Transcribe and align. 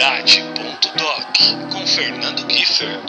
Paternidade.doc 0.00 1.70
com 1.70 1.86
Fernando 1.86 2.46
Kiefer. 2.46 3.02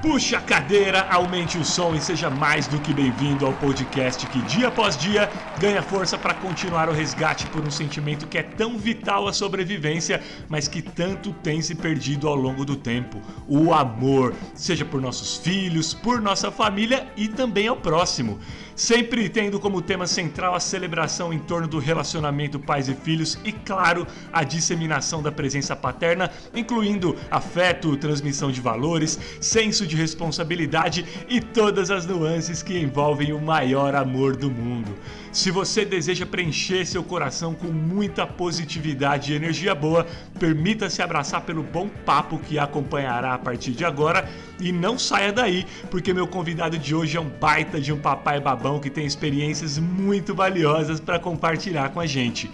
Puxe 0.00 0.36
a 0.36 0.40
cadeira, 0.40 1.08
aumente 1.10 1.58
o 1.58 1.64
som 1.64 1.94
e 1.94 2.00
seja 2.00 2.30
mais 2.30 2.68
do 2.68 2.80
que 2.80 2.94
bem-vindo 2.94 3.44
ao 3.44 3.52
podcast 3.52 4.26
que 4.28 4.40
dia 4.42 4.68
após 4.68 4.96
dia 4.96 5.28
ganha 5.58 5.82
força 5.82 6.16
para 6.16 6.34
continuar 6.34 6.88
o 6.88 6.92
resgate 6.92 7.46
por 7.48 7.66
um 7.66 7.70
sentimento 7.70 8.26
que 8.28 8.38
é 8.38 8.42
tão 8.42 8.78
vital 8.78 9.26
à 9.26 9.32
sobrevivência, 9.32 10.22
mas 10.48 10.68
que 10.68 10.80
tanto 10.80 11.32
tem 11.32 11.60
se 11.60 11.74
perdido 11.74 12.28
ao 12.28 12.36
longo 12.36 12.64
do 12.64 12.76
tempo: 12.76 13.20
o 13.48 13.74
amor, 13.74 14.34
seja 14.54 14.84
por 14.84 15.00
nossos 15.00 15.36
filhos, 15.36 15.92
por 15.92 16.20
nossa 16.20 16.50
família 16.52 17.08
e 17.16 17.26
também 17.26 17.66
ao 17.66 17.76
próximo 17.76 18.38
sempre 18.78 19.28
tendo 19.28 19.58
como 19.58 19.82
tema 19.82 20.06
central 20.06 20.54
a 20.54 20.60
celebração 20.60 21.32
em 21.32 21.38
torno 21.40 21.66
do 21.66 21.80
relacionamento 21.80 22.60
pais 22.60 22.88
e 22.88 22.94
filhos 22.94 23.36
e, 23.44 23.50
claro, 23.50 24.06
a 24.32 24.44
disseminação 24.44 25.20
da 25.20 25.32
presença 25.32 25.74
paterna, 25.74 26.30
incluindo 26.54 27.16
afeto, 27.28 27.96
transmissão 27.96 28.52
de 28.52 28.60
valores, 28.60 29.18
senso 29.40 29.84
de 29.84 29.96
responsabilidade 29.96 31.04
e 31.28 31.40
todas 31.40 31.90
as 31.90 32.06
nuances 32.06 32.62
que 32.62 32.78
envolvem 32.78 33.32
o 33.32 33.40
maior 33.40 33.96
amor 33.96 34.36
do 34.36 34.48
mundo. 34.48 34.94
Se 35.38 35.52
você 35.52 35.84
deseja 35.84 36.26
preencher 36.26 36.84
seu 36.84 37.04
coração 37.04 37.54
com 37.54 37.68
muita 37.68 38.26
positividade 38.26 39.32
e 39.32 39.36
energia 39.36 39.72
boa, 39.72 40.04
permita-se 40.36 41.00
abraçar 41.00 41.42
pelo 41.42 41.62
bom 41.62 41.88
papo 42.04 42.40
que 42.40 42.58
acompanhará 42.58 43.34
a 43.34 43.38
partir 43.38 43.70
de 43.70 43.84
agora 43.84 44.28
e 44.58 44.72
não 44.72 44.98
saia 44.98 45.32
daí, 45.32 45.64
porque 45.92 46.12
meu 46.12 46.26
convidado 46.26 46.76
de 46.76 46.92
hoje 46.92 47.16
é 47.16 47.20
um 47.20 47.28
baita 47.28 47.80
de 47.80 47.92
um 47.92 48.00
papai 48.00 48.40
babão 48.40 48.80
que 48.80 48.90
tem 48.90 49.06
experiências 49.06 49.78
muito 49.78 50.34
valiosas 50.34 50.98
para 50.98 51.20
compartilhar 51.20 51.90
com 51.90 52.00
a 52.00 52.06
gente. 52.06 52.50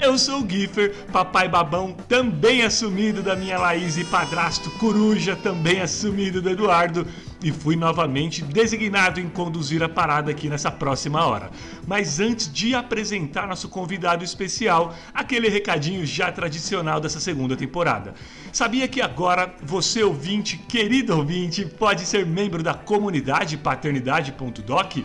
Eu 0.00 0.16
sou 0.16 0.44
o 0.44 0.48
Giffer, 0.48 0.94
papai 1.12 1.48
babão 1.48 1.92
também 2.06 2.62
assumido 2.62 3.20
da 3.20 3.34
minha 3.34 3.58
Laís 3.58 3.98
e 3.98 4.04
padrasto 4.04 4.70
coruja 4.78 5.34
também 5.34 5.80
assumido 5.80 6.40
do 6.40 6.50
Eduardo 6.50 7.04
e 7.42 7.52
fui 7.52 7.76
novamente 7.76 8.42
designado 8.42 9.20
em 9.20 9.28
conduzir 9.28 9.82
a 9.82 9.88
parada 9.88 10.30
aqui 10.30 10.48
nessa 10.48 10.70
próxima 10.70 11.24
hora. 11.24 11.50
Mas 11.86 12.18
antes 12.18 12.52
de 12.52 12.74
apresentar 12.74 13.46
nosso 13.46 13.68
convidado 13.68 14.24
especial, 14.24 14.94
aquele 15.14 15.48
recadinho 15.48 16.04
já 16.04 16.32
tradicional 16.32 17.00
dessa 17.00 17.20
segunda 17.20 17.56
temporada. 17.56 18.14
Sabia 18.52 18.88
que 18.88 19.00
agora 19.00 19.54
você 19.62 20.02
ouvinte, 20.02 20.56
querido 20.56 21.16
ouvinte, 21.16 21.64
pode 21.64 22.02
ser 22.02 22.26
membro 22.26 22.62
da 22.62 22.74
comunidade 22.74 23.56
paternidade.doc? 23.56 24.98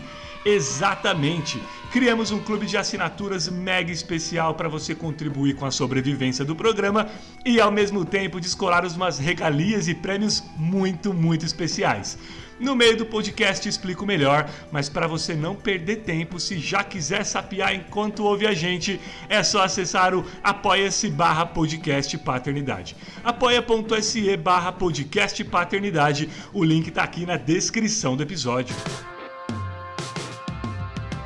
Exatamente! 0.44 1.62
Criamos 1.90 2.30
um 2.30 2.40
clube 2.40 2.66
de 2.66 2.76
assinaturas 2.76 3.48
mega 3.48 3.92
especial 3.92 4.54
para 4.54 4.68
você 4.68 4.94
contribuir 4.94 5.54
com 5.54 5.64
a 5.64 5.70
sobrevivência 5.70 6.44
do 6.44 6.56
programa 6.56 7.08
e 7.46 7.60
ao 7.60 7.70
mesmo 7.70 8.04
tempo 8.04 8.40
descolar 8.40 8.84
umas 8.84 9.18
regalias 9.18 9.86
e 9.86 9.94
prêmios 9.94 10.42
muito, 10.56 11.14
muito 11.14 11.46
especiais. 11.46 12.18
No 12.58 12.76
meio 12.76 12.96
do 12.96 13.06
podcast 13.06 13.68
explico 13.68 14.04
melhor, 14.04 14.48
mas 14.70 14.88
para 14.88 15.06
você 15.06 15.34
não 15.34 15.54
perder 15.54 15.98
tempo, 15.98 16.38
se 16.38 16.58
já 16.58 16.84
quiser 16.84 17.24
sapiar 17.24 17.74
enquanto 17.74 18.24
ouve 18.24 18.46
a 18.46 18.54
gente, 18.54 19.00
é 19.28 19.42
só 19.42 19.62
acessar 19.62 20.14
o 20.14 20.24
apoia-se 20.42 21.08
barra 21.10 21.46
podcast 21.46 22.16
paternidade. 22.18 22.96
apoia.se 23.24 24.36
barra 24.36 24.72
podcast 24.72 25.42
paternidade, 25.44 26.28
o 26.52 26.62
link 26.62 26.88
está 26.88 27.02
aqui 27.02 27.24
na 27.24 27.36
descrição 27.36 28.16
do 28.16 28.22
episódio. 28.22 28.74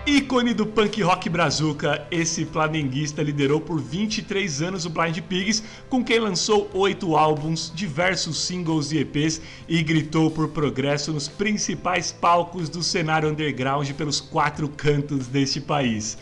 Ícone 0.08 0.54
do 0.54 0.64
punk 0.64 1.02
rock 1.02 1.28
brazuca, 1.28 2.06
esse 2.10 2.46
flamenguista 2.46 3.22
liderou 3.22 3.60
por 3.60 3.78
23 3.78 4.62
anos 4.62 4.86
o 4.86 4.90
Blind 4.90 5.20
Pigs, 5.20 5.62
com 5.90 6.02
quem 6.02 6.18
lançou 6.18 6.70
oito 6.72 7.14
álbuns, 7.14 7.70
diversos 7.74 8.40
singles 8.40 8.90
e 8.90 9.00
EPs 9.00 9.42
e 9.68 9.82
gritou 9.82 10.30
por 10.30 10.48
progresso 10.48 11.12
nos 11.12 11.28
principais 11.28 12.10
palcos 12.10 12.70
do 12.70 12.82
cenário 12.82 13.28
underground 13.28 13.90
pelos 13.92 14.18
quatro 14.18 14.66
cantos 14.66 15.26
deste 15.26 15.60
país. 15.60 16.16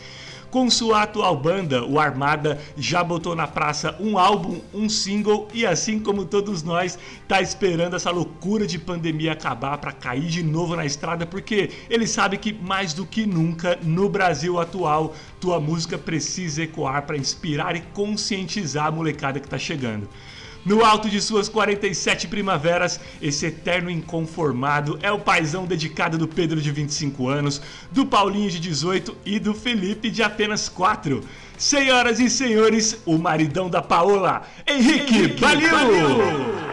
Com 0.49 0.69
sua 0.69 1.03
atual 1.03 1.35
banda, 1.35 1.83
o 1.83 1.99
Armada 1.99 2.57
já 2.77 3.03
botou 3.03 3.35
na 3.35 3.45
praça 3.45 3.97
um 3.99 4.17
álbum, 4.17 4.61
um 4.73 4.87
single 4.87 5.49
e 5.53 5.65
assim 5.65 5.99
como 5.99 6.23
todos 6.23 6.63
nós, 6.63 6.97
tá 7.27 7.41
esperando 7.41 7.97
essa 7.97 8.11
loucura 8.11 8.65
de 8.65 8.79
pandemia 8.79 9.33
acabar 9.33 9.77
para 9.77 9.91
cair 9.91 10.27
de 10.27 10.41
novo 10.41 10.73
na 10.73 10.85
estrada, 10.85 11.25
porque 11.25 11.71
ele 11.89 12.07
sabe 12.07 12.37
que 12.37 12.53
mais 12.53 12.93
do 12.93 13.05
que 13.05 13.25
nunca 13.25 13.77
no 13.83 14.07
Brasil 14.07 14.57
atual, 14.57 15.13
tua 15.39 15.59
música 15.59 15.97
precisa 15.97 16.63
ecoar 16.63 17.05
para 17.05 17.17
inspirar 17.17 17.75
e 17.75 17.81
conscientizar 17.93 18.87
a 18.87 18.91
molecada 18.91 19.41
que 19.41 19.49
tá 19.49 19.57
chegando. 19.57 20.07
No 20.67 20.83
alto 20.83 21.09
de 21.09 21.21
suas 21.21 21.47
47 21.47 22.27
primaveras, 22.27 22.99
esse 23.21 23.45
eterno 23.45 23.89
inconformado 23.89 24.99
é 25.01 25.09
o 25.09 25.17
paizão 25.17 25.65
dedicado 25.65 26.17
do 26.17 26.27
Pedro 26.27 26.61
de 26.61 26.69
25 26.73 27.29
anos, 27.29 27.61
do 27.89 28.05
Paulinho 28.05 28.51
de 28.51 28.59
18 28.59 29.15
e 29.25 29.39
do 29.39 29.53
Felipe 29.53 30.09
de 30.09 30.21
apenas 30.21 30.67
4. 30.67 31.23
Senhoras 31.57 32.19
e 32.19 32.29
senhores, 32.29 33.01
o 33.05 33.17
maridão 33.17 33.69
da 33.69 33.81
Paola, 33.81 34.41
Henrique, 34.67 35.15
Henrique 35.15 35.39
valeu! 35.39 36.67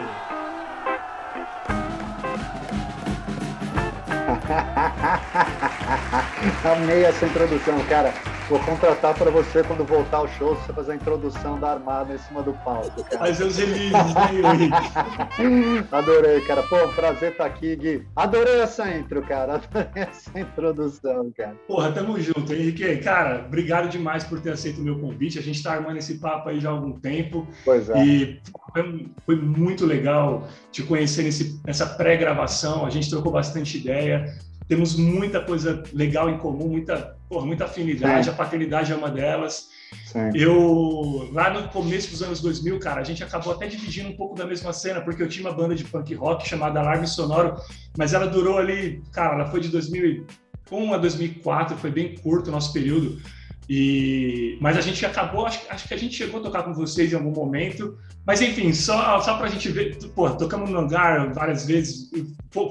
Amei 6.63 7.05
essa 7.05 7.25
introdução, 7.25 7.77
cara. 7.87 8.13
Vou 8.47 8.59
contratar 8.59 9.15
para 9.15 9.31
você 9.31 9.63
quando 9.63 9.83
voltar 9.83 10.17
ao 10.17 10.27
show, 10.27 10.55
você 10.55 10.71
fazer 10.71 10.91
a 10.91 10.95
introdução 10.95 11.59
da 11.59 11.71
Armada 11.71 12.13
em 12.13 12.17
cima 12.19 12.43
do 12.43 12.53
palco, 12.53 13.03
cara. 13.03 13.17
Fazer 13.17 13.43
os 13.45 13.57
releases, 13.57 13.91
né, 13.91 15.87
Adorei, 15.91 16.41
cara. 16.41 16.61
Pô, 16.63 16.85
um 16.85 16.93
prazer 16.93 17.31
estar 17.31 17.45
aqui, 17.45 17.75
Gui. 17.75 18.07
Adorei 18.15 18.59
essa 18.61 18.87
intro, 18.95 19.23
cara. 19.23 19.55
Adorei 19.55 20.03
essa 20.03 20.39
introdução, 20.39 21.31
cara. 21.35 21.55
Porra, 21.67 21.91
tamo 21.91 22.19
junto, 22.19 22.53
Henrique. 22.53 22.97
Cara, 22.97 23.45
obrigado 23.47 23.89
demais 23.89 24.23
por 24.23 24.39
ter 24.39 24.51
aceito 24.51 24.79
o 24.79 24.83
meu 24.83 24.99
convite. 24.99 25.39
A 25.39 25.43
gente 25.43 25.63
tá 25.63 25.73
armando 25.73 25.97
esse 25.97 26.19
papo 26.19 26.49
aí 26.49 26.59
já 26.59 26.69
há 26.69 26.73
algum 26.73 26.99
tempo. 26.99 27.47
Pois 27.63 27.89
é. 27.89 28.05
E 28.05 28.41
foi, 28.71 29.09
foi 29.25 29.35
muito 29.37 29.87
legal 29.87 30.47
te 30.71 30.83
conhecer 30.83 31.23
nesse, 31.23 31.59
nessa 31.65 31.87
pré-gravação. 31.87 32.85
A 32.85 32.91
gente 32.91 33.09
trocou 33.09 33.31
bastante 33.31 33.77
ideia 33.77 34.31
temos 34.67 34.95
muita 34.95 35.39
coisa 35.41 35.83
legal 35.93 36.29
em 36.29 36.37
comum, 36.37 36.67
muita, 36.67 37.15
porra, 37.29 37.45
muita 37.45 37.65
afinidade, 37.65 38.25
Sim. 38.25 38.31
a 38.31 38.33
paternidade 38.33 38.91
é 38.91 38.95
uma 38.95 39.09
delas. 39.09 39.69
Sim. 40.05 40.31
Eu, 40.33 41.29
lá 41.31 41.53
no 41.53 41.69
começo 41.69 42.09
dos 42.09 42.23
anos 42.23 42.41
2000, 42.41 42.79
cara, 42.79 43.01
a 43.01 43.03
gente 43.03 43.23
acabou 43.23 43.53
até 43.53 43.67
dividindo 43.67 44.09
um 44.09 44.15
pouco 44.15 44.35
da 44.35 44.45
mesma 44.45 44.73
cena, 44.73 45.01
porque 45.01 45.21
eu 45.21 45.29
tinha 45.29 45.47
uma 45.47 45.55
banda 45.55 45.75
de 45.75 45.83
punk 45.83 46.13
rock 46.15 46.47
chamada 46.47 46.79
Alarme 46.79 47.07
Sonoro, 47.07 47.55
mas 47.97 48.13
ela 48.13 48.25
durou 48.25 48.57
ali, 48.57 49.01
cara, 49.11 49.35
ela 49.35 49.45
foi 49.51 49.59
de 49.59 49.69
2001 49.69 50.93
a 50.93 50.97
2004, 50.97 51.77
foi 51.77 51.91
bem 51.91 52.15
curto 52.15 52.47
o 52.47 52.51
nosso 52.51 52.73
período. 52.73 53.21
E, 53.67 54.57
mas 54.61 54.77
a 54.77 54.81
gente 54.81 55.03
acabou, 55.05 55.45
acho, 55.45 55.61
acho, 55.69 55.87
que 55.87 55.93
a 55.93 55.97
gente 55.97 56.15
chegou 56.15 56.39
a 56.39 56.43
tocar 56.43 56.63
com 56.63 56.73
vocês 56.73 57.11
em 57.11 57.15
algum 57.15 57.31
momento. 57.31 57.97
Mas 58.25 58.41
enfim, 58.41 58.71
só, 58.73 59.19
só 59.21 59.37
para 59.37 59.47
a 59.47 59.49
gente 59.49 59.69
ver, 59.69 59.97
pô, 60.15 60.29
tocamos 60.29 60.69
no 60.69 60.79
hangar 60.79 61.33
várias 61.33 61.65
vezes, 61.65 62.11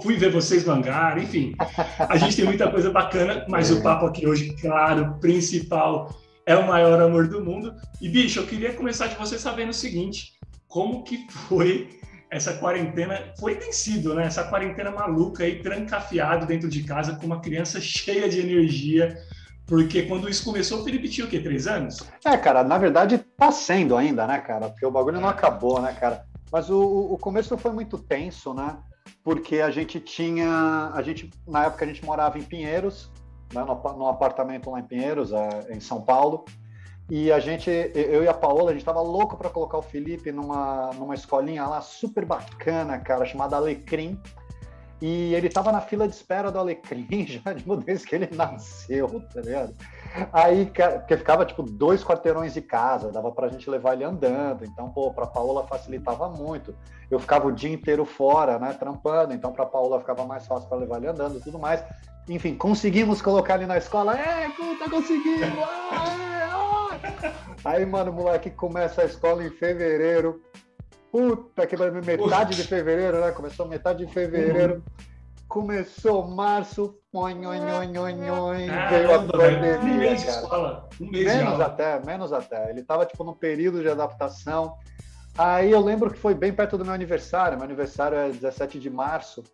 fui 0.02 0.16
ver 0.16 0.30
vocês 0.30 0.64
no 0.64 0.72
hangar, 0.72 1.18
enfim. 1.18 1.54
A 1.98 2.16
gente 2.16 2.36
tem 2.36 2.44
muita 2.44 2.70
coisa 2.70 2.90
bacana, 2.90 3.44
mas 3.48 3.70
o 3.70 3.82
papo 3.82 4.06
aqui 4.06 4.26
hoje, 4.26 4.54
claro, 4.60 5.16
principal, 5.20 6.14
é 6.46 6.56
o 6.56 6.66
maior 6.66 7.00
amor 7.00 7.26
do 7.26 7.44
mundo. 7.44 7.74
E 8.00 8.08
bicho, 8.08 8.38
eu 8.38 8.46
queria 8.46 8.72
começar 8.72 9.08
de 9.08 9.16
você 9.16 9.38
sabendo 9.38 9.70
o 9.70 9.74
seguinte: 9.74 10.34
como 10.68 11.02
que 11.02 11.26
foi 11.28 11.88
essa 12.30 12.54
quarentena? 12.54 13.32
Foi 13.38 13.56
tem 13.56 13.72
sido, 13.72 14.14
né? 14.14 14.26
Essa 14.26 14.44
quarentena 14.44 14.92
maluca 14.92 15.42
aí, 15.42 15.60
trancafiado 15.60 16.46
dentro 16.46 16.68
de 16.68 16.84
casa 16.84 17.16
com 17.16 17.26
uma 17.26 17.40
criança 17.40 17.80
cheia 17.82 18.28
de 18.28 18.38
energia 18.40 19.16
porque 19.66 20.02
quando 20.02 20.28
isso 20.28 20.44
começou, 20.44 20.80
o 20.80 20.84
Felipe 20.84 21.08
tinha 21.08 21.26
o 21.26 21.30
quê? 21.30 21.40
Três 21.40 21.66
anos? 21.66 21.98
É, 22.24 22.36
cara, 22.36 22.62
na 22.62 22.76
verdade 22.76 23.18
tá 23.18 23.50
sendo 23.50 23.96
ainda, 23.96 24.26
né, 24.26 24.38
cara? 24.38 24.68
Porque 24.68 24.84
o 24.84 24.90
bagulho 24.90 25.20
não 25.20 25.28
acabou, 25.28 25.80
né, 25.80 25.92
cara? 25.98 26.26
Mas 26.52 26.68
o, 26.68 26.80
o 26.80 27.18
começo 27.18 27.56
foi 27.56 27.72
muito 27.72 27.98
tenso, 27.98 28.52
né? 28.52 28.76
Porque 29.22 29.60
a 29.60 29.70
gente 29.70 29.98
tinha. 30.00 30.90
A 30.94 31.02
gente, 31.02 31.30
na 31.48 31.64
época 31.64 31.84
a 31.84 31.88
gente 31.88 32.04
morava 32.04 32.38
em 32.38 32.42
Pinheiros, 32.42 33.10
né, 33.52 33.64
no 33.64 34.06
apartamento 34.06 34.70
lá 34.70 34.80
em 34.80 34.84
Pinheiros, 34.84 35.32
é, 35.32 35.68
em 35.70 35.80
São 35.80 36.02
Paulo. 36.02 36.44
E 37.10 37.30
a 37.30 37.38
gente, 37.38 37.68
eu 37.94 38.24
e 38.24 38.28
a 38.28 38.32
Paola, 38.32 38.70
a 38.70 38.72
gente 38.72 38.84
tava 38.84 39.00
louco 39.00 39.36
para 39.36 39.50
colocar 39.50 39.76
o 39.76 39.82
Felipe 39.82 40.32
numa, 40.32 40.90
numa 40.94 41.14
escolinha 41.14 41.66
lá 41.66 41.82
super 41.82 42.24
bacana, 42.24 42.98
cara, 42.98 43.26
chamada 43.26 43.56
Alecrim 43.56 44.18
E 45.06 45.34
ele 45.34 45.50
tava 45.50 45.70
na 45.70 45.82
fila 45.82 46.08
de 46.08 46.14
espera 46.14 46.50
do 46.50 46.58
Alecrim 46.58 47.06
já 47.28 47.52
desde 47.84 48.06
que 48.06 48.14
ele 48.14 48.30
nasceu, 48.34 49.22
tá 49.34 49.42
ligado? 49.42 49.74
Aí, 50.32 50.64
porque 50.64 51.18
ficava 51.18 51.44
tipo 51.44 51.62
dois 51.62 52.02
quarteirões 52.02 52.54
de 52.54 52.62
casa, 52.62 53.12
dava 53.12 53.30
pra 53.30 53.48
gente 53.48 53.68
levar 53.68 53.92
ele 53.92 54.04
andando. 54.04 54.64
Então, 54.64 54.88
pô, 54.88 55.12
pra 55.12 55.26
Paola 55.26 55.66
facilitava 55.66 56.30
muito. 56.30 56.74
Eu 57.10 57.20
ficava 57.20 57.48
o 57.48 57.52
dia 57.52 57.70
inteiro 57.70 58.06
fora, 58.06 58.58
né, 58.58 58.72
trampando. 58.72 59.34
Então, 59.34 59.52
pra 59.52 59.66
Paola 59.66 60.00
ficava 60.00 60.24
mais 60.24 60.46
fácil 60.46 60.70
para 60.70 60.78
levar 60.78 60.96
ele 60.96 61.08
andando 61.08 61.36
e 61.36 61.40
tudo 61.42 61.58
mais. 61.58 61.84
Enfim, 62.26 62.54
conseguimos 62.54 63.20
colocar 63.20 63.56
ele 63.56 63.66
na 63.66 63.76
escola. 63.76 64.18
É, 64.18 64.48
tá 64.78 64.88
conseguindo! 64.88 65.44
Aí, 67.62 67.84
mano, 67.84 68.10
o 68.10 68.14
moleque 68.14 68.48
começa 68.48 69.02
a 69.02 69.04
escola 69.04 69.44
em 69.44 69.50
fevereiro. 69.50 70.40
Puta 71.14 71.64
que 71.64 71.76
pariu, 71.76 72.02
metade 72.02 72.56
de 72.56 72.64
fevereiro, 72.64 73.20
né? 73.20 73.30
Começou 73.30 73.68
metade 73.68 74.04
de 74.04 74.12
fevereiro. 74.12 74.74
Uhum. 74.74 74.82
Começou 75.46 76.26
março, 76.26 76.98
oi, 77.12 77.34
oi, 77.34 77.60
oi, 77.60 77.98
oi, 77.98 78.30
oi, 78.30 78.66
veio 78.90 79.14
a 79.14 79.22
pandemia, 79.22 79.78
um 79.78 79.94
mês 79.96 80.24
cara. 80.24 80.40
Escola. 80.40 80.88
Um 81.00 81.08
mês 81.08 81.26
menos 81.26 81.60
até, 81.60 82.04
menos 82.04 82.32
até. 82.32 82.68
Ele 82.68 82.82
tava, 82.82 83.06
tipo, 83.06 83.22
no 83.22 83.32
período 83.32 83.80
de 83.80 83.88
adaptação. 83.88 84.76
Aí 85.38 85.70
eu 85.70 85.80
lembro 85.80 86.10
que 86.10 86.18
foi 86.18 86.34
bem 86.34 86.52
perto 86.52 86.76
do 86.76 86.84
meu 86.84 86.92
aniversário. 86.92 87.56
Meu 87.56 87.64
aniversário 87.64 88.18
é 88.18 88.30
17 88.30 88.80
de 88.80 88.90
março. 88.90 89.44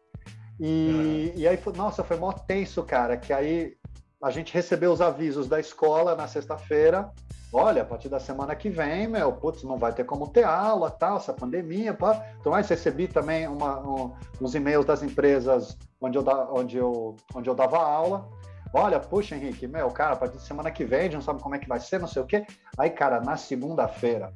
E, 0.59 1.31
uhum. 1.35 1.41
e 1.43 1.47
aí, 1.47 1.61
nossa, 1.77 2.03
foi 2.03 2.17
mó 2.17 2.33
tenso, 2.33 2.83
cara. 2.85 3.19
Que 3.19 3.35
aí 3.35 3.75
a 4.23 4.31
gente 4.31 4.55
recebeu 4.55 4.91
os 4.91 5.03
avisos 5.03 5.47
da 5.47 5.61
escola 5.61 6.17
na 6.17 6.27
sexta-feira 6.27 7.13
olha, 7.53 7.83
a 7.83 7.85
partir 7.85 8.09
da 8.09 8.21
semana 8.21 8.55
que 8.55 8.71
vem, 8.71 9.09
meu, 9.09 9.33
putz, 9.33 9.63
não 9.63 9.77
vai 9.77 9.93
ter 9.93 10.05
como 10.05 10.29
ter 10.29 10.45
aula, 10.45 10.91
tal, 10.91 11.17
essa 11.17 11.33
pandemia, 11.33 11.93
pá. 11.95 12.25
Então, 12.41 12.55
aí 12.55 12.63
recebi 12.63 13.09
também 13.09 13.49
uma, 13.49 13.81
um, 13.81 14.13
uns 14.41 14.55
e-mails 14.55 14.87
das 14.87 15.03
empresas 15.03 15.77
onde 16.01 16.17
eu, 16.17 16.23
da, 16.23 16.51
onde, 16.53 16.77
eu, 16.77 17.17
onde 17.35 17.49
eu 17.49 17.55
dava 17.55 17.79
aula. 17.79 18.29
Olha, 18.73 19.01
puxa, 19.01 19.35
Henrique, 19.35 19.67
meu, 19.67 19.91
cara, 19.91 20.13
a 20.13 20.17
partir 20.17 20.37
da 20.37 20.43
semana 20.43 20.71
que 20.71 20.85
vem, 20.85 21.01
a 21.01 21.03
gente 21.05 21.15
não 21.15 21.23
sabe 21.23 21.43
como 21.43 21.57
é 21.57 21.59
que 21.59 21.69
vai 21.69 21.81
ser, 21.81 21.99
não 21.99 22.07
sei 22.07 22.23
o 22.23 22.27
quê. 22.27 22.47
Aí, 22.79 22.89
cara, 22.89 23.21
na 23.21 23.37
segunda-feira, 23.37 24.33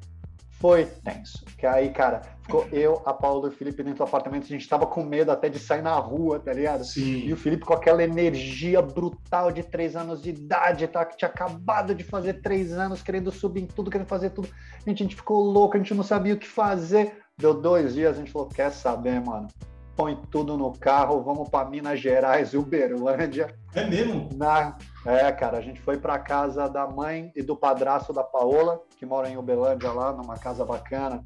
foi 0.65 0.85
tenso. 1.03 1.45
Que 1.59 1.67
aí, 1.67 1.91
cara, 1.91 2.21
ficou 2.41 2.67
eu, 2.71 2.99
a 3.05 3.13
Paula 3.13 3.47
e 3.47 3.49
o 3.49 3.53
Felipe 3.53 3.83
dentro 3.83 3.99
do 3.99 4.03
apartamento, 4.03 4.45
a 4.45 4.47
gente 4.47 4.67
tava 4.67 4.87
com 4.87 5.03
medo 5.03 5.31
até 5.31 5.47
de 5.47 5.59
sair 5.59 5.83
na 5.83 5.93
rua, 5.93 6.39
tá 6.39 6.51
ligado? 6.51 6.83
Sim. 6.83 7.19
E 7.19 7.31
o 7.31 7.37
Felipe 7.37 7.63
com 7.63 7.73
aquela 7.75 8.03
energia 8.03 8.81
brutal 8.81 9.51
de 9.51 9.61
três 9.61 9.95
anos 9.95 10.23
de 10.23 10.31
idade, 10.31 10.87
tá? 10.87 11.05
Que 11.05 11.17
tinha 11.17 11.29
acabado 11.29 11.93
de 11.93 12.03
fazer 12.03 12.41
três 12.41 12.73
anos, 12.73 13.03
querendo 13.03 13.31
subir 13.31 13.61
em 13.61 13.67
tudo, 13.67 13.91
querendo 13.91 14.07
fazer 14.07 14.31
tudo. 14.31 14.49
A 14.83 14.89
gente, 14.89 15.03
a 15.03 15.05
gente 15.05 15.15
ficou 15.15 15.39
louco, 15.39 15.75
a 15.75 15.79
gente 15.79 15.93
não 15.93 16.03
sabia 16.03 16.33
o 16.33 16.39
que 16.39 16.47
fazer. 16.47 17.15
Deu 17.37 17.53
dois 17.53 17.93
dias, 17.93 18.15
a 18.15 18.19
gente 18.19 18.31
falou, 18.31 18.47
quer 18.47 18.71
saber, 18.71 19.21
mano? 19.21 19.47
Põe 19.95 20.15
tudo 20.29 20.57
no 20.57 20.71
carro, 20.73 21.21
vamos 21.23 21.49
para 21.49 21.69
Minas 21.69 21.99
Gerais, 21.99 22.53
Uberlândia. 22.53 23.55
É 23.73 23.85
mesmo? 23.85 24.29
Na... 24.35 24.77
É, 25.05 25.31
cara, 25.31 25.57
a 25.57 25.61
gente 25.61 25.79
foi 25.81 25.97
para 25.97 26.17
casa 26.19 26.67
da 26.67 26.87
mãe 26.87 27.31
e 27.35 27.41
do 27.41 27.55
padrasto 27.55 28.11
da 28.11 28.23
Paola, 28.23 28.81
que 28.97 29.05
mora 29.05 29.29
em 29.29 29.37
Uberlândia 29.37 29.91
lá, 29.91 30.11
numa 30.11 30.37
casa 30.37 30.65
bacana. 30.65 31.23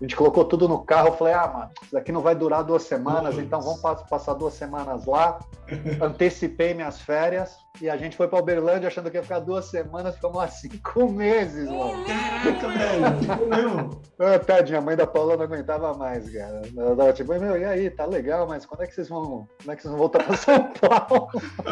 A 0.00 0.04
gente 0.04 0.14
colocou 0.14 0.44
tudo 0.44 0.68
no 0.68 0.78
carro, 0.84 1.08
eu 1.08 1.16
falei, 1.16 1.34
ah, 1.34 1.48
mano, 1.48 1.70
isso 1.82 1.92
daqui 1.92 2.12
não 2.12 2.20
vai 2.20 2.34
durar 2.34 2.62
duas 2.62 2.84
semanas, 2.84 3.34
Nossa. 3.34 3.40
então 3.40 3.60
vamos 3.60 3.80
passar 4.08 4.34
duas 4.34 4.54
semanas 4.54 5.04
lá. 5.06 5.40
Antecipei 6.00 6.72
minhas 6.72 7.00
férias 7.00 7.56
e 7.80 7.90
a 7.90 7.96
gente 7.96 8.16
foi 8.16 8.28
para 8.28 8.38
Uberlândia 8.38 8.86
achando 8.86 9.10
que 9.10 9.16
ia 9.16 9.22
ficar 9.24 9.40
duas 9.40 9.64
semanas, 9.64 10.14
ficamos 10.14 10.36
lá 10.36 10.46
cinco 10.46 11.10
meses, 11.10 11.68
mano. 11.68 12.04
Caraca, 12.04 12.68
velho, 12.68 14.00
ah, 14.20 14.38
Tadinha, 14.38 14.78
a 14.78 14.82
mãe 14.82 14.96
da 14.96 15.06
Paula 15.06 15.36
não 15.36 15.44
aguentava 15.44 15.92
mais, 15.94 16.30
cara. 16.30 16.62
Ela 16.76 16.96
tava 16.96 17.12
tipo, 17.12 17.36
meu, 17.36 17.56
e 17.56 17.64
aí, 17.64 17.90
tá 17.90 18.06
legal, 18.06 18.46
mas 18.46 18.64
quando 18.64 18.82
é 18.82 18.86
que 18.86 18.94
vocês 18.94 19.08
vão, 19.08 19.48
como 19.58 19.72
é 19.72 19.74
que 19.74 19.82
vocês 19.82 19.90
vão 19.90 19.98
voltar 19.98 20.22
para 20.22 20.36
São 20.36 20.72
Paulo? 20.80 21.28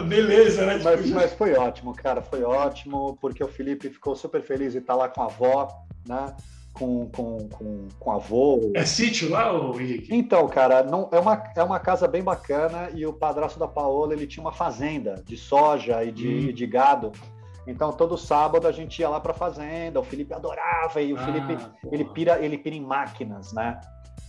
Beleza, 0.08 0.66
né? 0.66 0.80
Mas, 0.82 1.10
mas 1.10 1.32
foi 1.32 1.54
ótimo, 1.54 1.94
cara, 1.94 2.20
foi 2.20 2.42
ótimo, 2.42 3.16
porque 3.20 3.42
o 3.42 3.48
Felipe 3.48 3.88
ficou 3.88 4.16
super 4.16 4.42
feliz 4.42 4.72
de 4.72 4.78
estar 4.78 4.96
lá 4.96 5.08
com 5.08 5.22
a 5.22 5.26
avó, 5.26 5.68
né? 6.08 6.34
Com, 6.78 7.08
com, 7.10 7.48
com, 7.48 7.88
com 7.98 8.12
avô. 8.12 8.72
É 8.74 8.84
sítio 8.84 9.30
lá, 9.30 9.52
Henrique? 9.52 10.14
Então, 10.14 10.46
cara, 10.48 10.82
não, 10.82 11.08
é, 11.12 11.18
uma, 11.18 11.42
é 11.56 11.62
uma 11.62 11.80
casa 11.80 12.06
bem 12.06 12.22
bacana 12.22 12.90
e 12.94 13.06
o 13.06 13.12
padrasto 13.12 13.58
da 13.58 13.66
Paola 13.66 14.12
ele 14.12 14.26
tinha 14.26 14.44
uma 14.44 14.52
fazenda 14.52 15.22
de 15.24 15.36
soja 15.36 16.04
e 16.04 16.12
de, 16.12 16.50
hum. 16.50 16.52
de 16.52 16.66
gado. 16.66 17.12
Então, 17.66 17.90
todo 17.90 18.16
sábado 18.16 18.68
a 18.68 18.72
gente 18.72 19.00
ia 19.00 19.08
lá 19.08 19.18
para 19.18 19.34
fazenda. 19.34 19.98
O 19.98 20.04
Felipe 20.04 20.32
adorava 20.32 21.00
e 21.00 21.12
o 21.12 21.16
ah, 21.16 21.24
Felipe 21.24 21.58
ele 21.90 22.04
pira, 22.04 22.38
ele 22.44 22.58
pira 22.58 22.76
em 22.76 22.80
máquinas, 22.80 23.52
né? 23.52 23.80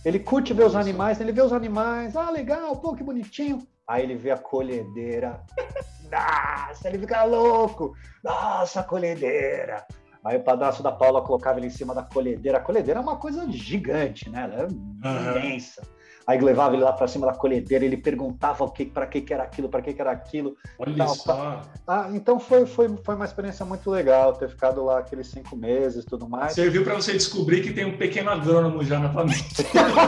Ele 0.04 0.18
curte 0.18 0.52
ver 0.52 0.64
os 0.64 0.74
animais, 0.74 1.20
ele 1.20 1.32
vê 1.32 1.42
os 1.42 1.52
animais, 1.52 2.16
ah, 2.16 2.30
legal, 2.30 2.74
pô, 2.76 2.94
que 2.94 3.04
bonitinho. 3.04 3.66
Aí 3.86 4.02
ele 4.02 4.16
vê 4.16 4.30
a 4.30 4.38
colhedeira. 4.38 5.40
Nossa, 6.10 6.88
ele 6.88 6.98
fica 6.98 7.24
louco. 7.24 7.94
Nossa, 8.24 8.80
a 8.80 8.82
colhedeira. 8.82 9.86
Aí 10.24 10.36
o 10.36 10.42
padrasto 10.42 10.82
da 10.82 10.92
Paula 10.92 11.22
colocava 11.22 11.58
ele 11.58 11.68
em 11.68 11.70
cima 11.70 11.94
da 11.94 12.02
colhedeira. 12.02 12.58
A 12.58 12.60
colhedeira 12.60 13.00
é 13.00 13.02
uma 13.02 13.16
coisa 13.16 13.50
gigante, 13.50 14.28
né? 14.28 14.44
Ela 14.44 14.62
é 14.62 14.66
uhum. 14.66 15.36
imensa. 15.38 15.82
Aí 16.28 16.38
levava 16.38 16.74
ele 16.74 16.84
lá 16.84 16.92
para 16.92 17.08
cima 17.08 17.26
da 17.26 17.32
colhedeira, 17.32 17.86
ele 17.86 17.96
perguntava 17.96 18.62
o 18.62 18.70
que, 18.70 18.84
para 18.84 19.06
que, 19.06 19.22
que 19.22 19.32
era 19.32 19.44
aquilo, 19.44 19.66
para 19.66 19.80
que, 19.80 19.94
que 19.94 20.00
era 20.02 20.10
aquilo. 20.10 20.54
Olha 20.78 20.94
tal, 20.94 21.08
só. 21.14 21.62
Ah, 21.86 22.10
então 22.12 22.38
foi, 22.38 22.66
foi, 22.66 22.94
foi 23.02 23.14
uma 23.14 23.24
experiência 23.24 23.64
muito 23.64 23.90
legal 23.90 24.34
ter 24.34 24.50
ficado 24.50 24.84
lá 24.84 24.98
aqueles 24.98 25.28
cinco 25.28 25.56
meses 25.56 26.04
tudo 26.04 26.28
mais. 26.28 26.52
Serviu 26.52 26.84
para 26.84 26.96
você 26.96 27.14
descobrir 27.14 27.62
que 27.62 27.72
tem 27.72 27.86
um 27.86 27.96
pequeno 27.96 28.28
agrônomo 28.28 28.84
já 28.84 28.98
na 28.98 29.10
família. 29.10 29.42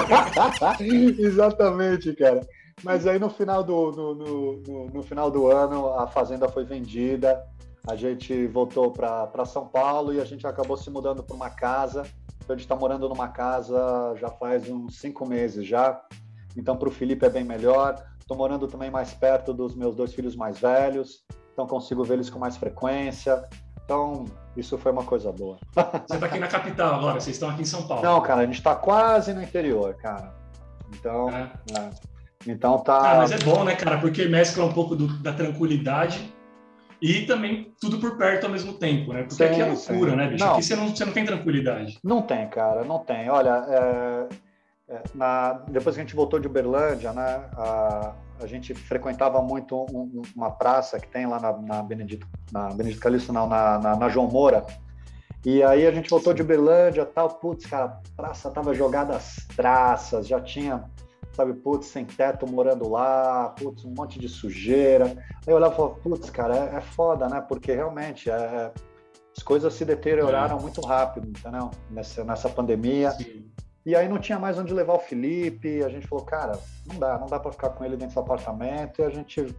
Exatamente, 1.19 2.13
cara. 2.13 2.47
Mas 2.83 3.06
aí 3.06 3.19
no 3.19 3.31
final 3.31 3.65
do, 3.65 3.91
no, 3.91 4.15
no, 4.15 4.87
no, 4.93 5.03
final 5.03 5.31
do 5.31 5.51
ano 5.51 5.95
a 5.95 6.06
fazenda 6.06 6.51
foi 6.51 6.65
vendida 6.65 7.43
a 7.87 7.97
gente 7.97 8.47
voltou 8.47 8.91
para 8.91 9.44
São 9.44 9.67
Paulo 9.67 10.12
e 10.12 10.21
a 10.21 10.25
gente 10.25 10.47
acabou 10.47 10.77
se 10.77 10.91
mudando 10.91 11.23
para 11.23 11.35
uma 11.35 11.50
casa. 11.50 12.03
Então, 12.37 12.55
a 12.55 12.59
gente 12.59 12.67
está 12.67 12.77
morando 12.77 13.09
numa 13.09 13.29
casa 13.29 14.15
já 14.21 14.29
faz 14.29 14.69
uns 14.69 14.99
cinco 14.99 15.27
meses 15.27 15.67
já. 15.67 16.00
Então, 16.56 16.77
para 16.77 16.88
o 16.88 16.93
Felipe 16.93 17.25
é 17.25 17.31
bem 17.31 17.44
melhor. 17.44 18.03
Estou 18.19 18.37
morando 18.37 18.69
também 18.69 18.91
mais 18.91 19.12
perto 19.12 19.53
dos 19.53 19.75
meus 19.75 19.97
dois 19.97 20.15
filhos 20.15 20.37
mais 20.37 20.59
velhos, 20.61 21.25
então 21.53 21.67
consigo 21.67 22.05
vê-los 22.05 22.31
com 22.31 22.38
mais 22.38 22.56
frequência. 22.56 23.49
Então, 23.85 24.25
isso 24.56 24.79
foi 24.79 24.93
uma 24.93 25.03
coisa 25.03 25.32
boa. 25.32 25.59
Você 26.06 26.15
está 26.15 26.27
aqui 26.27 26.38
na 26.38 26.47
capital 26.47 26.94
agora, 26.94 27.21
vocês 27.21 27.35
estão 27.35 27.50
aqui 27.50 27.62
em 27.62 27.65
São 27.65 27.88
Paulo. 27.88 28.05
Não, 28.05 28.21
cara, 28.21 28.43
a 28.43 28.47
gente 28.47 28.59
está 28.59 28.77
quase 28.77 29.35
no 29.35 29.43
interior, 29.43 29.94
cara. 29.94 30.32
Então, 30.94 31.29
é. 31.29 31.50
É. 31.77 31.91
então 32.47 32.79
tá. 32.79 33.15
Ah, 33.15 33.17
mas 33.17 33.32
é 33.32 33.38
bom, 33.38 33.65
né, 33.65 33.75
cara? 33.75 33.99
Porque 33.99 34.27
mescla 34.27 34.65
um 34.65 34.73
pouco 34.73 34.94
do, 34.94 35.09
da 35.21 35.32
tranquilidade 35.32 36.32
e 37.00 37.26
também 37.26 37.73
tudo 37.81 37.99
por 37.99 38.17
perto 38.17 38.44
ao 38.44 38.50
mesmo 38.50 38.75
tempo, 38.75 39.12
né? 39.12 39.23
Porque 39.23 39.35
sim, 39.35 39.44
aqui 39.44 39.61
é 39.61 39.64
loucura, 39.64 40.11
sim. 40.11 40.17
né, 40.17 40.29
bicho? 40.29 40.44
Não, 40.44 40.52
aqui 40.52 40.62
você 40.62 40.76
não, 40.76 40.88
você 40.88 41.05
não 41.05 41.12
tem 41.12 41.25
tranquilidade. 41.25 41.99
Não 42.05 42.23
tem, 42.23 42.49
cara, 42.49 42.85
não 42.85 42.99
tem. 42.99 43.29
Olha, 43.31 43.64
é, 43.69 44.29
é, 44.94 45.02
na, 45.14 45.52
depois 45.69 45.97
que 45.97 46.00
a 46.00 46.05
gente 46.05 46.17
voltou 46.17 46.38
de 46.38 46.47
Uberlândia, 46.47 47.13
né, 47.13 47.44
a, 47.56 48.15
a 48.41 48.46
gente 48.46 48.75
frequentava 48.75 49.41
muito 49.41 49.77
um, 49.77 50.22
uma 50.36 50.51
praça 50.51 50.98
que 50.98 51.08
tem 51.08 51.27
lá 51.27 51.41
na, 51.41 51.53
na 51.56 51.82
Benedito, 51.82 52.27
na 52.53 52.69
Benedito 52.69 53.01
Calixto, 53.01 53.32
não, 53.32 53.48
na, 53.48 53.79
na, 53.79 53.96
na 53.96 54.08
João 54.08 54.29
Moura, 54.29 54.67
e 55.44 55.63
aí 55.63 55.86
a 55.86 55.91
gente 55.91 56.10
voltou 56.10 56.34
de 56.34 56.43
Uberlândia 56.43 57.06
tal, 57.06 57.31
putz, 57.31 57.65
cara, 57.65 57.84
a 57.84 58.01
praça 58.15 58.51
tava 58.51 58.75
jogada 58.75 59.17
às 59.17 59.36
traças, 59.56 60.27
já 60.27 60.39
tinha 60.39 60.84
sabe, 61.41 61.55
putz, 61.55 61.87
sem 61.87 62.05
teto 62.05 62.47
morando 62.47 62.89
lá, 62.89 63.55
putz, 63.59 63.85
um 63.85 63.94
monte 63.97 64.19
de 64.19 64.29
sujeira. 64.29 65.06
Aí 65.06 65.15
eu 65.47 65.56
olhava 65.56 65.73
e 65.73 65.77
falava, 65.77 65.94
putz, 65.97 66.31
cara, 66.31 66.56
é, 66.56 66.77
é, 66.77 66.81
foda, 66.81 67.29
né? 67.29 67.41
Porque 67.41 67.73
realmente 67.73 68.31
é, 68.31 68.35
é 68.35 68.73
as 69.37 69.43
coisas 69.43 69.73
se 69.73 69.85
deterioraram 69.85 70.59
é. 70.59 70.61
muito 70.61 70.81
rápido, 70.81 71.29
entendeu? 71.29 71.70
Nessa, 71.91 72.25
nessa 72.25 72.49
pandemia. 72.49 73.13
Sim. 73.13 73.49
E 73.87 73.97
aí 73.97 74.09
não 74.09 74.19
tinha 74.19 74.39
mais 74.39 74.59
onde 74.59 74.75
levar 74.75 74.94
o 74.94 74.99
Felipe, 74.99 75.82
a 75.82 75.89
gente 75.89 76.06
falou, 76.06 76.25
cara, 76.25 76.59
não 76.87 76.99
dá, 76.99 77.19
não 77.19 77.27
dá 77.27 77.41
para 77.41 77.51
ficar 77.51 77.70
com 77.70 77.85
ele 77.85 77.97
dentro 77.97 78.15
do 78.15 78.20
apartamento, 78.20 79.01
e 79.01 79.05
a 79.05 79.09
gente 79.09 79.55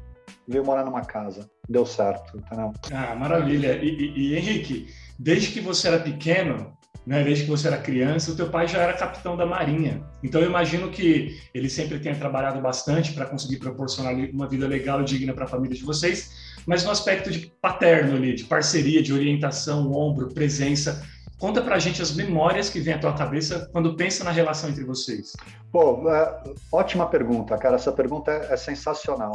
veio 0.47 0.63
morar 0.63 0.85
numa 0.85 1.01
casa. 1.01 1.49
Deu 1.67 1.85
certo, 1.85 2.37
entendeu? 2.37 2.71
Ah, 2.93 3.15
maravilha. 3.15 3.77
E, 3.81 3.87
e, 3.87 4.33
e 4.33 4.37
Henrique, 4.37 4.93
desde 5.17 5.51
que 5.51 5.59
você 5.59 5.87
era 5.87 5.99
pequeno, 5.99 6.77
né, 7.05 7.23
desde 7.23 7.45
que 7.45 7.49
você 7.49 7.67
era 7.67 7.77
criança, 7.77 8.31
o 8.31 8.35
teu 8.35 8.49
pai 8.49 8.67
já 8.67 8.79
era 8.79 8.93
capitão 8.93 9.35
da 9.35 9.45
Marinha. 9.45 10.03
Então 10.23 10.39
eu 10.39 10.47
imagino 10.47 10.89
que 10.89 11.39
ele 11.53 11.69
sempre 11.69 11.99
tenha 11.99 12.15
trabalhado 12.15 12.61
bastante 12.61 13.13
para 13.13 13.25
conseguir 13.25 13.57
proporcionar 13.57 14.13
uma 14.31 14.47
vida 14.47 14.67
legal 14.67 15.01
e 15.01 15.05
digna 15.05 15.33
para 15.33 15.45
a 15.45 15.47
família 15.47 15.75
de 15.75 15.83
vocês, 15.83 16.31
mas 16.65 16.83
no 16.83 16.91
aspecto 16.91 17.31
de 17.31 17.51
paterno 17.61 18.15
ali, 18.15 18.35
de 18.35 18.43
parceria, 18.43 19.01
de 19.01 19.13
orientação, 19.13 19.91
ombro, 19.91 20.31
presença. 20.33 21.03
Conta 21.39 21.59
pra 21.59 21.79
gente 21.79 22.03
as 22.03 22.15
memórias 22.15 22.69
que 22.69 22.79
vem 22.79 22.93
à 22.93 22.99
tua 22.99 23.13
cabeça 23.13 23.67
quando 23.71 23.95
pensa 23.95 24.23
na 24.23 24.29
relação 24.29 24.69
entre 24.69 24.83
vocês. 24.83 25.35
Pô, 25.71 26.07
é, 26.07 26.43
ótima 26.71 27.07
pergunta, 27.07 27.57
cara. 27.57 27.77
Essa 27.77 27.91
pergunta 27.91 28.31
é, 28.31 28.53
é 28.53 28.57
sensacional. 28.57 29.31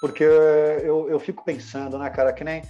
Porque 0.00 0.24
eu, 0.24 1.08
eu 1.08 1.20
fico 1.20 1.44
pensando, 1.44 1.96
né, 1.96 2.10
cara, 2.10 2.32
que 2.32 2.42
nem. 2.42 2.60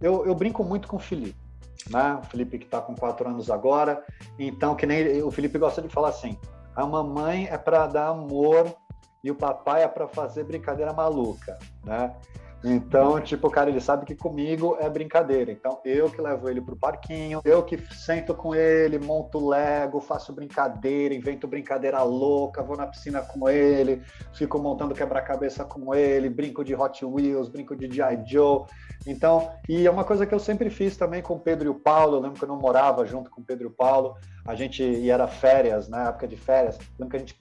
Eu, 0.00 0.24
eu 0.24 0.34
brinco 0.34 0.62
muito 0.62 0.86
com 0.86 0.96
o 0.96 1.00
Felipe 1.00 1.49
né? 1.88 2.18
O 2.22 2.26
Felipe 2.26 2.58
que 2.58 2.64
está 2.64 2.80
com 2.80 2.94
quatro 2.94 3.28
anos 3.28 3.50
agora. 3.50 4.04
Então, 4.38 4.74
que 4.74 4.86
nem 4.86 5.22
o 5.22 5.30
Felipe 5.30 5.58
gosta 5.58 5.80
de 5.80 5.88
falar 5.88 6.08
assim, 6.08 6.38
a 6.74 6.84
mamãe 6.86 7.46
é 7.50 7.56
para 7.56 7.86
dar 7.86 8.08
amor 8.08 8.74
e 9.22 9.30
o 9.30 9.34
papai 9.34 9.82
é 9.82 9.88
para 9.88 10.08
fazer 10.08 10.44
brincadeira 10.44 10.92
maluca, 10.92 11.58
né? 11.84 12.14
Então, 12.62 13.20
tipo, 13.20 13.50
cara, 13.50 13.70
ele 13.70 13.80
sabe 13.80 14.04
que 14.04 14.14
comigo 14.14 14.76
é 14.78 14.88
brincadeira. 14.88 15.50
Então, 15.50 15.80
eu 15.84 16.10
que 16.10 16.20
levo 16.20 16.48
ele 16.48 16.60
pro 16.60 16.76
parquinho, 16.76 17.40
eu 17.44 17.62
que 17.62 17.78
sento 17.94 18.34
com 18.34 18.54
ele, 18.54 18.98
monto 18.98 19.48
Lego, 19.48 20.00
faço 20.00 20.32
brincadeira, 20.32 21.14
invento 21.14 21.48
brincadeira 21.48 22.02
louca, 22.02 22.62
vou 22.62 22.76
na 22.76 22.86
piscina 22.86 23.22
com 23.22 23.48
ele, 23.48 24.02
fico 24.34 24.58
montando 24.58 24.94
quebra-cabeça 24.94 25.64
com 25.64 25.94
ele, 25.94 26.28
brinco 26.28 26.62
de 26.62 26.74
Hot 26.74 27.04
Wheels, 27.04 27.48
brinco 27.48 27.74
de 27.74 27.90
G.I. 27.90 28.22
Joe. 28.26 28.64
Então, 29.06 29.50
e 29.66 29.86
é 29.86 29.90
uma 29.90 30.04
coisa 30.04 30.26
que 30.26 30.34
eu 30.34 30.38
sempre 30.38 30.68
fiz 30.68 30.96
também 30.96 31.22
com 31.22 31.34
o 31.34 31.40
Pedro 31.40 31.66
e 31.66 31.70
o 31.70 31.74
Paulo. 31.74 32.16
Eu 32.16 32.20
lembro 32.20 32.38
que 32.38 32.44
eu 32.44 32.48
não 32.48 32.58
morava 32.58 33.06
junto 33.06 33.30
com 33.30 33.40
o 33.40 33.44
Pedro 33.44 33.64
e 33.64 33.68
o 33.68 33.74
Paulo. 33.74 34.14
A 34.46 34.54
gente 34.54 34.82
ia 34.82 35.14
era 35.14 35.26
férias, 35.26 35.88
na 35.88 36.04
né, 36.04 36.08
época 36.10 36.28
de 36.28 36.36
férias. 36.36 36.76
Eu 36.76 36.84
lembro 37.00 37.10
que 37.10 37.16
a 37.16 37.20
gente, 37.20 37.36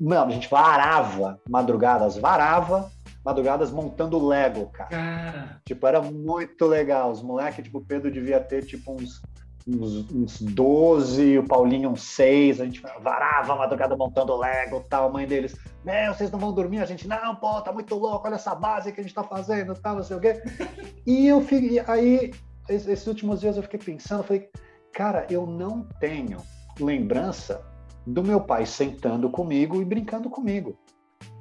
mano, 0.00 0.30
a 0.30 0.34
gente 0.34 0.48
varava 0.48 1.40
madrugadas, 1.48 2.16
varava 2.16 2.90
madrugadas 3.24 3.70
montando 3.70 4.24
Lego, 4.26 4.66
cara. 4.66 4.90
cara. 4.90 5.60
Tipo, 5.64 5.86
era 5.86 6.00
muito 6.00 6.66
legal. 6.66 7.10
Os 7.10 7.22
moleques, 7.22 7.64
tipo, 7.64 7.78
o 7.78 7.84
Pedro 7.84 8.10
devia 8.10 8.40
ter, 8.40 8.64
tipo, 8.64 8.92
uns, 8.92 9.22
uns, 9.66 10.10
uns 10.10 10.42
12, 10.42 11.38
o 11.38 11.46
Paulinho 11.46 11.90
uns 11.90 12.02
6. 12.02 12.60
A 12.60 12.64
gente 12.64 12.82
varava 13.00 13.52
a 13.52 13.56
madrugada 13.56 13.96
montando 13.96 14.36
Lego 14.36 14.84
tal. 14.88 15.08
A 15.08 15.12
mãe 15.12 15.26
deles, 15.26 15.56
meu, 15.84 16.14
vocês 16.14 16.30
não 16.30 16.38
vão 16.38 16.52
dormir? 16.52 16.80
A 16.80 16.86
gente, 16.86 17.06
não, 17.06 17.36
pô, 17.36 17.60
tá 17.60 17.72
muito 17.72 17.94
louco, 17.94 18.26
olha 18.26 18.34
essa 18.34 18.54
base 18.54 18.92
que 18.92 19.00
a 19.00 19.02
gente 19.02 19.14
tá 19.14 19.22
fazendo, 19.22 19.74
tal, 19.74 19.96
não 19.96 20.02
sei 20.02 20.16
o 20.16 20.20
quê. 20.20 20.42
E 21.04 21.26
eu 21.26 21.40
fiquei, 21.40 21.80
aí, 21.80 22.30
esses 22.68 23.06
últimos 23.08 23.40
dias 23.40 23.56
eu 23.56 23.62
fiquei 23.64 23.80
pensando, 23.80 24.22
falei, 24.22 24.48
cara, 24.92 25.26
eu 25.28 25.44
não 25.44 25.82
tenho 25.98 26.38
lembrança 26.78 27.60
do 28.06 28.22
meu 28.22 28.40
pai 28.40 28.66
sentando 28.66 29.28
comigo 29.30 29.80
e 29.80 29.84
brincando 29.84 30.30
comigo. 30.30 30.78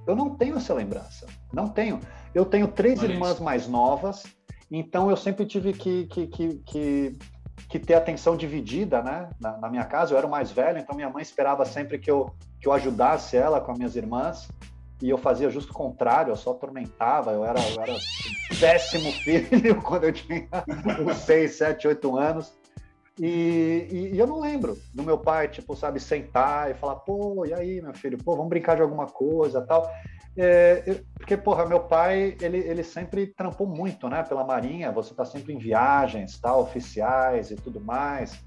Eu 0.07 0.15
não 0.15 0.35
tenho 0.35 0.57
essa 0.57 0.73
lembrança. 0.73 1.27
Não 1.53 1.67
tenho. 1.67 1.99
Eu 2.33 2.45
tenho 2.45 2.67
três 2.67 2.99
Olha 2.99 3.13
irmãs 3.13 3.33
isso. 3.33 3.43
mais 3.43 3.67
novas, 3.67 4.23
então 4.69 5.09
eu 5.09 5.17
sempre 5.17 5.45
tive 5.45 5.73
que, 5.73 6.05
que, 6.07 6.27
que, 6.27 6.55
que, 6.65 7.17
que 7.69 7.79
ter 7.79 7.93
atenção 7.93 8.37
dividida 8.37 9.01
né? 9.01 9.29
Na, 9.39 9.57
na, 9.57 9.69
minha 9.69 9.83
casa. 9.83 10.13
Eu 10.13 10.17
era 10.17 10.25
o 10.25 10.31
mais 10.31 10.51
velho, 10.51 10.79
então 10.79 10.95
minha 10.95 11.09
mãe 11.09 11.21
esperava 11.21 11.65
sempre 11.65 11.99
que 11.99 12.09
eu, 12.09 12.33
que 12.59 12.67
eu 12.67 12.73
ajudasse 12.73 13.35
ela 13.35 13.59
com 13.59 13.71
as 13.71 13.77
minhas 13.77 13.95
irmãs. 13.95 14.47
E 15.01 15.09
eu 15.09 15.17
fazia 15.17 15.49
justo 15.49 15.71
o 15.71 15.75
contrário, 15.75 16.31
eu 16.31 16.35
só 16.35 16.51
atormentava. 16.51 17.31
Eu 17.31 17.43
era, 17.43 17.59
eu 17.59 17.81
era 17.81 17.97
péssimo 18.59 19.11
filho 19.23 19.81
quando 19.81 20.05
eu 20.05 20.13
tinha 20.13 20.47
uns 21.05 21.17
6, 21.17 21.55
7, 21.55 21.87
8 21.87 22.17
anos. 22.17 22.53
E, 23.21 23.87
e, 23.91 24.15
e, 24.15 24.19
eu 24.19 24.25
não 24.25 24.39
lembro 24.39 24.75
do 24.91 25.03
meu 25.03 25.15
pai, 25.15 25.47
tipo, 25.47 25.75
sabe, 25.75 25.99
sentar 25.99 26.71
e 26.71 26.73
falar, 26.73 26.95
pô, 26.95 27.45
e 27.45 27.53
aí, 27.53 27.79
meu 27.79 27.93
filho, 27.93 28.17
pô, 28.17 28.35
vamos 28.35 28.49
brincar 28.49 28.75
de 28.75 28.81
alguma 28.81 29.05
coisa 29.05 29.61
tal. 29.61 29.87
É, 30.35 30.81
eu, 30.87 30.99
porque, 31.19 31.37
porra, 31.37 31.67
meu 31.67 31.81
pai, 31.81 32.35
ele, 32.41 32.57
ele 32.57 32.83
sempre 32.83 33.27
trampou 33.27 33.67
muito, 33.67 34.09
né, 34.09 34.23
pela 34.23 34.43
Marinha, 34.43 34.91
você 34.91 35.13
tá 35.13 35.23
sempre 35.23 35.53
em 35.53 35.59
viagens, 35.59 36.39
tal, 36.39 36.61
oficiais 36.63 37.51
e 37.51 37.55
tudo 37.55 37.79
mais. 37.79 38.43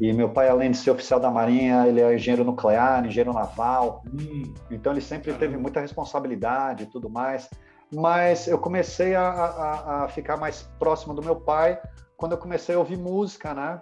E 0.00 0.12
meu 0.12 0.28
pai, 0.30 0.48
além 0.48 0.72
de 0.72 0.76
ser 0.76 0.90
oficial 0.90 1.20
da 1.20 1.30
Marinha, 1.30 1.86
ele 1.86 2.00
é 2.00 2.12
engenheiro 2.12 2.44
nuclear, 2.44 3.06
engenheiro 3.06 3.32
naval. 3.32 4.02
Hum, 4.12 4.52
então, 4.72 4.92
ele 4.92 5.00
sempre 5.00 5.32
teve 5.34 5.56
muita 5.56 5.80
responsabilidade 5.80 6.82
e 6.82 6.86
tudo 6.86 7.08
mais. 7.08 7.48
Mas 7.94 8.48
eu 8.48 8.58
comecei 8.58 9.14
a, 9.14 9.28
a, 9.28 10.04
a 10.04 10.08
ficar 10.08 10.36
mais 10.36 10.62
próximo 10.80 11.14
do 11.14 11.22
meu 11.22 11.36
pai 11.36 11.80
quando 12.16 12.32
eu 12.32 12.38
comecei 12.38 12.74
a 12.74 12.78
ouvir 12.78 12.98
música, 12.98 13.54
né? 13.54 13.80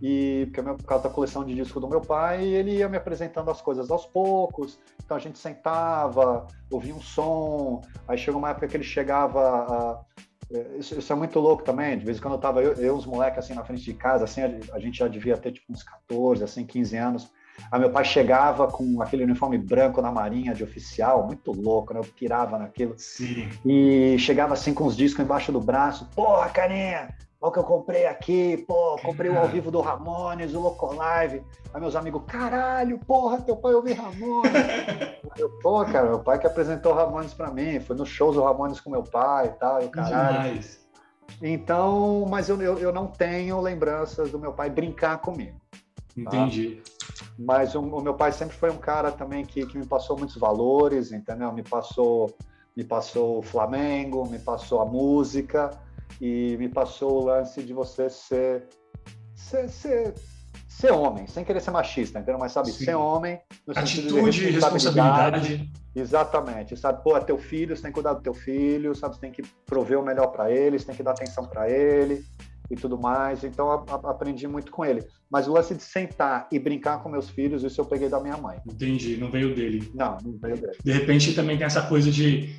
E 0.00 0.46
porque 0.46 0.62
por 0.62 0.84
causa 0.84 1.04
da 1.04 1.10
coleção 1.10 1.44
de 1.44 1.54
disco 1.54 1.80
do 1.80 1.88
meu 1.88 2.00
pai, 2.00 2.44
ele 2.44 2.76
ia 2.76 2.88
me 2.88 2.96
apresentando 2.96 3.50
as 3.50 3.60
coisas 3.60 3.90
aos 3.90 4.06
poucos. 4.06 4.78
Então 5.04 5.16
a 5.16 5.20
gente 5.20 5.38
sentava, 5.38 6.46
ouvia 6.70 6.94
um 6.94 7.00
som. 7.00 7.82
Aí 8.06 8.16
chegou 8.16 8.38
uma 8.38 8.50
época 8.50 8.68
que 8.68 8.76
ele 8.76 8.84
chegava. 8.84 9.40
A, 9.40 10.00
é, 10.52 10.78
isso, 10.78 10.98
isso, 10.98 11.12
é 11.12 11.16
muito 11.16 11.38
louco 11.40 11.64
também. 11.64 11.98
De 11.98 12.04
vez 12.04 12.18
em 12.18 12.20
quando 12.20 12.34
eu 12.34 12.40
tava 12.40 12.62
eu, 12.62 12.74
eu 12.74 12.94
os 12.94 13.06
moleques 13.06 13.38
assim 13.38 13.54
na 13.54 13.64
frente 13.64 13.82
de 13.82 13.94
casa, 13.94 14.24
assim 14.24 14.42
a, 14.42 14.74
a, 14.74 14.78
gente 14.78 14.98
já 14.98 15.08
devia 15.08 15.36
ter 15.36 15.52
tipo 15.52 15.72
uns 15.72 15.82
14, 15.82 16.44
assim 16.44 16.64
15 16.64 16.96
anos. 16.96 17.30
Aí 17.72 17.80
meu 17.80 17.90
pai 17.90 18.04
chegava 18.04 18.68
com 18.68 19.02
aquele 19.02 19.24
uniforme 19.24 19.58
branco 19.58 20.00
na 20.00 20.12
marinha 20.12 20.54
de 20.54 20.62
oficial, 20.62 21.26
muito 21.26 21.50
louco, 21.50 21.92
né? 21.92 21.98
Eu 21.98 22.04
pirava 22.04 22.56
naquilo. 22.56 22.94
Sim. 22.96 23.48
E 23.66 24.16
chegava 24.18 24.54
assim 24.54 24.72
com 24.72 24.84
os 24.84 24.96
discos 24.96 25.24
embaixo 25.24 25.50
do 25.50 25.60
braço. 25.60 26.08
Porra, 26.14 26.48
carinha, 26.50 27.08
Olha 27.40 27.50
o 27.50 27.52
que 27.52 27.58
eu 27.60 27.64
comprei 27.64 28.04
aqui, 28.04 28.56
pô, 28.66 28.96
comprei 29.00 29.30
o 29.30 29.38
ao 29.38 29.46
vivo 29.46 29.70
do 29.70 29.80
Ramones, 29.80 30.54
o 30.54 30.60
Locolive. 30.60 31.44
Aí 31.72 31.80
meus 31.80 31.94
amigos, 31.94 32.22
caralho, 32.26 32.98
porra, 32.98 33.40
teu 33.40 33.56
pai 33.56 33.74
ouviu 33.74 33.94
Ramones. 33.94 34.50
eu, 35.38 35.48
pô, 35.62 35.84
cara, 35.84 36.08
meu 36.08 36.18
pai 36.18 36.40
que 36.40 36.48
apresentou 36.48 36.94
Ramones 36.94 37.32
pra 37.32 37.48
mim, 37.52 37.78
foi 37.78 37.94
nos 37.94 38.08
shows 38.08 38.34
do 38.34 38.42
Ramones 38.42 38.80
com 38.80 38.90
meu 38.90 39.04
pai 39.04 39.46
e 39.46 39.50
tal, 39.50 39.80
e 39.80 39.84
o 39.86 39.88
caralho. 39.88 40.42
Demais. 40.42 40.88
Então, 41.40 42.26
mas 42.28 42.48
eu, 42.48 42.60
eu, 42.60 42.76
eu, 42.78 42.92
não 42.92 43.06
tenho 43.06 43.60
lembranças 43.60 44.32
do 44.32 44.38
meu 44.38 44.52
pai 44.52 44.68
brincar 44.68 45.18
comigo. 45.18 45.60
Tá? 46.24 46.36
Entendi. 46.36 46.82
Mas 47.38 47.76
o, 47.76 47.80
o, 47.80 48.02
meu 48.02 48.14
pai 48.14 48.32
sempre 48.32 48.56
foi 48.56 48.70
um 48.70 48.78
cara 48.78 49.12
também 49.12 49.44
que, 49.44 49.64
que 49.64 49.78
me 49.78 49.86
passou 49.86 50.18
muitos 50.18 50.36
valores, 50.36 51.12
entendeu? 51.12 51.52
Me 51.52 51.62
passou, 51.62 52.34
me 52.76 52.82
passou 52.82 53.38
o 53.38 53.42
Flamengo, 53.42 54.28
me 54.28 54.40
passou 54.40 54.80
a 54.80 54.84
música 54.84 55.70
e 56.20 56.56
me 56.58 56.68
passou 56.68 57.22
o 57.22 57.24
lance 57.24 57.62
de 57.62 57.72
você 57.72 58.08
ser, 58.10 58.64
ser, 59.34 59.68
ser, 59.68 60.14
ser 60.66 60.92
homem, 60.92 61.26
sem 61.26 61.44
querer 61.44 61.60
ser 61.60 61.70
machista, 61.70 62.18
entendeu? 62.18 62.38
Mas 62.38 62.52
sabe, 62.52 62.70
Sim. 62.70 62.84
ser 62.84 62.94
homem 62.94 63.40
no 63.66 63.78
Atitude, 63.78 64.30
de 64.30 64.50
responsabilidade. 64.50 65.38
responsabilidade. 65.38 65.72
Exatamente, 65.94 66.76
sabe? 66.76 67.02
Pô, 67.02 67.16
é 67.16 67.20
teu 67.20 67.38
filho, 67.38 67.76
você 67.76 67.82
tem 67.82 67.90
que 67.90 67.94
cuidar 67.94 68.14
do 68.14 68.22
teu 68.22 68.34
filho, 68.34 68.94
sabe? 68.94 69.14
Você 69.14 69.20
tem 69.20 69.32
que 69.32 69.42
prover 69.66 69.98
o 69.98 70.04
melhor 70.04 70.28
para 70.28 70.50
ele, 70.50 70.78
você 70.78 70.86
tem 70.86 70.94
que 70.94 71.02
dar 71.02 71.12
atenção 71.12 71.44
para 71.44 71.68
ele 71.68 72.24
e 72.70 72.76
tudo 72.76 72.98
mais. 72.98 73.44
Então, 73.44 73.70
a, 73.70 73.84
a, 73.90 74.10
aprendi 74.10 74.46
muito 74.46 74.70
com 74.70 74.84
ele. 74.84 75.04
Mas 75.30 75.48
o 75.48 75.52
lance 75.52 75.74
de 75.74 75.82
sentar 75.82 76.48
e 76.52 76.58
brincar 76.58 77.02
com 77.02 77.08
meus 77.08 77.28
filhos, 77.28 77.62
isso 77.62 77.80
eu 77.80 77.84
peguei 77.84 78.08
da 78.08 78.20
minha 78.20 78.36
mãe. 78.36 78.58
Entendi, 78.66 79.16
não 79.16 79.30
veio 79.30 79.54
dele. 79.54 79.90
Não, 79.94 80.16
não 80.22 80.38
veio 80.38 80.56
dele. 80.56 80.76
De 80.84 80.92
repente 80.92 81.34
também 81.34 81.56
tem 81.56 81.66
essa 81.66 81.82
coisa 81.82 82.10
de 82.10 82.54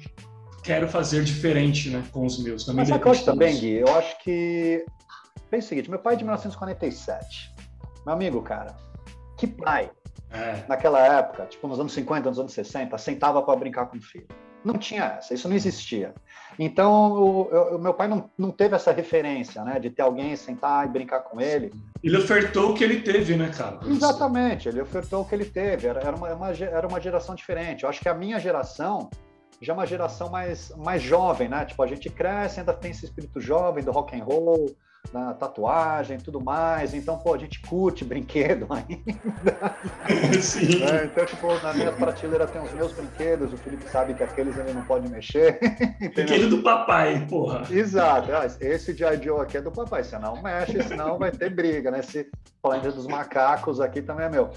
quero 0.64 0.88
fazer 0.88 1.24
diferente 1.24 1.90
né, 1.90 2.04
com 2.12 2.26
os 2.26 2.42
meus. 2.42 2.66
Mas 2.68 2.88
sabe 2.88 3.02
que 3.02 3.08
eu 3.08 3.12
acho 3.12 3.26
também, 3.26 3.58
Gui? 3.58 3.74
Eu 3.80 3.96
acho 3.96 4.18
que. 4.24 4.86
Pensa 5.50 5.66
o 5.66 5.70
seguinte: 5.70 5.90
meu 5.90 6.00
pai 6.00 6.14
é 6.14 6.18
de 6.18 6.24
1947. 6.24 7.54
Meu 8.06 8.14
amigo, 8.14 8.42
cara, 8.42 8.76
que 9.38 9.48
pai, 9.48 9.92
é. 10.32 10.64
naquela 10.68 11.00
época, 11.00 11.46
tipo 11.46 11.68
nos 11.68 11.80
anos 11.80 11.94
50, 11.94 12.30
nos 12.30 12.40
anos 12.40 12.54
60, 12.54 12.98
sentava 12.98 13.42
para 13.42 13.56
brincar 13.56 13.88
com 13.88 13.98
o 13.98 14.02
filho? 14.02 14.28
Não 14.64 14.78
tinha 14.78 15.18
essa, 15.18 15.34
isso 15.34 15.48
não 15.48 15.56
existia. 15.56 16.14
Então, 16.58 17.14
o, 17.14 17.76
o, 17.76 17.80
meu 17.80 17.94
pai 17.94 18.10
não, 18.10 18.30
não 18.38 18.52
teve 18.52 18.76
essa 18.76 18.92
referência, 18.92 19.64
né, 19.64 19.80
de 19.80 19.90
ter 19.90 20.02
alguém 20.02 20.36
sentar 20.36 20.86
e 20.86 20.90
brincar 20.90 21.22
com 21.22 21.40
ele. 21.40 21.72
Ele 22.04 22.18
ofertou 22.18 22.72
o 22.72 22.74
que 22.74 22.84
ele 22.84 23.02
teve, 23.02 23.38
né, 23.38 23.50
cara? 23.56 23.80
Exatamente, 23.88 24.68
ele 24.68 24.82
ofertou 24.82 25.22
o 25.22 25.26
que 25.26 25.34
ele 25.34 25.46
teve. 25.46 25.88
Era, 25.88 26.02
era, 26.02 26.16
uma, 26.16 26.34
uma, 26.34 26.50
era 26.50 26.86
uma 26.86 27.00
geração 27.00 27.34
diferente. 27.34 27.84
Eu 27.84 27.90
acho 27.90 28.02
que 28.02 28.10
a 28.10 28.14
minha 28.14 28.38
geração, 28.40 29.10
já 29.62 29.74
é 29.74 29.76
uma 29.76 29.86
geração 29.86 30.30
mais, 30.30 30.72
mais 30.78 31.02
jovem, 31.02 31.50
né? 31.50 31.66
Tipo, 31.66 31.84
a 31.84 31.88
gente 31.88 32.10
cresce, 32.10 32.60
ainda 32.60 32.74
tem 32.74 32.92
esse 32.92 33.06
espírito 33.06 33.42
jovem 33.42 33.84
do 33.84 33.92
rock 33.92 34.20
and 34.20 34.24
roll, 34.24 34.76
da 35.12 35.34
tatuagem 35.34 36.18
e 36.18 36.22
tudo 36.22 36.42
mais. 36.42 36.94
Então, 36.94 37.18
pô, 37.18 37.34
a 37.34 37.38
gente 37.38 37.60
curte 37.62 38.06
brinquedo 38.06 38.68
ainda. 38.72 39.76
Sim. 40.42 40.84
É, 40.84 41.06
então, 41.06 41.26
tipo, 41.26 41.54
na 41.62 41.74
minha 41.74 41.92
prateleira 41.92 42.46
tem 42.48 42.62
os 42.62 42.72
meus 42.74 42.92
brinquedos, 42.92 43.52
o 43.54 43.58
Felipe 43.58 43.90
sabe 43.90 44.14
que 44.14 44.24
aqueles 44.24 44.58
ele 44.58 44.74
não 44.74 44.84
pode 44.84 45.10
mexer. 45.10 45.60
Brinquedo 46.14 46.50
do 46.50 46.62
papai, 46.62 47.26
porra. 47.28 47.64
Exato. 47.70 48.32
Ah, 48.32 48.46
esse 48.60 48.94
de 48.94 49.04
Joe 49.24 49.42
aqui 49.42 49.58
é 49.58 49.62
do 49.62 49.72
papai, 49.72 50.04
você 50.04 50.18
não 50.20 50.42
mexe, 50.42 50.82
senão 50.84 51.18
vai 51.18 51.32
ter 51.32 51.50
briga, 51.50 51.92
né? 51.92 52.00
Esse 52.00 52.30
planeta 52.62 52.92
dos 52.92 53.08
macacos 53.08 53.80
aqui 53.80 54.02
também 54.02 54.26
é 54.26 54.30
meu. 54.30 54.52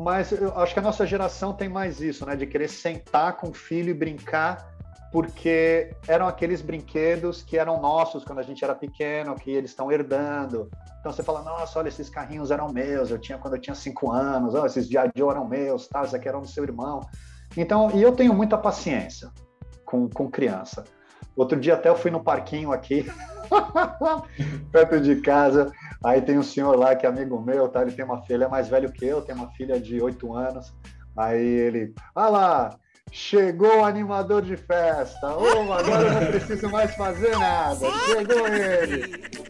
Mas 0.00 0.30
eu 0.30 0.56
acho 0.56 0.72
que 0.72 0.78
a 0.78 0.82
nossa 0.82 1.04
geração 1.04 1.52
tem 1.52 1.68
mais 1.68 2.00
isso, 2.00 2.24
né? 2.24 2.36
De 2.36 2.46
querer 2.46 2.68
sentar 2.68 3.36
com 3.36 3.48
o 3.48 3.52
filho 3.52 3.90
e 3.90 3.94
brincar, 3.94 4.72
porque 5.10 5.92
eram 6.06 6.28
aqueles 6.28 6.62
brinquedos 6.62 7.42
que 7.42 7.58
eram 7.58 7.80
nossos 7.80 8.24
quando 8.24 8.38
a 8.38 8.42
gente 8.42 8.62
era 8.62 8.76
pequeno, 8.76 9.34
que 9.34 9.50
eles 9.50 9.70
estão 9.70 9.90
herdando. 9.90 10.70
Então 11.00 11.10
você 11.10 11.22
fala, 11.24 11.42
nossa, 11.42 11.80
olha, 11.80 11.88
esses 11.88 12.08
carrinhos 12.08 12.52
eram 12.52 12.72
meus, 12.72 13.10
eu 13.10 13.18
tinha 13.18 13.38
quando 13.38 13.54
eu 13.54 13.60
tinha 13.60 13.74
cinco 13.74 14.12
anos, 14.12 14.54
oh, 14.54 14.64
esses 14.66 14.88
Diadio 14.88 15.30
eram 15.30 15.48
meus, 15.48 15.88
tá? 15.88 16.02
Esses 16.02 16.14
aqui 16.14 16.28
eram 16.28 16.42
do 16.42 16.48
seu 16.48 16.62
irmão. 16.62 17.00
Então, 17.56 17.90
e 17.92 18.00
eu 18.00 18.12
tenho 18.12 18.32
muita 18.32 18.56
paciência 18.56 19.32
com, 19.84 20.08
com 20.08 20.30
criança. 20.30 20.84
Outro 21.34 21.58
dia 21.58 21.74
até 21.74 21.88
eu 21.88 21.96
fui 21.96 22.10
no 22.10 22.22
parquinho 22.22 22.72
aqui, 22.72 23.04
perto 24.70 25.00
de 25.00 25.16
casa, 25.16 25.72
Aí 26.04 26.22
tem 26.22 26.38
um 26.38 26.42
senhor 26.42 26.76
lá 26.76 26.94
que 26.94 27.06
é 27.06 27.08
amigo 27.08 27.40
meu, 27.40 27.68
tá? 27.68 27.82
Ele 27.82 27.92
tem 27.92 28.04
uma 28.04 28.22
filha, 28.22 28.44
é 28.44 28.48
mais 28.48 28.68
velho 28.68 28.92
que 28.92 29.04
eu, 29.04 29.20
tem 29.22 29.34
uma 29.34 29.50
filha 29.50 29.80
de 29.80 30.00
oito 30.00 30.32
anos. 30.32 30.72
Aí 31.16 31.44
ele, 31.44 31.92
ah 32.14 32.28
lá, 32.28 32.78
chegou 33.10 33.80
o 33.80 33.84
animador 33.84 34.42
de 34.42 34.56
festa. 34.56 35.36
Oh, 35.36 35.72
agora 35.72 36.06
eu 36.06 36.20
não 36.20 36.26
preciso 36.26 36.70
mais 36.70 36.94
fazer 36.94 37.36
nada. 37.36 37.86
Chegou 38.06 38.46
ele. 38.46 39.47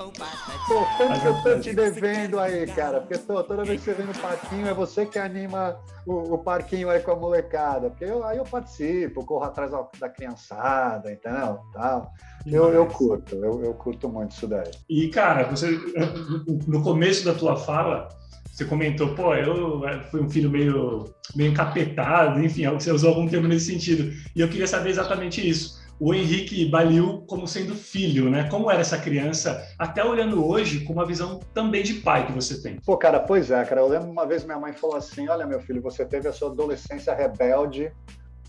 É 0.00 0.66
Pô, 0.66 0.86
quanto 0.96 1.20
que 1.20 1.26
eu 1.26 1.42
tô 1.42 1.60
te 1.60 1.74
devendo 1.74 2.40
aí, 2.40 2.66
cara? 2.68 3.02
Porque 3.02 3.18
tô, 3.18 3.44
toda 3.44 3.64
vez 3.64 3.80
que 3.80 3.84
você 3.84 3.92
vem 3.94 4.06
no 4.06 4.14
parquinho, 4.14 4.66
é 4.66 4.72
você 4.72 5.04
que 5.04 5.18
anima 5.18 5.78
o, 6.06 6.34
o 6.34 6.38
parquinho 6.38 6.88
aí 6.88 7.00
com 7.00 7.10
a 7.10 7.16
molecada. 7.16 7.90
Porque 7.90 8.06
eu, 8.06 8.24
aí 8.24 8.38
eu 8.38 8.44
participo, 8.44 9.26
corro 9.26 9.44
atrás 9.44 9.70
da, 9.70 9.86
da 9.98 10.08
criançada, 10.08 11.12
entendeu? 11.12 11.58
Tal. 11.74 12.10
Eu, 12.46 12.72
eu 12.72 12.86
curto, 12.86 13.36
eu, 13.36 13.62
eu 13.62 13.74
curto 13.74 14.08
muito 14.08 14.32
isso 14.32 14.48
daí. 14.48 14.70
E, 14.88 15.08
cara, 15.08 15.44
você 15.44 15.78
no 16.66 16.82
começo 16.82 17.22
da 17.26 17.34
tua 17.34 17.54
fala, 17.56 18.08
você 18.50 18.64
comentou, 18.64 19.14
pô, 19.14 19.34
eu 19.34 19.82
fui 20.10 20.22
um 20.22 20.30
filho 20.30 20.50
meio, 20.50 21.04
meio 21.36 21.50
encapetado, 21.50 22.42
enfim, 22.42 22.66
você 22.68 22.90
usou 22.90 23.10
algum 23.10 23.28
termo 23.28 23.46
nesse 23.46 23.66
sentido. 23.66 24.10
E 24.34 24.40
eu 24.40 24.48
queria 24.48 24.66
saber 24.66 24.88
exatamente 24.88 25.46
isso 25.46 25.79
o 26.00 26.14
Henrique 26.14 26.64
Baliu 26.64 27.22
como 27.28 27.46
sendo 27.46 27.74
filho, 27.74 28.30
né? 28.30 28.48
Como 28.48 28.70
era 28.70 28.80
essa 28.80 28.96
criança, 28.96 29.62
até 29.78 30.02
olhando 30.02 30.42
hoje 30.44 30.80
com 30.80 30.94
uma 30.94 31.04
visão 31.04 31.38
também 31.52 31.82
de 31.82 31.92
pai 31.94 32.26
que 32.26 32.32
você 32.32 32.62
tem? 32.62 32.80
Pô, 32.80 32.96
cara, 32.96 33.20
pois 33.20 33.50
é, 33.50 33.62
cara. 33.66 33.82
Eu 33.82 33.88
lembro 33.88 34.10
uma 34.10 34.26
vez 34.26 34.42
minha 34.42 34.58
mãe 34.58 34.72
falou 34.72 34.96
assim: 34.96 35.28
Olha, 35.28 35.46
meu 35.46 35.60
filho, 35.60 35.82
você 35.82 36.06
teve 36.06 36.26
a 36.26 36.32
sua 36.32 36.48
adolescência 36.48 37.14
rebelde 37.14 37.92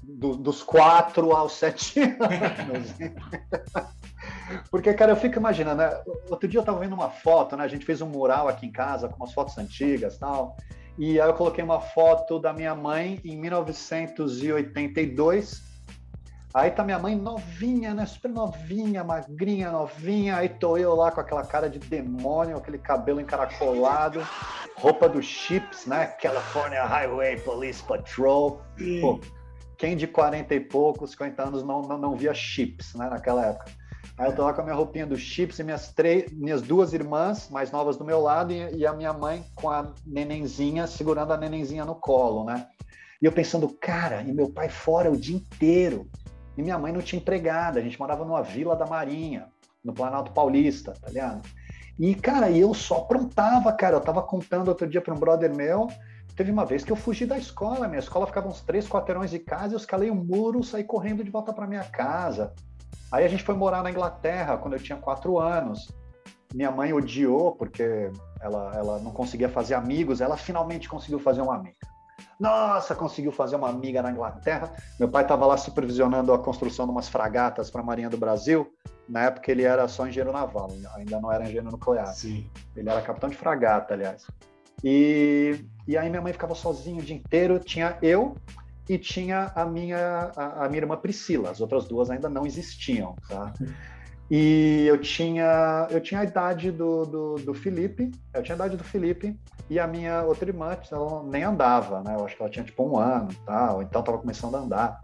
do, 0.01 0.37
dos 0.37 0.63
quatro 0.63 1.35
aos 1.35 1.51
sete 1.51 1.99
anos. 1.99 2.95
Porque, 4.71 4.93
cara, 4.93 5.11
eu 5.11 5.17
fico 5.17 5.37
imaginando, 5.37 5.81
né? 5.81 6.01
Outro 6.29 6.47
dia 6.47 6.61
eu 6.61 6.63
tava 6.63 6.79
vendo 6.79 6.93
uma 6.93 7.09
foto, 7.09 7.57
né? 7.57 7.65
A 7.65 7.67
gente 7.67 7.85
fez 7.85 8.01
um 8.01 8.07
mural 8.07 8.47
aqui 8.47 8.65
em 8.65 8.71
casa 8.71 9.09
com 9.09 9.17
umas 9.17 9.33
fotos 9.33 9.57
antigas 9.57 10.17
tal. 10.17 10.55
E 10.97 11.19
aí 11.19 11.27
eu 11.27 11.33
coloquei 11.33 11.61
uma 11.63 11.81
foto 11.81 12.39
da 12.39 12.53
minha 12.53 12.73
mãe 12.73 13.19
em 13.25 13.37
1982 13.37 15.70
Aí 16.53 16.69
tá 16.69 16.83
minha 16.83 16.99
mãe 16.99 17.15
novinha, 17.15 17.93
né? 17.93 18.05
Super 18.05 18.29
novinha, 18.29 19.03
magrinha, 19.03 19.71
novinha. 19.71 20.35
Aí 20.35 20.49
tô 20.49 20.77
eu 20.77 20.93
lá 20.93 21.09
com 21.09 21.21
aquela 21.21 21.45
cara 21.45 21.69
de 21.69 21.79
demônio, 21.79 22.57
aquele 22.57 22.77
cabelo 22.77 23.21
encaracolado, 23.21 24.21
roupa 24.75 25.07
dos 25.07 25.25
chips, 25.25 25.85
né? 25.85 26.07
California 26.21 26.83
Highway 26.83 27.39
Police 27.39 27.81
Patrol. 27.83 28.61
Pô, 28.99 29.21
quem 29.77 29.95
de 29.95 30.07
40 30.07 30.53
e 30.53 30.59
poucos, 30.59 31.11
50 31.11 31.41
anos 31.41 31.63
não, 31.63 31.81
não, 31.83 31.97
não 31.97 32.15
via 32.15 32.33
chips, 32.33 32.93
né? 32.95 33.09
Naquela 33.09 33.45
época. 33.45 33.71
Aí 34.17 34.27
eu 34.27 34.35
tô 34.35 34.43
lá 34.43 34.53
com 34.53 34.59
a 34.59 34.63
minha 34.65 34.75
roupinha 34.75 35.07
dos 35.07 35.21
chips 35.21 35.57
e 35.57 35.63
minhas, 35.63 35.93
três, 35.93 36.31
minhas 36.33 36.61
duas 36.61 36.93
irmãs 36.93 37.49
mais 37.49 37.71
novas 37.71 37.95
do 37.95 38.03
meu 38.03 38.19
lado 38.19 38.51
e, 38.51 38.75
e 38.75 38.85
a 38.85 38.91
minha 38.91 39.13
mãe 39.13 39.43
com 39.55 39.69
a 39.69 39.93
nenenzinha, 40.05 40.85
segurando 40.85 41.31
a 41.31 41.37
nenenzinha 41.37 41.85
no 41.85 41.95
colo, 41.95 42.43
né? 42.43 42.67
E 43.21 43.25
eu 43.25 43.31
pensando, 43.31 43.69
cara, 43.69 44.21
e 44.21 44.33
meu 44.33 44.49
pai 44.51 44.67
fora 44.67 45.09
o 45.09 45.15
dia 45.15 45.37
inteiro. 45.37 46.09
E 46.57 46.61
minha 46.61 46.77
mãe 46.77 46.91
não 46.91 47.01
tinha 47.01 47.19
empregada, 47.19 47.79
a 47.79 47.83
gente 47.83 47.99
morava 47.99 48.25
numa 48.25 48.41
vila 48.41 48.75
da 48.75 48.85
Marinha, 48.85 49.47
no 49.83 49.93
Planalto 49.93 50.31
Paulista, 50.31 50.93
tá 51.01 51.09
ligado? 51.09 51.41
E, 51.99 52.15
cara, 52.15 52.49
eu 52.49 52.73
só 52.73 52.97
aprontava, 52.97 53.71
cara. 53.73 53.95
Eu 53.95 54.01
tava 54.01 54.23
contando 54.23 54.69
outro 54.69 54.87
dia 54.87 55.01
para 55.01 55.13
um 55.13 55.19
brother 55.19 55.53
meu. 55.53 55.87
Teve 56.35 56.51
uma 56.51 56.65
vez 56.65 56.83
que 56.83 56.91
eu 56.91 56.95
fugi 56.95 57.25
da 57.25 57.37
escola. 57.37 57.87
Minha 57.87 57.99
escola 57.99 58.25
ficava 58.25 58.47
uns 58.47 58.61
três 58.61 58.87
quarteirões 58.87 59.29
de 59.29 59.39
casa 59.39 59.73
eu 59.73 59.77
escalei 59.77 60.09
o 60.09 60.13
um 60.13 60.23
muro, 60.23 60.63
saí 60.63 60.83
correndo 60.83 61.23
de 61.23 61.29
volta 61.29 61.53
para 61.53 61.67
minha 61.67 61.83
casa. 61.83 62.53
Aí 63.11 63.25
a 63.25 63.27
gente 63.27 63.43
foi 63.43 63.55
morar 63.55 63.83
na 63.83 63.91
Inglaterra 63.91 64.57
quando 64.57 64.73
eu 64.73 64.79
tinha 64.79 64.97
quatro 64.97 65.37
anos. 65.37 65.93
Minha 66.53 66.71
mãe 66.71 66.91
odiou 66.91 67.51
porque 67.51 68.09
ela, 68.41 68.73
ela 68.75 68.99
não 68.99 69.11
conseguia 69.11 69.49
fazer 69.49 69.75
amigos. 69.75 70.21
Ela 70.21 70.37
finalmente 70.37 70.89
conseguiu 70.89 71.19
fazer 71.19 71.41
uma 71.41 71.55
amiga. 71.55 71.90
Nossa, 72.41 72.95
conseguiu 72.95 73.31
fazer 73.31 73.55
uma 73.55 73.69
amiga 73.69 74.01
na 74.01 74.09
Inglaterra. 74.09 74.73
Meu 74.99 75.07
pai 75.07 75.21
estava 75.21 75.45
lá 75.45 75.55
supervisionando 75.57 76.33
a 76.33 76.39
construção 76.39 76.87
de 76.87 76.91
umas 76.91 77.07
fragatas 77.07 77.69
para 77.69 77.81
a 77.81 77.83
Marinha 77.83 78.09
do 78.09 78.17
Brasil. 78.17 78.73
Na 79.07 79.25
época 79.25 79.51
ele 79.51 79.61
era 79.61 79.87
só 79.87 80.07
engenheiro 80.07 80.31
naval, 80.31 80.71
ainda 80.95 81.21
não 81.21 81.31
era 81.31 81.43
engenheiro 81.43 81.69
nuclear. 81.69 82.07
Sim. 82.07 82.49
Ele 82.75 82.89
era 82.89 82.99
capitão 83.03 83.29
de 83.29 83.37
fragata, 83.37 83.93
aliás. 83.93 84.25
E, 84.83 85.63
e 85.87 85.95
aí 85.95 86.09
minha 86.09 86.19
mãe 86.19 86.33
ficava 86.33 86.55
sozinha 86.55 86.99
o 86.99 87.05
dia 87.05 87.15
inteiro. 87.15 87.59
Tinha 87.59 87.95
eu 88.01 88.35
e 88.89 88.97
tinha 88.97 89.51
a 89.53 89.63
minha, 89.63 90.31
a, 90.35 90.65
a 90.65 90.67
minha 90.67 90.81
irmã 90.81 90.97
Priscila. 90.97 91.51
As 91.51 91.61
outras 91.61 91.85
duas 91.85 92.09
ainda 92.09 92.27
não 92.27 92.47
existiam, 92.47 93.15
tá? 93.29 93.53
E 94.33 94.85
eu 94.87 94.97
tinha, 94.97 95.89
eu 95.91 95.99
tinha 95.99 96.21
a 96.21 96.23
idade 96.23 96.71
do, 96.71 97.05
do, 97.05 97.35
do, 97.35 97.53
Felipe, 97.53 98.09
eu 98.33 98.41
tinha 98.41 98.55
a 98.55 98.59
idade 98.59 98.77
do 98.77 98.83
Felipe, 98.83 99.37
e 99.69 99.77
a 99.77 99.85
minha 99.85 100.23
outra 100.23 100.47
irmã, 100.49 100.77
ela 100.89 101.21
nem 101.23 101.43
andava, 101.43 102.01
né? 102.01 102.15
Eu 102.17 102.23
acho 102.23 102.37
que 102.37 102.41
ela 102.41 102.49
tinha 102.49 102.63
tipo 102.63 102.81
um 102.81 102.97
ano 102.97 103.27
tal, 103.45 103.81
então 103.81 103.99
estava 103.99 104.17
começando 104.17 104.55
a 104.55 104.59
andar. 104.59 105.01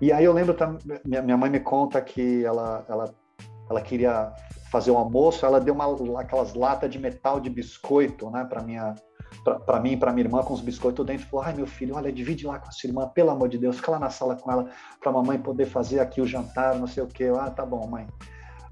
E 0.00 0.10
aí 0.10 0.24
eu 0.24 0.32
lembro, 0.32 0.56
minha, 1.04 1.20
minha 1.20 1.36
mãe 1.36 1.50
me 1.50 1.60
conta 1.60 2.00
que 2.00 2.42
ela, 2.42 2.86
ela, 2.88 3.14
ela 3.68 3.82
queria 3.82 4.32
fazer 4.72 4.92
o 4.92 4.94
um 4.94 4.98
almoço, 4.98 5.44
ela 5.44 5.60
deu 5.60 5.74
uma, 5.74 6.18
aquelas 6.18 6.54
latas 6.54 6.90
de 6.90 6.98
metal 6.98 7.40
de 7.40 7.50
biscoito, 7.50 8.30
né, 8.30 8.46
para 8.48 8.62
minha 8.62 8.94
para 9.66 9.80
mim 9.80 9.92
e 9.92 9.96
para 9.96 10.12
minha 10.12 10.26
irmã 10.26 10.42
com 10.42 10.54
os 10.54 10.60
biscoitos 10.60 11.04
dentro, 11.04 11.26
falou: 11.26 11.44
"Ai, 11.44 11.54
meu 11.54 11.66
filho, 11.66 11.94
olha, 11.96 12.10
divide 12.10 12.46
lá 12.46 12.58
com 12.58 12.68
a 12.68 12.70
sua 12.70 12.88
irmã, 12.88 13.08
pelo 13.08 13.30
amor 13.30 13.48
de 13.48 13.58
Deus, 13.58 13.76
fica 13.76 13.90
lá 13.90 13.98
na 13.98 14.10
sala 14.10 14.36
com 14.36 14.50
ela 14.50 14.70
para 15.00 15.10
a 15.10 15.12
mamãe 15.12 15.38
poder 15.38 15.66
fazer 15.66 16.00
aqui 16.00 16.20
o 16.20 16.26
jantar, 16.26 16.76
não 16.76 16.86
sei 16.86 17.02
o 17.02 17.06
quê". 17.06 17.30
Ah, 17.38 17.50
tá 17.50 17.64
bom, 17.64 17.86
mãe. 17.86 18.06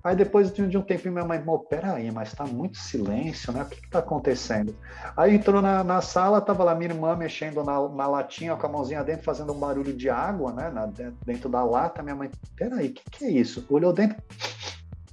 Aí 0.07 0.15
depois 0.15 0.53
de 0.53 0.79
um 0.79 0.83
tempinho 0.83 1.13
minha 1.13 1.25
mãe 1.25 1.41
falou, 1.41 1.59
peraí, 1.59 2.13
mas 2.13 2.33
tá 2.33 2.45
muito 2.47 2.79
silêncio, 2.79 3.53
né? 3.53 3.63
O 3.63 3.67
que 3.67 3.81
que 3.81 3.91
tá 3.91 3.99
acontecendo? 3.99 4.73
Aí 5.17 5.35
entrou 5.35 5.61
na, 5.61 5.83
na 5.83 6.01
sala, 6.01 6.41
tava 6.41 6.63
lá 6.63 6.77
minha 6.77 6.93
irmã 6.93 7.17
mexendo 7.17 7.65
na, 7.65 7.89
na 7.89 8.07
latinha 8.07 8.55
com 8.55 8.67
a 8.67 8.71
mãozinha 8.71 9.03
dentro, 9.03 9.25
fazendo 9.25 9.53
um 9.53 9.59
barulho 9.59 9.93
de 9.93 10.09
água, 10.09 10.53
né? 10.53 10.71
Na, 10.71 10.87
dentro 11.27 11.49
da 11.49 11.65
lata. 11.65 12.05
Minha 12.05 12.15
mãe, 12.15 12.31
peraí, 12.55 12.87
o 12.87 12.93
que 12.93 13.03
que 13.11 13.25
é 13.25 13.31
isso? 13.31 13.67
Olhou 13.69 13.93
dentro, 13.93 14.17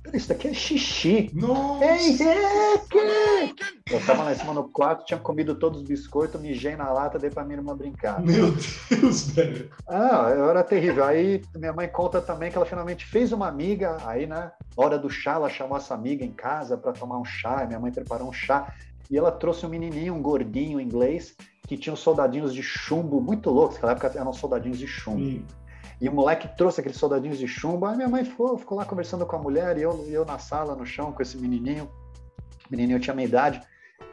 Peraí, 0.03 0.17
isso 0.17 0.27
daqui 0.27 0.49
é 0.49 0.53
xixi. 0.53 1.32
Nossa! 1.34 1.86
Ei, 1.86 2.17
é? 2.21 3.53
Eu 3.89 4.06
tava 4.06 4.23
lá 4.23 4.34
em 4.34 4.36
cima 4.36 4.53
no 4.53 4.67
quarto, 4.69 5.06
tinha 5.06 5.19
comido 5.19 5.56
todos 5.56 5.82
os 5.82 5.88
biscoitos, 5.88 6.39
mijei 6.41 6.75
na 6.75 6.91
lata, 6.91 7.17
dei 7.17 7.29
pra 7.29 7.45
minha 7.45 7.58
irmã 7.58 7.75
brincar. 7.75 8.21
Meu 8.21 8.51
Deus, 8.89 9.29
velho. 9.29 9.69
Ah, 9.88 10.29
eu 10.36 10.49
era 10.49 10.63
terrível. 10.63 11.06
Aí 11.06 11.41
minha 11.56 11.71
mãe 11.71 11.88
conta 11.88 12.21
também 12.21 12.51
que 12.51 12.58
ela 12.58 12.65
finalmente 12.65 13.06
fez 13.06 13.32
uma 13.32 13.47
amiga, 13.47 13.97
aí, 14.06 14.27
né? 14.27 14.51
Hora 14.75 14.97
do 14.97 15.09
chá, 15.09 15.33
ela 15.33 15.49
chamou 15.49 15.77
essa 15.77 15.93
amiga 15.93 16.25
em 16.25 16.31
casa 16.31 16.77
para 16.77 16.91
tomar 16.93 17.17
um 17.19 17.25
chá, 17.25 17.65
minha 17.65 17.79
mãe 17.79 17.91
preparou 17.91 18.27
um 18.27 18.33
chá. 18.33 18.73
E 19.09 19.17
ela 19.17 19.31
trouxe 19.31 19.65
um 19.65 19.69
menininho, 19.69 20.15
um 20.15 20.21
gordinho 20.21 20.79
inglês, 20.79 21.36
que 21.67 21.77
tinha 21.77 21.93
uns 21.93 21.99
soldadinhos 21.99 22.53
de 22.53 22.63
chumbo 22.63 23.21
muito 23.21 23.49
loucos. 23.49 23.75
Naquela 23.75 23.91
época 23.91 24.19
eram 24.19 24.33
soldadinhos 24.33 24.79
de 24.79 24.88
chumbo. 24.88 25.45
E 26.01 26.09
o 26.09 26.13
moleque 26.13 26.47
trouxe 26.57 26.79
aqueles 26.79 26.97
soldadinhos 26.97 27.38
de 27.38 27.47
chumbo. 27.47 27.86
Aí 27.86 27.95
minha 27.95 28.09
mãe 28.09 28.25
ficou, 28.25 28.57
ficou 28.57 28.77
lá 28.77 28.86
conversando 28.86 29.25
com 29.25 29.36
a 29.36 29.39
mulher 29.39 29.77
e 29.77 29.81
eu, 29.81 30.05
eu 30.07 30.25
na 30.25 30.39
sala, 30.39 30.75
no 30.75 30.86
chão, 30.86 31.12
com 31.12 31.21
esse 31.21 31.38
menininho. 31.38 31.89
O 32.67 32.71
menininho 32.71 32.99
tinha 32.99 33.13
minha 33.13 33.27
idade. 33.27 33.62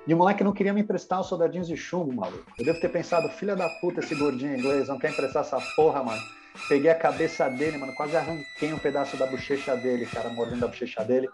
E 0.07 0.15
o 0.15 0.17
moleque 0.17 0.45
não 0.45 0.53
queria 0.53 0.73
me 0.73 0.81
emprestar 0.81 1.21
os 1.21 1.27
soldadinhos 1.27 1.69
de 1.69 1.77
chumbo, 1.77 2.13
maluco. 2.15 2.45
Eu 2.59 2.65
devo 2.65 2.81
ter 2.81 2.89
pensado, 2.89 3.29
filha 3.31 3.57
da 3.57 3.69
puta, 3.81 4.01
esse 4.01 4.15
gordinho 4.15 4.57
inglês, 4.57 4.89
não 4.89 4.99
quer 4.99 5.11
emprestar 5.13 5.43
essa 5.43 5.59
porra, 5.77 6.03
mano. 6.03 6.21
Peguei 6.69 6.91
a 6.91 6.95
cabeça 6.95 7.49
dele, 7.49 7.79
mano, 7.79 7.95
quase 7.95 8.17
arranquei 8.17 8.73
um 8.73 8.79
pedaço 8.79 9.17
da 9.17 9.27
bochecha 9.27 9.77
dele, 9.77 10.07
cara, 10.07 10.29
mordendo 10.31 10.65
a 10.65 10.69
bochecha 10.69 11.05
dele. 11.05 11.29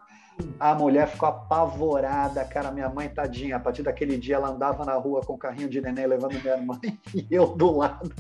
A 0.61 0.75
mulher 0.75 1.09
ficou 1.09 1.29
apavorada, 1.29 2.45
cara, 2.45 2.71
minha 2.71 2.89
mãe 2.89 3.09
tadinha. 3.09 3.57
A 3.57 3.61
partir 3.61 3.83
daquele 3.83 4.19
dia 4.19 4.37
ela 4.37 4.51
andava 4.51 4.85
na 4.85 4.93
rua 4.95 5.23
com 5.23 5.33
o 5.33 5.39
carrinho 5.39 5.69
de 5.69 5.81
neném 5.81 6.07
levando 6.07 6.41
minha 6.41 6.57
mãe 6.59 6.99
e 7.15 7.27
eu 7.31 7.47
do 7.47 7.75
lado. 7.77 8.13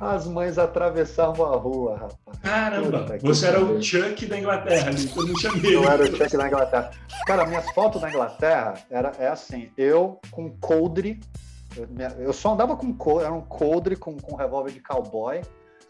As 0.00 0.26
mães 0.26 0.56
atravessavam 0.56 1.44
a 1.52 1.56
rua, 1.56 1.96
rapaz. 1.96 2.38
Caramba, 2.42 3.00
Puta, 3.00 3.18
você 3.18 3.46
era 3.46 3.62
o 3.62 3.82
Chuck 3.82 4.26
da 4.26 4.38
Inglaterra, 4.38 4.90
todo 5.14 5.26
mundo 5.26 5.40
chamei. 5.40 5.76
Eu 5.76 5.88
era 5.88 6.02
o 6.02 6.16
Chuck 6.16 6.36
da 6.36 6.46
Inglaterra. 6.46 6.90
Cara, 7.26 7.46
minhas 7.46 7.70
fotos 7.72 8.00
da 8.00 8.08
Inglaterra 8.08 8.74
era 8.90 9.12
é 9.18 9.28
assim, 9.28 9.70
eu 9.76 10.18
com 10.30 10.50
coldre, 10.58 11.20
eu 12.18 12.32
só 12.32 12.54
andava 12.54 12.76
com 12.76 12.94
coldre, 12.94 13.26
era 13.26 13.34
um 13.34 13.42
coldre 13.42 13.94
com, 13.94 14.16
com 14.16 14.36
revólver 14.36 14.72
de 14.72 14.80
cowboy, 14.80 15.42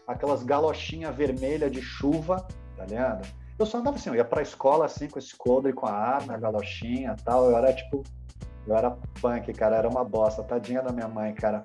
aquelas 0.09 0.41
galochinhas 0.41 1.15
vermelhas 1.15 1.71
de 1.71 1.81
chuva, 1.81 2.47
tá 2.75 2.83
ligado? 2.83 3.27
Eu 3.59 3.65
só 3.65 3.77
andava 3.77 3.97
assim, 3.97 4.09
eu 4.09 4.15
ia 4.15 4.25
pra 4.25 4.41
escola 4.41 4.85
assim, 4.85 5.07
com 5.07 5.19
esse 5.19 5.35
coldre, 5.35 5.71
com 5.71 5.85
a 5.85 5.91
arma, 5.91 6.33
a 6.33 6.37
galochinha 6.37 7.15
e 7.17 7.23
tal. 7.23 7.45
Eu 7.45 7.55
era 7.55 7.71
tipo, 7.71 8.03
eu 8.65 8.75
era 8.75 8.97
punk, 9.21 9.53
cara, 9.53 9.75
era 9.75 9.87
uma 9.87 10.03
bosta, 10.03 10.41
tadinha 10.41 10.81
da 10.81 10.91
minha 10.91 11.07
mãe, 11.07 11.33
cara. 11.33 11.63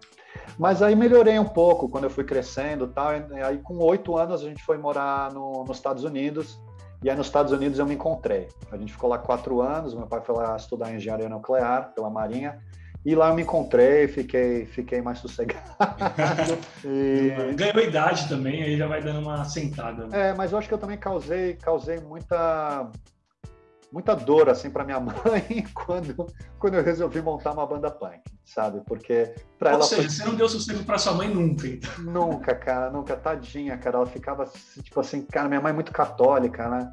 Mas 0.59 0.83
aí 0.83 0.95
melhorei 0.95 1.39
um 1.39 1.47
pouco 1.47 1.89
quando 1.89 2.05
eu 2.05 2.11
fui 2.11 2.25
crescendo 2.25 2.89
tal. 2.89 3.13
E 3.15 3.43
aí 3.43 3.59
com 3.59 3.79
oito 3.79 4.17
anos 4.17 4.43
a 4.43 4.49
gente 4.49 4.63
foi 4.63 4.77
morar 4.77 5.33
no, 5.33 5.65
nos 5.65 5.79
Estados 5.79 6.05
Unidos. 6.05 6.61
E 7.03 7.09
aí 7.09 7.17
nos 7.17 7.27
Estados 7.27 7.53
Unidos 7.53 7.79
eu 7.79 7.87
me 7.87 7.95
encontrei. 7.95 8.49
A 8.71 8.77
gente 8.77 8.93
ficou 8.93 9.09
lá 9.09 9.17
quatro 9.17 9.63
anos, 9.63 9.95
meu 9.95 10.07
pai 10.07 10.21
foi 10.21 10.35
lá 10.35 10.55
estudar 10.57 10.93
engenharia 10.93 11.29
nuclear 11.31 11.95
pela 11.95 12.11
Marinha. 12.11 12.61
E 13.05 13.15
lá 13.15 13.29
eu 13.29 13.35
me 13.35 13.43
encontrei, 13.43 14.09
fiquei, 14.09 14.65
fiquei 14.65 15.03
mais 15.03 15.19
sossegado. 15.19 15.61
e... 16.83 17.55
Ganhou 17.55 17.81
idade 17.81 18.27
também, 18.29 18.63
aí 18.63 18.79
já 18.79 18.87
vai 18.87 19.03
dando 19.03 19.21
uma 19.21 19.45
sentada. 19.45 20.07
Né? 20.07 20.31
É, 20.31 20.33
mas 20.33 20.53
eu 20.53 20.59
acho 20.59 20.67
que 20.67 20.73
eu 20.73 20.79
também 20.79 20.97
causei, 20.97 21.53
causei 21.55 22.01
muita, 22.01 22.91
muita 23.93 24.15
dor 24.15 24.49
assim 24.49 24.71
para 24.71 24.85
minha 24.85 24.99
mãe 25.01 25.67
quando, 25.75 26.27
quando 26.59 26.75
eu 26.75 26.83
resolvi 26.83 27.21
montar 27.21 27.53
uma 27.53 27.67
banda 27.67 27.91
punk, 27.91 28.23
sabe? 28.43 28.81
Porque 28.87 29.35
para 29.59 29.73
ela. 29.73 29.81
Ou 29.81 29.85
seja, 29.85 30.03
foi... 30.03 30.11
você 30.11 30.25
não 30.25 30.35
deu 30.35 30.49
sossego 30.49 30.83
para 30.85 30.97
sua 30.97 31.13
mãe 31.13 31.29
nunca, 31.29 31.69
então. 31.69 31.91
Nunca, 31.99 32.55
cara, 32.55 32.91
nunca, 32.91 33.15
tadinha, 33.15 33.77
cara. 33.77 33.99
Ela 33.99 34.07
ficava 34.07 34.51
tipo 34.83 34.99
assim, 34.99 35.27
cara, 35.27 35.47
minha 35.47 35.61
mãe 35.61 35.73
é 35.73 35.75
muito 35.75 35.93
católica, 35.93 36.71
né? 36.71 36.91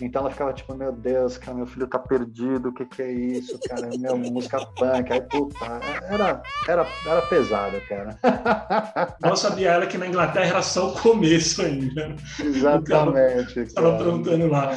Então 0.00 0.22
ela 0.22 0.30
ficava 0.30 0.52
tipo, 0.52 0.74
meu 0.74 0.92
Deus, 0.92 1.36
cara, 1.38 1.56
meu 1.56 1.66
filho 1.66 1.86
tá 1.86 1.98
perdido, 1.98 2.68
o 2.68 2.72
que 2.72 2.84
que 2.84 3.02
é 3.02 3.12
isso, 3.12 3.58
cara? 3.68 3.88
Meu, 3.98 4.16
música 4.18 4.64
punk, 4.76 5.12
aí 5.12 5.20
puta, 5.22 5.64
era, 6.08 6.42
era, 6.66 6.86
era 7.06 7.22
pesado, 7.22 7.80
cara. 7.88 8.18
Mal 9.20 9.36
sabia 9.36 9.70
ela 9.70 9.86
que 9.86 9.98
na 9.98 10.06
Inglaterra 10.06 10.46
era 10.46 10.62
só 10.62 10.90
o 10.90 10.92
começo 11.00 11.62
ainda. 11.62 12.14
Exatamente. 12.38 13.60
Estava 13.60 13.94
aprontando 13.94 14.46
lá. 14.48 14.72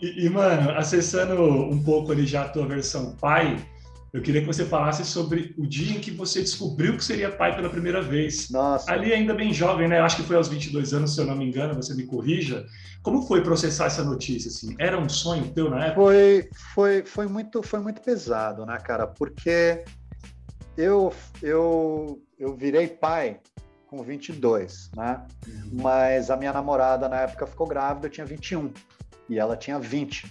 E, 0.00 0.26
e, 0.26 0.28
mano, 0.28 0.70
acessando 0.72 1.42
um 1.42 1.82
pouco 1.82 2.12
ali 2.12 2.26
já 2.26 2.42
a 2.42 2.48
tua 2.48 2.66
versão 2.66 3.14
pai, 3.20 3.56
eu 4.14 4.22
queria 4.22 4.40
que 4.40 4.46
você 4.46 4.64
falasse 4.64 5.04
sobre 5.04 5.52
o 5.58 5.66
dia 5.66 5.96
em 5.96 6.00
que 6.00 6.12
você 6.12 6.40
descobriu 6.40 6.96
que 6.96 7.02
seria 7.02 7.32
pai 7.32 7.56
pela 7.56 7.68
primeira 7.68 8.00
vez. 8.00 8.48
Nossa. 8.48 8.92
Ali 8.92 9.12
ainda 9.12 9.34
bem 9.34 9.52
jovem, 9.52 9.88
né? 9.88 9.98
Acho 9.98 10.18
que 10.18 10.22
foi 10.22 10.36
aos 10.36 10.46
22 10.46 10.94
anos, 10.94 11.16
se 11.16 11.20
eu 11.20 11.26
não 11.26 11.34
me 11.34 11.44
engano, 11.44 11.74
você 11.74 11.92
me 11.94 12.04
corrija. 12.04 12.64
Como 13.02 13.22
foi 13.22 13.42
processar 13.42 13.86
essa 13.86 14.04
notícia 14.04 14.48
assim? 14.48 14.76
Era 14.78 14.96
um 14.96 15.08
sonho 15.08 15.50
teu 15.50 15.68
na 15.68 15.86
época? 15.86 16.00
Foi, 16.00 16.48
foi, 16.72 17.04
foi 17.04 17.26
muito, 17.26 17.60
foi 17.60 17.80
muito 17.80 18.00
pesado, 18.02 18.64
né, 18.64 18.78
cara? 18.78 19.04
Porque 19.08 19.82
eu, 20.76 21.12
eu, 21.42 22.22
eu 22.38 22.54
virei 22.54 22.86
pai 22.86 23.40
com 23.88 24.00
22, 24.00 24.92
né? 24.96 25.26
Uhum. 25.44 25.82
Mas 25.82 26.30
a 26.30 26.36
minha 26.36 26.52
namorada 26.52 27.08
na 27.08 27.22
época 27.22 27.48
ficou 27.48 27.66
grávida, 27.66 28.06
eu 28.06 28.10
tinha 28.10 28.24
21 28.24 28.72
e 29.28 29.40
ela 29.40 29.56
tinha 29.56 29.80
20, 29.80 30.30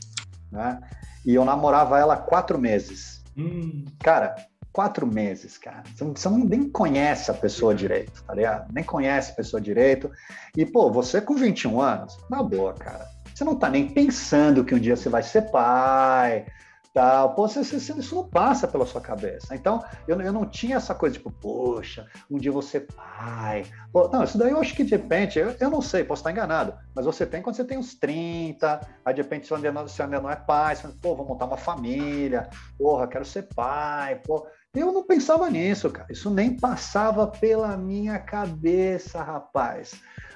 né? 0.53 0.79
E 1.25 1.35
eu 1.35 1.43
namorava 1.43 1.99
ela 1.99 2.15
quatro 2.15 2.57
meses. 2.57 3.12
Hum. 3.37 3.85
Cara, 3.99 4.35
quatro 4.71 5.05
meses, 5.05 5.57
cara. 5.57 5.83
Você 5.95 6.29
não, 6.29 6.39
nem 6.39 6.69
conhece 6.69 7.29
a 7.29 7.33
pessoa 7.33 7.75
direito, 7.75 8.23
tá 8.23 8.33
ligado? 8.33 8.73
Nem 8.73 8.83
conhece 8.83 9.31
a 9.31 9.35
pessoa 9.35 9.61
direito. 9.61 10.11
E, 10.57 10.65
pô, 10.65 10.91
você 10.91 11.21
com 11.21 11.35
21 11.35 11.79
anos, 11.79 12.17
na 12.29 12.41
boa, 12.41 12.73
cara. 12.73 13.07
Você 13.33 13.43
não 13.43 13.55
tá 13.55 13.69
nem 13.69 13.87
pensando 13.87 14.63
que 14.63 14.75
um 14.75 14.79
dia 14.79 14.95
você 14.95 15.09
vai 15.09 15.23
ser 15.23 15.49
pai, 15.51 16.45
tal. 16.93 17.34
Pô, 17.34 17.47
você, 17.47 17.63
você, 17.63 17.93
isso 17.93 18.15
não 18.15 18.29
passa 18.29 18.67
pela 18.67 18.86
sua 18.86 19.01
cabeça. 19.01 19.56
Então, 19.56 19.84
eu, 20.08 20.21
eu 20.21 20.32
não 20.32 20.45
tinha 20.45 20.77
essa 20.77 20.93
coisa, 20.93 21.15
tipo, 21.15 21.32
poxa, 21.32 22.08
um 22.29 22.38
dia 22.38 22.51
você 22.51 22.79
pai. 22.79 23.65
Pô, 23.91 24.08
não, 24.08 24.23
isso 24.23 24.38
daí 24.38 24.51
eu 24.51 24.60
acho 24.60 24.75
que 24.75 24.84
de 24.84 24.91
repente, 24.91 25.39
eu, 25.39 25.56
eu 25.60 25.69
não 25.69 25.82
sei, 25.82 26.03
posso 26.03 26.19
estar 26.19 26.32
enganado, 26.32 26.73
mas 26.95 27.06
você 27.06 27.25
tem 27.25 27.41
quando 27.41 27.56
você 27.56 27.65
tem 27.65 27.77
uns 27.77 27.95
30, 27.95 28.79
aí 29.03 29.13
de 29.13 29.21
repente 29.21 29.47
você 29.47 29.56
ainda 29.56 29.71
não, 29.71 29.88
você 29.88 30.03
ainda 30.03 30.21
não 30.21 30.29
é 30.29 30.36
pai, 30.36 30.75
você 30.75 30.88
pô, 31.01 31.15
vou 31.15 31.25
montar 31.25 31.45
uma 31.45 31.58
família, 31.58 32.49
porra, 32.77 33.08
quero 33.08 33.25
ser 33.25 33.47
pai, 33.56 34.21
pô. 34.25 34.45
Eu 34.75 34.91
não 34.91 35.03
pensava 35.03 35.49
nisso, 35.49 35.89
cara. 35.91 36.08
Isso 36.12 36.32
nem 36.32 36.58
passava 36.58 37.27
pela 37.27 37.77
minha 37.77 38.17
cabeça, 38.17 39.21
rapaz. 39.21 39.93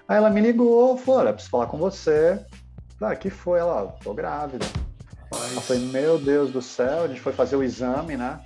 Aí 0.07 0.17
ela 0.17 0.29
me 0.29 0.41
ligou, 0.41 0.99
Olha, 1.07 1.33
preciso 1.33 1.51
falar 1.51 1.67
com 1.67 1.77
você. 1.77 2.39
Ah, 3.01 3.15
que 3.15 3.29
foi? 3.29 3.59
Ela, 3.59 3.95
tô 4.03 4.13
grávida. 4.13 4.65
Eu 5.31 5.61
falei, 5.61 5.85
meu 5.87 6.17
Deus 6.17 6.51
do 6.51 6.61
céu, 6.61 7.03
a 7.03 7.07
gente 7.07 7.19
foi 7.19 7.33
fazer 7.33 7.55
o 7.55 7.63
exame, 7.63 8.15
né? 8.15 8.39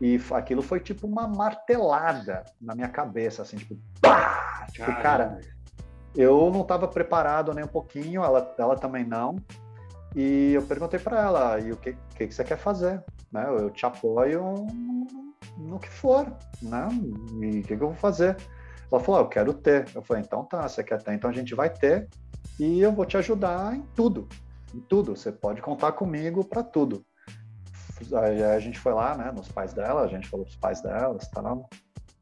E 0.00 0.20
aquilo 0.32 0.60
foi 0.60 0.80
tipo 0.80 1.06
uma 1.06 1.28
martelada 1.28 2.42
na 2.60 2.74
minha 2.74 2.88
cabeça, 2.88 3.42
assim, 3.42 3.56
tipo, 3.56 3.78
pá! 4.00 4.66
Tipo, 4.72 4.86
cara, 5.00 5.38
eu 6.16 6.50
não 6.50 6.62
estava 6.62 6.88
preparado 6.88 7.54
nem 7.54 7.64
um 7.64 7.68
pouquinho, 7.68 8.24
ela, 8.24 8.54
ela 8.58 8.76
também 8.76 9.04
não. 9.04 9.36
E 10.16 10.52
eu 10.52 10.62
perguntei 10.62 10.98
para 10.98 11.22
ela, 11.22 11.60
e 11.60 11.72
o 11.72 11.76
que, 11.76 11.96
que, 12.16 12.26
que, 12.26 12.34
você 12.34 12.42
quer 12.42 12.58
fazer? 12.58 13.02
Né? 13.32 13.46
Eu 13.48 13.70
te 13.70 13.86
apoio 13.86 14.66
no 15.56 15.78
que 15.78 15.88
for, 15.88 16.26
né? 16.60 16.88
E 17.40 17.60
o 17.60 17.62
que, 17.62 17.76
que 17.76 17.82
eu 17.82 17.88
vou 17.88 17.94
fazer? 17.94 18.36
Ela 18.90 19.00
falou, 19.00 19.20
eu 19.20 19.28
quero 19.28 19.54
ter. 19.54 19.86
Eu 19.94 20.02
falei, 20.02 20.22
então 20.22 20.44
tá, 20.44 20.68
você 20.68 20.82
quer 20.82 21.02
ter, 21.02 21.14
então 21.14 21.30
a 21.30 21.32
gente 21.32 21.54
vai 21.54 21.70
ter 21.70 22.08
e 22.58 22.80
eu 22.80 22.92
vou 22.92 23.04
te 23.04 23.16
ajudar 23.16 23.74
em 23.74 23.82
tudo 23.94 24.28
em 24.74 24.80
tudo. 24.80 25.16
Você 25.16 25.30
pode 25.30 25.62
contar 25.62 25.92
comigo 25.92 26.44
para 26.44 26.62
tudo. 26.62 27.04
Aí 28.12 28.42
a 28.42 28.58
gente 28.58 28.78
foi 28.78 28.92
lá, 28.92 29.16
né, 29.16 29.32
nos 29.32 29.48
pais 29.48 29.72
dela, 29.72 30.02
a 30.02 30.08
gente 30.08 30.28
falou 30.28 30.44
pros 30.44 30.56
pais 30.56 30.82
dela, 30.82 31.16
tal. 31.32 31.68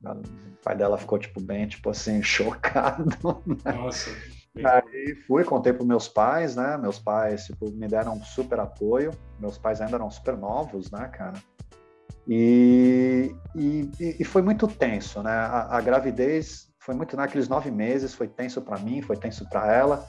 O 0.05 0.65
pai 0.65 0.77
dela 0.77 0.99
ficou, 0.99 1.19
tipo, 1.19 1.41
bem, 1.41 1.67
tipo 1.67 1.91
assim, 1.91 2.23
chocado. 2.23 3.43
Né? 3.47 3.73
Nossa. 3.73 4.11
Aí 4.57 5.15
fui, 5.27 5.45
contei 5.45 5.73
para 5.73 5.85
meus 5.85 6.09
pais, 6.09 6.57
né? 6.57 6.77
Meus 6.77 6.99
pais, 6.99 7.47
tipo, 7.47 7.71
me 7.71 7.89
deram 7.89 8.15
um 8.15 8.23
super 8.23 8.61
apoio. 8.61 9.13
Meus 9.39 9.57
pais 9.57 9.81
ainda 9.81 9.97
eram 9.97 10.11
super 10.11 10.37
novos, 10.37 10.91
né, 10.91 11.09
cara? 11.09 11.41
E, 12.29 13.35
e, 13.57 13.91
e 14.21 14.25
foi 14.25 14.43
muito 14.43 14.69
tenso, 14.69 15.23
né? 15.23 15.33
A, 15.33 15.79
a 15.79 15.81
gravidez 15.81 16.71
foi 16.79 16.95
muito 16.95 17.17
naqueles 17.17 17.49
nove 17.49 17.71
meses, 17.71 18.15
foi 18.15 18.29
tenso 18.29 18.61
para 18.61 18.79
mim, 18.79 19.01
foi 19.01 19.17
tenso 19.17 19.49
para 19.49 19.73
ela 19.73 20.07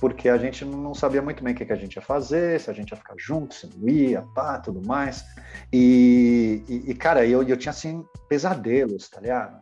porque 0.00 0.30
a 0.30 0.38
gente 0.38 0.64
não 0.64 0.94
sabia 0.94 1.20
muito 1.20 1.44
bem 1.44 1.52
o 1.52 1.56
que, 1.56 1.70
a 1.70 1.76
gente 1.76 1.96
ia 1.96 2.02
fazer, 2.02 2.58
se 2.58 2.70
a 2.70 2.72
gente 2.72 2.90
ia 2.90 2.96
ficar 2.96 3.14
junto, 3.18 3.54
se 3.54 3.66
não 3.66 3.86
ia, 3.86 4.22
pá, 4.34 4.58
tudo 4.58 4.80
mais. 4.86 5.24
E, 5.70 6.64
e, 6.66 6.90
e 6.90 6.94
cara, 6.94 7.26
eu, 7.26 7.42
eu 7.42 7.56
tinha, 7.56 7.70
assim, 7.70 8.04
pesadelos, 8.26 9.10
tá 9.10 9.20
ligado? 9.20 9.60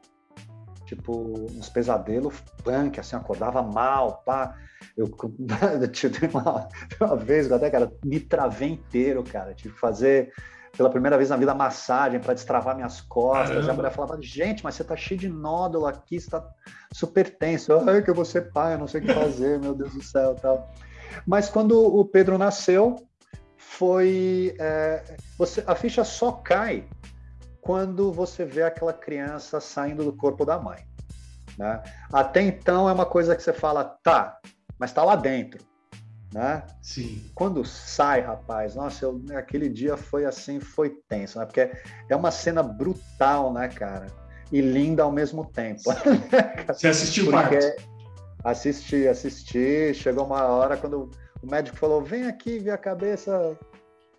Tipo, 0.86 1.46
uns 1.50 1.68
pesadelos 1.68 2.40
punk, 2.62 3.00
assim, 3.00 3.16
acordava 3.16 3.62
mal, 3.62 4.22
pá. 4.24 4.56
Eu, 4.96 5.10
tive 5.92 6.26
uma, 6.28 6.68
uma 7.00 7.16
vez, 7.16 7.50
até, 7.50 7.68
cara, 7.68 7.92
me 8.04 8.20
travei 8.20 8.70
inteiro, 8.70 9.24
cara. 9.24 9.54
Tive 9.54 9.74
que 9.74 9.80
fazer 9.80 10.32
pela 10.78 10.88
primeira 10.88 11.16
vez 11.16 11.28
na 11.28 11.36
vida 11.36 11.52
massagem 11.52 12.20
para 12.20 12.32
destravar 12.32 12.76
minhas 12.76 13.00
costas. 13.00 13.48
Caramba. 13.48 13.66
E 13.66 13.70
a 13.70 13.74
mulher 13.74 13.90
falava: 13.90 14.22
gente, 14.22 14.62
mas 14.62 14.76
você 14.76 14.84
tá 14.84 14.96
cheio 14.96 15.18
de 15.18 15.28
nódulo 15.28 15.86
aqui, 15.86 16.20
você 16.20 16.30
tá 16.30 16.48
super 16.92 17.36
tenso. 17.36 17.72
Ai, 17.86 18.00
que 18.00 18.08
eu 18.08 18.14
vou 18.14 18.24
ser 18.24 18.52
pai, 18.52 18.74
eu 18.74 18.78
não 18.78 18.86
sei 18.86 19.00
o 19.00 19.04
que 19.04 19.12
fazer, 19.12 19.58
meu 19.58 19.74
Deus 19.74 19.92
do 19.92 20.02
céu 20.02 20.36
tal. 20.36 20.72
Mas 21.26 21.50
quando 21.50 21.72
o 21.84 22.04
Pedro 22.04 22.38
nasceu, 22.38 22.94
foi. 23.56 24.54
É, 24.60 25.16
você, 25.36 25.64
a 25.66 25.74
ficha 25.74 26.04
só 26.04 26.30
cai 26.30 26.88
quando 27.60 28.12
você 28.12 28.44
vê 28.44 28.62
aquela 28.62 28.92
criança 28.92 29.58
saindo 29.58 30.04
do 30.04 30.12
corpo 30.12 30.44
da 30.44 30.60
mãe. 30.60 30.86
Né? 31.58 31.82
Até 32.12 32.40
então 32.40 32.88
é 32.88 32.92
uma 32.92 33.04
coisa 33.04 33.34
que 33.34 33.42
você 33.42 33.52
fala, 33.52 33.84
tá, 33.84 34.38
mas 34.78 34.90
está 34.90 35.02
lá 35.02 35.16
dentro 35.16 35.67
né? 36.32 36.62
Sim. 36.82 37.30
Quando 37.34 37.64
sai, 37.64 38.20
rapaz, 38.20 38.74
nossa, 38.74 39.04
eu, 39.04 39.22
aquele 39.36 39.68
dia 39.68 39.96
foi 39.96 40.24
assim, 40.24 40.60
foi 40.60 40.90
tenso, 41.08 41.38
né? 41.38 41.46
Porque 41.46 41.70
é 42.08 42.16
uma 42.16 42.30
cena 42.30 42.62
brutal, 42.62 43.52
né, 43.52 43.68
cara? 43.68 44.06
E 44.52 44.60
linda 44.60 45.02
ao 45.02 45.12
mesmo 45.12 45.44
tempo. 45.44 45.82
Você 46.68 46.88
assistiu 46.88 47.30
Porque 47.30 47.76
Assisti, 48.44 49.08
assisti. 49.08 49.92
Chegou 49.94 50.24
uma 50.24 50.44
hora 50.46 50.76
quando 50.76 51.10
o 51.42 51.50
médico 51.50 51.76
falou: 51.76 52.02
vem 52.02 52.26
aqui 52.26 52.58
ver 52.58 52.70
a 52.70 52.78
cabeça 52.78 53.56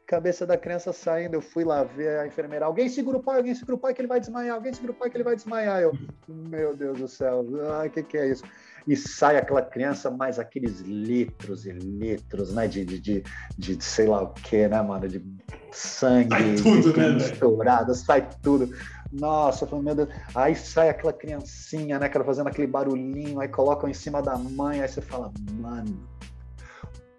cabeça 0.05 0.43
da 0.43 0.57
criança 0.57 0.91
saindo, 0.91 1.35
eu 1.35 1.41
fui 1.41 1.63
lá 1.63 1.83
ver 1.83 2.17
a 2.17 2.25
enfermeira, 2.25 2.65
alguém 2.65 2.89
segura 2.89 3.17
o 3.17 3.21
pai, 3.21 3.37
alguém 3.37 3.53
segura 3.53 3.75
o 3.75 3.77
pai 3.77 3.93
que 3.93 4.01
ele 4.01 4.07
vai 4.07 4.19
desmaiar, 4.19 4.55
alguém 4.55 4.73
segura 4.73 4.91
o 4.91 4.95
pai 4.95 5.07
que 5.07 5.15
ele 5.15 5.23
vai 5.23 5.35
desmaiar. 5.35 5.81
Eu, 5.81 5.91
meu 6.27 6.75
Deus 6.75 6.97
do 6.97 7.07
céu, 7.07 7.45
o 7.45 7.89
que, 7.91 8.01
que 8.01 8.17
é 8.17 8.27
isso? 8.27 8.43
E 8.87 8.95
sai 8.95 9.37
aquela 9.37 9.61
criança, 9.61 10.09
mais 10.09 10.39
aqueles 10.39 10.79
litros 10.81 11.65
e 11.65 11.71
litros, 11.71 12.53
né, 12.53 12.67
de, 12.67 12.85
de, 12.85 12.99
de, 12.99 13.23
de 13.57 13.83
sei 13.83 14.07
lá 14.07 14.23
o 14.23 14.29
que, 14.33 14.67
né, 14.67 14.81
mano, 14.81 15.07
de 15.07 15.23
sangue 15.71 16.29
sai 16.29 16.55
tudo, 16.55 16.97
né, 16.97 17.09
misturado, 17.09 17.95
sai 17.95 18.29
tudo. 18.41 18.69
Nossa, 19.11 19.63
eu 19.63 19.69
falei, 19.69 19.85
meu 19.85 19.95
Deus. 19.95 20.09
Aí 20.35 20.55
sai 20.55 20.89
aquela 20.89 21.13
criancinha, 21.13 21.99
né, 21.99 22.09
cara, 22.09 22.23
fazendo 22.23 22.47
aquele 22.47 22.67
barulhinho, 22.67 23.39
aí 23.39 23.47
colocam 23.47 23.89
em 23.89 23.93
cima 23.93 24.21
da 24.21 24.37
mãe, 24.37 24.81
aí 24.81 24.87
você 24.87 25.01
fala, 25.01 25.31
mano, 25.53 26.07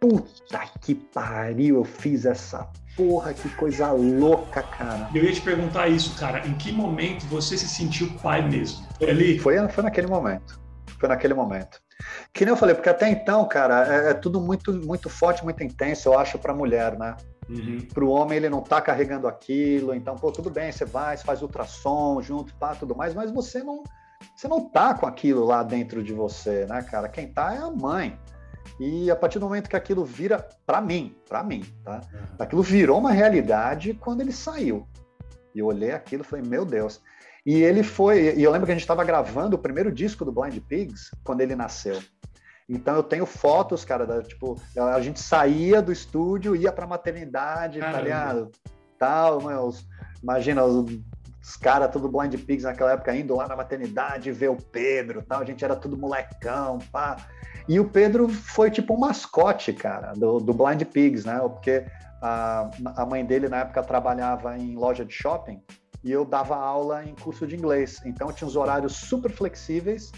puta 0.01 0.61
que 0.81 0.95
pariu, 0.95 1.77
eu 1.77 1.85
fiz 1.85 2.25
essa 2.25 2.69
porra, 2.97 3.33
que 3.33 3.49
coisa 3.51 3.93
louca, 3.93 4.63
cara. 4.63 5.09
Eu 5.15 5.25
ia 5.25 5.33
te 5.33 5.41
perguntar 5.41 5.89
isso, 5.89 6.19
cara. 6.19 6.47
Em 6.47 6.55
que 6.55 6.73
momento 6.73 7.25
você 7.27 7.57
se 7.57 7.69
sentiu 7.69 8.11
pai 8.23 8.47
mesmo? 8.47 8.87
Ali? 9.01 9.39
Foi, 9.39 9.57
foi 9.69 9.85
naquele 9.85 10.07
momento. 10.07 10.61
Foi 11.01 11.09
naquele 11.09 11.33
momento. 11.33 11.81
Que 12.33 12.45
nem 12.45 12.53
eu 12.53 12.57
falei, 12.57 12.75
porque 12.75 12.91
até 12.91 13.09
então, 13.09 13.49
cara, 13.49 13.87
é, 13.93 14.11
é 14.11 14.15
tudo 14.15 14.39
muito, 14.39 14.71
muito 14.73 15.09
forte, 15.09 15.43
muito 15.43 15.65
intenso, 15.65 16.11
eu 16.11 16.19
acho, 16.19 16.39
pra 16.39 16.55
mulher, 16.55 16.99
né? 16.99 17.17
Uhum. 17.49 17.79
Para 17.93 18.05
o 18.05 18.11
homem, 18.11 18.37
ele 18.37 18.51
não 18.51 18.61
tá 18.61 18.83
carregando 18.83 19.27
aquilo, 19.27 19.95
então, 19.95 20.15
pô, 20.15 20.31
tudo 20.31 20.51
bem, 20.51 20.71
você 20.71 20.85
vai, 20.85 21.17
você 21.17 21.25
faz 21.25 21.41
ultrassom 21.41 22.21
junto, 22.21 22.55
pá, 22.55 22.75
tudo 22.75 22.95
mais, 22.95 23.15
mas 23.15 23.31
você 23.31 23.63
não, 23.63 23.83
você 24.37 24.47
não 24.47 24.69
tá 24.69 24.93
com 24.93 25.07
aquilo 25.07 25.45
lá 25.45 25.63
dentro 25.63 26.03
de 26.03 26.13
você, 26.13 26.67
né, 26.67 26.83
cara? 26.83 27.09
Quem 27.09 27.33
tá 27.33 27.55
é 27.55 27.59
a 27.59 27.71
mãe. 27.71 28.19
E 28.79 29.11
a 29.11 29.17
partir 29.17 29.39
do 29.39 29.47
momento 29.47 29.69
que 29.69 29.77
aquilo 29.77 30.05
vira, 30.05 30.47
para 30.67 30.83
mim, 30.83 31.17
para 31.27 31.43
mim, 31.43 31.65
tá? 31.83 32.03
Uhum. 32.13 32.21
Aquilo 32.39 32.63
virou 32.63 32.99
uma 32.99 33.11
realidade 33.11 33.95
quando 33.95 34.21
ele 34.21 34.33
saiu. 34.33 34.87
E 35.55 35.59
eu 35.59 35.67
olhei 35.67 35.93
aquilo 35.93 36.23
e 36.23 36.27
falei, 36.27 36.47
meu 36.47 36.65
Deus. 36.65 37.01
E 37.45 37.63
ele 37.63 37.83
foi, 37.83 38.35
e 38.37 38.43
eu 38.43 38.51
lembro 38.51 38.67
que 38.67 38.73
a 38.73 38.75
gente 38.75 38.83
estava 38.83 39.05
gravando 39.05 39.57
o 39.57 39.59
primeiro 39.59 39.91
disco 39.91 40.25
do 40.25 40.33
Blind 40.33 40.59
Pigs 40.61 41.11
quando 41.25 41.41
ele 41.41 41.57
nasceu. 41.57 42.01
Então 42.69 42.95
eu 42.95 43.03
tenho 43.03 43.27
fotos, 43.27 43.85
cara, 43.85 44.07
da, 44.07 44.23
tipo, 44.23 44.61
a 44.77 45.01
gente 45.01 45.19
saía 45.19 45.83
do 45.83 45.91
estúdio, 45.91 46.55
ia 46.55 46.71
pra 46.71 46.87
maternidade, 46.87 47.81
Caramba. 47.81 47.99
tá 47.99 48.05
ligado? 48.05 48.51
Tal, 48.99 49.43
meus, 49.43 49.87
imagina, 50.23 50.63
os 50.65 50.87
os 51.43 51.57
caras, 51.57 51.91
tudo 51.91 52.09
Blind 52.09 52.35
Pigs 52.35 52.65
naquela 52.65 52.93
época, 52.93 53.17
indo 53.17 53.35
lá 53.35 53.49
na 53.49 53.57
maternidade 53.57 54.31
ver 54.31 54.51
o 54.51 54.57
Pedro 54.57 55.23
tal. 55.23 55.41
A 55.41 55.45
gente 55.45 55.65
era 55.65 55.75
tudo 55.75 55.97
molecão, 55.97 56.79
pá. 56.93 57.17
E 57.69 57.81
o 57.81 57.89
Pedro 57.89 58.29
foi 58.29 58.71
tipo 58.71 58.95
um 58.95 58.99
mascote, 58.99 59.73
cara, 59.73 60.13
do, 60.13 60.39
do 60.39 60.53
Blind 60.53 60.83
Pigs, 60.85 61.25
né? 61.25 61.39
Porque 61.39 61.87
a, 62.21 62.71
a 62.97 63.07
mãe 63.07 63.25
dele, 63.25 63.49
na 63.49 63.59
época, 63.59 63.83
trabalhava 63.83 64.57
em 64.59 64.77
loja 64.77 65.05
de 65.05 65.15
shopping 65.15 65.63
e 66.03 66.11
eu 66.11 66.25
dava 66.25 66.57
aula 66.57 67.05
em 67.05 67.15
curso 67.15 67.47
de 67.47 67.57
inglês. 67.57 68.01
Então, 68.05 68.33
tinha 68.33 68.47
uns 68.49 68.57
horários 68.57 68.97
super 68.97 69.31
flexíveis. 69.31 70.13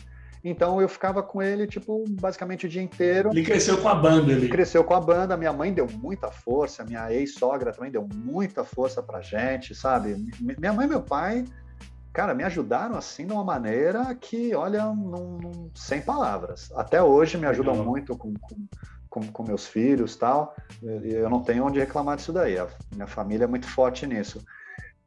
Então, 0.45 0.81
eu 0.81 0.88
ficava 0.88 1.23
com 1.23 1.40
ele, 1.40 1.66
tipo, 1.66 2.05
basicamente 2.09 2.66
o 2.66 2.68
dia 2.68 2.83
inteiro. 2.83 3.31
Ele 3.31 3.45
cresceu 3.45 3.79
com 3.79 3.88
a 3.88 3.95
banda 3.95 4.33
ali. 4.33 4.49
Cresceu 4.49 4.83
com 4.83 4.95
a 4.95 5.01
banda. 5.01 5.37
Minha 5.37 5.53
mãe 5.53 5.73
deu 5.73 5.87
muita 5.87 6.31
força, 6.31 6.85
minha 6.85 7.12
ex-sogra 7.12 7.73
também 7.73 7.92
deu 7.92 8.09
muita 8.12 8.64
força 8.64 9.03
pra 9.03 9.21
gente, 9.21 9.75
sabe? 9.75 10.16
Minha 10.40 10.73
mãe 10.73 10.87
e 10.87 10.90
meu 10.90 11.03
pai, 11.03 11.45
cara, 12.12 12.35
me 12.35 12.42
ajudaram 12.42 12.97
assim 12.97 13.25
de 13.25 13.33
uma 13.33 13.45
maneira 13.45 14.12
que, 14.16 14.53
olha, 14.53 14.85
não, 14.87 15.38
não, 15.38 15.71
sem 15.75 16.03
palavras. 16.03 16.73
Até 16.75 17.01
hoje 17.01 17.38
me 17.38 17.47
ajudam 17.47 17.77
muito 17.77 18.16
com, 18.16 18.35
com 18.35 18.57
com, 19.12 19.21
com, 19.31 19.42
meus 19.42 19.66
filhos 19.66 20.16
tal. 20.16 20.57
Eu 20.83 21.29
não 21.29 21.42
tenho 21.42 21.66
onde 21.66 21.79
reclamar 21.79 22.16
disso 22.16 22.33
daí. 22.33 22.59
A 22.59 22.66
minha 22.95 23.07
família 23.07 23.45
é 23.45 23.47
muito 23.47 23.66
forte 23.66 24.07
nisso. 24.07 24.42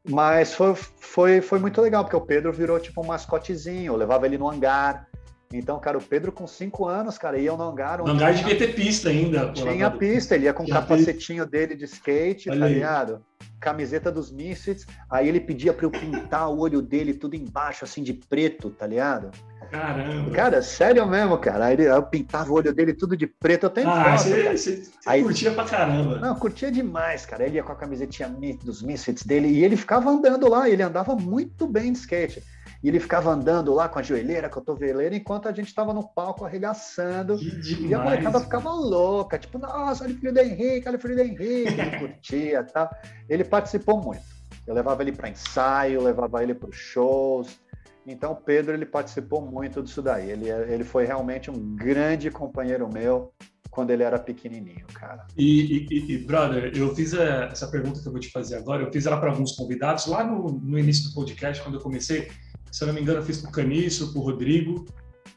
Mas 0.07 0.53
foi, 0.53 0.75
foi, 0.75 1.41
foi 1.41 1.59
muito 1.59 1.81
legal, 1.81 2.03
porque 2.03 2.15
o 2.15 2.21
Pedro 2.21 2.53
virou 2.53 2.79
tipo 2.79 3.01
um 3.01 3.07
mascotezinho. 3.07 3.93
Eu 3.93 3.97
levava 3.97 4.25
ele 4.25 4.37
no 4.37 4.49
hangar. 4.49 5.07
Então, 5.53 5.79
cara, 5.79 5.97
o 5.97 6.01
Pedro 6.01 6.31
com 6.31 6.45
cinco 6.47 6.87
anos, 6.87 7.17
cara, 7.17 7.37
ia 7.37 7.55
no 7.55 7.63
hangar. 7.63 7.99
No 7.99 8.09
hangar 8.09 8.33
devia 8.33 8.57
ter 8.57 8.73
pista 8.75 9.09
ainda. 9.09 9.51
Tinha 9.51 9.89
pista, 9.91 10.35
ele 10.35 10.45
ia 10.45 10.53
com 10.53 10.63
o 10.63 10.69
capacetinho 10.69 11.45
dele 11.45 11.75
de 11.75 11.85
skate, 11.85 12.49
Olha 12.49 12.59
tá 12.59 12.67
ligado? 12.67 13.25
Camiseta 13.59 14.11
dos 14.11 14.31
Misfits. 14.31 14.85
Aí 15.09 15.27
ele 15.27 15.39
pedia 15.39 15.73
para 15.73 15.85
eu 15.85 15.91
pintar 15.91 16.49
o 16.49 16.59
olho 16.59 16.81
dele 16.81 17.13
tudo 17.13 17.35
embaixo, 17.35 17.85
assim, 17.85 18.03
de 18.03 18.13
preto, 18.13 18.69
tá 18.69 18.85
ligado? 18.85 19.31
Caramba. 19.75 20.31
Cara, 20.31 20.61
sério 20.61 21.05
mesmo, 21.05 21.37
cara. 21.37 21.65
Aí 21.65 21.73
ele, 21.73 21.83
eu 21.83 22.03
pintava 22.03 22.49
o 22.51 22.55
olho 22.55 22.73
dele 22.73 22.93
tudo 22.93 23.17
de 23.17 23.27
preto. 23.27 23.65
Eu 23.65 23.69
tenho 23.69 23.89
ah. 23.89 24.17
Você, 24.17 24.83
aí, 25.05 25.21
curtia 25.21 25.51
pra 25.51 25.65
caramba. 25.65 26.17
Não, 26.19 26.35
curtia 26.35 26.71
demais, 26.71 27.25
cara. 27.25 27.45
Ele 27.45 27.57
ia 27.57 27.63
com 27.63 27.71
a 27.71 27.75
camisetinha 27.75 28.29
dos 28.63 28.81
Misfits 28.81 29.23
dele 29.23 29.47
e 29.47 29.63
ele 29.63 29.75
ficava 29.75 30.09
andando 30.09 30.49
lá. 30.49 30.69
Ele 30.69 30.81
andava 30.81 31.15
muito 31.15 31.67
bem 31.67 31.91
de 31.91 31.99
skate. 31.99 32.41
E 32.83 32.87
ele 32.87 32.99
ficava 32.99 33.31
andando 33.31 33.73
lá 33.73 33.89
com 33.89 33.97
a 33.99 34.03
joelheira, 34.03 34.47
com 34.47 34.59
a 34.59 34.61
cotoveleira, 34.61 35.15
enquanto 35.15 35.47
a 35.47 35.51
gente 35.51 35.67
estava 35.67 35.91
no 35.93 36.03
palco 36.03 36.45
arregaçando. 36.45 37.37
e 37.41 37.93
a 37.93 37.99
molecada 37.99 38.39
ficava 38.39 38.69
louca, 38.69 39.39
tipo, 39.39 39.57
nossa, 39.57 40.03
olha 40.03 40.13
o 40.13 40.17
filho 40.17 40.33
do 40.33 40.39
Henrique, 40.39 40.87
olha 40.87 40.97
o 40.97 41.01
filho 41.01 41.15
do 41.15 41.21
Henrique. 41.21 41.43
Ele 41.43 41.99
curtia 41.99 42.63
tá? 42.63 42.89
Ele 43.27 43.43
participou 43.43 44.01
muito. 44.01 44.21
Eu 44.67 44.73
levava 44.73 45.03
ele 45.03 45.11
para 45.11 45.29
ensaio, 45.29 46.01
levava 46.01 46.41
ele 46.41 46.53
para 46.53 46.69
os 46.69 46.75
shows. 46.75 47.59
Então, 48.05 48.35
Pedro 48.35 48.73
ele 48.73 48.85
participou 48.85 49.41
muito 49.41 49.81
disso 49.81 50.01
daí. 50.01 50.29
Ele, 50.29 50.49
ele 50.49 50.83
foi 50.83 51.05
realmente 51.05 51.49
um 51.49 51.75
grande 51.75 52.29
companheiro 52.29 52.87
meu 52.91 53.33
quando 53.75 53.89
ele 53.89 54.03
era 54.03 54.17
pequenininho, 54.17 54.85
cara. 54.93 55.27
E, 55.37 55.85
e, 55.91 56.13
e 56.13 56.17
brother, 56.19 56.71
eu 56.73 56.95
fiz 56.95 57.13
a, 57.13 57.45
essa 57.45 57.67
pergunta 57.67 57.99
que 57.99 58.07
eu 58.07 58.11
vou 58.11 58.21
te 58.21 58.31
fazer 58.31 58.55
agora, 58.55 58.83
eu 58.83 58.91
fiz 58.91 59.05
ela 59.05 59.17
para 59.17 59.29
alguns 59.29 59.51
convidados 59.51 60.05
lá 60.05 60.23
no, 60.23 60.49
no, 60.49 60.79
início 60.79 61.09
do 61.09 61.13
podcast, 61.13 61.61
quando 61.61 61.75
eu 61.75 61.81
comecei. 61.81 62.31
Se 62.71 62.83
eu 62.83 62.87
não 62.87 62.93
me 62.93 63.01
engano, 63.01 63.19
eu 63.19 63.23
fiz 63.23 63.41
para 63.41 63.49
o 63.49 63.51
Caniço, 63.51 64.13
para 64.13 64.21
o 64.21 64.23
Rodrigo, 64.23 64.85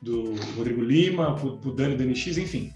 do 0.01 0.35
Rodrigo 0.57 0.81
Lima, 0.81 1.35
para 1.35 1.49
o 1.49 1.75
Dani 1.75 1.97
do 1.97 2.05
NX, 2.05 2.39
enfim. 2.39 2.73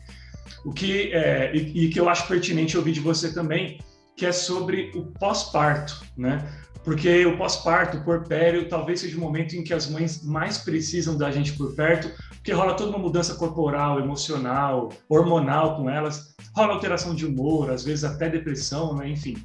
O 0.64 0.72
que, 0.72 1.12
é, 1.12 1.54
e, 1.54 1.84
e 1.84 1.88
que 1.90 2.00
eu 2.00 2.08
acho 2.08 2.26
pertinente 2.26 2.76
ouvir 2.76 2.92
de 2.92 3.00
você 3.00 3.32
também, 3.32 3.78
que 4.16 4.26
é 4.26 4.32
sobre 4.32 4.90
o 4.96 5.06
pós-parto, 5.12 6.04
né? 6.16 6.38
Porque 6.84 7.24
o 7.26 7.36
pós-parto, 7.36 7.96
o 7.96 8.04
porpério, 8.04 8.68
talvez 8.68 9.00
seja 9.00 9.16
o 9.16 9.20
momento 9.20 9.54
em 9.54 9.62
que 9.62 9.72
as 9.72 9.88
mães 9.88 10.22
mais 10.22 10.58
precisam 10.58 11.16
da 11.16 11.30
gente 11.30 11.52
por 11.52 11.74
perto, 11.74 12.10
porque 12.30 12.52
rola 12.52 12.74
toda 12.74 12.90
uma 12.90 12.98
mudança 12.98 13.34
corporal, 13.34 14.00
emocional, 14.00 14.90
hormonal 15.08 15.76
com 15.76 15.88
elas, 15.88 16.34
rola 16.54 16.74
alteração 16.74 17.14
de 17.14 17.24
humor, 17.24 17.70
às 17.70 17.84
vezes 17.84 18.04
até 18.04 18.28
depressão, 18.28 18.96
né? 18.96 19.08
enfim. 19.08 19.36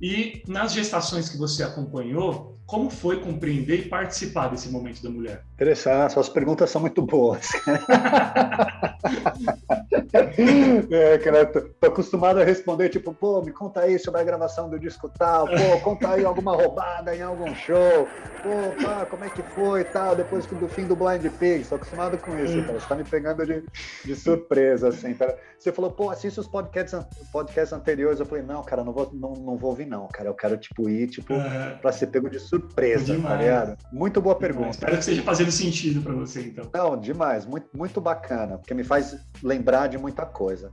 E 0.00 0.42
nas 0.48 0.72
gestações 0.72 1.28
que 1.28 1.38
você 1.38 1.62
acompanhou, 1.62 2.58
como 2.66 2.90
foi 2.90 3.20
compreender 3.20 3.86
e 3.86 3.88
participar 3.88 4.48
desse 4.48 4.68
momento 4.68 5.02
da 5.02 5.10
mulher? 5.10 5.44
Interessante, 5.54 6.14
suas 6.14 6.28
perguntas 6.28 6.70
são 6.70 6.80
muito 6.80 7.02
boas. 7.02 7.48
é, 10.90 11.18
cara, 11.18 11.46
tô, 11.46 11.60
tô, 11.60 11.86
acostumado 11.86 12.40
a 12.40 12.44
responder, 12.44 12.88
tipo, 12.88 13.12
pô, 13.12 13.42
me 13.42 13.50
conta 13.52 13.80
aí 13.80 13.98
sobre 13.98 14.20
a 14.20 14.24
gravação 14.24 14.70
do 14.70 14.78
disco 14.78 15.08
tal, 15.08 15.46
pô, 15.46 15.80
conta 15.82 16.10
aí 16.10 16.24
alguma 16.24 16.54
roubada 16.54 17.14
em 17.14 17.22
algum 17.22 17.54
show, 17.54 18.08
pô, 18.42 18.82
pá, 18.82 19.04
como 19.06 19.24
é 19.24 19.28
que 19.28 19.42
foi 19.54 19.84
tal, 19.84 20.14
depois 20.14 20.46
do 20.46 20.68
fim 20.68 20.86
do 20.86 20.94
Blind 20.94 21.26
Pig, 21.38 21.64
tô 21.64 21.74
acostumado 21.74 22.16
com 22.18 22.38
isso, 22.38 22.62
cara, 22.64 22.78
você 22.78 22.86
tá 22.86 22.94
me 22.94 23.04
pegando 23.04 23.44
de, 23.44 23.64
de 24.04 24.14
surpresa, 24.14 24.88
assim, 24.88 25.14
cara. 25.14 25.36
Você 25.58 25.70
falou, 25.70 25.90
pô, 25.90 26.10
assiste 26.10 26.40
os 26.40 26.48
podcasts, 26.48 26.98
podcasts 27.32 27.72
anteriores, 27.72 28.20
eu 28.20 28.26
falei, 28.26 28.44
não, 28.44 28.62
cara, 28.62 28.82
não 28.82 28.92
vou, 28.92 29.10
não, 29.12 29.32
não 29.34 29.56
vou 29.56 29.70
ouvir 29.70 29.86
não, 29.86 30.08
cara, 30.08 30.28
eu 30.28 30.34
quero, 30.34 30.56
tipo, 30.56 30.88
ir, 30.88 31.08
tipo, 31.08 31.34
uhum. 31.34 31.78
pra 31.80 31.92
ser 31.92 32.08
pego 32.08 32.28
de 32.28 32.38
surpresa 32.38 33.06
tá 33.06 33.12
demais. 33.12 33.34
tá 33.34 33.36
ligado? 33.36 33.78
Muito 33.92 34.20
boa 34.20 34.34
pergunta. 34.34 34.70
Espero 34.70 34.92
que 34.92 34.98
esteja 34.98 35.22
fazendo 35.22 35.50
sentido 35.50 36.02
para 36.02 36.12
você, 36.12 36.40
então. 36.40 36.68
Não, 36.72 36.96
demais, 36.98 37.46
muito, 37.46 37.68
muito 37.72 38.00
bacana, 38.00 38.58
porque 38.58 38.74
me 38.74 38.84
faz 38.92 39.16
lembrar 39.42 39.86
de 39.86 39.96
muita 39.96 40.26
coisa. 40.26 40.70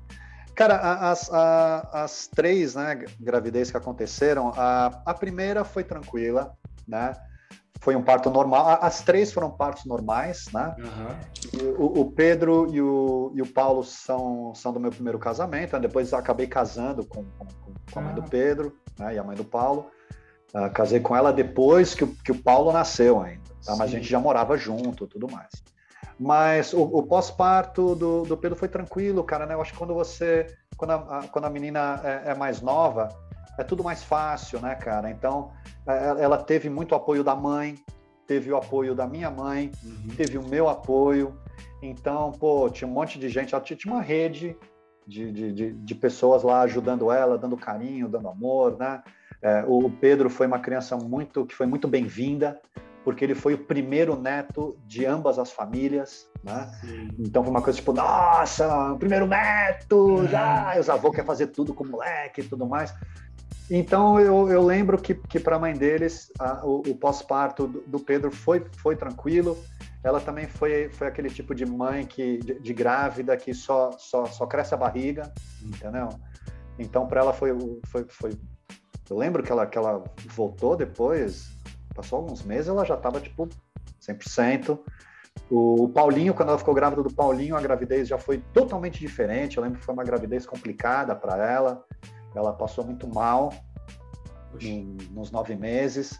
Cara, 0.53 0.75
as, 1.09 1.31
as, 1.31 1.93
as 1.93 2.27
três 2.27 2.75
né, 2.75 3.05
gravidez 3.17 3.71
que 3.71 3.77
aconteceram, 3.77 4.51
a, 4.57 4.87
a 5.05 5.13
primeira 5.13 5.63
foi 5.63 5.85
tranquila, 5.85 6.53
né? 6.85 7.13
Foi 7.79 7.95
um 7.95 8.03
parto 8.03 8.29
normal. 8.29 8.77
As 8.81 9.01
três 9.03 9.31
foram 9.31 9.49
partos 9.49 9.85
normais, 9.85 10.47
né? 10.53 10.75
Uhum. 10.79 11.77
O, 11.77 12.01
o, 12.01 12.11
Pedro 12.11 12.67
e 12.73 12.81
o, 12.81 13.31
e 13.33 13.41
o 13.41 13.47
Paulo 13.47 13.85
são, 13.85 14.53
são 14.53 14.73
do 14.73 14.81
meu 14.81 14.91
primeiro 14.91 15.17
casamento. 15.17 15.71
Né? 15.71 15.79
Depois 15.79 16.11
acabei 16.11 16.45
casando 16.45 17.05
com, 17.05 17.23
com, 17.23 17.47
com 17.89 17.99
a 17.99 18.01
mãe 18.01 18.13
do 18.13 18.21
ah. 18.21 18.27
Pedro 18.29 18.77
né? 18.99 19.15
e 19.15 19.17
a 19.17 19.23
mãe 19.23 19.37
do 19.37 19.45
Paulo. 19.45 19.89
Uh, 20.53 20.69
casei 20.73 20.99
com 20.99 21.15
ela 21.15 21.31
depois 21.31 21.95
que 21.95 22.03
o, 22.03 22.07
que 22.07 22.33
o 22.33 22.43
Paulo 22.43 22.73
nasceu 22.73 23.21
ainda, 23.21 23.49
tá? 23.63 23.77
mas 23.77 23.81
a 23.81 23.87
gente 23.87 24.09
já 24.09 24.19
morava 24.19 24.57
junto 24.57 25.07
tudo 25.07 25.31
mais. 25.31 25.49
Mas 26.19 26.73
o, 26.73 26.81
o 26.81 27.03
pós-parto 27.03 27.95
do, 27.95 28.23
do, 28.23 28.35
Pedro 28.35 28.57
foi 28.57 28.67
tranquilo, 28.67 29.23
cara, 29.23 29.45
né? 29.45 29.53
Eu 29.53 29.61
acho 29.61 29.71
que 29.71 29.77
quando 29.77 29.93
você, 29.93 30.47
quando 30.75 30.91
a, 30.91 31.23
quando 31.31 31.45
a 31.45 31.49
menina 31.49 32.01
é, 32.03 32.31
é, 32.31 32.35
mais 32.35 32.61
nova, 32.61 33.07
é 33.57 33.63
tudo 33.63 33.83
mais 33.83 34.03
fácil, 34.03 34.59
né, 34.59 34.75
cara? 34.75 35.09
Então, 35.09 35.51
é, 35.87 36.21
ela 36.21 36.37
teve 36.37 36.69
muito 36.69 36.93
apoio 36.93 37.23
da 37.23 37.35
mãe, 37.35 37.75
teve 38.27 38.51
o 38.51 38.57
apoio 38.57 38.93
da 38.93 39.07
minha 39.07 39.31
mãe, 39.31 39.71
uhum. 39.81 40.15
teve 40.17 40.37
o 40.37 40.43
meu 40.43 40.67
apoio. 40.67 41.39
Então, 41.81 42.33
pô, 42.33 42.69
tinha 42.69 42.87
um 42.87 42.91
monte 42.91 43.17
de 43.17 43.29
gente, 43.29 43.55
ela 43.55 43.63
tinha 43.63 43.77
uma 43.85 44.01
rede 44.01 44.57
de, 45.07 45.31
de, 45.31 45.53
de, 45.53 45.71
de 45.71 45.95
pessoas 45.95 46.43
lá 46.43 46.61
ajudando 46.61 47.09
ela, 47.09 47.37
dando 47.37 47.55
carinho, 47.55 48.09
dando 48.09 48.27
amor, 48.27 48.77
né? 48.77 49.01
É, 49.41 49.63
o 49.65 49.89
Pedro 49.89 50.29
foi 50.29 50.47
uma 50.47 50.59
criança 50.59 50.97
muito 50.97 51.45
que 51.45 51.55
foi 51.55 51.65
muito 51.65 51.87
bem-vinda, 51.87 52.59
porque 53.09 53.25
ele 53.25 53.33
foi 53.33 53.55
o 53.55 53.57
primeiro 53.57 54.15
neto 54.15 54.77
de 54.85 55.03
ambas 55.03 55.39
as 55.39 55.51
famílias, 55.51 56.29
né? 56.43 56.69
Então 57.17 57.41
foi 57.41 57.49
uma 57.49 57.61
coisa 57.61 57.79
tipo, 57.79 57.91
nossa, 57.91 58.91
o 58.91 58.99
primeiro 58.99 59.25
neto, 59.25 60.27
já, 60.27 60.79
os 60.79 60.87
avós 60.87 61.09
querem 61.09 61.25
fazer 61.25 61.47
tudo 61.47 61.73
com 61.73 61.83
o 61.83 61.89
moleque 61.89 62.41
e 62.41 62.43
tudo 62.43 62.67
mais. 62.67 62.93
Então 63.67 64.19
eu, 64.19 64.47
eu 64.49 64.63
lembro 64.63 64.95
que, 65.01 65.15
que 65.15 65.39
para 65.39 65.55
a 65.55 65.59
mãe 65.59 65.73
deles 65.73 66.31
a, 66.37 66.63
o, 66.63 66.81
o 66.81 66.95
pós-parto 66.95 67.65
do, 67.65 67.81
do, 67.81 67.99
Pedro 67.99 68.29
foi, 68.29 68.63
foi 68.77 68.95
tranquilo. 68.95 69.57
Ela 70.03 70.21
também 70.21 70.47
foi, 70.47 70.89
foi 70.89 71.07
aquele 71.07 71.31
tipo 71.31 71.55
de 71.55 71.65
mãe 71.65 72.05
que 72.05 72.37
de, 72.37 72.59
de 72.59 72.73
grávida 72.75 73.35
que 73.35 73.55
só, 73.55 73.91
só, 73.97 74.27
só 74.27 74.45
cresce 74.45 74.75
a 74.75 74.77
barriga, 74.77 75.33
entendeu? 75.63 76.09
Então 76.77 77.07
para 77.07 77.21
ela 77.21 77.33
foi, 77.33 77.57
foi, 77.87 78.05
foi 78.07 78.31
eu 79.09 79.17
lembro 79.17 79.41
que 79.41 79.51
ela, 79.51 79.65
que 79.65 79.79
ela 79.79 80.03
voltou 80.27 80.75
depois, 80.75 81.49
passou 81.99 82.19
alguns 82.19 82.43
meses, 82.43 82.69
ela 82.69 82.85
já 82.85 82.95
estava 82.95 83.19
tipo 83.19 83.49
100%. 84.01 84.79
O, 85.51 85.89
Paulinho, 85.89 86.33
quando 86.33 86.49
ela 86.49 86.57
ficou 86.57 86.73
grávida 86.73 87.03
do 87.03 87.13
Paulinho, 87.13 87.57
a 87.57 87.61
gravidez 87.61 88.07
já 88.07 88.17
foi 88.17 88.37
totalmente 88.53 88.99
diferente. 88.99 89.57
Eu 89.57 89.63
lembro 89.63 89.79
que 89.79 89.85
foi 89.85 89.93
uma 89.93 90.03
gravidez 90.03 90.45
complicada 90.45 91.13
para 91.13 91.45
ela. 91.45 91.83
Ela 92.33 92.53
passou 92.53 92.85
muito 92.85 93.07
mal 93.07 93.51
em, 94.61 94.95
nos 95.11 95.29
nove 95.29 95.55
meses. 95.55 96.17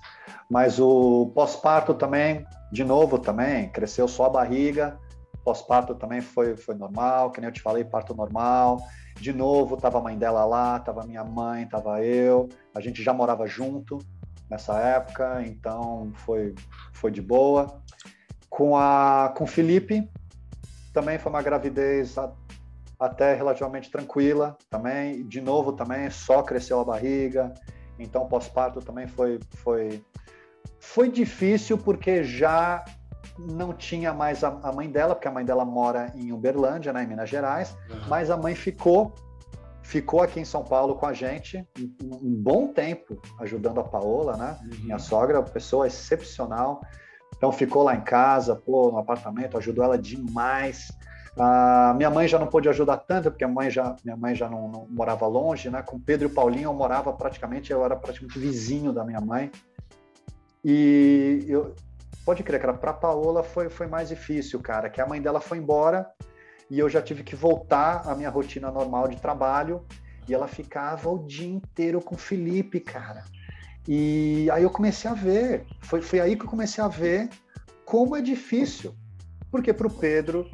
Mas 0.50 0.80
o 0.80 1.32
pós-parto 1.34 1.94
também, 1.94 2.46
de 2.72 2.84
novo 2.84 3.18
também, 3.18 3.70
cresceu 3.70 4.08
só 4.08 4.26
a 4.26 4.30
barriga. 4.30 5.00
Pós-parto 5.46 5.96
também 5.96 6.20
foi, 6.20 6.58
foi 6.58 6.76
normal, 6.76 7.32
que 7.32 7.40
nem 7.40 7.48
eu 7.48 7.54
te 7.54 7.62
falei, 7.62 7.86
parto 7.86 8.14
normal. 8.14 8.82
De 9.16 9.32
novo, 9.32 9.76
estava 9.76 10.00
a 10.00 10.02
mãe 10.02 10.18
dela 10.18 10.44
lá, 10.44 10.78
estava 10.78 11.06
minha 11.06 11.24
mãe, 11.24 11.64
estava 11.64 12.04
eu. 12.04 12.50
A 12.76 12.82
gente 12.82 13.02
já 13.02 13.14
morava 13.14 13.48
junto 13.48 14.00
nessa 14.50 14.78
época, 14.80 15.44
então 15.46 16.12
foi, 16.16 16.56
foi 16.94 17.12
de 17.12 17.22
boa. 17.22 17.82
Com 18.50 18.76
a 18.76 19.34
com 19.36 19.44
o 19.44 19.48
Felipe, 19.48 20.10
também 20.92 21.20
foi 21.20 21.32
uma 21.32 21.42
gravidez 21.42 22.18
a, 22.18 22.32
até 23.00 23.34
relativamente 23.34 23.90
tranquila, 23.90 24.58
também. 24.70 25.26
De 25.28 25.40
novo, 25.40 25.74
também 25.74 26.10
só 26.10 26.42
cresceu 26.42 26.80
a 26.80 26.84
barriga. 26.84 27.54
Então, 27.98 28.28
pós-parto 28.28 28.80
também 28.80 29.08
foi, 29.08 29.40
foi, 29.58 30.04
Foi 30.80 31.10
difícil 31.10 31.78
porque 31.78 32.24
já 32.24 32.84
não 33.38 33.74
tinha 33.74 34.14
mais 34.14 34.44
a, 34.44 34.50
a, 34.64 34.72
mãe 34.72 34.90
dela, 34.90 35.16
porque 35.16 35.28
a 35.28 35.32
mãe 35.32 35.46
dela 35.46 35.64
mora 35.64 36.12
em 36.16 36.32
Uberlândia, 36.32 36.92
né, 36.92 37.04
em 37.04 37.08
Minas 37.08 37.30
Gerais, 37.30 37.78
uhum. 37.90 38.02
mas 38.08 38.30
a 38.30 38.36
mãe 38.36 38.56
ficou 38.56 39.14
ficou 39.90 40.22
aqui 40.22 40.40
em 40.40 40.46
São 40.46 40.64
Paulo 40.64 40.94
com 40.94 41.08
a 41.08 41.14
gente 41.14 41.68
um, 42.04 42.14
um 42.14 42.36
bom 42.36 42.68
tempo, 42.68 43.20
ajudando 43.40 43.80
a 43.80 43.84
Paola, 43.84 44.38
né? 44.38 44.56
Uhum. 44.62 44.84
Minha 44.84 45.00
sogra, 45.00 45.42
pessoa 45.42 45.88
excepcional. 45.88 46.82
Então 47.36 47.52
ficou 47.52 47.82
lá 47.82 47.96
em 47.96 48.02
casa, 48.02 48.56
pô, 48.56 48.92
no 48.92 49.00
apartamento, 49.00 49.58
ajudou 49.58 49.84
ela 49.84 49.98
demais. 49.98 50.92
Ah, 51.36 51.96
minha 51.98 52.12
mãe 52.12 52.28
já 52.28 52.38
não 52.38 52.46
pôde 52.46 52.70
ajudar 52.70 52.98
tanto, 52.98 53.32
porque 53.32 53.44
a 53.44 53.48
mãe 53.48 53.72
já, 53.72 53.96
minha 54.06 54.16
mãe 54.16 54.36
já 54.36 54.48
não, 54.48 54.68
não, 54.68 54.88
morava 54.92 55.26
longe, 55.26 55.72
né? 55.72 55.82
Com 55.82 56.00
Pedro 56.00 56.28
e 56.28 56.32
Paulinho 56.32 56.66
eu 56.66 56.74
morava 56.74 57.12
praticamente, 57.12 57.72
eu 57.72 57.84
era 57.84 57.96
praticamente 57.96 58.38
vizinho 58.38 58.94
da 58.94 59.04
minha 59.04 59.20
mãe. 59.20 59.52
E 60.64 61.46
eu, 61.48 61.74
pode 62.24 62.44
crer, 62.44 62.62
cara, 62.62 62.76
para 62.76 62.94
Paola 62.94 63.42
foi, 63.42 63.70
foi 63.70 63.88
mais 63.88 64.10
difícil, 64.10 64.60
cara, 64.60 64.88
que 64.88 65.02
a 65.02 65.08
mãe 65.08 65.20
dela 65.20 65.40
foi 65.40 65.58
embora 65.58 66.08
e 66.70 66.78
eu 66.78 66.90
já 66.90 67.02
tive 67.02 67.24
que 67.24 67.36
voltar 67.36 68.08
à 68.08 68.16
minha 68.16 68.30
rotina 68.30 68.72
normal 68.72 69.08
de 69.08 69.18
trabalho 69.18 69.84
e 70.28 70.34
ela 70.34 70.48
ficava 70.48 71.10
o 71.10 71.26
dia 71.26 71.48
inteiro 71.48 72.00
com 72.02 72.16
o 72.16 72.18
Felipe, 72.18 72.80
cara. 72.80 73.24
E 73.88 74.50
aí 74.52 74.62
eu 74.62 74.70
comecei 74.70 75.10
a 75.10 75.14
ver, 75.14 75.66
foi, 75.82 76.02
foi 76.02 76.20
aí 76.20 76.36
que 76.36 76.44
eu 76.44 76.50
comecei 76.50 76.84
a 76.84 76.88
ver 76.88 77.30
como 77.84 78.16
é 78.16 78.22
difícil, 78.22 78.94
porque 79.50 79.74
para 79.74 79.88
o 79.88 79.92
Pedro 79.92 80.48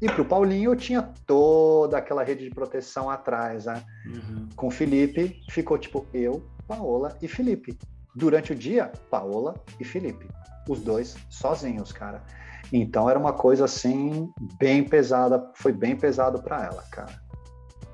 e 0.00 0.06
para 0.06 0.20
o 0.20 0.24
Paulinho 0.24 0.72
eu 0.72 0.76
tinha 0.76 1.00
toda 1.26 1.96
aquela 1.96 2.22
rede 2.22 2.44
de 2.44 2.50
proteção 2.50 3.08
atrás, 3.08 3.64
né? 3.64 3.82
Uhum. 4.04 4.48
Com 4.54 4.66
o 4.66 4.70
Felipe 4.70 5.42
ficou 5.48 5.78
tipo 5.78 6.06
eu, 6.12 6.44
Paola 6.68 7.16
e 7.22 7.28
Felipe. 7.28 7.78
Durante 8.14 8.52
o 8.52 8.54
dia, 8.54 8.92
Paola 9.10 9.54
e 9.80 9.84
Felipe. 9.84 10.28
Os 10.68 10.80
dois 10.80 11.16
sozinhos, 11.30 11.92
cara. 11.92 12.22
Então 12.72 13.08
era 13.08 13.18
uma 13.18 13.32
coisa 13.32 13.64
assim, 13.64 14.30
bem 14.58 14.84
pesada, 14.84 15.50
foi 15.54 15.72
bem 15.72 15.96
pesado 15.96 16.42
para 16.42 16.64
ela, 16.64 16.82
cara. 16.90 17.20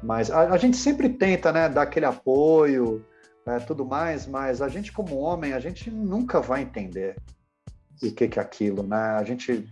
Mas 0.02 0.30
a, 0.30 0.50
a, 0.50 0.56
gente 0.56 0.76
sempre 0.76 1.08
tenta, 1.08 1.52
né, 1.52 1.68
dar 1.68 1.82
aquele 1.82 2.06
apoio, 2.06 3.04
é, 3.46 3.58
tudo 3.58 3.84
mais, 3.84 4.26
mas 4.26 4.62
a 4.62 4.68
gente 4.68 4.92
como 4.92 5.16
homem, 5.16 5.52
a 5.52 5.60
gente 5.60 5.90
nunca 5.90 6.40
vai 6.40 6.62
entender 6.62 7.16
o 8.02 8.14
que 8.14 8.28
que 8.28 8.38
é 8.38 8.42
aquilo, 8.42 8.82
né? 8.84 9.16
A 9.16 9.24
gente 9.24 9.68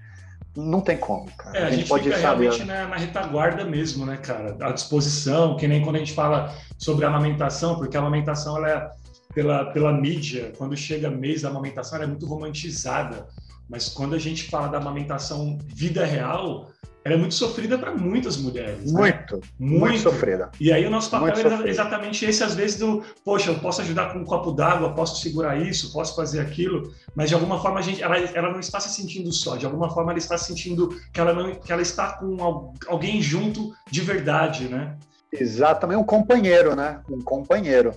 não 0.57 0.81
tem 0.81 0.97
como, 0.97 1.31
cara. 1.37 1.59
É, 1.59 1.63
a, 1.63 1.71
gente, 1.71 1.81
gente 1.81 1.89
pode 1.89 2.05
fica 2.05 2.19
saber... 2.19 2.49
realmente 2.49 2.65
na, 2.65 2.89
na, 2.89 2.97
retaguarda 2.97 3.65
mesmo, 3.65 4.07
né, 4.07 4.17
cara? 4.17 4.57
À 4.61 4.73
disposição, 4.73 5.57
que 5.57 5.69
nem 5.69 5.83
quando 5.83 5.97
a 5.97 5.99
gente 5.99 6.13
fala 6.13 6.53
sobre 6.79 7.05
a 7.05 7.09
amamentação, 7.09 7.77
porque 7.77 7.97
a 7.97 8.01
amamentação, 8.01 8.57
ela 8.57 8.71
é, 8.71 8.91
pela, 9.35 9.67
pela 9.67 9.93
mídia, 9.93 10.53
quando 10.57 10.77
chega 10.77 11.11
mês 11.11 11.43
da 11.43 11.51
amamentação, 11.51 11.97
ela 11.97 12.05
é 12.05 12.09
muito 12.09 12.27
romantizada. 12.27 13.29
Mas 13.69 13.89
quando 13.89 14.15
a 14.15 14.19
gente 14.19 14.45
fala 14.45 14.69
da 14.69 14.79
amamentação 14.79 15.59
vida 15.67 16.05
real, 16.05 16.71
ela 17.07 17.15
é 17.15 17.19
muito 17.19 17.37
sofrida 17.37 17.79
para 17.79 17.95
muitas 17.95 18.37
mulheres. 18.37 18.93
Né? 18.93 19.01
Muito, 19.01 19.37
né? 19.37 19.43
muito, 19.61 19.81
muito, 19.81 20.03
sofrida. 20.03 20.51
E 20.59 20.73
aí 20.73 20.85
o 20.85 20.91
nosso 20.91 21.09
papel 21.09 21.65
é 21.65 21.69
exatamente 21.69 22.25
esse, 22.25 22.43
às 22.43 22.55
vezes, 22.55 22.81
do, 22.81 23.05
poxa, 23.25 23.53
eu 23.53 23.59
posso 23.61 23.81
ajudar 23.81 24.13
com 24.13 24.19
um 24.19 24.25
copo 24.25 24.51
d'água, 24.51 24.93
posso 24.93 25.21
segurar 25.21 25.57
isso, 25.57 25.93
posso 25.93 26.17
fazer 26.17 26.41
aquilo, 26.41 26.93
mas 27.15 27.29
de 27.29 27.37
alguma 27.37 27.61
forma 27.61 27.79
a 27.79 27.83
gente, 27.83 28.03
ela, 28.03 28.17
ela 28.17 28.51
não 28.51 28.59
está 28.59 28.81
se 28.81 28.89
sentindo 28.89 29.33
só, 29.33 29.57
de 29.57 29.65
alguma 29.65 29.89
forma 29.89 30.11
ela 30.11 30.19
está 30.19 30.37
sentindo 30.37 31.01
que 31.13 31.21
ela, 31.21 31.33
não, 31.33 31.55
que 31.55 31.73
ela 31.73 31.83
está 31.83 32.15
com 32.15 32.73
alguém 32.89 33.23
junto 33.23 33.73
de 33.89 34.01
verdade, 34.01 34.65
né? 34.65 34.97
Exatamente, 35.33 36.01
um 36.01 36.05
companheiro, 36.05 36.75
né? 36.75 37.01
Um 37.09 37.21
companheiro 37.21 37.93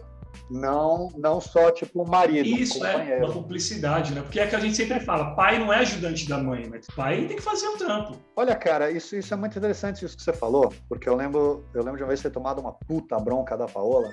não 0.50 1.12
não 1.18 1.40
só 1.40 1.72
tipo 1.72 2.02
um 2.02 2.08
marido. 2.08 2.48
Isso 2.48 2.80
um 2.80 2.86
é 2.86 3.18
uma 3.18 3.32
cumplicidade, 3.32 4.14
né? 4.14 4.22
Porque 4.22 4.40
é 4.40 4.48
que 4.48 4.56
a 4.56 4.60
gente 4.60 4.76
sempre 4.76 5.00
fala, 5.00 5.36
pai 5.36 5.60
não 5.60 5.72
é 5.72 5.78
ajudante 5.80 6.28
da 6.28 6.38
mãe, 6.38 6.68
mas 6.70 6.88
pai 6.88 7.26
tem 7.26 7.38
que 7.38 7.44
fazer 7.44 7.68
o 7.68 7.78
trampo. 7.78 8.18
Olha, 8.36 8.56
cara, 8.56 8.90
isso, 8.90 9.16
isso 9.16 9.34
é 9.34 9.38
muito 9.38 9.58
interessante 9.58 10.04
isso 10.04 10.18
que 10.18 10.24
você 10.24 10.34
falou, 10.34 10.74
porque 10.88 11.08
eu 11.08 11.16
lembro, 11.16 11.64
eu 11.74 11.84
lembro 11.84 11.98
de 11.98 12.04
uma 12.04 12.10
vez 12.10 12.22
ter 12.22 12.32
tomado 12.32 12.60
uma 12.60 12.74
puta 12.74 13.20
bronca 13.20 13.56
da 13.56 13.68
Paola, 13.68 14.10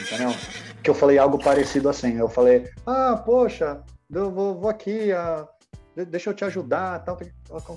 entendeu? 0.00 0.30
Que 0.82 0.90
eu 0.90 0.94
falei 0.94 1.18
algo 1.18 1.42
parecido 1.42 1.88
assim. 1.88 2.18
Eu 2.18 2.28
falei, 2.28 2.70
ah, 2.86 3.16
poxa, 3.24 3.82
eu 4.10 4.30
vou, 4.30 4.58
vou 4.58 4.70
aqui, 4.70 5.12
ah, 5.12 5.46
deixa 5.94 6.30
eu 6.30 6.34
te 6.34 6.44
ajudar, 6.44 7.04
tal. 7.04 7.18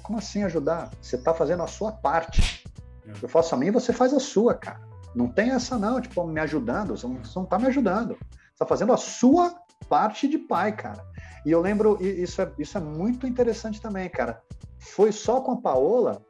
Como 0.04 0.20
assim 0.20 0.44
ajudar? 0.44 0.90
Você 1.02 1.18
tá 1.18 1.34
fazendo 1.34 1.64
a 1.64 1.68
sua 1.68 1.92
parte. 1.92 2.66
É. 3.08 3.14
Eu 3.22 3.30
faço 3.30 3.56
a 3.56 3.58
minha, 3.58 3.72
você 3.72 3.94
faz 3.94 4.14
a 4.14 4.20
sua, 4.20 4.54
cara. 4.54 4.91
Não 5.16 5.28
tem 5.28 5.52
essa 5.52 5.78
não, 5.78 6.00
tipo, 6.00 6.26
me 6.26 6.40
ajudando, 6.40 6.98
você 6.98 7.08
não 7.08 7.44
está 7.44 7.60
me 7.60 7.68
ajudando. 7.68 8.16
Você 8.16 8.54
está 8.54 8.66
fazendo 8.66 8.94
a 8.94 8.98
sua 8.98 9.54
parte 9.90 10.28
de 10.28 10.38
pai, 10.38 10.76
cara. 10.76 11.06
E 11.46 11.52
eu 11.52 11.60
lembro, 11.60 11.98
isso 12.02 12.42
é, 12.42 12.52
isso 12.58 12.78
é 12.78 12.82
muito 12.82 13.28
interessante 13.28 13.82
também, 13.82 14.08
cara. 14.10 14.42
Foi 14.80 15.12
só 15.12 15.42
com 15.42 15.52
a 15.52 15.58
Paola 15.58 16.24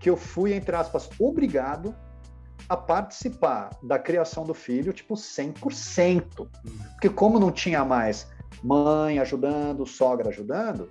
que 0.00 0.10
eu 0.10 0.16
fui, 0.16 0.54
entre 0.54 0.74
aspas, 0.74 1.08
obrigado 1.18 1.94
a 2.68 2.76
participar 2.76 3.70
da 3.82 3.98
criação 3.98 4.44
do 4.44 4.54
filho, 4.54 4.92
tipo, 4.92 5.14
100%. 5.14 6.48
Porque 6.92 7.08
como 7.08 7.38
não 7.38 7.52
tinha 7.52 7.84
mais 7.84 8.28
mãe 8.62 9.18
ajudando, 9.18 9.86
sogra 9.86 10.30
ajudando, 10.30 10.90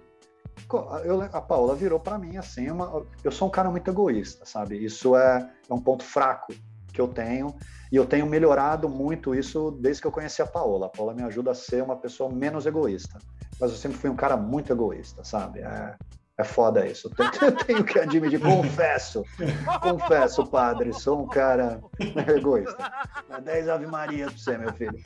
eu, 1.03 1.21
a 1.21 1.41
Paola 1.41 1.75
virou 1.75 1.99
para 1.99 2.17
mim 2.17 2.37
assim, 2.37 2.69
uma, 2.69 3.05
eu 3.23 3.31
sou 3.31 3.47
um 3.47 3.51
cara 3.51 3.69
muito 3.69 3.89
egoísta, 3.89 4.45
sabe? 4.45 4.83
Isso 4.83 5.15
é, 5.15 5.49
é 5.69 5.73
um 5.73 5.81
ponto 5.81 6.03
fraco 6.03 6.53
que 6.95 7.01
eu 7.01 7.09
tenho 7.09 7.53
e 7.91 7.95
eu 7.97 8.05
tenho 8.05 8.25
melhorado 8.25 8.89
muito 8.89 9.35
isso 9.35 9.71
desde 9.81 10.01
que 10.01 10.07
eu 10.07 10.11
conheci 10.11 10.41
a 10.41 10.45
Paola. 10.45 10.87
A 10.87 10.89
Paola 10.89 11.13
me 11.13 11.21
ajuda 11.23 11.51
a 11.51 11.55
ser 11.55 11.83
uma 11.83 11.97
pessoa 11.97 12.31
menos 12.31 12.65
egoísta, 12.65 13.19
mas 13.59 13.69
eu 13.71 13.77
sempre 13.77 13.97
fui 13.97 14.09
um 14.09 14.15
cara 14.15 14.37
muito 14.37 14.71
egoísta, 14.71 15.23
sabe? 15.23 15.59
É, 15.59 15.95
é 16.37 16.43
foda 16.43 16.87
isso. 16.87 17.11
Eu 17.17 17.29
tenho, 17.29 17.43
eu 17.51 17.51
tenho 17.51 17.83
que 17.83 17.99
admitir, 17.99 18.39
confesso, 18.39 19.23
confesso, 19.81 20.47
padre, 20.47 20.93
sou 20.93 21.21
um 21.23 21.27
cara 21.27 21.81
egoísta. 22.35 22.91
10 23.43 23.69
Ave 23.69 23.87
Maria 23.87 24.27
pra 24.27 24.37
você, 24.37 24.57
meu 24.57 24.73
filho. 24.73 24.97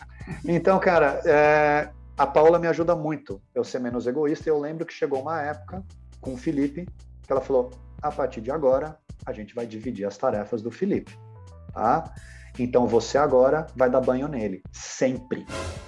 Então, 0.45 0.79
cara, 0.79 1.21
é, 1.25 1.89
a 2.15 2.27
Paola 2.27 2.59
me 2.59 2.67
ajuda 2.67 2.95
muito 2.95 3.41
eu 3.53 3.63
ser 3.63 3.79
menos 3.79 4.05
egoísta. 4.05 4.47
E 4.47 4.51
eu 4.51 4.59
lembro 4.59 4.85
que 4.85 4.93
chegou 4.93 5.21
uma 5.21 5.41
época 5.41 5.83
com 6.21 6.33
o 6.33 6.37
Felipe 6.37 6.87
que 7.23 7.31
ela 7.31 7.41
falou: 7.41 7.71
a 8.01 8.11
partir 8.11 8.41
de 8.41 8.51
agora, 8.51 8.97
a 9.25 9.33
gente 9.33 9.53
vai 9.53 9.65
dividir 9.65 10.05
as 10.05 10.17
tarefas 10.17 10.61
do 10.61 10.71
Felipe 10.71 11.17
tá? 11.73 12.11
Então 12.57 12.87
você 12.87 13.17
agora 13.17 13.67
vai 13.75 13.89
dar 13.89 14.01
banho 14.01 14.27
nele, 14.27 14.61
sempre. 14.71 15.45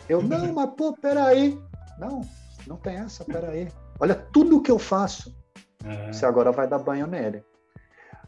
Eu, 0.08 0.22
não, 0.24 0.54
mas 0.54 0.70
pô, 0.78 0.94
peraí. 0.94 1.60
Não, 1.98 2.22
não 2.68 2.78
tem 2.78 2.96
essa, 2.96 3.26
peraí. 3.26 3.68
Olha 4.00 4.16
tudo 4.16 4.62
que 4.62 4.72
eu 4.72 4.80
faço. 4.80 5.36
É. 5.84 6.12
Você 6.12 6.26
agora 6.26 6.52
vai 6.52 6.68
dar 6.68 6.80
banho 6.80 7.08
nele. 7.08 7.44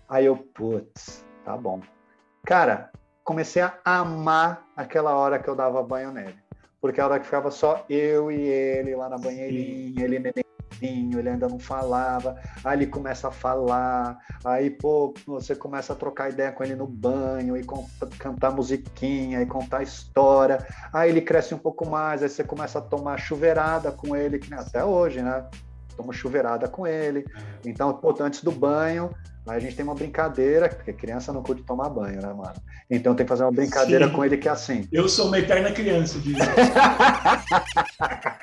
Aí 0.10 0.26
eu, 0.26 0.36
putz, 0.36 1.26
tá 1.46 1.56
bom. 1.56 1.82
Cara, 2.46 2.92
comecei 3.24 3.62
a 3.62 3.80
amar 3.86 4.66
aquela 4.76 5.16
hora 5.16 5.40
que 5.40 5.50
eu 5.50 5.56
dava 5.56 5.82
banho 5.82 6.12
nele. 6.12 6.38
Porque 6.82 7.00
a 7.00 7.06
hora 7.06 7.20
que 7.20 7.26
ficava 7.26 7.50
só 7.50 7.86
eu 7.90 8.30
e 8.30 8.42
ele 8.42 8.96
lá 8.96 9.08
na 9.08 9.18
banheirinha, 9.18 10.04
ele 10.04 10.43
ele 10.82 11.30
ainda 11.30 11.48
não 11.48 11.60
falava, 11.60 12.36
aí 12.64 12.78
ele 12.78 12.88
começa 12.88 13.28
a 13.28 13.32
falar, 13.32 14.18
aí, 14.44 14.70
pô, 14.70 15.14
você 15.26 15.56
começa 15.56 15.94
a 15.94 15.96
trocar 15.96 16.30
ideia 16.30 16.52
com 16.52 16.64
ele 16.64 16.76
no 16.76 16.88
banho, 16.88 17.56
e 17.58 17.64
cantar 18.18 18.52
musiquinha, 18.52 19.42
e 19.42 19.46
contar 19.46 19.84
história, 19.84 20.66
aí 20.92 21.10
ele 21.10 21.22
cresce 21.22 21.54
um 21.54 21.60
pouco 21.60 21.88
mais, 21.88 22.24
aí 22.24 22.30
você 22.30 22.44
começa 22.44 22.80
a 22.80 22.82
tomar 22.82 23.18
chuveirada 23.18 23.92
com 23.92 24.16
ele, 24.16 24.40
que 24.40 24.54
até 24.54 24.84
hoje, 24.84 25.22
né? 25.22 25.46
Toma 25.96 26.12
chuveirada 26.12 26.68
com 26.68 26.88
ele. 26.88 27.20
É. 27.20 27.70
Então, 27.70 27.94
pô, 27.94 28.16
antes 28.20 28.44
do 28.44 28.52
banho, 28.52 29.12
Aí 29.46 29.58
a 29.58 29.60
gente 29.60 29.76
tem 29.76 29.84
uma 29.84 29.94
brincadeira, 29.94 30.70
porque 30.70 30.94
criança 30.94 31.34
não 31.34 31.44
curte 31.44 31.64
tomar 31.64 31.90
banho, 31.90 32.22
né, 32.22 32.34
mano? 32.34 32.54
Então 32.90 33.14
tem 33.14 33.26
que 33.26 33.30
fazer 33.30 33.44
uma 33.44 33.52
brincadeira 33.52 34.08
Sim. 34.08 34.14
com 34.14 34.24
ele 34.24 34.38
que 34.38 34.48
é 34.48 34.52
assim. 34.52 34.88
Eu 34.90 35.10
sou 35.10 35.28
uma 35.28 35.38
eterna 35.38 35.70
criança, 35.72 36.18
diz. 36.20 36.38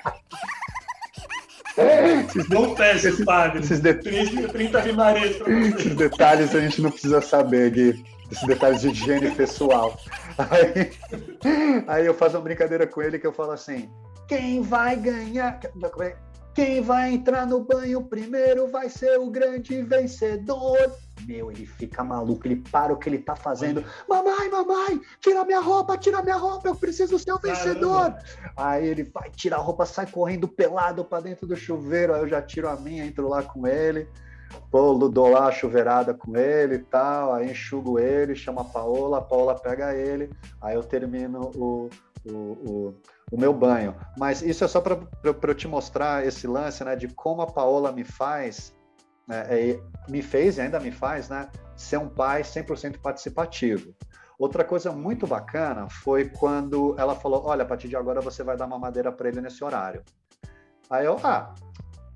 Esses 2.26 2.48
não 2.48 2.74
peço, 2.74 3.24
padre. 3.24 3.60
Esses 3.60 3.80
de... 3.80 3.94
30 3.94 4.80
rimarias 4.80 5.36
Esses 5.76 5.94
detalhes 5.94 6.54
a 6.54 6.60
gente 6.60 6.82
não 6.82 6.90
precisa 6.90 7.20
saber, 7.20 7.70
Gui. 7.70 8.04
Esses 8.30 8.46
detalhes 8.46 8.80
de 8.80 8.88
higiene 8.88 9.30
pessoal. 9.32 9.98
Aí, 10.38 10.90
aí 11.86 12.06
eu 12.06 12.14
faço 12.14 12.36
uma 12.36 12.42
brincadeira 12.42 12.86
com 12.86 13.02
ele 13.02 13.18
que 13.18 13.26
eu 13.26 13.32
falo 13.32 13.50
assim: 13.52 13.90
quem 14.28 14.62
vai 14.62 14.96
ganhar? 14.96 15.60
Quem 16.60 16.82
vai 16.82 17.14
entrar 17.14 17.46
no 17.46 17.64
banho 17.64 18.04
primeiro 18.04 18.70
vai 18.70 18.90
ser 18.90 19.18
o 19.18 19.30
grande 19.30 19.80
vencedor. 19.80 20.76
Meu, 21.26 21.50
ele 21.50 21.64
fica 21.64 22.04
maluco, 22.04 22.46
ele 22.46 22.56
para 22.56 22.92
o 22.92 22.98
que 22.98 23.08
ele 23.08 23.16
tá 23.16 23.34
fazendo. 23.34 23.82
Mamãe, 24.06 24.50
mamãe, 24.50 25.00
tira 25.20 25.42
minha 25.42 25.60
roupa, 25.60 25.96
tira 25.96 26.22
minha 26.22 26.36
roupa, 26.36 26.68
eu 26.68 26.74
preciso 26.74 27.18
ser 27.18 27.32
o 27.32 27.38
vencedor. 27.38 28.12
Caramba. 28.12 28.22
Aí 28.58 28.86
ele 28.86 29.04
vai 29.04 29.30
tirar 29.30 29.56
a 29.56 29.60
roupa, 29.60 29.86
sai 29.86 30.04
correndo 30.04 30.46
pelado 30.46 31.02
para 31.02 31.22
dentro 31.22 31.46
do 31.46 31.56
chuveiro. 31.56 32.12
Aí 32.12 32.20
eu 32.20 32.28
já 32.28 32.42
tiro 32.42 32.68
a 32.68 32.76
minha, 32.76 33.06
entro 33.06 33.26
lá 33.26 33.42
com 33.42 33.66
ele. 33.66 34.06
Pô, 34.70 34.92
dou 35.08 35.30
lá 35.30 35.46
a 35.46 35.52
chuveirada 35.52 36.12
com 36.12 36.36
ele 36.36 36.74
e 36.74 36.80
tal. 36.80 37.32
Aí 37.32 37.50
enxugo 37.50 37.98
ele, 37.98 38.34
chama 38.34 38.60
a 38.60 38.64
Paola, 38.64 39.16
a 39.16 39.22
Paola 39.22 39.54
pega 39.54 39.96
ele. 39.96 40.28
Aí 40.60 40.74
eu 40.74 40.82
termino 40.82 41.52
o, 41.54 41.88
o, 42.26 42.32
o 42.34 42.94
o 43.30 43.38
meu 43.38 43.52
banho. 43.52 43.94
Mas 44.16 44.42
isso 44.42 44.64
é 44.64 44.68
só 44.68 44.80
para 44.80 44.98
eu 45.22 45.54
te 45.54 45.68
mostrar 45.68 46.26
esse 46.26 46.46
lance, 46.46 46.84
né, 46.84 46.96
de 46.96 47.08
como 47.08 47.42
a 47.42 47.46
Paola 47.46 47.92
me 47.92 48.04
faz, 48.04 48.74
né, 49.26 49.46
é, 49.48 49.80
me 50.08 50.22
fez 50.22 50.58
e 50.58 50.62
ainda 50.62 50.80
me 50.80 50.90
faz, 50.90 51.28
né, 51.28 51.48
ser 51.76 51.98
um 51.98 52.08
pai 52.08 52.42
100% 52.42 52.98
participativo. 52.98 53.94
Outra 54.38 54.64
coisa 54.64 54.90
muito 54.90 55.26
bacana 55.26 55.86
foi 55.90 56.30
quando 56.30 56.94
ela 56.98 57.14
falou: 57.14 57.44
Olha, 57.44 57.62
a 57.62 57.66
partir 57.66 57.88
de 57.88 57.96
agora 57.96 58.22
você 58.22 58.42
vai 58.42 58.56
dar 58.56 58.64
uma 58.64 58.78
madeira 58.78 59.12
para 59.12 59.28
ele 59.28 59.40
nesse 59.40 59.62
horário. 59.62 60.02
Aí 60.88 61.04
eu, 61.04 61.18
ah, 61.22 61.54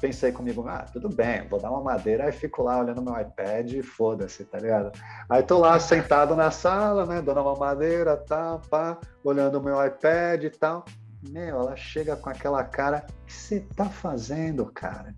pensei 0.01 0.33
comigo, 0.33 0.67
ah, 0.67 0.85
tudo 0.93 1.09
bem, 1.09 1.47
vou 1.49 1.61
dar 1.61 1.71
uma 1.71 1.83
madeira, 1.83 2.25
aí 2.25 2.33
fico 2.33 2.62
lá 2.62 2.79
olhando 2.79 3.03
meu 3.03 3.19
iPad 3.21 3.73
e 3.73 3.83
foda-se, 3.83 4.45
tá 4.45 4.59
ligado? 4.59 4.91
Aí 5.29 5.43
tô 5.43 5.59
lá 5.59 5.79
sentado 5.79 6.35
na 6.35 6.51
sala, 6.51 7.07
né, 7.07 7.23
dando 7.23 7.41
uma 7.41 7.57
madeira, 7.57 8.17
tá, 8.17 8.59
pá, 8.71 8.99
olhando 9.23 9.62
meu 9.62 9.85
iPad 9.87 10.45
e 10.45 10.51
tal. 10.51 10.85
Meu, 11.31 11.61
ela 11.61 11.77
chega 11.77 12.16
com 12.16 12.29
aquela 12.29 12.62
cara, 12.64 13.07
o 13.09 13.27
que 13.27 13.33
você 13.33 13.61
tá 13.61 13.87
fazendo, 13.87 14.66
cara? 14.66 15.14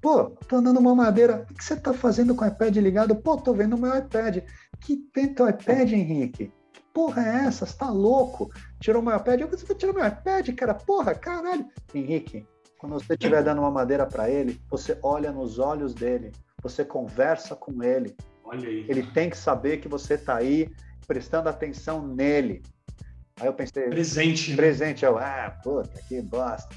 Pô, 0.00 0.30
tô 0.30 0.60
dando 0.60 0.80
uma 0.80 0.94
madeira, 0.94 1.46
o 1.50 1.54
que 1.54 1.62
você 1.62 1.76
tá 1.76 1.92
fazendo 1.92 2.34
com 2.34 2.44
o 2.44 2.48
iPad 2.48 2.76
ligado? 2.76 3.14
Pô, 3.14 3.36
tô 3.36 3.52
vendo 3.52 3.76
meu 3.76 3.96
iPad. 3.96 4.38
Que 4.80 4.96
tem 4.96 5.34
teu 5.34 5.48
iPad, 5.48 5.92
Henrique? 5.92 6.50
Que 6.72 6.82
porra 6.94 7.22
é 7.22 7.46
essa? 7.46 7.66
Você 7.66 7.76
tá 7.76 7.90
louco? 7.90 8.50
Tirou 8.80 9.02
meu 9.02 9.14
iPad? 9.14 9.40
Eu, 9.40 9.48
você 9.48 9.74
tirar 9.74 9.92
meu 9.92 10.06
iPad, 10.06 10.48
cara? 10.54 10.74
Porra, 10.74 11.14
caralho. 11.14 11.66
Henrique, 11.94 12.46
quando 12.78 12.94
você 12.94 13.12
estiver 13.12 13.42
dando 13.42 13.60
uma 13.60 13.70
madeira 13.70 14.06
para 14.06 14.30
ele, 14.30 14.58
você 14.70 14.98
olha 15.02 15.30
nos 15.30 15.58
olhos 15.58 15.92
dele, 15.92 16.32
você 16.62 16.82
conversa 16.82 17.54
com 17.54 17.82
ele. 17.82 18.16
Olha 18.42 18.66
aí. 18.66 18.86
Ele 18.88 19.02
tem 19.02 19.28
que 19.28 19.36
saber 19.36 19.76
que 19.78 19.88
você 19.88 20.14
está 20.14 20.36
aí 20.36 20.72
prestando 21.06 21.48
atenção 21.48 22.06
nele. 22.06 22.62
Aí 23.40 23.46
eu 23.46 23.52
pensei. 23.52 23.88
Presente. 23.88 24.50
Né? 24.50 24.56
Presente. 24.56 25.04
Eu, 25.04 25.18
ah, 25.18 25.56
puta, 25.62 26.00
que 26.06 26.20
bosta. 26.20 26.68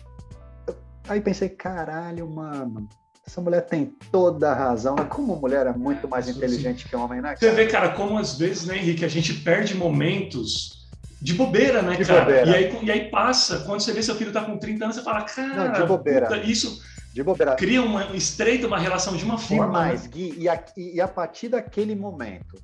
Eu, 0.65 0.75
aí 1.07 1.19
pensei, 1.19 1.49
caralho, 1.49 2.27
mano. 2.27 2.87
Essa 3.25 3.39
mulher 3.39 3.61
tem 3.61 3.85
toda 4.11 4.51
a 4.51 4.53
razão. 4.53 4.95
Como 5.09 5.35
mulher 5.35 5.67
é 5.67 5.73
muito 5.73 6.07
mais 6.07 6.27
inteligente 6.27 6.87
que 6.87 6.95
homem, 6.95 7.21
né? 7.21 7.35
Cara? 7.35 7.39
Você 7.39 7.51
vê, 7.51 7.67
cara, 7.67 7.89
como 7.89 8.17
às 8.17 8.37
vezes, 8.37 8.65
né, 8.65 8.77
Henrique, 8.77 9.05
a 9.05 9.09
gente 9.09 9.33
perde 9.35 9.75
momentos 9.75 10.89
de 11.21 11.33
bobeira, 11.33 11.81
né, 11.81 11.95
de 11.95 12.03
cara? 12.03 12.21
Bobeira. 12.21 12.49
E, 12.49 12.53
aí, 12.53 12.79
e 12.83 12.91
aí 12.91 13.09
passa, 13.09 13.59
quando 13.59 13.79
você 13.79 13.93
vê 13.93 14.03
seu 14.03 14.15
filho 14.15 14.33
tá 14.33 14.43
com 14.43 14.57
30 14.57 14.83
anos, 14.83 14.95
você 14.97 15.03
fala, 15.03 15.21
cara, 15.21 15.69
Não, 15.69 15.71
de 15.71 15.87
bobeira. 15.87 16.27
Puta, 16.27 16.37
isso 16.39 16.81
de 17.13 17.23
bobeira. 17.23 17.55
cria 17.55 17.81
uma, 17.81 18.13
estreita 18.13 18.67
uma 18.67 18.77
relação 18.77 19.15
de 19.15 19.23
uma 19.23 19.37
forma. 19.37 19.67
Demais, 19.67 20.03
né? 20.03 20.09
Gui. 20.11 20.35
E 20.37 20.49
a, 20.49 20.63
e 20.75 20.99
a 20.99 21.07
partir 21.07 21.47
daquele 21.47 21.95
momento 21.95 22.61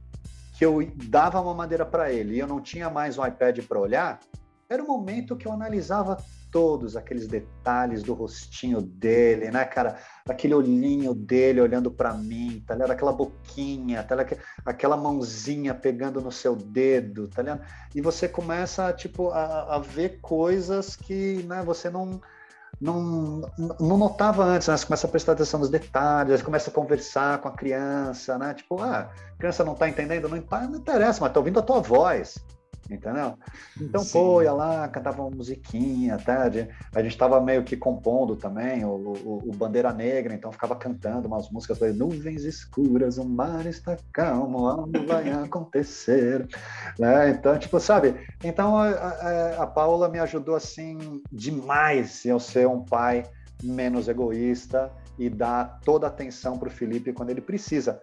que 0.59 0.65
eu 0.65 0.85
dava 1.05 1.39
uma 1.39 1.53
madeira 1.53 1.85
para 1.85 2.11
ele 2.11 2.35
e 2.35 2.39
eu 2.39 2.45
não 2.45 2.59
tinha 2.59 2.89
mais 2.89 3.17
um 3.17 3.25
iPad 3.25 3.59
para 3.65 3.79
olhar, 3.79 4.19
era 4.67 4.83
o 4.83 4.85
momento 4.85 5.37
que 5.37 5.47
eu 5.47 5.53
analisava 5.53 6.17
todos 6.51 6.97
aqueles 6.97 7.29
detalhes 7.29 8.03
do 8.03 8.13
rostinho 8.13 8.81
dele, 8.81 9.49
né, 9.51 9.63
cara? 9.63 9.97
Aquele 10.27 10.53
olhinho 10.53 11.13
dele 11.13 11.61
olhando 11.61 11.89
para 11.89 12.13
mim, 12.13 12.61
tá 12.67 12.73
ligado? 12.73 12.91
Aquela 12.91 13.13
boquinha, 13.13 14.03
tá 14.03 14.17
ligado? 14.17 14.37
Aquela 14.65 14.97
mãozinha 14.97 15.73
pegando 15.73 16.19
no 16.19 16.31
seu 16.31 16.57
dedo, 16.57 17.29
tá 17.29 17.41
ligado? 17.41 17.61
E 17.95 18.01
você 18.01 18.27
começa, 18.27 18.91
tipo, 18.91 19.29
a, 19.29 19.75
a 19.75 19.79
ver 19.79 20.19
coisas 20.19 20.93
que, 20.93 21.41
né, 21.43 21.63
você 21.63 21.89
não 21.89 22.19
não, 22.79 23.41
não 23.79 23.97
notava 23.97 24.43
antes, 24.43 24.67
né? 24.67 24.77
Você 24.77 24.85
começa 24.85 25.07
a 25.07 25.09
prestar 25.09 25.31
atenção 25.33 25.59
nos 25.59 25.69
detalhes, 25.69 26.41
começa 26.41 26.69
a 26.69 26.73
conversar 26.73 27.39
com 27.39 27.47
a 27.47 27.51
criança, 27.51 28.37
né? 28.37 28.53
Tipo, 28.53 28.81
ah, 28.81 29.09
a 29.33 29.37
criança 29.37 29.63
não 29.63 29.75
tá 29.75 29.89
entendendo, 29.89 30.29
não, 30.29 30.37
não 30.37 30.77
interessa, 30.77 31.19
mas 31.21 31.33
tá 31.33 31.39
ouvindo 31.39 31.59
a 31.59 31.63
tua 31.63 31.81
voz 31.81 32.37
entendeu? 32.89 33.37
Então, 33.79 34.01
Sim. 34.01 34.11
pô, 34.11 34.41
ia 34.41 34.51
lá, 34.51 34.87
cantava 34.87 35.21
uma 35.21 35.35
musiquinha, 35.35 36.17
tá? 36.17 36.43
A 36.95 37.01
gente 37.01 37.11
estava 37.11 37.39
meio 37.39 37.63
que 37.63 37.77
compondo 37.77 38.35
também 38.35 38.83
o, 38.83 38.89
o, 38.89 39.49
o, 39.49 39.55
Bandeira 39.55 39.93
Negra, 39.93 40.33
então 40.33 40.51
ficava 40.51 40.75
cantando 40.75 41.27
umas 41.27 41.49
músicas, 41.49 41.79
nuvens 41.95 42.43
escuras, 42.43 43.17
o 43.17 43.25
mar 43.27 43.65
está 43.65 43.97
calmo, 44.11 44.67
algo 44.67 45.05
vai 45.05 45.29
acontecer, 45.43 46.47
né? 46.97 47.29
Então, 47.29 47.57
tipo, 47.57 47.79
sabe? 47.79 48.15
Então, 48.43 48.77
a, 48.77 48.89
a, 48.89 49.63
a 49.63 49.67
Paula 49.67 50.09
me 50.09 50.19
ajudou, 50.19 50.55
assim, 50.55 50.97
demais 51.31 52.25
eu 52.25 52.39
ser 52.39 52.67
um 52.67 52.83
pai 52.83 53.23
menos 53.63 54.07
egoísta 54.07 54.91
e 55.17 55.29
dar 55.29 55.79
toda 55.83 56.07
a 56.07 56.09
atenção 56.09 56.57
para 56.57 56.69
o 56.69 56.71
Felipe 56.71 57.13
quando 57.13 57.29
ele 57.29 57.41
precisa. 57.41 58.01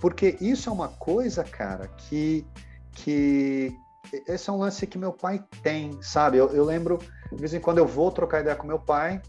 Porque 0.00 0.36
isso 0.40 0.70
é 0.70 0.72
uma 0.72 0.88
coisa, 0.88 1.42
cara, 1.42 1.88
que, 1.88 2.46
que, 2.92 3.76
esse 4.12 4.48
é 4.48 4.52
um 4.52 4.58
lance 4.58 4.86
que 4.86 4.98
meu 4.98 5.12
pai 5.12 5.44
tem, 5.62 6.00
sabe? 6.02 6.38
Eu, 6.38 6.48
eu, 6.50 6.64
lembro, 6.64 6.98
de 7.32 7.38
vez 7.38 7.52
em 7.54 7.60
quando 7.60 7.78
eu 7.78 7.86
vou 7.86 8.10
trocar 8.10 8.40
ideia 8.40 8.56
com 8.56 8.66
meu 8.66 8.78
pai, 8.78 9.20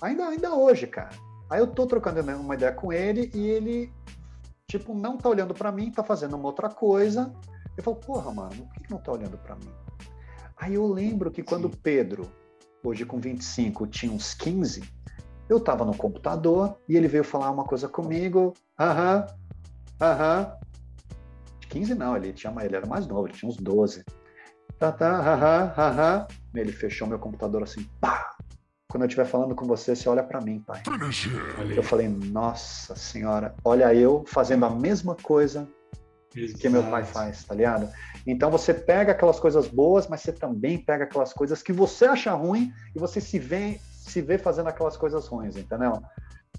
ainda, 0.00 0.26
ainda 0.28 0.54
hoje, 0.54 0.86
cara. 0.86 1.10
Aí 1.50 1.60
eu 1.60 1.66
tô 1.66 1.86
trocando 1.86 2.20
uma 2.20 2.54
ideia 2.54 2.72
com 2.72 2.92
ele 2.92 3.30
e 3.34 3.46
ele, 3.46 3.92
tipo, 4.66 4.94
não 4.94 5.16
tá 5.16 5.28
olhando 5.28 5.54
para 5.54 5.70
mim, 5.72 5.90
tá 5.90 6.02
fazendo 6.02 6.36
uma 6.36 6.46
outra 6.46 6.68
coisa. 6.68 7.32
Eu 7.76 7.82
falo, 7.82 7.96
porra, 7.96 8.32
mano, 8.32 8.66
por 8.66 8.74
que 8.74 8.90
não 8.90 8.98
tá 8.98 9.12
olhando 9.12 9.36
para 9.38 9.56
mim? 9.56 9.70
Aí 10.56 10.74
eu 10.74 10.86
lembro 10.86 11.30
que 11.30 11.42
quando 11.42 11.68
Sim. 11.68 11.78
Pedro, 11.82 12.30
hoje 12.82 13.04
com 13.04 13.18
25, 13.18 13.86
tinha 13.86 14.12
uns 14.12 14.34
15, 14.34 14.82
eu 15.48 15.60
tava 15.60 15.84
no 15.84 15.96
computador 15.96 16.76
e 16.88 16.96
ele 16.96 17.08
veio 17.08 17.24
falar 17.24 17.50
uma 17.50 17.64
coisa 17.64 17.88
comigo, 17.88 18.54
aham, 18.78 19.26
aham, 20.00 20.52
15 21.74 21.94
não, 21.96 22.16
ele, 22.16 22.32
tinha, 22.32 22.54
ele 22.62 22.76
era 22.76 22.86
mais 22.86 23.04
novo, 23.04 23.26
ele 23.26 23.34
tinha 23.34 23.48
uns 23.48 23.56
12. 23.56 24.04
Tá, 24.78 24.92
tá, 24.92 25.20
haha, 25.20 25.72
haha. 25.76 26.28
Ele 26.54 26.70
fechou 26.70 27.08
meu 27.08 27.18
computador 27.18 27.64
assim, 27.64 27.84
pá! 28.00 28.30
Quando 28.88 29.02
eu 29.02 29.06
estiver 29.08 29.26
falando 29.26 29.56
com 29.56 29.66
você, 29.66 29.96
você 29.96 30.08
olha 30.08 30.22
para 30.22 30.40
mim, 30.40 30.60
pai. 30.60 30.80
Eu 31.74 31.82
falei, 31.82 32.08
nossa 32.08 32.94
senhora, 32.94 33.56
olha 33.64 33.92
eu 33.92 34.24
fazendo 34.24 34.64
a 34.64 34.70
mesma 34.70 35.16
coisa 35.16 35.68
Exato. 36.36 36.60
que 36.60 36.68
meu 36.68 36.84
pai 36.84 37.02
faz, 37.04 37.42
tá 37.42 37.56
ligado? 37.56 37.90
Então 38.24 38.52
você 38.52 38.72
pega 38.72 39.10
aquelas 39.10 39.40
coisas 39.40 39.66
boas, 39.66 40.06
mas 40.06 40.20
você 40.20 40.32
também 40.32 40.78
pega 40.78 41.02
aquelas 41.04 41.32
coisas 41.32 41.60
que 41.60 41.72
você 41.72 42.04
acha 42.04 42.32
ruim 42.34 42.72
e 42.94 43.00
você 43.00 43.20
se 43.20 43.36
vê, 43.36 43.80
se 43.90 44.20
vê 44.22 44.38
fazendo 44.38 44.68
aquelas 44.68 44.96
coisas 44.96 45.26
ruins, 45.26 45.56
entendeu? 45.56 46.00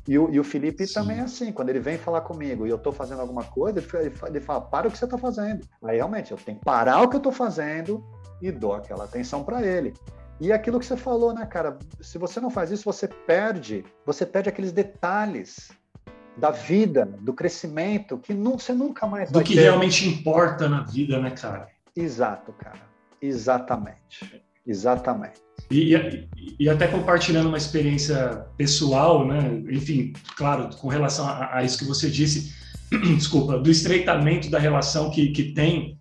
E 0.07 0.19
o, 0.19 0.29
e 0.31 0.39
o 0.39 0.43
Felipe 0.43 0.85
Sim. 0.85 0.93
também 0.93 1.17
é 1.17 1.21
assim, 1.21 1.51
quando 1.51 1.69
ele 1.69 1.79
vem 1.79 1.97
falar 1.97 2.21
comigo 2.21 2.67
e 2.67 2.69
eu 2.69 2.75
estou 2.75 2.93
fazendo 2.93 3.21
alguma 3.21 3.43
coisa, 3.43 3.79
ele, 3.79 4.13
ele 4.27 4.39
fala, 4.39 4.61
para 4.61 4.87
o 4.87 4.91
que 4.91 4.97
você 4.97 5.05
está 5.05 5.17
fazendo. 5.17 5.65
Aí 5.83 5.97
realmente 5.97 6.31
eu 6.31 6.37
tenho 6.37 6.59
que 6.59 6.63
parar 6.63 7.01
o 7.01 7.09
que 7.09 7.15
eu 7.15 7.19
estou 7.19 7.31
fazendo 7.31 8.03
e 8.41 8.51
dou 8.51 8.73
aquela 8.73 9.05
atenção 9.05 9.43
para 9.43 9.63
ele. 9.63 9.93
E 10.39 10.51
aquilo 10.51 10.79
que 10.79 10.85
você 10.85 10.97
falou, 10.97 11.33
né, 11.33 11.45
cara? 11.45 11.79
Se 12.01 12.17
você 12.17 12.39
não 12.39 12.51
faz 12.51 12.69
isso, 12.69 12.83
você 12.83 13.07
perde, 13.07 13.85
você 14.05 14.25
perde 14.25 14.49
aqueles 14.49 14.71
detalhes 14.71 15.71
da 16.37 16.51
vida, 16.51 17.05
do 17.21 17.33
crescimento, 17.33 18.17
que 18.17 18.33
não, 18.33 18.59
você 18.59 18.73
nunca 18.73 19.07
mais 19.07 19.31
do 19.31 19.35
vai 19.35 19.43
que 19.43 19.55
ter. 19.55 19.61
realmente 19.61 20.07
importa 20.07 20.67
na 20.67 20.83
vida, 20.83 21.19
né, 21.19 21.31
cara? 21.31 21.67
Exato, 21.95 22.51
cara. 22.53 22.81
Exatamente. 23.21 24.43
Exatamente. 24.67 25.41
E, 25.69 25.95
e, 25.95 26.27
e, 26.59 26.69
até 26.69 26.87
compartilhando 26.87 27.47
uma 27.47 27.57
experiência 27.57 28.45
pessoal, 28.55 29.27
né? 29.27 29.63
Enfim, 29.71 30.13
claro, 30.35 30.69
com 30.77 30.87
relação 30.87 31.27
a, 31.27 31.57
a 31.57 31.63
isso 31.63 31.77
que 31.77 31.85
você 31.85 32.09
disse, 32.09 32.53
desculpa, 33.17 33.57
do 33.57 33.71
estreitamento 33.71 34.49
da 34.49 34.59
relação 34.59 35.09
que, 35.09 35.29
que 35.29 35.53
tem, 35.53 35.97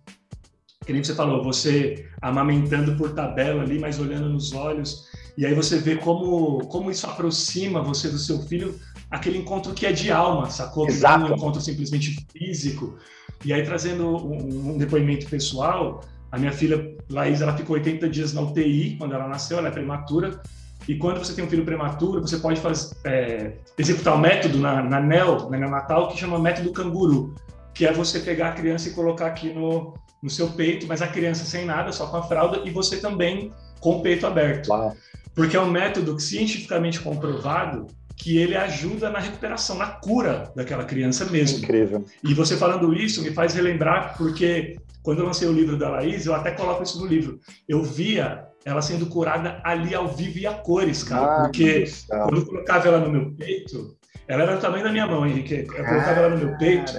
que 0.85 0.93
nem 0.93 1.03
você 1.03 1.15
falou, 1.15 1.43
você 1.43 2.07
amamentando 2.21 2.95
por 2.95 3.13
tabela 3.13 3.63
ali, 3.63 3.79
mas 3.79 3.99
olhando 3.99 4.29
nos 4.29 4.53
olhos, 4.53 5.05
e 5.37 5.45
aí 5.45 5.53
você 5.53 5.77
vê 5.79 5.97
como, 5.97 6.59
como 6.67 6.89
isso 6.89 7.05
aproxima 7.07 7.81
você 7.81 8.07
do 8.07 8.17
seu 8.17 8.41
filho, 8.43 8.79
aquele 9.09 9.37
encontro 9.37 9.73
que 9.73 9.85
é 9.85 9.91
de 9.91 10.11
alma, 10.11 10.49
sacou? 10.49 10.87
Exato. 10.87 11.19
Não 11.19 11.27
é 11.27 11.31
um 11.31 11.35
encontro 11.35 11.59
simplesmente 11.59 12.25
físico. 12.31 12.97
E 13.43 13.51
aí, 13.51 13.63
trazendo 13.63 14.07
um, 14.07 14.73
um 14.73 14.77
depoimento 14.77 15.27
pessoal, 15.27 16.01
a 16.31 16.37
minha 16.37 16.51
filha, 16.51 16.95
Laís, 17.09 17.41
ela 17.41 17.55
ficou 17.55 17.75
80 17.75 18.09
dias 18.09 18.33
na 18.33 18.41
UTI 18.41 18.95
quando 18.97 19.13
ela 19.13 19.27
nasceu, 19.27 19.57
ela 19.57 19.67
é 19.67 19.71
prematura. 19.71 20.39
E 20.87 20.95
quando 20.95 21.17
você 21.17 21.33
tem 21.33 21.43
um 21.43 21.49
filho 21.49 21.65
prematuro, 21.65 22.21
você 22.21 22.37
pode 22.37 22.59
fazer, 22.59 22.95
é, 23.05 23.53
executar 23.77 24.13
o 24.13 24.17
um 24.17 24.21
método 24.21 24.59
na, 24.59 24.83
na 24.83 24.99
NEL, 24.99 25.49
na 25.49 25.57
neonatal, 25.57 26.09
que 26.09 26.17
chama 26.17 26.37
método 26.37 26.71
canguru, 26.71 27.33
que 27.73 27.85
é 27.85 27.91
você 27.91 28.19
pegar 28.19 28.49
a 28.49 28.51
criança 28.51 28.89
e 28.89 28.91
colocar 28.91 29.27
aqui 29.27 29.51
no, 29.51 29.95
no 30.21 30.29
seu 30.29 30.47
peito, 30.49 30.85
mas 30.87 31.01
a 31.01 31.07
criança 31.07 31.43
sem 31.45 31.65
nada, 31.65 31.91
só 31.91 32.07
com 32.07 32.17
a 32.17 32.23
fralda, 32.23 32.61
e 32.65 32.69
você 32.69 32.97
também 32.97 33.51
com 33.79 33.97
o 33.97 34.01
peito 34.01 34.27
aberto. 34.27 34.69
Uau. 34.69 34.95
Porque 35.33 35.57
é 35.57 35.61
um 35.61 35.69
método 35.69 36.19
cientificamente 36.19 36.99
comprovado 36.99 37.87
que 38.15 38.37
ele 38.37 38.55
ajuda 38.55 39.09
na 39.09 39.19
recuperação, 39.19 39.77
na 39.77 39.87
cura 39.87 40.51
daquela 40.55 40.85
criança 40.85 41.25
mesmo. 41.25 41.59
Incrível. 41.59 42.05
E 42.23 42.33
você 42.33 42.55
falando 42.55 42.93
isso 42.93 43.21
me 43.21 43.31
faz 43.31 43.53
relembrar, 43.53 44.15
porque 44.17 44.77
quando 45.05 45.19
eu 45.19 45.25
lancei 45.27 45.47
o 45.47 45.53
livro 45.53 45.77
da 45.77 45.87
Laís, 45.87 46.25
eu 46.25 46.33
até 46.33 46.49
coloco 46.49 46.81
isso 46.81 46.99
no 46.99 47.05
livro. 47.05 47.39
Eu 47.69 47.83
via 47.83 48.47
ela 48.65 48.81
sendo 48.81 49.05
curada 49.05 49.61
ali 49.63 49.93
ao 49.93 50.07
vivo 50.07 50.39
e 50.39 50.47
a 50.47 50.53
cores, 50.55 51.03
cara. 51.03 51.25
Ah, 51.25 51.43
porque 51.43 51.85
quando 52.09 52.37
eu 52.37 52.45
colocava 52.47 52.87
ela 52.87 52.99
no 52.99 53.11
meu 53.11 53.31
peito, 53.35 53.95
ela 54.27 54.41
era 54.41 54.57
tamanho 54.57 54.83
da 54.83 54.91
minha 54.91 55.05
mão, 55.05 55.23
Henrique. 55.23 55.53
Eu 55.53 55.85
colocava 55.85 56.19
ela 56.19 56.29
no 56.29 56.37
meu 56.37 56.57
peito, 56.57 56.91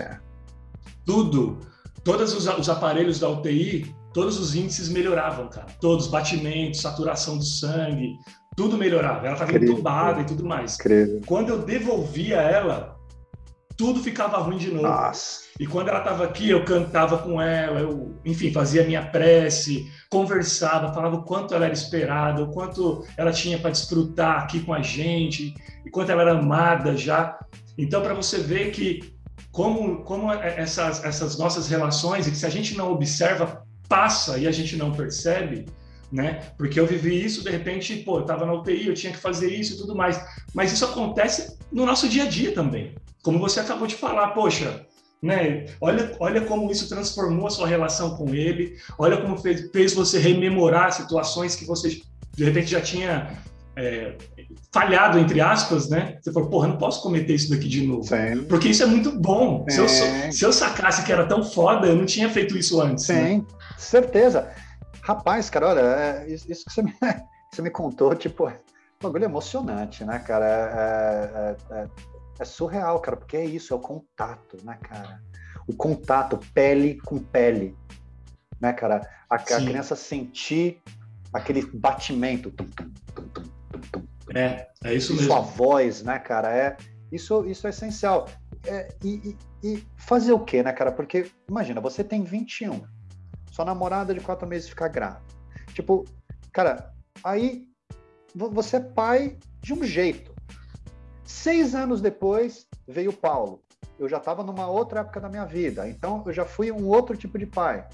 tudo, 1.05 1.59
todos 2.05 2.33
os, 2.33 2.47
os 2.47 2.69
aparelhos 2.69 3.19
da 3.19 3.29
UTI, 3.29 3.93
todos 4.15 4.39
os 4.39 4.55
índices 4.55 4.89
melhoravam, 4.89 5.49
cara. 5.49 5.67
Todos, 5.81 6.07
batimentos, 6.07 6.81
saturação 6.81 7.37
do 7.37 7.45
sangue, 7.45 8.15
tudo 8.57 8.79
melhorava. 8.79 9.27
Ela 9.27 9.35
estava 9.35 9.57
entubada 9.57 10.21
e 10.21 10.25
tudo 10.25 10.45
mais. 10.45 10.77
Incrível. 10.77 11.21
Quando 11.27 11.49
eu 11.49 11.59
devolvia 11.59 12.37
ela, 12.37 12.96
tudo 13.77 14.03
ficava 14.03 14.39
ruim 14.39 14.57
de 14.57 14.71
novo. 14.71 14.83
Nossa. 14.83 15.47
E 15.61 15.67
quando 15.67 15.89
ela 15.89 15.99
estava 15.99 16.25
aqui, 16.25 16.51
eu 16.51 16.65
cantava 16.65 17.19
com 17.19 17.41
ela, 17.41 17.81
eu, 17.81 18.19
enfim, 18.25 18.53
fazia 18.53 18.85
minha 18.85 19.03
prece, 19.03 19.91
conversava, 20.11 20.93
falava 20.93 21.17
o 21.17 21.25
quanto 21.25 21.55
ela 21.55 21.67
era 21.67 21.75
esperada, 21.75 22.43
o 22.43 22.51
quanto 22.51 23.05
ela 23.17 23.33
tinha 23.33 23.59
para 23.59 23.71
desfrutar 23.71 24.43
aqui 24.43 24.61
com 24.61 24.73
a 24.73 24.83
gente, 24.83 25.55
e 25.85 25.91
quanto 25.91 26.11
ela 26.11 26.23
era 26.23 26.39
amada 26.39 26.97
já. 26.97 27.39
Então, 27.77 28.03
para 28.03 28.15
você 28.15 28.39
ver 28.39 28.71
que 28.71 29.15
como, 29.53 30.03
como 30.05 30.31
essas, 30.33 31.05
essas 31.05 31.39
nossas 31.39 31.69
relações, 31.69 32.27
e 32.27 32.31
que 32.31 32.37
se 32.37 32.47
a 32.47 32.51
gente 32.51 32.77
não 32.77 32.93
observa, 32.93 33.63
passa 33.89 34.37
e 34.39 34.47
a 34.47 34.53
gente 34.53 34.77
não 34.77 34.93
percebe, 34.93 35.67
né? 36.13 36.41
Porque 36.59 36.79
eu 36.79 36.87
vivi 36.87 37.25
isso, 37.25 37.43
de 37.43 37.51
repente, 37.51 37.97
pô, 37.97 38.19
eu 38.19 38.23
estava 38.23 38.45
na 38.45 38.53
UTI, 38.53 38.89
eu 38.89 38.95
tinha 38.95 39.13
que 39.13 39.19
fazer 39.19 39.49
isso 39.53 39.75
e 39.75 39.77
tudo 39.79 39.95
mais. 39.95 40.23
Mas 40.55 40.73
isso 40.73 40.85
acontece 40.85 41.56
no 41.73 41.87
nosso 41.87 42.09
dia 42.09 42.25
a 42.25 42.29
dia 42.29 42.53
também. 42.53 42.95
Como 43.23 43.39
você 43.39 43.61
acabou 43.61 43.87
de 43.87 43.95
falar, 43.95 44.29
poxa, 44.29 44.87
né? 45.23 45.67
Olha, 45.81 46.15
olha 46.21 46.41
como 46.43 46.71
isso 46.71 46.89
transformou 46.89 47.47
a 47.47 47.51
sua 47.51 47.67
relação 47.67 48.17
com 48.17 48.35
ele, 48.35 48.77
olha 48.99 49.17
como 49.17 49.37
fez, 49.37 49.71
fez 49.71 49.93
você 49.95 50.19
rememorar 50.19 50.93
situações 50.93 51.57
que 51.57 51.65
você 51.65 52.01
de 52.37 52.45
repente 52.45 52.71
já 52.71 52.81
tinha 52.81 53.31
é, 53.77 54.17
falhado, 54.73 55.19
entre 55.19 55.41
aspas, 55.41 55.89
né? 55.89 56.19
Você 56.21 56.33
falou, 56.33 56.49
porra, 56.49 56.69
não 56.69 56.79
posso 56.79 57.03
cometer 57.03 57.35
isso 57.35 57.51
daqui 57.51 57.69
de 57.69 57.87
novo. 57.87 58.05
Sim. 58.05 58.45
Porque 58.49 58.69
isso 58.69 58.83
é 58.83 58.87
muito 58.87 59.13
bom. 59.13 59.65
Se 59.69 59.79
eu, 59.79 59.89
se, 59.89 60.45
eu, 60.45 60.53
sacasse 60.53 61.05
que 61.05 61.13
era 61.13 61.27
tão 61.27 61.43
foda, 61.43 61.87
eu 61.87 61.97
não 61.97 62.07
tinha 62.07 62.29
feito 62.29 62.57
isso 62.57 62.81
antes. 62.81 63.09
Né? 63.09 63.15
Sim, 63.15 63.39
né? 63.39 63.45
certeza. 63.77 64.51
Rapaz, 65.03 65.51
cara, 65.51 65.69
olha, 65.69 65.81
é, 65.81 66.27
isso 66.29 66.65
que 66.65 66.73
você 66.73 66.83
me, 66.83 66.93
você 67.53 67.63
me 67.63 67.71
contou, 67.71 68.15
tipo, 68.15 68.51
um 69.01 69.07
bagulho 69.07 69.25
emocionante, 69.25 70.05
né, 70.05 70.19
cara? 70.19 71.57
É, 71.71 71.75
é, 71.75 71.79
é, 71.81 71.89
é, 72.41 72.45
surreal, 72.45 72.99
cara, 73.01 73.17
porque 73.17 73.37
é 73.37 73.45
isso, 73.45 73.73
é 73.73 73.77
o 73.77 73.81
contato, 73.81 74.59
né, 74.65 74.79
cara? 74.83 75.23
O 75.67 75.75
contato, 75.75 76.39
pele 76.55 76.99
com 77.01 77.19
pele, 77.19 77.77
né, 78.61 78.73
cara? 78.73 79.09
A, 79.29 79.35
a 79.35 79.39
criança 79.39 79.95
sentir 79.95 80.83
aquele 81.33 81.65
batimento. 81.67 82.51
Tum, 82.51 82.65
tum, 82.67 82.91
tum, 83.93 84.07
é, 84.35 84.69
é 84.85 84.95
isso 84.95 85.13
mesmo. 85.13 85.29
Sua 85.29 85.41
voz, 85.41 86.03
né, 86.03 86.19
cara? 86.19 86.55
É, 86.57 86.77
isso, 87.13 87.45
isso 87.47 87.67
é 87.67 87.71
essencial. 87.71 88.29
É, 88.67 88.89
e, 89.05 89.37
e, 89.63 89.69
e, 89.69 89.87
fazer 89.97 90.33
o 90.33 90.41
quê, 90.41 90.63
né, 90.63 90.73
cara? 90.73 90.91
Porque, 90.91 91.31
imagina, 91.49 91.81
você 91.81 92.03
tem 92.03 92.25
21, 92.25 92.83
sua 93.51 93.65
namorada 93.65 94.15
de 94.15 94.21
quatro 94.21 94.47
meses 94.47 94.69
fica 94.69 94.89
grávida. 94.89 95.23
Tipo, 95.73 96.05
cara, 96.53 96.93
aí 97.23 97.66
você 98.37 98.77
é 98.77 98.81
pai 98.81 99.39
de 99.61 99.73
um 99.73 99.83
jeito. 99.83 100.35
Seis 101.25 101.75
anos 101.75 102.01
depois 102.01 102.67
veio 102.87 103.11
o 103.11 103.17
Paulo. 103.17 103.63
Eu 103.99 104.09
já 104.09 104.19
estava 104.19 104.45
numa 104.45 104.69
outra 104.69 105.01
época 105.01 105.21
da 105.21 105.29
minha 105.29 105.45
vida, 105.45 105.89
então 105.89 106.23
eu 106.27 106.33
já 106.33 106.45
fui 106.45 106.71
um 106.71 106.87
outro 106.87 107.17
tipo 107.17 107.39
de 107.39 107.47
pai. 107.47 107.87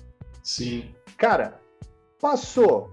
Sim. 0.43 0.93
Cara, 1.17 1.61
passou 2.21 2.93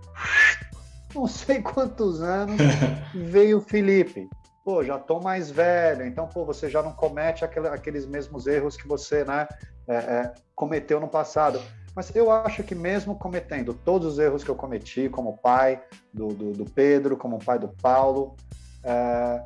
não 1.14 1.28
sei 1.28 1.62
quantos 1.62 2.22
anos, 2.22 2.58
veio 3.14 3.58
o 3.58 3.62
Felipe. 3.62 4.30
Pô, 4.64 4.84
já 4.84 5.00
tô 5.00 5.20
mais 5.20 5.50
velho, 5.50 6.06
então, 6.06 6.28
pô, 6.28 6.46
você 6.46 6.70
já 6.70 6.84
não 6.84 6.94
comete 6.94 7.44
aquele, 7.44 7.68
aqueles 7.68 8.06
mesmos 8.06 8.46
erros 8.46 8.78
que 8.78 8.88
você, 8.88 9.24
né, 9.24 9.48
é, 9.88 9.96
é, 9.96 10.34
cometeu 10.54 11.00
no 11.00 11.08
passado. 11.08 11.60
Mas 12.00 12.16
eu 12.16 12.32
acho 12.32 12.64
que 12.64 12.74
mesmo 12.74 13.14
cometendo 13.14 13.74
todos 13.74 14.14
os 14.14 14.20
erros 14.20 14.42
que 14.42 14.50
eu 14.50 14.56
cometi 14.56 15.10
como 15.10 15.38
pai 15.38 15.84
do, 16.14 16.30
do, 16.30 16.54
do 16.54 16.64
Pedro, 16.64 17.18
como 17.18 17.44
pai 17.44 17.60
do 17.60 17.68
Paulo, 17.68 18.38
é, 18.82 19.46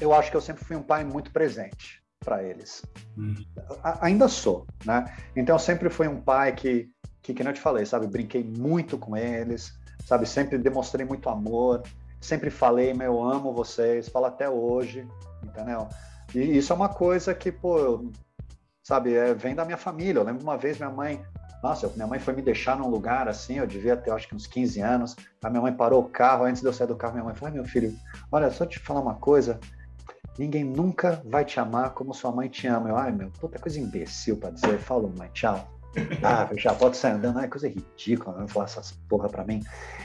eu 0.00 0.12
acho 0.12 0.28
que 0.28 0.36
eu 0.36 0.40
sempre 0.40 0.64
fui 0.64 0.74
um 0.74 0.82
pai 0.82 1.04
muito 1.04 1.30
presente 1.30 2.02
para 2.18 2.42
eles. 2.42 2.82
Uhum. 3.16 3.36
Ainda 4.00 4.26
sou, 4.26 4.66
né? 4.84 5.04
Então 5.36 5.54
eu 5.54 5.60
sempre 5.60 5.88
fui 5.88 6.08
um 6.08 6.20
pai 6.20 6.52
que, 6.52 6.90
que, 7.22 7.32
que 7.32 7.44
não 7.44 7.52
te 7.52 7.60
falei, 7.60 7.86
sabe, 7.86 8.08
brinquei 8.08 8.42
muito 8.42 8.98
com 8.98 9.16
eles, 9.16 9.72
sabe? 10.04 10.26
Sempre 10.26 10.58
demonstrei 10.58 11.06
muito 11.06 11.28
amor, 11.28 11.84
sempre 12.20 12.50
falei, 12.50 12.92
meu, 12.92 13.12
eu 13.12 13.22
amo 13.22 13.54
vocês, 13.54 14.08
falo 14.08 14.26
até 14.26 14.50
hoje, 14.50 15.06
entendeu? 15.44 15.88
E 16.34 16.40
isso 16.58 16.72
é 16.72 16.74
uma 16.74 16.88
coisa 16.88 17.32
que, 17.32 17.52
pô, 17.52 17.78
eu, 17.78 18.12
sabe, 18.82 19.14
é, 19.14 19.32
vem 19.32 19.54
da 19.54 19.64
minha 19.64 19.76
família. 19.76 20.18
Eu 20.18 20.24
lembro 20.24 20.42
uma 20.42 20.58
vez 20.58 20.76
minha 20.76 20.90
mãe, 20.90 21.24
nossa, 21.62 21.88
minha 21.94 22.08
mãe 22.08 22.18
foi 22.18 22.34
me 22.34 22.42
deixar 22.42 22.76
num 22.76 22.88
lugar 22.88 23.28
assim, 23.28 23.58
eu 23.58 23.66
devia 23.66 23.96
ter, 23.96 24.10
acho 24.10 24.26
que 24.26 24.34
uns 24.34 24.46
15 24.46 24.80
anos. 24.80 25.16
A 25.42 25.48
minha 25.48 25.62
mãe 25.62 25.72
parou 25.72 26.02
o 26.02 26.08
carro, 26.08 26.44
antes 26.44 26.60
de 26.60 26.66
eu 26.66 26.72
sair 26.72 26.88
do 26.88 26.96
carro, 26.96 27.14
minha 27.14 27.24
mãe 27.24 27.34
falou: 27.34 27.54
meu 27.54 27.64
filho, 27.64 27.94
olha, 28.32 28.50
só 28.50 28.66
te 28.66 28.80
falar 28.80 29.00
uma 29.00 29.14
coisa, 29.14 29.60
ninguém 30.36 30.64
nunca 30.64 31.22
vai 31.24 31.44
te 31.44 31.60
amar 31.60 31.90
como 31.90 32.12
sua 32.12 32.32
mãe 32.32 32.48
te 32.48 32.66
ama. 32.66 32.88
Eu, 32.88 32.96
ai, 32.96 33.12
meu, 33.12 33.30
puta 33.30 33.60
coisa 33.60 33.78
imbecil 33.78 34.36
para 34.36 34.50
dizer. 34.50 34.78
Falou, 34.78 35.12
mãe, 35.16 35.30
tchau. 35.32 35.68
Ah, 36.24 36.48
já 36.56 36.74
pode 36.74 36.96
sair 36.96 37.12
andando, 37.12 37.38
é 37.40 37.46
coisa 37.46 37.68
ridícula, 37.68 38.38
não 38.38 38.48
falar 38.48 38.64
essas 38.64 38.92
porra 39.10 39.28
pra 39.28 39.44
mim. 39.44 39.60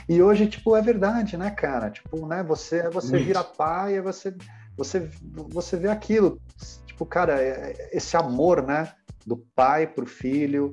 E 0.06 0.20
hoje, 0.20 0.46
tipo, 0.46 0.76
é 0.76 0.82
verdade, 0.82 1.38
né, 1.38 1.50
cara? 1.50 1.90
Tipo, 1.90 2.26
né, 2.26 2.42
você, 2.42 2.90
você 2.90 3.18
vira 3.18 3.42
pai, 3.42 3.96
é 3.96 4.02
você, 4.02 4.36
você, 4.76 5.08
você 5.48 5.78
vê 5.78 5.88
aquilo. 5.88 6.38
Tipo, 6.84 7.06
cara, 7.06 7.40
é, 7.40 7.88
esse 7.90 8.18
amor, 8.18 8.62
né, 8.62 8.92
do 9.24 9.38
pai 9.38 9.86
pro 9.86 10.04
filho, 10.04 10.72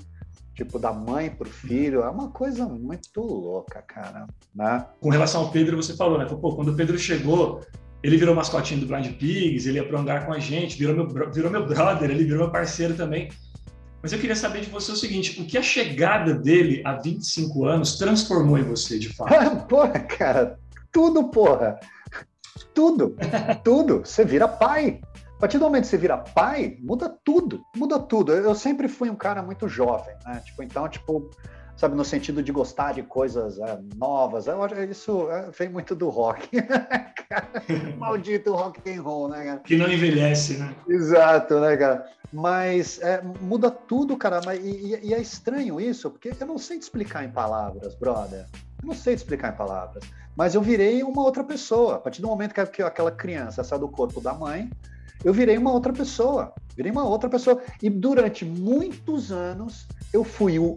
tipo, 0.56 0.80
da 0.80 0.94
mãe 0.94 1.30
pro 1.30 1.50
filho, 1.50 2.02
é 2.02 2.10
uma 2.10 2.30
coisa 2.30 2.66
muito 2.66 3.22
louca, 3.22 3.82
cara, 3.82 4.26
né? 4.56 4.86
Com 5.00 5.10
relação 5.10 5.42
ao 5.42 5.52
Pedro, 5.52 5.76
você 5.76 5.96
falou, 5.96 6.18
né? 6.18 6.26
Pô, 6.26 6.56
quando 6.56 6.70
o 6.70 6.76
Pedro 6.76 6.98
chegou, 6.98 7.62
ele 8.02 8.18
virou 8.18 8.34
mascotinho 8.34 8.80
do 8.80 8.88
Blind 8.88 9.12
Pigs, 9.18 9.68
ele 9.68 9.78
ia 9.78 9.88
pro 9.88 9.98
hangar 9.98 10.26
com 10.26 10.32
a 10.32 10.40
gente, 10.40 10.78
virou 10.78 10.96
meu, 10.96 11.32
virou 11.32 11.52
meu 11.52 11.66
brother, 11.66 12.10
ele 12.10 12.24
virou 12.24 12.40
meu 12.40 12.52
parceiro 12.52 12.94
também. 12.96 13.30
Mas 14.02 14.14
eu 14.14 14.20
queria 14.20 14.36
saber 14.36 14.62
de 14.62 14.70
você 14.70 14.92
o 14.92 14.96
seguinte: 14.96 15.42
o 15.42 15.46
que 15.46 15.58
a 15.58 15.64
chegada 15.64 16.34
dele 16.34 16.82
há 16.86 16.94
25 16.94 17.66
anos 17.66 17.98
transformou 17.98 18.58
em 18.58 18.64
você, 18.64 19.00
de 19.00 19.10
fato? 19.10 19.34
porra, 19.68 20.00
cara, 20.00 20.60
tudo, 20.92 21.30
porra. 21.30 21.80
Tudo, 22.74 23.16
tudo. 23.64 24.02
Você 24.06 24.24
vira 24.24 24.48
pai. 24.48 25.02
A 25.36 25.40
partir 25.40 25.58
do 25.58 25.66
momento 25.66 25.84
que 25.84 25.90
você 25.90 25.98
vira 25.98 26.18
pai, 26.18 26.78
muda 26.82 27.10
tudo, 27.24 27.66
muda 27.76 28.00
tudo. 28.00 28.32
Eu 28.32 28.56
sempre 28.56 28.88
fui 28.88 29.10
um 29.10 29.16
cara 29.16 29.44
muito 29.44 29.68
jovem, 29.68 30.16
né? 30.26 30.42
Tipo, 30.46 30.64
então, 30.64 30.88
tipo, 30.88 31.30
sabe, 31.76 31.96
no 31.96 32.06
sentido 32.06 32.42
de 32.42 32.54
gostar 32.54 32.94
de 32.94 33.04
coisas 33.04 33.60
é, 33.60 33.78
novas. 33.98 34.48
Eu, 34.48 34.58
isso 34.90 35.30
é, 35.30 35.50
vem 35.52 35.68
muito 35.68 35.94
do 35.94 36.10
rock. 36.10 36.50
Maldito 37.98 38.54
rock 38.54 38.90
and 38.90 39.02
roll, 39.02 39.28
né, 39.28 39.44
cara? 39.44 39.60
Que 39.60 39.76
não 39.76 39.92
envelhece, 39.92 40.58
né? 40.58 40.74
Exato, 40.88 41.60
né, 41.60 41.76
cara? 41.76 42.10
Mas 42.32 43.02
é, 43.02 43.22
muda 43.42 43.70
tudo, 43.70 44.16
cara. 44.16 44.40
Mas, 44.46 44.64
e, 44.64 45.00
e, 45.04 45.14
é 45.14 45.20
estranho 45.20 45.82
isso, 45.82 46.10
porque 46.10 46.32
eu 46.40 46.48
não 46.48 46.58
sei 46.58 46.80
te 46.80 46.84
explicar 46.84 47.26
em 47.26 47.30
palavras, 47.30 47.94
brother. 47.96 48.46
Eu 48.82 48.88
não 48.88 48.96
sei 48.96 49.16
te 49.16 49.20
explicar 49.20 49.54
em 49.54 49.58
palavras. 49.58 50.04
Mas 50.36 50.56
eu 50.56 50.62
virei 50.62 51.04
uma 51.04 51.24
outra 51.24 51.44
pessoa. 51.44 51.96
A 51.96 52.00
partir 52.00 52.22
do 52.22 52.28
momento 52.28 52.54
que 52.54 52.82
aquela 52.82 53.12
criança 53.12 53.66
sai 53.66 53.80
do 53.80 53.90
corpo 53.90 54.22
da 54.22 54.34
mãe, 54.34 54.70
eu 55.26 55.34
virei 55.34 55.58
uma 55.58 55.74
outra 55.74 55.92
pessoa. 55.92 56.54
Virei 56.78 56.92
uma 56.92 57.04
outra 57.04 57.28
pessoa. 57.28 57.62
E 57.82 57.90
durante 57.90 58.46
muitos 58.46 59.32
anos, 59.32 59.88
eu 60.14 60.24
fui 60.24 60.60
o 60.60 60.76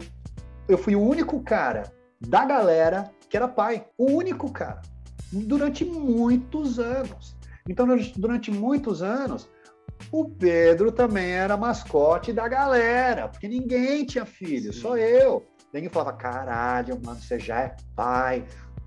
eu 0.67 0.77
fui 0.77 0.95
o 0.95 1.01
único 1.01 1.41
cara 1.41 1.91
da 2.19 2.45
galera 2.45 3.11
que 3.29 3.37
era 3.37 3.47
pai. 3.47 3.85
O 3.97 4.11
único 4.11 4.51
cara. 4.51 4.81
Durante 5.31 5.85
muitos 5.85 6.79
anos. 6.79 7.35
Então, 7.67 7.85
durante 8.17 8.49
muitos 8.49 9.03
anos, 9.03 9.47
o 10.11 10.25
Pedro 10.27 10.91
também 10.91 11.31
era 11.31 11.55
mascote 11.55 12.33
da 12.33 12.47
galera, 12.47 13.27
porque 13.27 13.47
ninguém 13.47 14.05
tinha 14.05 14.25
filho, 14.25 14.73
Sim. 14.73 14.79
só 14.79 14.97
eu. 14.97 15.45
Ninguém 15.71 15.89
falava, 15.89 16.17
caralho, 16.17 16.99
mano, 17.03 17.19
você 17.19 17.39
já 17.39 17.61
é 17.61 17.75
pai, 17.95 18.43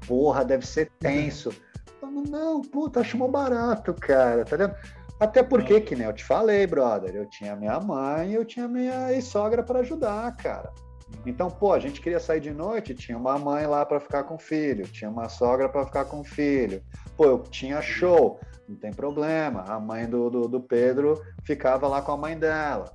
porra, 0.06 0.44
deve 0.44 0.66
ser 0.66 0.90
tenso. 0.98 1.52
Não, 2.02 2.10
não 2.24 2.60
puta, 2.60 3.00
acho 3.00 3.16
mó 3.16 3.28
barato, 3.28 3.94
cara, 3.94 4.44
tá 4.44 4.56
vendo? 4.56 4.74
Até 5.22 5.40
porque, 5.40 5.80
que 5.80 5.94
nem 5.94 6.04
eu 6.04 6.12
te 6.12 6.24
falei, 6.24 6.66
brother, 6.66 7.14
eu 7.14 7.24
tinha 7.26 7.54
minha 7.54 7.78
mãe, 7.78 8.32
eu 8.32 8.44
tinha 8.44 8.66
minha 8.66 9.12
ex-sogra 9.12 9.62
para 9.62 9.78
ajudar, 9.78 10.36
cara. 10.36 10.72
Então, 11.24 11.48
pô, 11.48 11.72
a 11.72 11.78
gente 11.78 12.00
queria 12.00 12.18
sair 12.18 12.40
de 12.40 12.50
noite, 12.50 12.92
tinha 12.92 13.16
uma 13.16 13.38
mãe 13.38 13.64
lá 13.64 13.86
para 13.86 14.00
ficar 14.00 14.24
com 14.24 14.34
o 14.34 14.38
filho, 14.38 14.84
tinha 14.88 15.08
uma 15.08 15.28
sogra 15.28 15.68
para 15.68 15.86
ficar 15.86 16.06
com 16.06 16.22
o 16.22 16.24
filho. 16.24 16.82
Pô, 17.16 17.24
eu 17.26 17.38
tinha 17.38 17.80
show, 17.80 18.40
não 18.68 18.74
tem 18.74 18.90
problema. 18.92 19.62
A 19.68 19.78
mãe 19.78 20.08
do, 20.08 20.28
do, 20.28 20.48
do, 20.48 20.60
Pedro 20.60 21.22
ficava 21.44 21.86
lá 21.86 22.02
com 22.02 22.10
a 22.10 22.16
mãe 22.16 22.36
dela. 22.36 22.92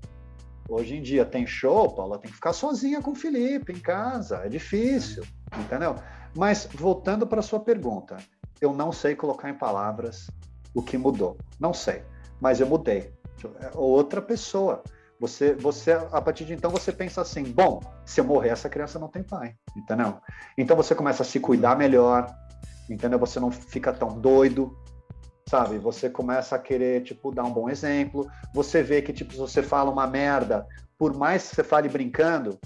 Hoje 0.67 0.97
em 0.97 1.01
dia 1.01 1.23
tem 1.23 1.47
show, 1.47 1.95
Paula 1.95 2.19
tem 2.19 2.29
que 2.29 2.35
ficar 2.35 2.51
sozinha 2.51 3.01
com 3.01 3.11
o 3.11 3.15
Felipe 3.15 3.71
em 3.71 3.79
casa, 3.79 4.41
é 4.43 4.49
difícil, 4.49 5.23
entendeu? 5.57 5.95
Mas 6.35 6.67
voltando 6.73 7.25
para 7.25 7.41
sua 7.41 7.61
pergunta, 7.61 8.17
eu 8.59 8.73
não 8.73 8.91
sei 8.91 9.15
colocar 9.15 9.49
em 9.49 9.57
palavras 9.57 10.27
o 10.73 10.83
que 10.83 10.97
mudou, 10.97 11.37
não 11.57 11.73
sei, 11.73 12.03
mas 12.39 12.59
eu 12.59 12.67
mudei. 12.67 13.11
É 13.59 13.71
outra 13.75 14.21
pessoa. 14.21 14.83
Você, 15.19 15.53
você, 15.55 15.91
a 15.91 16.21
partir 16.21 16.45
de 16.45 16.53
então, 16.53 16.69
você 16.69 16.91
pensa 16.91 17.21
assim: 17.21 17.43
bom, 17.43 17.81
se 18.05 18.19
eu 18.19 18.25
morrer, 18.25 18.49
essa 18.49 18.69
criança 18.69 18.99
não 18.99 19.07
tem 19.07 19.23
pai, 19.23 19.55
entendeu? 19.75 20.19
Então 20.57 20.75
você 20.75 20.93
começa 20.93 21.23
a 21.23 21.25
se 21.25 21.39
cuidar 21.39 21.75
melhor, 21.75 22.33
entendeu? 22.89 23.17
Você 23.19 23.39
não 23.39 23.51
fica 23.51 23.91
tão 23.91 24.19
doido, 24.19 24.77
sabe? 25.47 25.79
Você 25.79 26.09
começa 26.09 26.55
a 26.55 26.59
querer, 26.59 27.03
tipo, 27.03 27.31
dar 27.31 27.43
um 27.43 27.53
bom 27.53 27.69
exemplo. 27.69 28.27
Você 28.53 28.83
vê 28.83 29.01
que, 29.01 29.11
tipo, 29.11 29.31
se 29.31 29.39
você 29.39 29.63
fala 29.63 29.89
uma 29.89 30.05
merda, 30.05 30.67
por 30.97 31.15
mais 31.15 31.49
que 31.49 31.55
você 31.55 31.63
fale 31.63 31.89
brincando, 31.89 32.59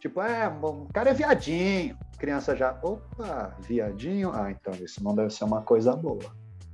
tipo, 0.00 0.20
é, 0.22 0.48
o 0.48 0.86
cara 0.92 1.10
é 1.10 1.14
viadinho. 1.14 1.96
Criança 2.18 2.56
já, 2.56 2.78
opa, 2.82 3.54
viadinho? 3.60 4.32
Ah, 4.32 4.50
então 4.50 4.72
isso 4.82 5.04
não 5.04 5.14
deve 5.14 5.30
ser 5.30 5.44
uma 5.44 5.62
coisa 5.62 5.94
boa, 5.94 6.24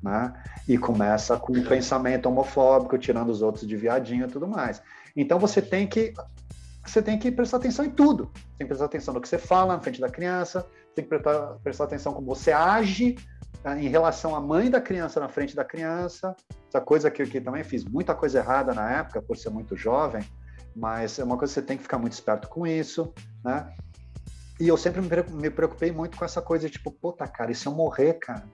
né? 0.04 0.34
E 0.68 0.76
começa 0.76 1.38
com 1.38 1.54
um 1.54 1.64
pensamento 1.64 2.26
homofóbico, 2.26 2.98
tirando 2.98 3.30
os 3.30 3.40
outros 3.40 3.66
de 3.66 3.74
viadinho 3.74 4.26
e 4.26 4.30
tudo 4.30 4.46
mais. 4.46 4.82
Então 5.16 5.38
você 5.38 5.62
tem 5.62 5.86
que 5.86 6.12
você 6.84 7.00
tem 7.00 7.18
que 7.18 7.32
prestar 7.32 7.56
atenção 7.56 7.82
em 7.82 7.90
tudo. 7.90 8.30
Tem 8.58 8.66
que 8.66 8.66
prestar 8.66 8.84
atenção 8.84 9.14
no 9.14 9.20
que 9.20 9.28
você 9.28 9.38
fala 9.38 9.74
na 9.74 9.80
frente 9.80 9.98
da 9.98 10.10
criança, 10.10 10.66
tem 10.94 11.02
que 11.02 11.08
prestar, 11.08 11.56
prestar 11.62 11.84
atenção 11.84 12.12
como 12.12 12.26
você 12.26 12.52
age 12.52 13.16
tá, 13.62 13.78
em 13.78 13.88
relação 13.88 14.36
à 14.36 14.40
mãe 14.40 14.70
da 14.70 14.82
criança 14.82 15.18
na 15.18 15.28
frente 15.30 15.56
da 15.56 15.64
criança. 15.64 16.36
Essa 16.68 16.82
coisa 16.82 17.10
que 17.10 17.22
eu 17.22 17.26
que 17.26 17.40
também 17.40 17.64
fiz 17.64 17.84
muita 17.84 18.14
coisa 18.14 18.40
errada 18.40 18.74
na 18.74 18.90
época 18.90 19.22
por 19.22 19.38
ser 19.38 19.48
muito 19.48 19.74
jovem, 19.74 20.22
mas 20.76 21.18
é 21.18 21.24
uma 21.24 21.38
coisa 21.38 21.54
que 21.54 21.60
você 21.60 21.66
tem 21.66 21.78
que 21.78 21.84
ficar 21.84 21.98
muito 21.98 22.12
esperto 22.12 22.48
com 22.48 22.66
isso, 22.66 23.14
né? 23.42 23.72
E 24.60 24.68
eu 24.68 24.76
sempre 24.76 25.00
me 25.00 25.50
preocupei 25.50 25.90
muito 25.90 26.18
com 26.18 26.24
essa 26.24 26.42
coisa 26.42 26.66
de 26.66 26.74
tipo, 26.74 26.90
puta, 26.90 27.26
cara, 27.26 27.50
e 27.50 27.54
se 27.54 27.66
eu 27.66 27.72
morrer, 27.72 28.14
cara? 28.14 28.44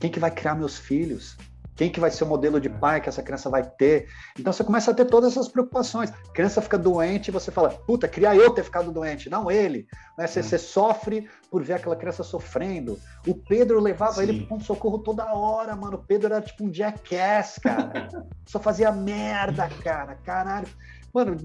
Quem 0.00 0.10
que 0.10 0.20
vai 0.20 0.30
criar 0.30 0.54
meus 0.54 0.78
filhos? 0.78 1.36
Quem 1.76 1.90
que 1.90 2.00
vai 2.00 2.10
ser 2.10 2.24
o 2.24 2.26
modelo 2.26 2.58
de 2.58 2.68
é. 2.68 2.70
pai 2.70 3.00
que 3.02 3.08
essa 3.08 3.22
criança 3.22 3.50
vai 3.50 3.62
ter? 3.62 4.08
Então 4.38 4.50
você 4.50 4.64
começa 4.64 4.90
a 4.90 4.94
ter 4.94 5.04
todas 5.04 5.32
essas 5.32 5.46
preocupações. 5.46 6.10
A 6.10 6.32
criança 6.32 6.62
fica 6.62 6.78
doente 6.78 7.28
e 7.28 7.30
você 7.30 7.50
fala, 7.50 7.68
puta, 7.68 8.08
queria 8.08 8.34
eu 8.34 8.50
ter 8.50 8.64
ficado 8.64 8.90
doente, 8.90 9.28
não 9.28 9.50
ele. 9.50 9.86
Né? 10.16 10.26
Você, 10.26 10.40
é. 10.40 10.42
você 10.42 10.58
sofre 10.58 11.28
por 11.50 11.62
ver 11.62 11.74
aquela 11.74 11.94
criança 11.94 12.24
sofrendo. 12.24 12.98
O 13.26 13.34
Pedro 13.34 13.78
levava 13.78 14.14
Sim. 14.14 14.22
ele 14.22 14.38
para 14.38 14.48
ponto-socorro 14.48 15.00
toda 15.00 15.34
hora, 15.34 15.76
mano. 15.76 15.98
O 15.98 16.02
Pedro 16.02 16.32
era 16.32 16.40
tipo 16.40 16.64
um 16.64 16.72
jackass, 16.72 17.58
cara. 17.62 18.08
Só 18.46 18.58
fazia 18.58 18.90
merda, 18.90 19.68
cara. 19.84 20.14
Caralho. 20.14 20.68
Mano, 21.12 21.36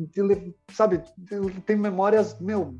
sabe, 0.73 1.01
tem 1.65 1.77
memórias, 1.77 2.37
meu, 2.39 2.75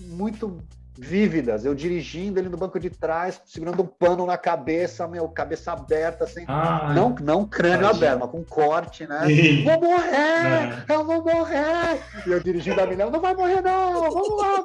muito 0.00 0.58
vívidas. 1.00 1.64
Eu 1.64 1.74
dirigindo 1.74 2.38
ele 2.38 2.48
no 2.48 2.56
banco 2.56 2.78
de 2.78 2.90
trás, 2.90 3.40
segurando 3.46 3.82
um 3.82 3.86
pano 3.86 4.26
na 4.26 4.36
cabeça, 4.36 5.08
meu, 5.08 5.26
cabeça 5.28 5.72
aberta, 5.72 6.24
assim, 6.24 6.44
ah, 6.46 6.92
não, 6.94 7.14
não 7.20 7.46
crânio 7.46 7.88
aberto, 7.88 8.20
mas 8.20 8.30
com 8.30 8.44
corte, 8.44 9.06
né? 9.06 9.26
Sim. 9.26 9.64
Vou 9.64 9.80
morrer! 9.80 10.84
É. 10.88 10.94
Eu 10.94 11.04
vou 11.04 11.24
morrer! 11.24 12.00
E 12.26 12.30
eu 12.30 12.40
dirigindo 12.40 12.80
a 12.80 12.86
milhão, 12.86 13.10
não 13.10 13.20
vai 13.20 13.34
morrer, 13.34 13.62
não! 13.62 14.10
Vamos 14.10 14.42
lá! 14.42 14.64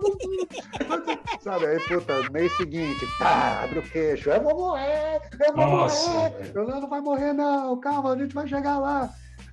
Vamos... 0.87 1.19
Sabe, 1.39 1.65
aí, 1.67 1.79
puta, 1.79 2.29
mês 2.31 2.55
seguinte, 2.57 3.05
pá, 3.17 3.61
abre 3.63 3.79
o 3.79 3.83
queixo, 3.83 4.29
eu 4.29 4.41
vou 4.41 4.55
morrer! 4.55 5.21
Eu 5.39 5.53
vou 5.53 5.65
Nossa, 5.65 6.09
morrer! 6.09 6.51
Eu 6.53 6.67
não, 6.67 6.81
não 6.81 6.89
vai 6.89 6.99
morrer, 6.99 7.33
não! 7.33 7.79
Calma, 7.79 8.13
a 8.13 8.17
gente 8.17 8.35
vai 8.35 8.47
chegar 8.47 8.77
lá! 8.77 9.09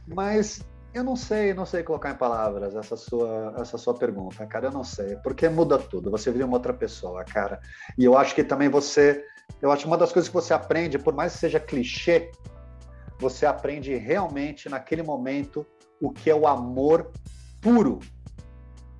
Mas 0.06 0.64
eu 0.94 1.02
não 1.02 1.16
sei, 1.16 1.54
não 1.54 1.64
sei 1.64 1.82
colocar 1.82 2.10
em 2.10 2.16
palavras 2.16 2.76
essa 2.76 2.96
sua, 2.96 3.54
essa 3.58 3.78
sua 3.78 3.94
pergunta, 3.94 4.46
cara. 4.46 4.66
Eu 4.66 4.72
não 4.72 4.84
sei, 4.84 5.16
porque 5.16 5.48
muda 5.48 5.78
tudo. 5.78 6.10
Você 6.10 6.30
vira 6.30 6.44
uma 6.44 6.56
outra 6.56 6.74
pessoa, 6.74 7.24
cara. 7.24 7.60
E 7.96 8.04
eu 8.04 8.16
acho 8.16 8.34
que 8.34 8.44
também 8.44 8.68
você, 8.68 9.24
eu 9.60 9.72
acho 9.72 9.86
uma 9.86 9.96
das 9.96 10.12
coisas 10.12 10.28
que 10.28 10.34
você 10.34 10.52
aprende, 10.52 10.98
por 10.98 11.14
mais 11.14 11.32
que 11.32 11.38
seja 11.38 11.58
clichê, 11.58 12.30
você 13.18 13.46
aprende 13.46 13.94
realmente 13.96 14.68
naquele 14.68 15.02
momento 15.02 15.66
o 16.00 16.10
que 16.10 16.28
é 16.28 16.34
o 16.34 16.46
amor 16.46 17.10
puro, 17.60 18.00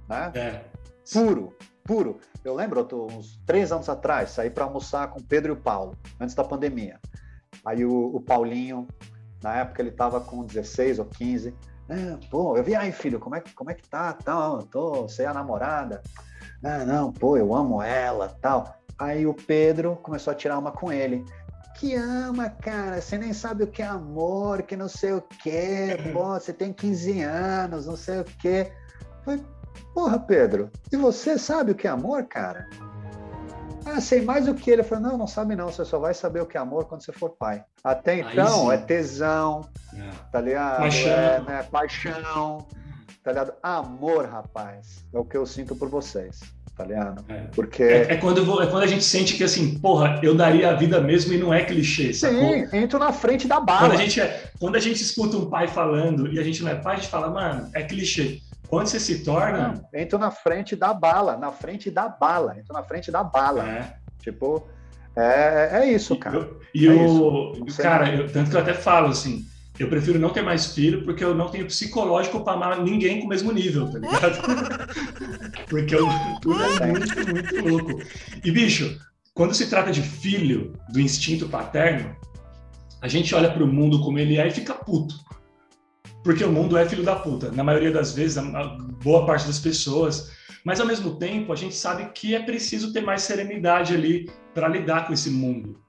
né? 0.09 0.32
É. 0.34 0.64
Puro, 1.12 1.55
puro. 1.84 2.18
Eu 2.43 2.55
lembro, 2.55 2.80
eu 2.80 2.84
tô, 2.84 3.07
uns 3.07 3.36
três 3.45 3.70
anos 3.70 3.88
atrás, 3.88 4.30
saí 4.30 4.49
para 4.49 4.64
almoçar 4.64 5.09
com 5.09 5.20
o 5.20 5.22
Pedro 5.22 5.53
e 5.53 5.57
o 5.57 5.61
Paulo, 5.61 5.95
antes 6.18 6.34
da 6.34 6.45
pandemia. 6.45 6.99
Aí 7.66 7.84
o, 7.84 8.16
o 8.16 8.20
Paulinho, 8.20 8.88
na 9.43 9.57
época 9.57 9.82
ele 9.82 9.90
estava 9.90 10.20
com 10.20 10.45
16 10.45 10.99
ou 11.01 11.05
15 11.05 11.55
é, 11.93 12.18
pô, 12.30 12.57
eu 12.57 12.64
vi 12.64 12.74
aí, 12.74 12.90
filho, 12.90 13.20
como 13.20 13.36
é, 13.36 13.43
como 13.55 13.70
é 13.70 13.74
que 13.74 13.88
tá, 13.88 14.12
tal, 14.12 14.62
tô, 14.62 15.03
você 15.03 15.24
é 15.24 15.26
a 15.26 15.34
namorada. 15.34 16.03
Ah, 16.64 16.84
não, 16.84 17.12
pô, 17.12 17.36
eu 17.36 17.55
amo 17.55 17.82
ela, 17.82 18.28
tal. 18.40 18.76
Aí 18.99 19.26
o 19.26 19.34
Pedro 19.34 19.97
começou 19.97 20.32
a 20.32 20.36
tirar 20.36 20.59
uma 20.59 20.72
com 20.72 20.93
ele. 20.93 21.24
Que 21.78 21.95
ama, 21.95 22.49
cara, 22.49 23.01
você 23.01 23.18
nem 23.18 23.32
sabe 23.32 23.64
o 23.64 23.66
que 23.66 23.82
é 23.82 23.86
amor, 23.86 24.62
que 24.62 24.76
não 24.76 24.88
sei 24.88 25.12
o 25.12 25.22
quê, 25.43 25.99
pô, 26.12 26.34
você 26.34 26.53
tem 26.53 26.72
15 26.72 27.22
anos, 27.22 27.86
não 27.86 27.97
sei 27.97 28.20
o 28.20 28.24
quê. 28.24 28.72
falei, 29.24 29.45
porra, 29.93 30.18
Pedro, 30.18 30.70
e 30.93 30.97
você 30.97 31.36
sabe 31.36 31.72
o 31.72 31.74
que 31.74 31.86
é 31.86 31.90
amor, 31.90 32.24
cara? 32.24 32.68
Ah, 33.85 34.01
sei 34.01 34.22
mais 34.22 34.47
do 34.47 34.55
que 34.55 34.70
ele. 34.70 34.83
Falei, 34.83 35.05
não, 35.05 35.18
não 35.18 35.26
sabe 35.26 35.57
não, 35.57 35.66
você 35.66 35.85
só 35.85 35.99
vai 35.99 36.14
saber 36.14 36.41
o 36.41 36.47
que 36.47 36.57
é 36.57 36.61
amor 36.61 36.87
quando 36.87 37.05
você 37.05 37.12
for 37.12 37.30
pai. 37.30 37.64
Até 37.83 38.20
então, 38.20 38.70
é 38.70 38.78
tesão, 38.78 39.68
é. 39.95 40.11
tá 40.30 40.41
ligado? 40.41 40.78
Paixão. 40.78 41.11
É, 41.11 41.41
né, 41.41 41.62
paixão, 41.70 42.66
tá 43.22 43.30
ligado? 43.33 43.53
Amor, 43.62 44.26
rapaz, 44.26 45.05
é 45.12 45.18
o 45.18 45.24
que 45.24 45.37
eu 45.37 45.47
sinto 45.47 45.74
por 45.74 45.89
vocês. 45.89 46.41
Tá 46.76 46.85
ligado? 46.85 47.22
É. 47.28 47.43
Porque... 47.55 47.83
É, 47.83 48.12
é, 48.14 48.16
quando 48.16 48.45
vou, 48.45 48.62
é 48.62 48.66
quando 48.66 48.83
a 48.83 48.87
gente 48.87 49.05
sente 49.05 49.37
que 49.37 49.45
assim, 49.45 49.78
porra, 49.78 50.18
eu 50.22 50.35
daria 50.35 50.70
a 50.70 50.74
vida 50.74 51.01
mesmo 51.01 51.33
e 51.35 51.39
não 51.39 51.53
é 51.53 51.62
clichê, 51.64 52.14
sacou? 52.14 52.39
Sim, 52.39 52.66
entro 52.72 52.99
na 52.99 53.12
frente 53.12 53.47
da 53.47 53.61
bala. 53.61 53.80
Quando 53.80 53.93
a, 53.93 53.97
gente 53.97 54.20
é, 54.20 54.51
quando 54.59 54.76
a 54.76 54.80
gente 54.80 55.03
escuta 55.03 55.37
um 55.37 55.51
pai 55.51 55.68
falando 55.68 56.33
e 56.33 56.39
a 56.39 56.43
gente 56.43 56.62
não 56.62 56.70
é 56.70 56.74
pai, 56.74 56.95
a 56.95 56.99
gente 56.99 57.11
fala, 57.11 57.28
mano, 57.28 57.70
é 57.74 57.83
clichê. 57.83 58.41
Quando 58.72 58.86
você 58.86 58.98
se 58.98 59.18
torna. 59.18 59.68
Não, 59.92 60.00
entro 60.00 60.18
na 60.18 60.30
frente 60.30 60.74
da 60.74 60.94
bala, 60.94 61.36
na 61.36 61.52
frente 61.52 61.90
da 61.90 62.08
bala, 62.08 62.58
entro 62.58 62.72
na 62.72 62.82
frente 62.82 63.12
da 63.12 63.22
bala. 63.22 63.68
É. 63.68 63.96
Tipo, 64.18 64.66
é, 65.14 65.68
é 65.82 65.92
isso, 65.92 66.16
cara. 66.16 66.48
E, 66.74 66.86
eu, 66.86 66.98
é 66.98 67.06
o. 67.06 67.66
Cara, 67.76 68.14
eu, 68.14 68.32
tanto 68.32 68.48
que 68.48 68.56
eu 68.56 68.60
até 68.62 68.72
falo 68.72 69.08
assim. 69.08 69.44
Eu 69.78 69.90
prefiro 69.90 70.18
não 70.18 70.30
ter 70.30 70.40
mais 70.40 70.72
filho 70.72 71.04
porque 71.04 71.22
eu 71.22 71.34
não 71.34 71.50
tenho 71.50 71.66
psicológico 71.66 72.42
para 72.42 72.54
amar 72.54 72.82
ninguém 72.82 73.20
com 73.20 73.26
o 73.26 73.28
mesmo 73.28 73.52
nível, 73.52 73.90
tá 73.90 73.98
ligado? 73.98 74.38
porque 75.68 75.94
eu, 75.94 76.08
tudo 76.40 76.62
é 76.62 76.86
muito, 76.86 77.14
muito 77.30 77.68
louco. 77.68 78.02
E, 78.42 78.50
bicho, 78.50 78.98
quando 79.34 79.52
se 79.52 79.68
trata 79.68 79.92
de 79.92 80.00
filho, 80.00 80.72
do 80.88 80.98
instinto 80.98 81.46
paterno, 81.46 82.16
a 83.02 83.08
gente 83.08 83.34
olha 83.34 83.50
para 83.50 83.62
o 83.62 83.66
mundo 83.66 84.00
como 84.00 84.18
ele 84.18 84.38
é 84.38 84.48
e 84.48 84.50
fica 84.50 84.72
puto 84.72 85.14
porque 86.22 86.44
o 86.44 86.52
mundo 86.52 86.76
é 86.76 86.88
filho 86.88 87.02
da 87.02 87.16
puta, 87.16 87.50
na 87.50 87.64
maioria 87.64 87.90
das 87.90 88.12
vezes, 88.12 88.38
a 88.38 88.64
boa 89.02 89.26
parte 89.26 89.46
das 89.46 89.58
pessoas. 89.58 90.30
Mas 90.64 90.80
ao 90.80 90.86
mesmo 90.86 91.16
tempo, 91.16 91.52
a 91.52 91.56
gente 91.56 91.74
sabe 91.74 92.10
que 92.12 92.34
é 92.34 92.42
preciso 92.42 92.92
ter 92.92 93.00
mais 93.00 93.22
serenidade 93.22 93.94
ali 93.94 94.30
para 94.54 94.68
lidar 94.68 95.06
com 95.06 95.12
esse 95.12 95.30
mundo. 95.30 95.80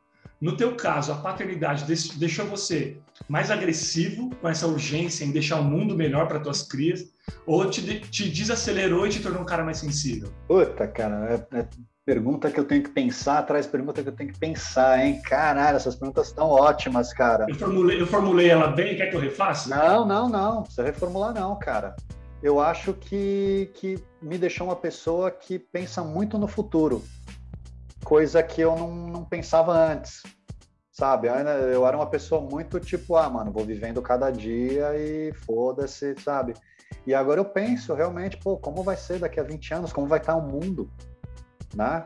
No 0.42 0.58
teu 0.58 0.76
caso, 0.76 1.12
a 1.12 1.16
paternidade 1.16 1.86
deixou 2.18 2.46
você 2.48 2.98
mais 3.30 3.50
agressivo 3.50 4.30
com 4.42 4.50
essa 4.50 4.68
urgência 4.68 5.24
em 5.24 5.32
deixar 5.32 5.60
o 5.60 5.64
mundo 5.64 5.96
melhor 5.96 6.28
para 6.28 6.40
tuas 6.40 6.64
crias, 6.64 7.14
ou 7.46 7.70
te, 7.70 8.00
te 8.02 8.30
desacelerou 8.30 9.08
e 9.08 9.10
te 9.10 9.22
tornou 9.22 9.42
um 9.42 9.46
cara 9.46 9.64
mais 9.64 9.78
sensível? 9.78 10.34
Puta, 10.48 10.88
cara, 10.88 11.46
é, 11.52 11.60
é 11.60 11.68
Pergunta 12.06 12.52
que 12.52 12.60
eu 12.60 12.66
tenho 12.66 12.84
que 12.84 12.90
pensar, 12.90 13.38
atrás 13.38 13.66
pergunta 13.66 14.04
que 14.04 14.10
eu 14.10 14.16
tenho 14.16 14.34
que 14.34 14.38
pensar, 14.38 15.00
hein? 15.00 15.22
Caralho, 15.22 15.78
essas 15.78 15.96
perguntas 15.96 16.28
estão 16.28 16.50
ótimas, 16.50 17.14
cara. 17.14 17.46
Eu 17.48 17.56
formulei, 17.56 18.02
eu 18.02 18.06
formulei 18.06 18.50
ela 18.50 18.68
bem, 18.68 18.98
quer 18.98 19.10
que 19.10 19.16
eu 19.16 19.22
refaça? 19.22 19.70
Não, 19.70 20.06
não, 20.06 20.28
não. 20.28 20.56
Não 20.56 20.64
precisa 20.64 20.84
reformular, 20.84 21.34
não, 21.34 21.58
cara. 21.58 21.96
Eu 22.42 22.60
acho 22.60 22.94
que, 22.94 23.72
que 23.74 24.04
me 24.22 24.38
deixou 24.38 24.68
uma 24.68 24.76
pessoa 24.76 25.32
que 25.32 25.58
pensa 25.58 26.04
muito 26.04 26.38
no 26.38 26.46
futuro, 26.46 27.02
coisa 28.04 28.44
que 28.44 28.60
eu 28.60 28.76
não, 28.76 29.08
não 29.08 29.24
pensava 29.24 29.72
antes, 29.72 30.24
sabe? 30.92 31.30
Eu 31.74 31.88
era 31.88 31.96
uma 31.96 32.10
pessoa 32.10 32.42
muito 32.42 32.82
tipo, 32.82 33.16
ah, 33.16 33.30
mano, 33.30 33.50
vou 33.50 33.64
vivendo 33.64 34.02
cada 34.02 34.30
dia 34.30 34.94
e 34.98 35.32
foda-se, 35.46 36.16
sabe? 36.20 36.54
E 37.08 37.14
agora 37.14 37.40
eu 37.40 37.46
penso 37.46 37.94
realmente, 37.94 38.36
pô, 38.36 38.58
como 38.58 38.84
vai 38.84 38.98
ser 38.98 39.20
daqui 39.20 39.40
a 39.40 39.44
20 39.44 39.74
anos? 39.74 39.94
Como 39.94 40.06
vai 40.06 40.20
estar 40.20 40.36
o 40.36 40.42
mundo? 40.42 40.92
Né? 41.76 42.06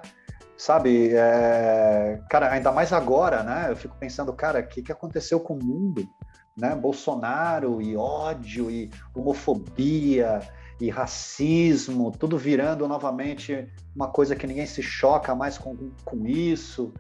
Sabe, 0.58 1.12
é... 1.14 2.20
cara, 2.30 2.52
ainda 2.52 2.72
mais 2.72 2.92
agora, 2.92 3.44
né? 3.44 3.68
Eu 3.70 3.76
fico 3.76 3.96
pensando, 3.98 4.34
cara, 4.34 4.60
o 4.60 4.68
que, 4.68 4.82
que 4.82 4.92
aconteceu 4.92 5.40
com 5.40 5.54
o 5.54 5.64
mundo? 5.64 6.08
Né? 6.56 6.76
Bolsonaro 6.76 7.82
e 7.82 7.96
ódio 7.96 8.72
e 8.72 8.90
homofobia 9.14 10.40
e 10.80 10.90
racismo, 10.90 12.12
tudo 12.12 12.38
virando 12.38 12.88
novamente 12.88 13.68
uma 13.96 14.08
coisa 14.08 14.36
que 14.36 14.48
ninguém 14.48 14.66
se 14.66 14.82
choca 14.82 15.36
mais 15.36 15.58
com, 15.58 15.76
com 16.04 16.26
isso 16.28 16.94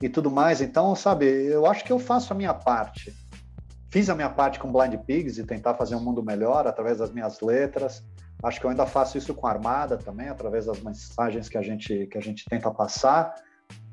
e 0.00 0.08
tudo 0.08 0.30
mais. 0.30 0.60
Então, 0.60 0.94
sabe, 0.94 1.26
eu 1.26 1.66
acho 1.66 1.84
que 1.84 1.92
eu 1.92 1.98
faço 1.98 2.32
a 2.32 2.36
minha 2.36 2.54
parte. 2.54 3.14
Fiz 3.92 4.08
a 4.08 4.14
minha 4.14 4.30
parte 4.30 4.58
com 4.58 4.72
Blind 4.72 4.94
Pigs 5.04 5.36
e 5.36 5.44
tentar 5.44 5.74
fazer 5.74 5.94
um 5.94 6.00
mundo 6.00 6.22
melhor 6.22 6.66
através 6.66 6.96
das 6.96 7.12
minhas 7.12 7.42
letras. 7.42 8.02
Acho 8.42 8.58
que 8.58 8.64
eu 8.64 8.70
ainda 8.70 8.86
faço 8.86 9.18
isso 9.18 9.34
com 9.34 9.46
a 9.46 9.50
Armada 9.50 9.98
também, 9.98 10.30
através 10.30 10.64
das 10.64 10.80
mensagens 10.80 11.46
que 11.46 11.58
a 11.58 11.62
gente, 11.62 12.06
que 12.06 12.16
a 12.16 12.20
gente 12.22 12.46
tenta 12.48 12.70
passar. 12.70 13.34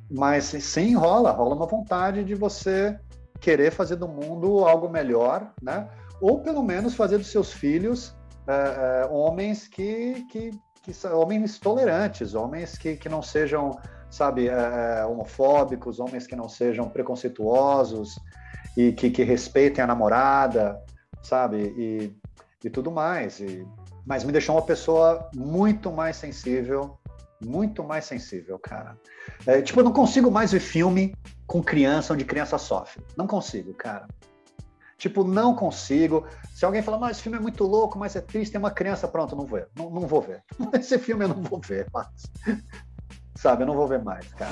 Mas 0.09 0.45
sim, 0.45 0.95
rola, 0.95 1.31
rola 1.31 1.53
uma 1.53 1.67
vontade 1.67 2.23
de 2.23 2.33
você 2.33 2.97
querer 3.41 3.71
fazer 3.71 3.97
do 3.97 4.07
mundo 4.07 4.63
algo 4.65 4.87
melhor, 4.87 5.51
né? 5.61 5.89
Ou 6.21 6.39
pelo 6.39 6.63
menos 6.63 6.95
fazer 6.95 7.17
dos 7.17 7.27
seus 7.27 7.51
filhos 7.51 8.15
é, 8.47 8.53
é, 9.03 9.05
homens 9.11 9.67
que, 9.67 10.25
que, 10.31 10.51
que 10.81 10.93
são 10.93 11.19
homens 11.19 11.59
tolerantes, 11.59 12.35
homens 12.35 12.77
que, 12.77 12.95
que 12.95 13.09
não 13.09 13.21
sejam, 13.21 13.77
sabe, 14.09 14.47
é, 14.47 15.05
homofóbicos, 15.05 15.99
homens 15.99 16.25
que 16.25 16.37
não 16.37 16.47
sejam 16.47 16.87
preconceituosos 16.87 18.17
e 18.79 18.93
que, 18.93 19.09
que 19.09 19.23
respeitem 19.23 19.83
a 19.83 19.87
namorada, 19.87 20.81
sabe, 21.21 21.57
e, 21.77 22.15
e 22.63 22.69
tudo 22.69 22.89
mais. 22.89 23.41
E, 23.41 23.67
mas 24.05 24.23
me 24.23 24.31
deixou 24.31 24.55
uma 24.55 24.61
pessoa 24.61 25.29
muito 25.35 25.91
mais 25.91 26.15
sensível, 26.15 26.97
muito 27.41 27.83
mais 27.83 28.05
sensível, 28.05 28.57
cara. 28.57 28.97
É, 29.45 29.61
tipo, 29.61 29.81
eu 29.81 29.83
não 29.83 29.91
consigo 29.91 30.31
mais 30.31 30.53
ver 30.53 30.61
filme 30.61 31.13
com 31.45 31.61
criança 31.61 32.13
onde 32.13 32.23
criança 32.23 32.57
sofre. 32.57 33.03
Não 33.17 33.27
consigo, 33.27 33.73
cara. 33.73 34.07
Tipo, 34.97 35.25
não 35.25 35.53
consigo. 35.53 36.25
Se 36.55 36.63
alguém 36.63 36.81
falar, 36.81 36.99
mas 36.99 37.17
esse 37.17 37.23
filme 37.23 37.37
é 37.37 37.41
muito 37.41 37.65
louco, 37.65 37.99
mas 37.99 38.15
é 38.15 38.21
triste, 38.21 38.53
tem 38.53 38.59
uma 38.59 38.71
criança, 38.71 39.09
pronto, 39.09 39.35
não 39.35 39.45
vou. 39.45 39.61
Não, 39.75 39.89
não 39.89 40.07
vou 40.07 40.21
ver. 40.21 40.41
Esse 40.79 40.97
filme 40.97 41.25
eu 41.25 41.29
não 41.29 41.41
vou 41.41 41.59
ver 41.59 41.85
mais. 41.93 42.07
Sabe, 43.35 43.63
eu 43.63 43.67
não 43.67 43.75
vou 43.75 43.87
ver 43.87 44.01
mais, 44.01 44.25
cara. 44.33 44.51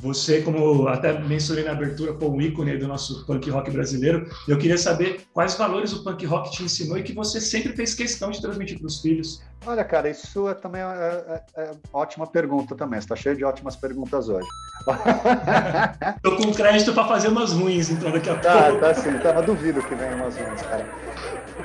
Você, 0.00 0.40
como 0.40 0.88
até 0.88 1.18
mencionei 1.18 1.64
na 1.64 1.72
abertura, 1.72 2.14
foi 2.18 2.28
um 2.28 2.40
ícone 2.40 2.78
do 2.78 2.88
nosso 2.88 3.24
punk 3.26 3.50
rock 3.50 3.70
brasileiro. 3.70 4.26
Eu 4.48 4.56
queria 4.56 4.78
saber 4.78 5.26
quais 5.32 5.54
valores 5.54 5.92
o 5.92 6.02
punk 6.02 6.24
rock 6.24 6.50
te 6.50 6.62
ensinou 6.62 6.96
e 6.96 7.02
que 7.02 7.12
você 7.12 7.40
sempre 7.40 7.74
fez 7.74 7.94
questão 7.94 8.30
de 8.30 8.40
transmitir 8.40 8.78
para 8.78 8.86
os 8.86 9.00
filhos. 9.00 9.42
Olha, 9.66 9.84
cara, 9.84 10.08
isso 10.08 10.48
é 10.48 10.54
também 10.54 10.80
é, 10.80 11.42
é, 11.54 11.62
é 11.62 11.70
ótima 11.92 12.26
pergunta 12.26 12.74
também. 12.74 12.98
Você 12.98 13.04
está 13.04 13.16
cheio 13.16 13.36
de 13.36 13.44
ótimas 13.44 13.76
perguntas 13.76 14.28
hoje. 14.28 14.48
Tô 16.22 16.36
com 16.36 16.50
crédito 16.52 16.94
para 16.94 17.06
fazer 17.06 17.28
umas 17.28 17.52
ruins, 17.52 17.90
então 17.90 18.10
daqui 18.10 18.30
a 18.30 18.38
tá, 18.38 18.64
pouco. 18.64 18.80
Tá, 18.80 18.94
sim. 18.94 19.18
Tá, 19.18 19.34
mas 19.34 19.44
duvido 19.44 19.82
que 19.82 19.94
venham 19.94 20.16
umas 20.16 20.34
ruins, 20.34 20.62
cara. 20.62 20.88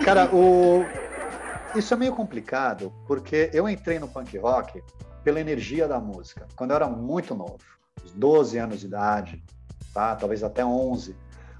Cara, 0.03 0.35
o... 0.35 0.83
isso 1.73 1.93
é 1.93 1.97
meio 1.97 2.13
complicado, 2.13 2.91
porque 3.07 3.49
eu 3.53 3.69
entrei 3.69 3.97
no 3.97 4.09
punk 4.09 4.37
rock 4.37 4.83
pela 5.23 5.39
energia 5.39 5.87
da 5.87 5.99
música, 5.99 6.45
quando 6.55 6.71
eu 6.71 6.75
era 6.75 6.87
muito 6.87 7.33
novo. 7.33 7.74
12 8.13 8.57
anos 8.57 8.79
de 8.79 8.87
idade, 8.87 9.43
tá? 9.93 10.15
talvez 10.15 10.43
até 10.43 10.65
11. 10.65 11.15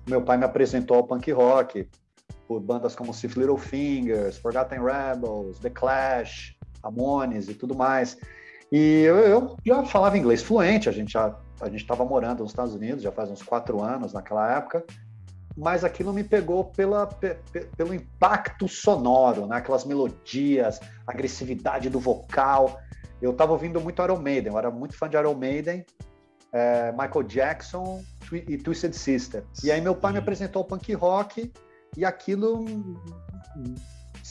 Meu 0.08 0.22
pai 0.22 0.38
me 0.38 0.46
apresentou 0.46 0.98
ao 0.98 1.04
punk 1.04 1.32
rock 1.32 1.88
por 2.48 2.60
bandas 2.60 2.96
como 2.96 3.14
Sif 3.14 3.38
Little 3.40 3.58
Fingers, 3.58 4.38
Forgotten 4.38 4.80
Rebels, 4.84 5.60
The 5.60 5.70
Clash, 5.70 6.56
Ramones 6.84 7.50
e 7.50 7.54
tudo 7.54 7.76
mais. 7.76 8.18
E 8.72 9.02
eu, 9.02 9.18
eu 9.18 9.58
já 9.66 9.84
falava 9.84 10.18
inglês 10.18 10.44
fluente, 10.44 10.90
a 10.90 10.92
gente 10.92 11.14
já 11.14 11.36
a 11.62 11.70
gente 11.70 11.82
estava 11.82 12.04
morando 12.04 12.44
nos 12.44 12.52
Estados 12.52 12.76
Unidos 12.76 13.02
já 13.02 13.12
faz 13.12 13.32
uns 13.32 13.42
quatro 13.42 13.82
anos 13.82 14.14
naquela 14.14 14.58
época, 14.58 14.84
mas 15.56 15.84
aquilo 15.84 16.12
me 16.14 16.24
pegou 16.24 16.66
pela, 16.66 17.08
pe, 17.08 17.38
pelo 17.78 17.94
impacto 17.94 18.68
sonoro, 18.68 19.48
né? 19.48 19.58
aquelas 19.58 19.86
melodias, 19.86 20.80
agressividade 21.08 21.90
do 21.90 22.00
vocal. 22.00 22.78
Eu 23.22 23.32
estava 23.32 23.54
ouvindo 23.54 23.80
muito 23.80 24.02
Iron 24.04 24.20
Maiden, 24.20 24.52
eu 24.52 24.60
era 24.60 24.70
muito 24.70 24.98
fã 24.98 25.08
de 25.08 25.16
Iron 25.16 25.36
Maiden, 25.36 25.86
é, 26.56 26.94
Michael 26.94 27.24
Jackson 27.24 28.02
e 28.32 28.58
Twisted 28.58 28.94
Sister. 28.94 29.44
E 29.62 29.70
aí 29.70 29.82
meu 29.82 29.94
pai 29.94 30.14
me 30.14 30.20
apresentou 30.20 30.62
o 30.62 30.66
punk 30.66 30.94
rock 30.94 31.52
e 31.98 32.06
aquilo 32.06 32.66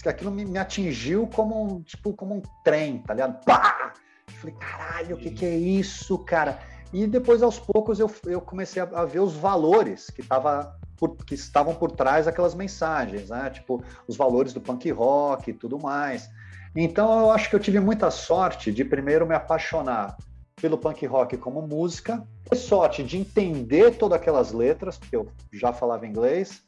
aquilo 0.07 0.31
me, 0.31 0.45
me 0.45 0.59
atingiu 0.59 1.27
como 1.27 1.62
um, 1.62 1.83
tipo 1.83 2.14
como 2.14 2.37
um 2.37 2.43
trem, 2.64 2.99
tá 2.99 3.12
ligado? 3.12 3.45
Pá! 3.45 3.93
Eu 4.27 4.35
falei, 4.35 4.57
caralho, 4.57 5.16
o 5.16 5.18
que, 5.18 5.31
que 5.31 5.45
é 5.45 5.55
isso, 5.55 6.18
cara? 6.18 6.59
E 6.93 7.07
depois, 7.07 7.43
aos 7.43 7.59
poucos, 7.59 7.99
eu, 7.99 8.11
eu 8.27 8.41
comecei 8.41 8.83
a, 8.83 8.85
a 8.85 9.05
ver 9.05 9.20
os 9.20 9.35
valores 9.35 10.11
que, 10.11 10.22
tava 10.22 10.79
por, 10.97 11.16
que 11.16 11.35
estavam 11.35 11.75
por 11.75 11.91
trás 11.93 12.27
daquelas 12.27 12.55
mensagens, 12.55 13.31
né? 13.31 13.51
Tipo, 13.51 13.83
os 14.07 14.16
valores 14.16 14.53
do 14.53 14.61
punk 14.61 14.91
rock 14.91 15.51
e 15.51 15.55
tudo 15.55 15.79
mais. 15.79 16.29
Então, 16.77 17.20
eu 17.20 17.31
acho 17.31 17.49
que 17.49 17.57
eu 17.57 17.61
tive 17.61 17.81
muita 17.81 18.11
sorte 18.11 18.72
de 18.72 18.85
primeiro 18.85 19.27
me 19.27 19.35
apaixonar 19.35 20.16
pelo 20.64 20.78
punk 20.78 21.04
rock 21.04 21.36
como 21.36 21.60
música, 21.60 22.26
ter 22.48 22.56
sorte 22.56 23.04
de 23.04 23.18
entender 23.18 23.98
todas 23.98 24.18
aquelas 24.18 24.50
letras, 24.50 24.96
porque 24.96 25.14
eu 25.14 25.28
já 25.52 25.74
falava 25.74 26.06
inglês, 26.06 26.64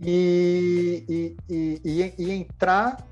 e, 0.00 1.36
e, 1.50 1.80
e, 1.84 2.14
e 2.16 2.30
entrar 2.30 3.04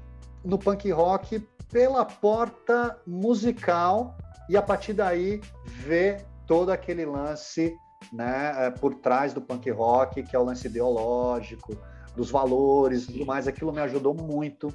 no 0.44 0.56
punk 0.56 0.88
rock 0.92 1.40
pela 1.72 2.04
porta 2.04 2.96
musical 3.04 4.16
e 4.48 4.56
a 4.56 4.62
partir 4.62 4.92
daí 4.92 5.40
ver 5.66 6.24
todo 6.46 6.70
aquele 6.70 7.04
lance 7.04 7.76
né, 8.12 8.66
é, 8.66 8.70
por 8.70 8.94
trás 8.94 9.34
do 9.34 9.40
punk 9.40 9.68
rock, 9.72 10.22
que 10.22 10.36
é 10.36 10.38
o 10.38 10.44
lance 10.44 10.68
ideológico, 10.68 11.76
dos 12.14 12.30
valores 12.30 13.02
e 13.02 13.14
tudo 13.14 13.26
mais. 13.26 13.48
Aquilo 13.48 13.72
me 13.72 13.80
ajudou 13.80 14.14
muito 14.14 14.72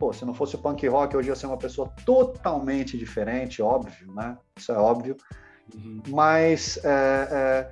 pô, 0.00 0.14
se 0.14 0.24
não 0.24 0.32
fosse 0.32 0.56
o 0.56 0.58
punk 0.58 0.88
rock, 0.88 1.14
hoje 1.14 1.28
ia 1.28 1.36
ser 1.36 1.46
uma 1.46 1.58
pessoa 1.58 1.92
totalmente 2.06 2.96
diferente, 2.96 3.60
óbvio, 3.60 4.10
né? 4.14 4.38
Isso 4.56 4.72
é 4.72 4.78
óbvio. 4.78 5.14
Uhum. 5.74 6.02
Mas 6.08 6.80
é, 6.82 7.28
é, 7.30 7.70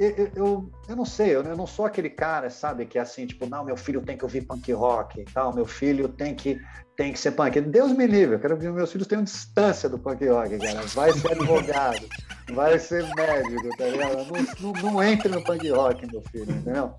eu, 0.00 0.30
eu, 0.34 0.70
eu, 0.88 0.96
não 0.96 1.04
sei, 1.04 1.36
eu, 1.36 1.42
eu, 1.42 1.54
não 1.54 1.66
sou 1.66 1.84
aquele 1.84 2.08
cara, 2.08 2.48
sabe, 2.48 2.86
que 2.86 2.98
é 2.98 3.02
assim, 3.02 3.26
tipo, 3.26 3.46
não, 3.46 3.62
meu 3.62 3.76
filho 3.76 4.00
tem 4.00 4.16
que 4.16 4.24
ouvir 4.24 4.40
punk 4.46 4.72
rock 4.72 5.20
e 5.20 5.24
tal, 5.26 5.54
meu 5.54 5.66
filho 5.66 6.08
tem 6.08 6.34
que, 6.34 6.58
tem 6.96 7.12
que 7.12 7.18
ser 7.18 7.32
punk. 7.32 7.60
Deus 7.60 7.92
me 7.92 8.06
livre, 8.06 8.36
eu 8.36 8.40
quero 8.40 8.56
que 8.56 8.66
meus 8.66 8.90
filhos 8.90 9.06
tenham 9.06 9.22
distância 9.22 9.86
do 9.86 9.98
punk 9.98 10.26
rock, 10.26 10.58
cara. 10.58 10.80
Vai 10.94 11.12
ser 11.12 11.32
advogado, 11.32 12.08
vai 12.54 12.78
ser 12.78 13.04
médico, 13.14 13.68
tá 13.76 13.84
ligado? 13.84 14.16
Não, 14.16 14.72
não, 14.72 14.92
não 14.92 15.02
entre 15.02 15.28
no 15.28 15.44
punk 15.44 15.68
rock, 15.68 16.10
meu 16.10 16.22
filho, 16.22 16.50
entendeu? 16.50 16.94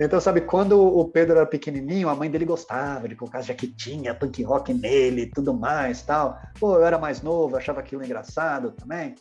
Então, 0.00 0.20
sabe, 0.20 0.40
quando 0.40 0.80
o 0.80 1.08
Pedro 1.08 1.36
era 1.36 1.46
pequenininho, 1.46 2.08
a 2.08 2.16
mãe 2.16 2.30
dele 2.30 2.44
gostava 2.44 3.08
de 3.08 3.16
colocar 3.16 3.40
jaquetinha, 3.42 4.14
punk 4.14 4.42
rock 4.42 4.74
nele 4.74 5.30
tudo 5.34 5.54
mais, 5.54 6.02
tal. 6.02 6.38
Pô, 6.58 6.76
eu 6.76 6.84
era 6.84 6.98
mais 6.98 7.22
novo, 7.22 7.56
achava 7.56 7.80
aquilo 7.80 8.04
engraçado 8.04 8.72
também. 8.72 9.14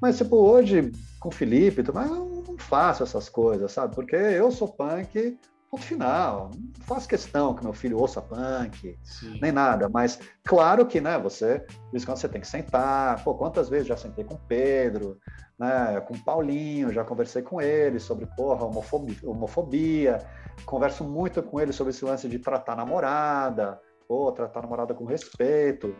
Mas, 0.00 0.18
tipo, 0.18 0.36
hoje, 0.36 0.90
com 1.20 1.28
o 1.28 1.32
Felipe, 1.32 1.84
eu 1.86 1.94
não 1.94 2.58
faço 2.58 3.02
essas 3.02 3.28
coisas, 3.28 3.70
sabe? 3.70 3.94
Porque 3.94 4.16
eu 4.16 4.50
sou 4.50 4.68
punk, 4.68 5.38
ponto 5.76 5.82
final. 5.82 6.50
Não 6.54 6.84
faço 6.86 7.08
questão 7.08 7.54
que 7.54 7.62
meu 7.62 7.72
filho 7.72 7.98
ouça 7.98 8.20
punk, 8.20 8.98
Sim. 9.02 9.38
nem 9.40 9.52
nada. 9.52 9.88
Mas, 9.88 10.18
claro 10.42 10.86
que, 10.86 11.00
né, 11.00 11.18
você, 11.18 11.60
por 11.90 11.96
isso 11.96 12.06
você 12.06 12.28
tem 12.28 12.40
que 12.40 12.48
sentar. 12.48 13.22
Pô, 13.22 13.34
quantas 13.34 13.68
vezes 13.68 13.86
já 13.86 13.96
sentei 13.96 14.24
com 14.24 14.34
o 14.34 14.40
Pedro, 14.48 15.18
né, 15.58 16.00
com 16.00 16.14
o 16.14 16.24
Paulinho, 16.24 16.92
já 16.92 17.04
conversei 17.04 17.42
com 17.42 17.60
ele 17.60 18.00
sobre, 18.00 18.26
porra, 18.26 18.64
homofobia, 18.64 19.18
homofobia. 19.24 20.18
Converso 20.64 21.04
muito 21.04 21.42
com 21.42 21.60
ele 21.60 21.72
sobre 21.72 21.90
esse 21.90 22.04
lance 22.04 22.26
de 22.28 22.38
tratar 22.38 22.72
a 22.72 22.76
namorada, 22.76 23.78
ou 24.08 24.32
tratar 24.32 24.60
a 24.60 24.62
namorada 24.62 24.94
com 24.94 25.04
respeito. 25.04 25.94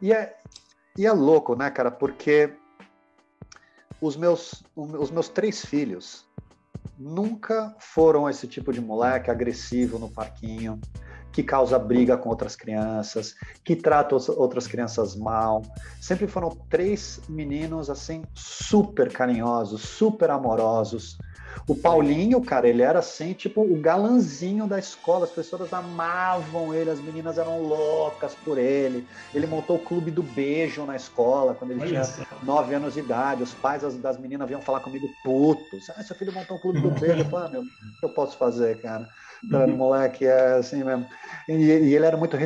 E 0.00 0.12
é, 0.12 0.36
e 0.96 1.06
é 1.06 1.12
louco, 1.12 1.56
né, 1.56 1.68
cara? 1.70 1.90
Porque 1.90 2.54
os 4.00 4.16
meus, 4.16 4.62
os 4.76 5.10
meus 5.10 5.28
três 5.28 5.64
filhos 5.64 6.26
nunca 7.02 7.74
foram 7.80 8.30
esse 8.30 8.46
tipo 8.46 8.72
de 8.72 8.80
moleque 8.80 9.30
agressivo 9.30 9.98
no 9.98 10.08
parquinho, 10.08 10.80
que 11.32 11.42
causa 11.42 11.78
briga 11.78 12.16
com 12.16 12.28
outras 12.28 12.54
crianças, 12.54 13.34
que 13.64 13.74
trata 13.74 14.14
outras 14.32 14.66
crianças 14.66 15.16
mal. 15.16 15.62
Sempre 16.00 16.26
foram 16.26 16.50
três 16.68 17.20
meninos 17.28 17.88
assim 17.88 18.22
super 18.34 19.10
carinhosos, 19.10 19.82
super 19.82 20.30
amorosos, 20.30 21.16
o 21.66 21.74
Paulinho, 21.74 22.40
cara, 22.42 22.68
ele 22.68 22.82
era 22.82 22.98
assim, 22.98 23.32
tipo, 23.32 23.62
o 23.62 23.80
galanzinho 23.80 24.66
da 24.66 24.78
escola. 24.78 25.24
As 25.24 25.30
pessoas 25.30 25.72
amavam 25.72 26.74
ele, 26.74 26.90
as 26.90 27.00
meninas 27.00 27.38
eram 27.38 27.62
loucas 27.62 28.34
por 28.34 28.58
ele. 28.58 29.06
Ele 29.34 29.46
montou 29.46 29.76
o 29.76 29.84
clube 29.84 30.10
do 30.10 30.22
beijo 30.22 30.84
na 30.84 30.96
escola, 30.96 31.54
quando 31.54 31.72
ele 31.72 31.80
Olha 31.82 32.02
tinha 32.02 32.26
nove 32.42 32.74
anos 32.74 32.94
de 32.94 33.00
idade. 33.00 33.42
Os 33.42 33.54
pais 33.54 33.82
das, 33.82 33.96
das 33.96 34.18
meninas 34.18 34.46
vinham 34.48 34.60
falar 34.60 34.80
comigo 34.80 35.08
putos. 35.22 35.88
Ah, 35.90 36.02
seu 36.02 36.16
filho 36.16 36.32
montou 36.32 36.56
um 36.56 36.60
clube 36.60 36.80
do 36.80 36.90
beijo. 36.90 37.20
Eu 37.20 37.24
falei, 37.26 37.46
ah, 37.46 37.50
meu, 37.50 37.62
o 37.62 37.64
que 37.64 38.04
eu 38.04 38.10
posso 38.10 38.36
fazer, 38.36 38.80
cara? 38.80 39.08
Então, 39.44 39.64
o 39.66 39.76
moleque 39.76 40.24
é 40.24 40.54
assim 40.54 40.84
mesmo. 40.84 41.06
E, 41.48 41.52
e, 41.52 41.94
ele 41.94 42.06
era 42.06 42.16
muito, 42.16 42.36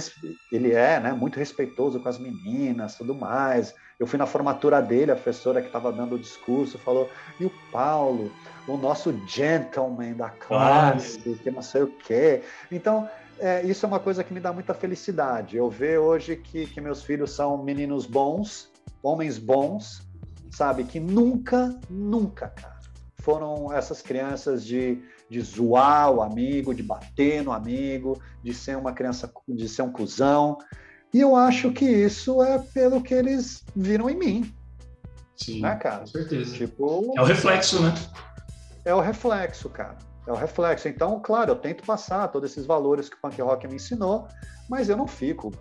ele 0.51 0.73
é, 0.73 0.99
né, 0.99 1.13
muito 1.13 1.39
respeitoso 1.39 2.01
com 2.01 2.09
as 2.09 2.19
meninas, 2.19 2.97
tudo 2.97 3.15
mais. 3.15 3.75
Eu 3.99 4.07
fui 4.07 4.19
na 4.19 4.27
formatura 4.27 4.81
dele, 4.81 5.11
a 5.11 5.15
professora 5.15 5.61
que 5.61 5.69
estava 5.69 5.93
dando 5.93 6.15
o 6.15 6.19
discurso 6.19 6.79
falou: 6.79 7.11
e 7.39 7.45
o 7.45 7.53
Paulo, 7.71 8.33
o 8.67 8.77
nosso 8.77 9.15
gentleman 9.27 10.15
da 10.15 10.31
classe, 10.31 11.19
que 11.43 11.51
não 11.51 11.63
sei 11.63 11.83
o 11.83 11.89
quê. 11.89 12.43
Então, 12.71 13.09
é, 13.39 13.63
isso 13.65 13.85
é 13.85 13.89
uma 13.89 14.01
coisa 14.01 14.25
que 14.25 14.33
me 14.33 14.41
dá 14.41 14.53
muita 14.53 14.73
felicidade. 14.73 15.57
Eu 15.57 15.69
ver 15.69 15.99
hoje 15.99 16.37
que, 16.37 16.67
que 16.67 16.81
meus 16.81 17.03
filhos 17.03 17.33
são 17.33 17.63
meninos 17.63 18.07
bons, 18.07 18.71
homens 19.03 19.39
bons, 19.39 20.03
sabe? 20.51 20.85
Que 20.85 20.99
nunca, 20.99 21.79
nunca, 21.89 22.49
cara, 22.49 22.77
foram 23.19 23.73
essas 23.73 24.01
crianças 24.01 24.65
de, 24.65 25.03
de 25.29 25.41
zoar 25.41 26.11
o 26.11 26.23
amigo, 26.23 26.75
de 26.75 26.83
bater 26.83 27.43
no 27.43 27.53
amigo, 27.53 28.21
de 28.43 28.55
ser 28.55 28.77
uma 28.77 28.93
criança, 28.93 29.33
de 29.49 29.69
ser 29.69 29.83
um 29.83 29.93
cuzão. 29.93 30.59
E 31.13 31.21
eu 31.21 31.35
acho 31.35 31.73
que 31.73 31.85
isso 31.85 32.43
é 32.43 32.59
pelo 32.59 33.03
que 33.03 33.15
eles 33.15 33.65
viram 33.75 34.09
em 34.09 34.17
mim. 34.17 34.55
Sim, 35.37 35.61
né, 35.61 35.75
cara? 35.77 36.01
com 36.01 36.07
certeza. 36.07 36.57
Tipo, 36.57 37.13
é 37.17 37.21
o 37.21 37.25
reflexo, 37.25 37.83
né? 37.83 37.95
É 38.85 38.95
o 38.95 39.01
reflexo, 39.01 39.69
cara. 39.69 39.97
É 40.27 40.33
o 40.33 40.37
reflexo. 40.37 40.89
Então, 40.89 41.21
claro, 41.21 41.53
eu 41.53 41.57
tento 41.57 41.85
passar 41.85 42.29
todos 42.29 42.51
esses 42.51 42.67
valores 42.67 43.09
que 43.09 43.17
o 43.17 43.21
punk 43.21 43.41
rock 43.41 43.67
me 43.69 43.77
ensinou, 43.77 44.27
mas 44.69 44.89
eu 44.89 44.97
não 44.97 45.07
fico 45.07 45.53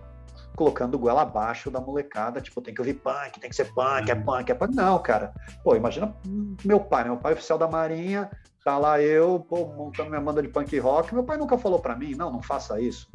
colocando 0.55 0.97
goela 0.97 1.21
abaixo 1.21 1.69
da 1.69 1.81
molecada, 1.81 2.39
tipo, 2.39 2.61
tem 2.61 2.73
que 2.73 2.79
ouvir 2.79 2.93
punk, 2.95 3.39
tem 3.39 3.49
que 3.49 3.55
ser 3.55 3.73
punk, 3.73 4.09
é 4.09 4.15
punk, 4.15 4.49
é 4.49 4.55
punk. 4.55 4.73
Não, 4.73 4.97
cara. 4.99 5.33
Pô, 5.63 5.75
imagina 5.75 6.15
meu 6.63 6.79
pai, 6.79 7.03
né? 7.03 7.09
meu 7.09 7.19
pai 7.19 7.33
é 7.33 7.35
oficial 7.35 7.57
da 7.57 7.67
Marinha, 7.67 8.29
tá 8.65 8.79
lá 8.79 8.99
eu, 8.99 9.39
pô, 9.39 9.67
montando 9.67 10.09
minha 10.09 10.19
banda 10.19 10.41
de 10.41 10.47
punk 10.47 10.77
rock. 10.79 11.13
Meu 11.13 11.23
pai 11.23 11.37
nunca 11.37 11.55
falou 11.55 11.79
para 11.79 11.95
mim, 11.95 12.15
não, 12.15 12.31
não 12.31 12.41
faça 12.41 12.81
isso. 12.81 13.07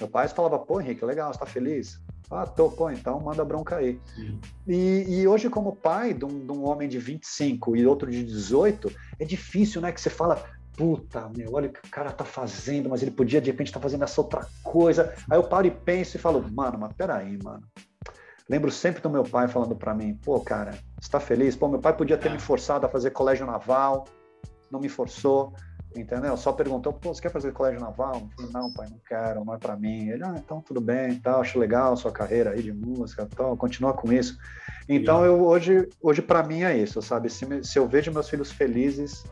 Meu 0.00 0.08
pai 0.08 0.26
falava, 0.26 0.58
pô, 0.58 0.80
Henrique, 0.80 1.04
legal, 1.04 1.30
você 1.30 1.38
tá 1.38 1.44
feliz? 1.44 2.00
Ah, 2.30 2.46
tô, 2.46 2.70
pô, 2.70 2.90
então 2.90 3.20
manda 3.20 3.44
bronca 3.44 3.76
aí. 3.76 4.00
E, 4.66 5.04
e, 5.06 5.28
hoje, 5.28 5.50
como 5.50 5.76
pai 5.76 6.14
de 6.14 6.24
um, 6.24 6.46
de 6.46 6.50
um, 6.50 6.64
homem 6.64 6.88
de 6.88 6.98
25 6.98 7.76
e 7.76 7.86
outro 7.86 8.10
de 8.10 8.24
18, 8.24 8.90
é 9.20 9.24
difícil, 9.26 9.82
né? 9.82 9.92
Que 9.92 10.00
você 10.00 10.08
fala, 10.08 10.42
puta, 10.74 11.30
meu, 11.36 11.52
olha 11.52 11.68
o 11.68 11.72
que 11.72 11.86
o 11.86 11.90
cara 11.90 12.10
tá 12.10 12.24
fazendo, 12.24 12.88
mas 12.88 13.02
ele 13.02 13.10
podia 13.10 13.42
de 13.42 13.50
repente 13.50 13.68
estar 13.68 13.80
tá 13.80 13.82
fazendo 13.82 14.04
essa 14.04 14.18
outra 14.18 14.46
coisa. 14.62 15.12
Aí 15.30 15.36
eu 15.36 15.44
paro 15.44 15.66
e 15.66 15.70
penso 15.70 16.16
e 16.16 16.20
falo, 16.20 16.42
mano, 16.50 16.78
mas 16.78 16.92
peraí, 16.94 17.38
mano. 17.42 17.62
Lembro 18.48 18.70
sempre 18.70 19.02
do 19.02 19.10
meu 19.10 19.24
pai 19.24 19.46
falando 19.46 19.76
para 19.76 19.94
mim, 19.94 20.18
pô, 20.24 20.40
cara, 20.40 20.72
você 20.98 21.10
tá 21.10 21.20
feliz? 21.20 21.54
Pô, 21.54 21.68
meu 21.68 21.80
pai 21.80 21.94
podia 21.94 22.16
ter 22.16 22.30
me 22.30 22.38
forçado 22.38 22.86
a 22.86 22.88
fazer 22.88 23.10
colégio 23.10 23.46
naval, 23.46 24.06
não 24.74 24.80
me 24.80 24.88
forçou 24.88 25.54
entendeu? 26.00 26.36
Só 26.36 26.52
perguntou, 26.52 26.92
pô, 26.92 27.14
você 27.14 27.22
quer 27.22 27.30
fazer 27.30 27.52
colégio 27.52 27.80
naval? 27.80 28.28
Falei, 28.36 28.50
não, 28.52 28.72
pai, 28.72 28.88
não 28.90 28.98
quero, 29.06 29.44
não 29.44 29.54
é 29.54 29.58
para 29.58 29.76
mim. 29.76 30.08
Ele, 30.08 30.22
ah, 30.24 30.34
então 30.36 30.60
tudo 30.60 30.80
bem, 30.80 31.16
tal, 31.20 31.40
acho 31.40 31.58
legal 31.58 31.92
a 31.92 31.96
sua 31.96 32.10
carreira 32.10 32.50
aí 32.50 32.62
de 32.62 32.72
música, 32.72 33.28
tal, 33.34 33.56
continua 33.56 33.92
com 33.92 34.12
isso. 34.12 34.36
Então, 34.88 35.24
eu 35.24 35.42
hoje, 35.42 35.88
hoje 36.02 36.20
para 36.20 36.42
mim 36.42 36.62
é 36.62 36.76
isso, 36.76 37.00
sabe? 37.00 37.30
Se, 37.30 37.46
me, 37.46 37.64
se 37.64 37.78
eu 37.78 37.88
vejo 37.88 38.12
meus 38.12 38.28
filhos 38.28 38.52
felizes, 38.52 39.24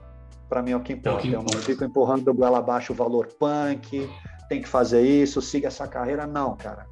para 0.49 0.62
mim 0.62 0.70
é 0.70 0.76
o 0.76 0.80
que 0.80 0.93
importa. 0.93 1.11
É 1.11 1.18
o 1.18 1.20
que 1.20 1.28
importa. 1.28 1.53
Eu 1.53 1.57
não 1.57 1.62
fico 1.62 1.84
empurrando 1.84 2.24
do 2.24 2.34
goela 2.34 2.59
abaixo 2.59 2.93
o 2.93 2.97
valor 2.97 3.26
punk, 3.38 4.09
tem 4.49 4.62
que 4.62 4.68
fazer 4.68 5.03
isso, 5.03 5.43
siga 5.43 5.68
essa 5.68 5.86
carreira. 5.86 6.26
Não, 6.26 6.57
cara. 6.57 6.86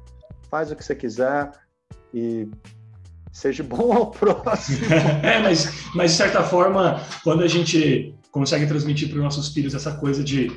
Faz 0.49 0.71
o 0.71 0.75
que 0.75 0.83
você 0.83 0.93
quiser 0.93 1.51
e 2.13 2.47
seja 3.31 3.63
bom 3.63 3.93
ao 3.93 4.11
próximo. 4.11 4.85
é, 5.23 5.39
mas, 5.39 5.87
mas 5.95 6.11
de 6.11 6.17
certa 6.17 6.43
forma, 6.43 7.01
quando 7.23 7.41
a 7.41 7.47
gente 7.47 8.15
consegue 8.31 8.65
transmitir 8.65 9.09
para 9.09 9.17
os 9.17 9.23
nossos 9.23 9.49
filhos 9.49 9.73
essa 9.73 9.91
coisa 9.93 10.23
de 10.23 10.51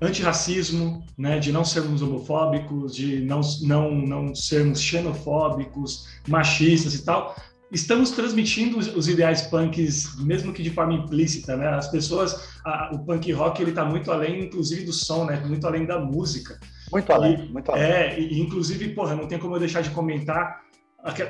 antirracismo, 0.00 1.04
né, 1.18 1.38
de 1.38 1.52
não 1.52 1.64
sermos 1.64 2.00
homofóbicos, 2.00 2.94
de 2.94 3.20
não, 3.20 3.40
não, 3.62 3.90
não 3.94 4.34
sermos 4.34 4.80
xenofóbicos, 4.80 6.08
machistas 6.26 6.94
e 6.94 7.04
tal, 7.04 7.36
estamos 7.70 8.10
transmitindo 8.10 8.78
os, 8.78 8.88
os, 8.94 9.08
ideais 9.08 9.42
punks, 9.42 10.16
mesmo 10.20 10.52
que 10.52 10.62
de 10.62 10.70
forma 10.70 10.94
implícita, 10.94 11.56
né? 11.56 11.68
As 11.68 11.88
pessoas, 11.88 12.58
a, 12.64 12.90
o 12.94 13.04
punk 13.04 13.30
rock 13.32 13.60
ele 13.60 13.70
está 13.70 13.84
muito 13.84 14.10
além, 14.10 14.44
inclusive 14.44 14.84
do 14.84 14.92
som, 14.92 15.24
né? 15.24 15.40
Muito 15.46 15.66
além 15.66 15.84
da 15.84 15.98
música. 15.98 16.58
Muito 16.90 17.12
além, 17.12 17.34
e, 17.34 17.52
muito 17.52 17.70
além. 17.70 17.82
É, 17.82 18.18
e, 18.18 18.40
inclusive, 18.40 18.88
porra, 18.88 19.14
não 19.14 19.26
tem 19.26 19.38
como 19.38 19.54
eu 19.54 19.60
deixar 19.60 19.82
de 19.82 19.90
comentar 19.90 20.62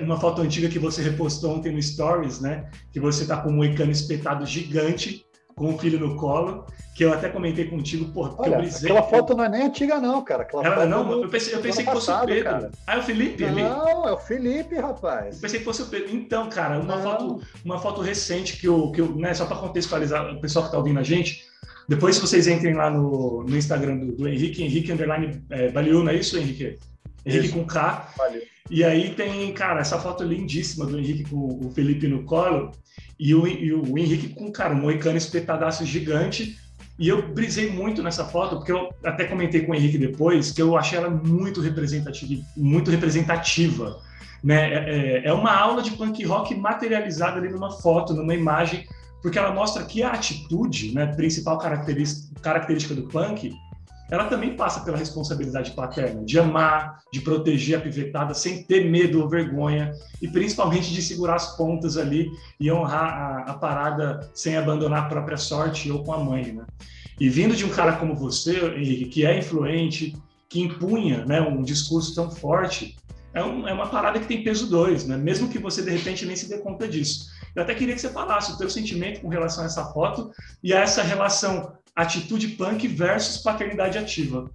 uma 0.00 0.18
foto 0.18 0.42
antiga 0.42 0.68
que 0.68 0.78
você 0.78 1.02
repostou 1.02 1.56
ontem 1.56 1.72
no 1.72 1.82
Stories, 1.82 2.40
né? 2.40 2.70
Que 2.92 2.98
você 2.98 3.26
tá 3.26 3.36
com 3.36 3.50
um 3.50 3.56
moicano 3.56 3.90
espetado 3.90 4.46
gigante 4.46 5.26
com 5.60 5.74
o 5.74 5.78
filho 5.78 6.00
no 6.00 6.16
colo, 6.16 6.64
que 6.94 7.04
eu 7.04 7.12
até 7.12 7.28
comentei 7.28 7.66
contigo, 7.66 8.10
porra, 8.12 8.30
porque 8.30 8.48
Olha, 8.48 8.54
eu 8.54 8.60
brisei. 8.62 8.90
Aquela 8.90 9.06
foto 9.06 9.36
não 9.36 9.44
é 9.44 9.48
nem 9.50 9.62
antiga, 9.64 10.00
não, 10.00 10.24
cara. 10.24 10.42
Aquela 10.42 10.64
Ela, 10.64 10.86
não, 10.86 11.06
do, 11.06 11.22
eu 11.24 11.28
pensei, 11.28 11.54
eu 11.54 11.60
pensei 11.60 11.84
que 11.84 11.92
fosse 11.92 12.06
passado, 12.06 12.24
o 12.24 12.28
Pedro. 12.28 12.44
Cara. 12.44 12.70
Ah, 12.86 12.96
é 12.96 12.98
o 12.98 13.02
Felipe? 13.02 13.44
Não, 13.44 14.08
é 14.08 14.12
o 14.12 14.16
Felipe, 14.16 14.74
rapaz. 14.76 15.34
Eu 15.34 15.42
pensei 15.42 15.58
que 15.58 15.64
fosse 15.66 15.82
o 15.82 15.86
Pedro. 15.86 16.16
Então, 16.16 16.48
cara, 16.48 16.80
uma, 16.80 16.96
foto, 17.02 17.42
uma 17.62 17.78
foto 17.78 18.00
recente 18.00 18.56
que 18.56 18.66
eu, 18.66 18.90
que 18.90 19.02
eu 19.02 19.14
né, 19.16 19.34
só 19.34 19.44
para 19.44 19.58
contextualizar 19.58 20.34
o 20.34 20.40
pessoal 20.40 20.64
que 20.64 20.70
tá 20.70 20.78
ouvindo 20.78 20.98
a 20.98 21.02
gente, 21.02 21.44
depois 21.86 22.16
se 22.16 22.22
vocês 22.22 22.48
entrem 22.48 22.72
lá 22.72 22.88
no, 22.88 23.44
no 23.44 23.54
Instagram 23.54 23.98
do, 23.98 24.12
do 24.12 24.26
Henrique, 24.26 24.64
Henrique 24.64 24.90
Underline 24.90 25.44
é, 25.50 25.68
Baliu, 25.68 26.02
não 26.02 26.10
é 26.10 26.14
isso, 26.14 26.38
Henrique? 26.38 26.78
Henrique 27.26 27.46
isso. 27.48 27.54
com 27.54 27.66
K. 27.66 28.14
Valeu. 28.16 28.40
E 28.70 28.84
aí 28.84 29.10
tem, 29.10 29.52
cara, 29.52 29.80
essa 29.80 29.98
foto 29.98 30.22
lindíssima 30.22 30.86
do 30.86 30.96
Henrique 30.96 31.28
com 31.28 31.66
o 31.66 31.72
Felipe 31.74 32.06
no 32.06 32.22
colo 32.22 32.70
e 33.18 33.34
o, 33.34 33.46
e 33.46 33.72
o 33.72 33.98
Henrique 33.98 34.28
com, 34.28 34.50
cara, 34.52 34.72
um 34.72 34.80
moicano 34.80 35.18
espetadaço 35.18 35.84
gigante. 35.84 36.56
E 36.96 37.08
eu 37.08 37.32
brisei 37.32 37.70
muito 37.70 38.02
nessa 38.02 38.24
foto, 38.24 38.56
porque 38.56 38.70
eu 38.70 38.90
até 39.02 39.24
comentei 39.24 39.62
com 39.62 39.72
o 39.72 39.74
Henrique 39.74 39.98
depois 39.98 40.52
que 40.52 40.62
eu 40.62 40.76
achei 40.76 40.98
ela 40.98 41.10
muito 41.10 41.60
representativa, 41.60 42.42
muito 42.56 42.90
representativa. 42.90 44.00
Né? 44.44 44.72
É, 44.72 44.76
é, 44.76 45.26
é 45.26 45.32
uma 45.32 45.52
aula 45.52 45.82
de 45.82 45.90
punk 45.92 46.22
rock 46.24 46.54
materializada 46.54 47.38
ali 47.38 47.48
numa 47.48 47.72
foto, 47.72 48.14
numa 48.14 48.34
imagem, 48.34 48.86
porque 49.20 49.38
ela 49.38 49.52
mostra 49.52 49.82
que 49.84 50.02
a 50.02 50.12
atitude, 50.12 50.94
né, 50.94 51.06
principal 51.06 51.58
característica, 51.58 52.40
característica 52.40 52.94
do 52.94 53.08
punk, 53.08 53.52
ela 54.10 54.24
também 54.24 54.56
passa 54.56 54.80
pela 54.80 54.96
responsabilidade 54.96 55.70
paterna, 55.72 56.24
de 56.24 56.38
amar, 56.38 56.98
de 57.12 57.20
proteger 57.20 57.78
a 57.78 57.80
pivetada 57.80 58.34
sem 58.34 58.64
ter 58.64 58.90
medo 58.90 59.20
ou 59.20 59.28
vergonha, 59.28 59.92
e 60.20 60.28
principalmente 60.28 60.92
de 60.92 61.00
segurar 61.00 61.36
as 61.36 61.56
pontas 61.56 61.96
ali 61.96 62.28
e 62.58 62.70
honrar 62.70 63.04
a, 63.04 63.50
a 63.50 63.54
parada 63.54 64.28
sem 64.34 64.56
abandonar 64.56 65.04
a 65.04 65.08
própria 65.08 65.36
sorte 65.36 65.90
ou 65.90 66.02
com 66.02 66.12
a 66.12 66.18
mãe, 66.18 66.52
né? 66.52 66.64
E 67.20 67.28
vindo 67.28 67.54
de 67.54 67.66
um 67.66 67.68
cara 67.68 67.96
como 67.96 68.16
você, 68.16 68.58
Henrique, 68.76 69.04
que 69.04 69.26
é 69.26 69.38
influente, 69.38 70.16
que 70.48 70.60
impunha 70.60 71.24
né, 71.26 71.40
um 71.40 71.62
discurso 71.62 72.14
tão 72.14 72.30
forte, 72.30 72.96
é, 73.32 73.44
um, 73.44 73.68
é, 73.68 73.72
uma 73.72 73.88
parada 73.88 74.18
que 74.18 74.26
tem 74.26 74.42
peso 74.42 74.68
dois, 74.68 75.06
né? 75.06 75.16
mesmo 75.16 75.48
que 75.48 75.58
você 75.58 75.82
de 75.82 75.90
repente 75.90 76.26
nem 76.26 76.34
se 76.34 76.48
dê 76.48 76.58
conta 76.58 76.88
disso. 76.88 77.30
Eu 77.54 77.62
até 77.62 77.74
queria 77.74 77.94
que 77.94 78.00
você 78.00 78.08
falasse 78.08 78.52
o 78.52 78.58
teu 78.58 78.68
sentimento 78.68 79.20
com 79.20 79.28
relação 79.28 79.62
a 79.62 79.66
essa 79.66 79.84
foto 79.92 80.30
e 80.62 80.72
a 80.72 80.80
essa 80.80 81.02
relação 81.02 81.72
atitude 82.00 82.48
punk 82.48 82.86
versus 82.88 83.38
paternidade 83.38 83.98
ativa. 83.98 84.50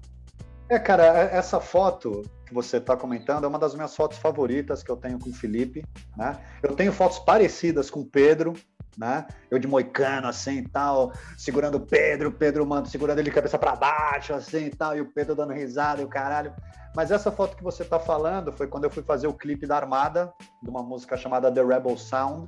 É, 0.70 0.80
cara, 0.80 1.04
é, 1.06 1.38
essa 1.38 1.60
foto 1.60 2.24
que 2.46 2.54
você 2.54 2.78
está 2.78 2.96
comentando 2.96 3.44
é 3.44 3.48
uma 3.48 3.60
das 3.60 3.76
minhas 3.76 3.96
fotos 3.96 4.18
favoritas 4.18 4.84
que 4.84 4.90
eu 4.90 4.98
tenho 4.98 5.20
com 5.20 5.30
o 5.30 5.34
Felipe, 5.34 5.84
né? 6.18 6.38
Eu 6.62 6.76
tenho 6.76 6.92
fotos 6.92 7.20
parecidas 7.20 7.90
com 7.90 8.02
o 8.02 8.06
Pedro, 8.06 8.54
né? 8.98 9.26
Eu 9.50 9.60
de 9.60 9.68
moicano, 9.68 10.28
assim, 10.28 10.64
tal, 10.64 11.12
segurando 11.38 11.76
o 11.76 11.80
Pedro, 11.80 12.32
Pedro, 12.32 12.66
mano, 12.66 12.86
segurando 12.86 13.20
ele 13.20 13.30
de 13.30 13.36
cabeça 13.36 13.58
para 13.58 13.76
baixo, 13.76 14.34
assim, 14.34 14.70
tal, 14.70 14.96
e 14.96 15.02
o 15.02 15.12
Pedro 15.12 15.36
dando 15.36 15.54
risada 15.54 16.02
e 16.02 16.06
o 16.06 16.10
caralho. 16.10 16.54
Mas 16.96 17.12
essa 17.12 17.32
foto 17.32 17.58
que 17.58 17.64
você 17.64 17.84
está 17.84 18.00
falando 18.00 18.52
foi 18.54 18.68
quando 18.68 18.86
eu 18.86 18.90
fui 18.90 19.04
fazer 19.04 19.28
o 19.28 19.34
clipe 19.34 19.68
da 19.68 19.76
Armada, 19.76 20.34
de 20.64 20.70
uma 20.70 20.82
música 20.82 21.18
chamada 21.18 21.52
The 21.52 21.64
Rebel 21.64 21.98
Sound, 21.98 22.48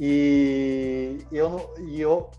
e 0.00 1.18
eu, 1.30 1.74
e 1.78 2.00
eu 2.00 2.30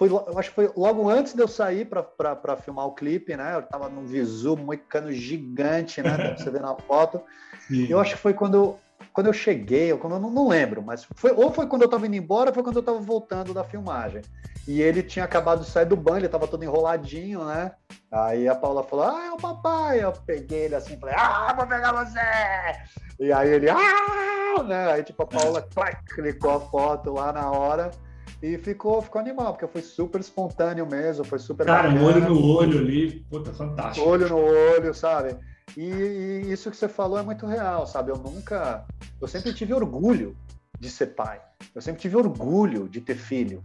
foi, 0.00 0.08
eu 0.08 0.38
acho 0.38 0.48
que 0.48 0.54
foi 0.54 0.72
logo 0.74 1.10
antes 1.10 1.34
de 1.34 1.42
eu 1.42 1.46
sair 1.46 1.84
para 1.84 2.56
filmar 2.56 2.86
o 2.86 2.94
clipe, 2.94 3.36
né? 3.36 3.56
Eu 3.56 3.60
tava 3.60 3.90
num 3.90 4.06
visu 4.06 4.56
moicano 4.56 5.12
gigante, 5.12 6.00
né? 6.00 6.34
Você 6.38 6.48
vê 6.48 6.58
na 6.58 6.74
foto. 6.74 7.20
Sim. 7.68 7.86
Eu 7.86 8.00
acho 8.00 8.14
que 8.14 8.20
foi 8.22 8.32
quando, 8.32 8.78
quando 9.12 9.26
eu 9.26 9.32
cheguei, 9.34 9.92
ou 9.92 9.98
quando 9.98 10.14
eu 10.14 10.20
não, 10.20 10.30
não, 10.30 10.48
lembro, 10.48 10.80
mas 10.80 11.04
foi, 11.16 11.32
ou 11.32 11.52
foi 11.52 11.66
quando 11.66 11.82
eu 11.82 11.88
tava 11.88 12.06
indo 12.06 12.16
embora, 12.16 12.48
ou 12.48 12.54
foi 12.54 12.62
quando 12.62 12.76
eu 12.76 12.82
tava 12.82 12.98
voltando 12.98 13.52
da 13.52 13.62
filmagem. 13.62 14.22
E 14.66 14.80
ele 14.80 15.02
tinha 15.02 15.26
acabado 15.26 15.60
de 15.60 15.68
sair 15.68 15.84
do 15.84 15.96
banho, 15.96 16.20
ele 16.20 16.28
tava 16.30 16.48
todo 16.48 16.64
enroladinho, 16.64 17.44
né? 17.44 17.72
Aí 18.10 18.48
a 18.48 18.54
Paula 18.54 18.82
falou: 18.82 19.04
Ah, 19.04 19.26
é 19.26 19.32
o 19.32 19.36
papai. 19.36 20.02
Eu 20.02 20.12
peguei 20.12 20.64
ele 20.64 20.76
assim, 20.76 20.98
falei: 20.98 21.14
Ah, 21.18 21.52
vou 21.54 21.66
pegar 21.66 21.92
você! 21.92 22.18
E 23.18 23.30
aí 23.30 23.50
ele, 23.50 23.68
ah! 23.68 24.62
Né? 24.66 24.92
Aí 24.92 25.02
tipo 25.02 25.22
a 25.22 25.26
Paula 25.26 25.60
clac, 25.60 26.02
clicou 26.14 26.52
a 26.52 26.60
foto 26.60 27.12
lá 27.12 27.34
na 27.34 27.50
hora. 27.50 27.90
E 28.42 28.56
ficou, 28.56 29.02
ficou 29.02 29.20
animal, 29.20 29.52
porque 29.52 29.66
foi 29.66 29.82
super 29.82 30.18
espontâneo 30.18 30.86
mesmo, 30.86 31.24
foi 31.24 31.38
super. 31.38 31.66
Cara, 31.66 31.90
bacana. 31.90 32.06
olho 32.06 32.28
no 32.28 32.42
olho 32.42 32.78
ali, 32.78 33.20
puta, 33.28 33.52
fantástico. 33.52 34.08
Olho 34.08 34.28
no 34.30 34.38
olho, 34.38 34.94
sabe? 34.94 35.36
E, 35.76 35.84
e, 35.84 36.52
isso 36.52 36.70
que 36.70 36.76
você 36.76 36.88
falou 36.88 37.18
é 37.18 37.22
muito 37.22 37.46
real, 37.46 37.86
sabe? 37.86 38.10
Eu 38.10 38.16
nunca. 38.16 38.86
Eu 39.20 39.28
sempre 39.28 39.52
tive 39.52 39.74
orgulho 39.74 40.34
de 40.78 40.88
ser 40.88 41.08
pai. 41.08 41.38
Eu 41.74 41.82
sempre 41.82 42.00
tive 42.00 42.16
orgulho 42.16 42.88
de 42.88 43.02
ter 43.02 43.14
filho. 43.14 43.62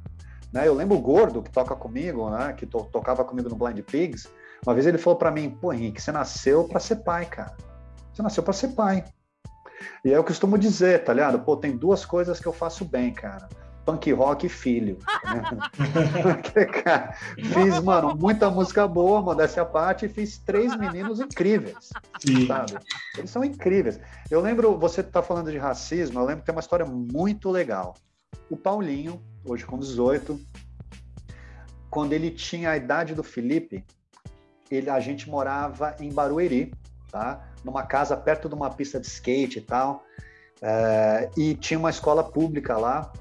Né? 0.52 0.68
Eu 0.68 0.74
lembro 0.74 0.98
o 0.98 1.02
Gordo, 1.02 1.42
que 1.42 1.52
toca 1.52 1.74
comigo, 1.74 2.30
né? 2.30 2.52
que 2.52 2.66
to 2.66 2.84
tocava 2.92 3.24
comigo 3.24 3.48
no 3.48 3.56
Blind 3.56 3.80
Pigs. 3.80 4.28
Uma 4.66 4.74
vez 4.74 4.86
ele 4.86 4.98
falou 4.98 5.18
para 5.18 5.32
mim: 5.32 5.50
pô, 5.50 5.72
Henrique, 5.72 6.02
você 6.02 6.12
nasceu 6.12 6.66
para 6.66 6.82
ser 6.82 6.98
pai, 6.98 7.26
cara. 7.26 7.56
Você 8.14 8.22
nasceu 8.22 8.44
para 8.44 8.54
ser 8.54 8.70
pai. 8.70 9.06
E 10.04 10.10
aí 10.10 10.16
eu 10.16 10.24
costumo 10.24 10.58
dizer, 10.58 11.06
tá 11.06 11.14
ligado? 11.14 11.40
Pô, 11.40 11.56
tem 11.56 11.78
duas 11.78 12.06
coisas 12.06 12.42
que 12.42 12.46
eu 12.46 12.54
faço 12.54 12.84
bem, 12.84 13.14
cara 13.14 13.48
punk 13.86 14.12
rock 14.12 14.50
filho. 14.50 14.98
Né? 15.24 16.64
cara, 16.84 17.14
fiz, 17.38 17.80
mano, 17.82 18.16
muita 18.16 18.50
música 18.50 18.88
boa, 18.88 19.22
modéstia 19.22 19.62
à 19.62 19.66
parte, 19.66 20.06
e 20.06 20.10
fiz 20.10 20.40
três 20.40 20.76
meninos 20.76 21.20
incríveis, 21.20 21.92
Sim. 22.20 22.48
sabe? 22.48 22.74
Eles 23.18 23.30
são 23.30 23.44
incríveis. 23.44 24.00
Eu 24.30 24.42
lembro, 24.42 24.78
você 24.78 25.04
tá 25.04 25.22
falando 25.22 25.52
de 25.52 25.58
racismo, 25.58 26.20
eu 26.20 26.26
lembro 26.26 26.42
que 26.42 26.48
tem 26.48 26.56
uma 26.56 26.62
história 26.62 26.86
muito 26.86 27.52
legal. 27.52 27.96
O 28.50 28.58
Paulinho, 28.58 29.22
hoje 29.46 29.66
com 29.66 29.78
18, 29.78 30.40
quando 31.90 32.14
ele 32.14 32.32
tinha 32.32 32.72
a 32.72 32.78
idade 32.78 33.14
do 33.14 33.24
Felipe, 33.24 33.86
ele, 34.70 34.90
a 34.90 35.00
gente 35.00 35.30
morava 35.30 35.96
em 36.00 36.12
Barueri, 36.12 36.74
tá? 37.12 37.48
Numa 37.64 37.84
casa 37.84 38.18
perto 38.18 38.50
de 38.50 38.56
uma 38.56 38.70
pista 38.70 39.00
de 39.00 39.08
skate 39.08 39.60
e 39.60 39.62
tal. 39.62 40.04
É, 40.62 41.30
e 41.38 41.54
tinha 41.54 41.80
uma 41.80 41.90
escola 41.90 42.24
pública 42.24 42.78
lá, 42.78 43.12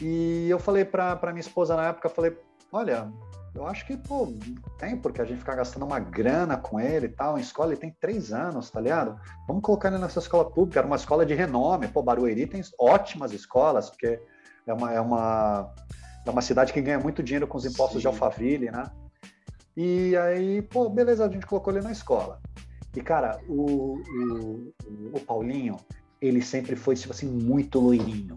e 0.00 0.48
eu 0.48 0.58
falei 0.58 0.84
para 0.84 1.18
minha 1.26 1.40
esposa 1.40 1.76
na 1.76 1.88
época, 1.88 2.08
falei, 2.08 2.36
olha, 2.72 3.12
eu 3.54 3.66
acho 3.66 3.86
que, 3.86 3.96
pô, 3.96 4.32
tem 4.78 4.96
porque 4.96 5.20
a 5.20 5.24
gente 5.24 5.38
ficar 5.38 5.54
gastando 5.54 5.84
uma 5.84 6.00
grana 6.00 6.56
com 6.56 6.80
ele 6.80 7.06
e 7.06 7.10
tal, 7.10 7.38
em 7.38 7.40
escola, 7.40 7.72
ele 7.72 7.80
tem 7.80 7.96
três 8.00 8.32
anos, 8.32 8.68
tá 8.68 8.80
ligado? 8.80 9.16
Vamos 9.46 9.62
colocar 9.62 9.88
ele 9.88 9.98
nessa 9.98 10.18
escola 10.18 10.50
pública, 10.50 10.80
era 10.80 10.86
uma 10.86 10.96
escola 10.96 11.24
de 11.24 11.34
renome, 11.34 11.86
pô, 11.86 12.02
Barueri 12.02 12.46
tem 12.46 12.60
ótimas 12.78 13.32
escolas, 13.32 13.90
porque 13.90 14.20
é 14.66 14.72
uma, 14.72 14.92
é 14.92 15.00
uma, 15.00 15.72
é 16.26 16.30
uma 16.30 16.42
cidade 16.42 16.72
que 16.72 16.80
ganha 16.80 16.98
muito 16.98 17.22
dinheiro 17.22 17.46
com 17.46 17.56
os 17.56 17.64
impostos 17.64 17.98
Sim. 17.98 18.00
de 18.00 18.06
Alphaville, 18.08 18.70
né? 18.70 18.90
E 19.76 20.16
aí, 20.16 20.62
pô, 20.62 20.88
beleza, 20.88 21.24
a 21.24 21.30
gente 21.30 21.46
colocou 21.46 21.72
ele 21.72 21.84
na 21.84 21.92
escola. 21.92 22.40
E, 22.94 23.00
cara, 23.00 23.40
o, 23.48 23.98
o, 23.98 24.72
o 25.12 25.20
Paulinho, 25.20 25.76
ele 26.20 26.42
sempre 26.42 26.74
foi, 26.76 26.94
tipo 26.94 27.12
assim, 27.12 27.28
muito 27.28 27.78
loirinho, 27.80 28.36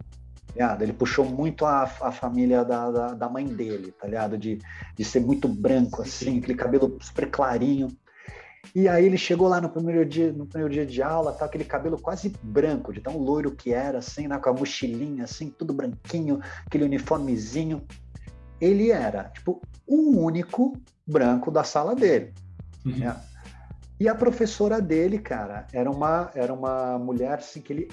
ligado? 0.54 0.82
Ele 0.82 0.94
puxou 0.94 1.26
muito 1.26 1.66
a, 1.66 1.84
a 1.84 2.12
família 2.12 2.64
da, 2.64 2.90
da, 2.90 3.14
da, 3.14 3.30
mãe 3.30 3.46
dele, 3.46 3.92
tá 3.92 4.08
ligado? 4.08 4.38
De, 4.38 4.60
de 4.96 5.06
ser 5.06 5.20
muito 5.20 5.48
branco, 5.48 6.02
assim, 6.02 6.40
aquele 6.40 6.56
cabelo 6.56 6.98
super 7.02 7.30
clarinho. 7.30 7.90
E 8.76 8.88
aí 8.88 9.06
ele 9.06 9.18
chegou 9.18 9.48
lá 9.48 9.62
no 9.62 9.70
primeiro 9.70 10.06
dia, 10.06 10.32
no 10.34 10.46
primeiro 10.46 10.74
dia 10.74 10.86
de 10.86 11.02
aula, 11.02 11.32
tá, 11.32 11.46
aquele 11.46 11.64
cabelo 11.64 11.98
quase 11.98 12.34
branco, 12.42 12.92
de 12.92 13.00
tão 13.00 13.18
loiro 13.18 13.52
que 13.52 13.74
era, 13.74 14.00
assim, 14.00 14.28
né, 14.28 14.38
com 14.38 14.50
a 14.50 14.54
mochilinha, 14.54 15.24
assim, 15.24 15.50
tudo 15.50 15.74
branquinho, 15.74 16.42
aquele 16.66 16.84
uniformezinho. 16.84 17.82
Ele 18.60 18.92
era, 18.92 19.26
tipo, 19.26 19.62
o 19.86 20.20
único 20.20 20.74
branco 21.06 21.52
da 21.52 21.64
sala 21.64 21.96
dele. 21.96 22.34
Uhum. 22.86 22.98
Né? 22.98 23.16
E 24.00 24.08
a 24.08 24.16
professora 24.16 24.82
dele, 24.82 25.18
cara, 25.18 25.66
era 25.72 25.90
uma, 25.90 26.30
era 26.36 26.54
uma 26.54 27.00
mulher, 27.00 27.36
assim, 27.36 27.62
que 27.62 27.72
ele, 27.72 27.88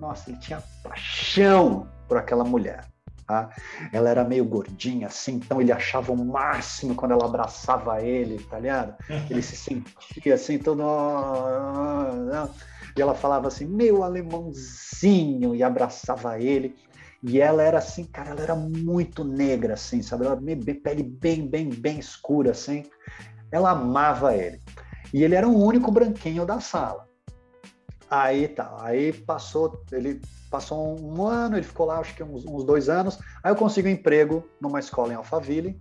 nossa, 0.00 0.30
ele 0.30 0.38
tinha 0.38 0.62
paixão 0.82 1.86
por 2.08 2.16
aquela 2.16 2.44
mulher. 2.44 2.84
Tá? 3.26 3.50
Ela 3.92 4.08
era 4.08 4.22
meio 4.22 4.44
gordinha, 4.44 5.08
assim, 5.08 5.34
então 5.34 5.60
ele 5.60 5.72
achava 5.72 6.12
o 6.12 6.24
máximo 6.24 6.94
quando 6.94 7.10
ela 7.10 7.24
abraçava 7.24 8.00
ele, 8.00 8.38
tá 8.44 8.60
ligado? 8.60 8.94
Ele 9.28 9.42
se 9.42 9.56
sentia 9.56 10.34
assim, 10.34 10.58
todo. 10.58 10.84
E 12.96 13.02
ela 13.02 13.14
falava 13.14 13.48
assim, 13.48 13.66
meu 13.66 14.04
alemãozinho, 14.04 15.56
e 15.56 15.62
abraçava 15.62 16.40
ele. 16.40 16.76
E 17.20 17.40
ela 17.40 17.64
era 17.64 17.78
assim, 17.78 18.04
cara, 18.04 18.30
ela 18.30 18.42
era 18.42 18.54
muito 18.54 19.24
negra, 19.24 19.74
assim, 19.74 20.02
sabe? 20.02 20.24
Ela 20.24 20.36
bem, 20.36 20.56
pele 20.56 21.02
bem, 21.02 21.48
bem, 21.48 21.68
bem 21.68 21.98
escura, 21.98 22.52
assim. 22.52 22.84
Ela 23.50 23.70
amava 23.70 24.36
ele. 24.36 24.62
E 25.12 25.24
ele 25.24 25.34
era 25.34 25.48
o 25.48 25.64
único 25.64 25.90
branquinho 25.90 26.46
da 26.46 26.60
sala. 26.60 27.06
Aí 28.08 28.46
tá, 28.46 28.76
aí 28.80 29.12
passou, 29.12 29.82
ele 29.90 30.20
passou 30.50 30.98
um 31.00 31.26
ano, 31.26 31.56
ele 31.56 31.66
ficou 31.66 31.86
lá 31.86 31.98
acho 31.98 32.14
que 32.14 32.22
uns, 32.22 32.44
uns 32.44 32.64
dois 32.64 32.88
anos, 32.88 33.18
aí 33.42 33.50
eu 33.50 33.56
consegui 33.56 33.88
um 33.88 33.92
emprego 33.92 34.48
numa 34.60 34.78
escola 34.78 35.12
em 35.12 35.16
Alphaville, 35.16 35.78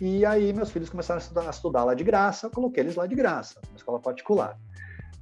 e 0.00 0.26
aí 0.26 0.52
meus 0.52 0.70
filhos 0.70 0.90
começaram 0.90 1.18
a 1.18 1.22
estudar, 1.22 1.46
a 1.46 1.50
estudar 1.50 1.84
lá 1.84 1.94
de 1.94 2.04
graça, 2.04 2.46
eu 2.46 2.50
coloquei 2.50 2.82
eles 2.82 2.96
lá 2.96 3.06
de 3.06 3.14
graça, 3.14 3.60
uma 3.68 3.76
escola 3.76 3.98
particular. 3.98 4.58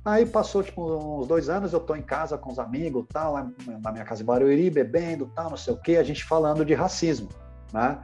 Aí 0.04 0.26
passou 0.26 0.62
tipo 0.62 0.82
uns 0.82 1.26
dois 1.26 1.48
anos, 1.48 1.72
eu 1.72 1.80
tô 1.80 1.94
em 1.94 2.02
casa 2.02 2.36
com 2.36 2.52
os 2.52 2.58
amigos, 2.58 3.06
tal, 3.10 3.34
na 3.82 3.92
minha 3.92 4.04
casa 4.04 4.22
em 4.22 4.26
Barueri, 4.26 4.68
bebendo, 4.68 5.30
tal, 5.34 5.50
não 5.50 5.56
sei 5.56 5.72
o 5.72 5.80
quê, 5.80 5.96
a 5.96 6.02
gente 6.02 6.24
falando 6.24 6.64
de 6.64 6.74
racismo, 6.74 7.28
né? 7.72 7.98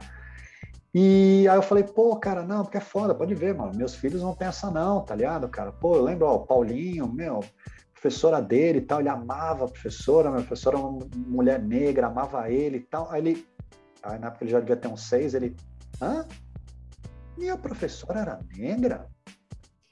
E 0.93 1.47
aí 1.47 1.55
eu 1.55 1.61
falei, 1.61 1.83
pô, 1.83 2.15
cara, 2.17 2.43
não, 2.43 2.63
porque 2.63 2.77
é 2.77 2.81
foda, 2.81 3.15
pode 3.15 3.33
ver, 3.33 3.55
mano, 3.55 3.73
meus 3.73 3.95
filhos 3.95 4.21
não 4.21 4.35
pensam 4.35 4.71
não, 4.71 5.01
tá 5.01 5.15
ligado, 5.15 5.47
cara? 5.47 5.71
Pô, 5.71 5.95
eu 5.95 6.03
lembro, 6.03 6.25
ó, 6.25 6.35
o 6.35 6.45
Paulinho, 6.45 7.07
meu, 7.07 7.41
professora 8.01 8.41
dele 8.41 8.79
e 8.79 8.81
tal, 8.81 8.99
ele 8.99 9.09
amava 9.09 9.65
a 9.65 9.67
professora, 9.67 10.29
a 10.29 10.33
professora 10.33 10.77
era 10.77 10.85
uma 10.85 11.07
mulher 11.15 11.61
negra, 11.61 12.07
amava 12.07 12.49
ele 12.49 12.77
e 12.77 12.81
tal. 12.81 13.07
Aí 13.11 13.21
ele, 13.21 13.47
aí 14.01 14.17
na 14.17 14.27
época 14.27 14.43
ele 14.43 14.51
já 14.51 14.59
devia 14.59 14.75
ter 14.75 14.87
uns 14.87 15.03
seis, 15.03 15.35
ele, 15.35 15.55
hã? 16.01 16.25
Minha 17.37 17.55
professora 17.55 18.21
era 18.21 18.39
negra? 18.57 19.05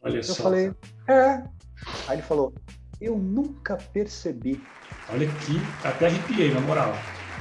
Olha 0.02 0.18
eu 0.18 0.24
só. 0.24 0.42
falei, 0.42 0.74
é. 1.08 1.44
Aí 2.08 2.16
ele 2.16 2.24
falou, 2.24 2.52
eu 3.00 3.16
nunca 3.16 3.78
percebi. 3.78 4.60
Olha 5.10 5.28
aqui, 5.28 5.58
até 5.84 6.08
arrepiei, 6.08 6.52
na 6.52 6.62
moral. 6.62 6.94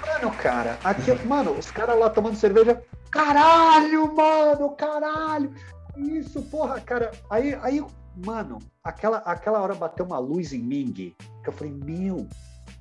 Mano, 0.06 0.36
cara, 0.36 0.78
aqui, 0.84 1.12
mano, 1.26 1.52
os 1.52 1.70
caras 1.70 1.98
lá 1.98 2.10
tomando 2.10 2.36
cerveja, 2.36 2.82
caralho, 3.10 4.14
mano, 4.14 4.70
caralho. 4.76 5.50
Isso, 5.96 6.42
porra, 6.42 6.78
cara. 6.78 7.10
Aí, 7.30 7.58
aí 7.62 7.82
mano, 8.24 8.58
aquela, 8.82 9.18
aquela 9.18 9.60
hora 9.60 9.74
bateu 9.74 10.04
uma 10.04 10.18
luz 10.18 10.52
em 10.52 10.62
mim, 10.62 10.92
que 10.92 11.14
eu 11.46 11.52
falei, 11.52 11.72
meu, 11.72 12.26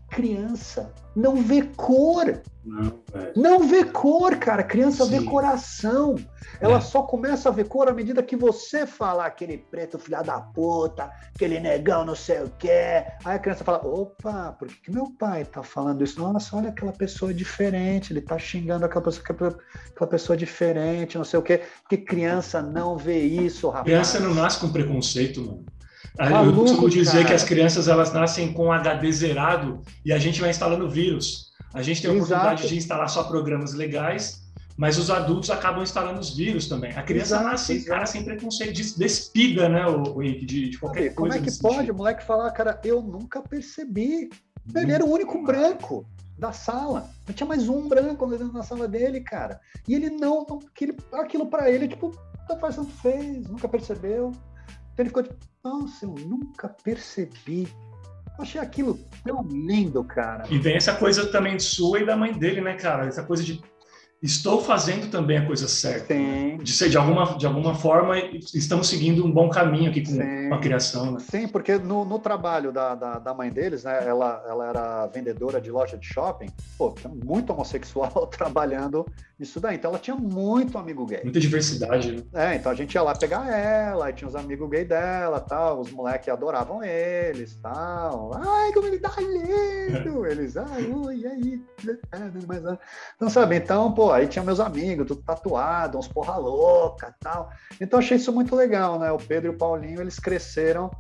criança 0.09 0.93
não 1.15 1.35
vê 1.37 1.63
cor. 1.75 2.41
Não, 2.63 2.99
não 3.35 3.67
vê 3.67 3.83
cor, 3.85 4.35
cara. 4.37 4.61
Criança 4.61 5.05
Sim. 5.05 5.11
vê 5.11 5.25
coração. 5.25 6.15
Ela 6.59 6.77
é. 6.77 6.81
só 6.81 7.01
começa 7.01 7.49
a 7.49 7.51
ver 7.51 7.67
cor 7.67 7.87
à 7.87 7.93
medida 7.93 8.21
que 8.21 8.35
você 8.35 8.85
fala 8.85 9.25
aquele 9.25 9.57
preto 9.57 9.97
filha 9.97 10.21
da 10.21 10.39
puta, 10.39 11.09
aquele 11.33 11.59
negão 11.59 12.05
não 12.05 12.15
sei 12.15 12.43
o 12.43 12.51
quê. 12.59 13.05
Aí 13.25 13.35
a 13.35 13.39
criança 13.39 13.63
fala: 13.63 13.85
opa, 13.85 14.55
por 14.59 14.67
que, 14.67 14.75
que 14.81 14.91
meu 14.91 15.11
pai 15.17 15.45
tá 15.45 15.63
falando 15.63 16.03
isso? 16.03 16.19
Nossa, 16.21 16.55
olha 16.55 16.69
aquela 16.69 16.91
pessoa 16.91 17.33
diferente, 17.33 18.13
ele 18.13 18.21
tá 18.21 18.37
xingando 18.37 18.85
aquela 18.85 19.03
pessoa, 19.03 19.23
aquela 19.23 20.09
pessoa 20.09 20.37
diferente, 20.37 21.17
não 21.17 21.25
sei 21.25 21.39
o 21.39 21.43
quê. 21.43 21.61
Porque 21.81 21.97
criança 21.97 22.61
não 22.61 22.97
vê 22.97 23.19
isso, 23.19 23.69
rapaz. 23.69 23.85
Criança 23.85 24.19
não 24.19 24.35
nasce 24.35 24.59
com 24.59 24.69
preconceito, 24.69 25.41
mano. 25.41 25.65
Maluco, 26.17 26.59
eu 26.59 26.63
costumo 26.63 26.89
dizer 26.89 27.11
cara. 27.11 27.25
que 27.25 27.33
as 27.33 27.43
crianças 27.43 27.87
elas 27.87 28.11
nascem 28.11 28.51
com 28.51 28.71
HD 28.71 29.11
zerado 29.11 29.81
e 30.03 30.11
a 30.11 30.17
gente 30.17 30.41
vai 30.41 30.49
instalando 30.49 30.89
vírus. 30.89 31.51
A 31.73 31.81
gente 31.81 32.01
tem 32.01 32.09
a 32.09 32.13
oportunidade 32.13 32.61
Exato. 32.61 32.67
de 32.67 32.77
instalar 32.77 33.09
só 33.09 33.23
programas 33.23 33.73
legais, 33.73 34.41
mas 34.75 34.97
os 34.97 35.09
adultos 35.09 35.49
acabam 35.49 35.83
instalando 35.83 36.19
os 36.19 36.35
vírus 36.35 36.67
também. 36.67 36.91
A 36.91 37.03
criança 37.03 37.35
Exato, 37.35 37.43
nasce, 37.43 37.85
cara, 37.85 38.05
sem 38.05 38.23
preconceito, 38.23 38.73
despida, 38.73 39.69
né, 39.69 39.85
o, 39.85 40.21
Henrique, 40.21 40.45
de, 40.45 40.69
de 40.69 40.77
qualquer 40.79 41.13
coisa. 41.13 41.15
Como 41.15 41.33
é 41.33 41.39
que 41.39 41.59
pode 41.59 41.75
sentido. 41.75 41.93
o 41.93 41.97
moleque 41.97 42.23
falar, 42.23 42.49
cara, 42.51 42.79
eu 42.83 43.01
nunca 43.01 43.41
percebi. 43.41 44.29
Ele 44.75 44.91
era 44.91 45.05
o 45.05 45.11
único 45.11 45.43
branco 45.43 46.05
da 46.37 46.51
sala. 46.51 47.09
Não 47.27 47.33
tinha 47.33 47.47
mais 47.47 47.67
um 47.67 47.87
branco 47.87 48.25
dentro 48.27 48.49
da 48.49 48.61
sala 48.61 48.87
dele, 48.87 49.21
cara. 49.21 49.59
E 49.87 49.95
ele 49.95 50.09
não, 50.09 50.45
aquilo, 50.67 50.95
aquilo 51.13 51.47
para 51.47 51.69
ele, 51.71 51.87
tipo, 51.87 52.11
não 52.47 52.57
faz 52.59 52.75
tanto 52.75 52.91
fez, 52.91 53.47
nunca 53.47 53.67
percebeu. 53.67 54.31
Então 54.97 55.03
ele 55.03 55.09
ficou 55.09 55.21
tipo, 55.21 55.35
nossa, 55.63 56.05
eu 56.05 56.15
nunca 56.25 56.69
percebi. 56.69 57.67
Eu 58.35 58.41
achei 58.43 58.59
aquilo 58.59 58.97
tão 59.23 59.43
lindo, 59.43 60.03
cara. 60.03 60.43
E 60.49 60.57
vem 60.57 60.75
essa 60.75 60.95
coisa 60.95 61.31
também 61.31 61.59
sua 61.59 61.99
e 61.99 62.05
da 62.05 62.17
mãe 62.17 62.33
dele, 62.33 62.61
né, 62.61 62.73
cara? 62.73 63.05
Essa 63.05 63.21
coisa 63.21 63.43
de 63.43 63.61
estou 64.21 64.61
fazendo 64.61 65.09
também 65.09 65.37
a 65.37 65.45
coisa 65.45 65.67
certa. 65.67 66.13
Sim. 66.13 66.57
De 66.57 66.71
ser 66.71 66.89
de 66.89 66.97
alguma, 66.97 67.37
de 67.37 67.45
alguma 67.45 67.75
forma, 67.75 68.17
estamos 68.53 68.87
seguindo 68.87 69.25
um 69.25 69.31
bom 69.31 69.49
caminho 69.49 69.89
aqui 69.89 70.03
com, 70.03 70.17
com 70.49 70.55
a 70.55 70.59
criação. 70.59 71.11
Né? 71.11 71.19
Sim, 71.19 71.47
porque 71.47 71.77
no, 71.77 72.03
no 72.03 72.17
trabalho 72.19 72.71
da, 72.71 72.95
da, 72.95 73.19
da, 73.19 73.33
mãe 73.33 73.51
deles, 73.51 73.83
né, 73.83 74.07
ela, 74.07 74.43
ela 74.47 74.69
era 74.69 75.07
vendedora 75.07 75.61
de 75.61 75.69
loja 75.69 75.97
de 75.97 76.05
shopping, 76.05 76.47
pô, 76.77 76.93
muito 77.23 77.53
homossexual 77.53 78.27
trabalhando 78.27 79.05
nisso 79.37 79.59
daí. 79.59 79.75
Então 79.75 79.91
ela 79.91 79.99
tinha 79.99 80.15
muito 80.15 80.77
amigo 80.77 81.05
gay. 81.05 81.21
Muita 81.23 81.39
diversidade, 81.39 82.11
né? 82.11 82.23
É, 82.33 82.55
então 82.55 82.71
a 82.71 82.75
gente 82.75 82.93
ia 82.95 83.03
lá 83.03 83.13
pegar 83.15 83.47
ela, 83.47 84.09
e 84.09 84.13
tinha 84.13 84.27
os 84.27 84.35
amigos 84.35 84.69
gay 84.69 84.83
dela, 84.83 85.39
tal, 85.39 85.81
os 85.81 85.91
moleques 85.91 86.27
adoravam 86.29 86.83
eles, 86.83 87.55
tal. 87.61 88.31
Ai, 88.33 88.71
como 88.73 88.87
ele 88.87 88.99
tá 88.99 89.13
lindo! 89.19 90.25
Eles, 90.27 90.57
ai, 90.57 90.83
ui, 90.85 91.19
e 91.19 91.27
aí? 91.27 91.61
É, 92.11 92.17
mas, 92.47 92.77
não 93.19 93.29
sabe, 93.29 93.55
então, 93.55 93.91
pô, 93.93 94.06
aí 94.11 94.27
tinha 94.27 94.43
meus 94.43 94.59
amigos, 94.59 95.07
tudo 95.07 95.21
tatuado, 95.21 95.97
uns 95.97 96.07
porra 96.07 96.37
louca 96.37 97.15
tal. 97.19 97.49
Então 97.79 97.99
achei 97.99 98.17
isso 98.17 98.31
muito 98.31 98.55
legal, 98.55 98.99
né? 98.99 99.11
O 99.11 99.17
Pedro 99.17 99.51
e 99.51 99.55
o 99.55 99.57
Paulinho, 99.57 100.01
eles 100.01 100.19
cresceram 100.19 100.91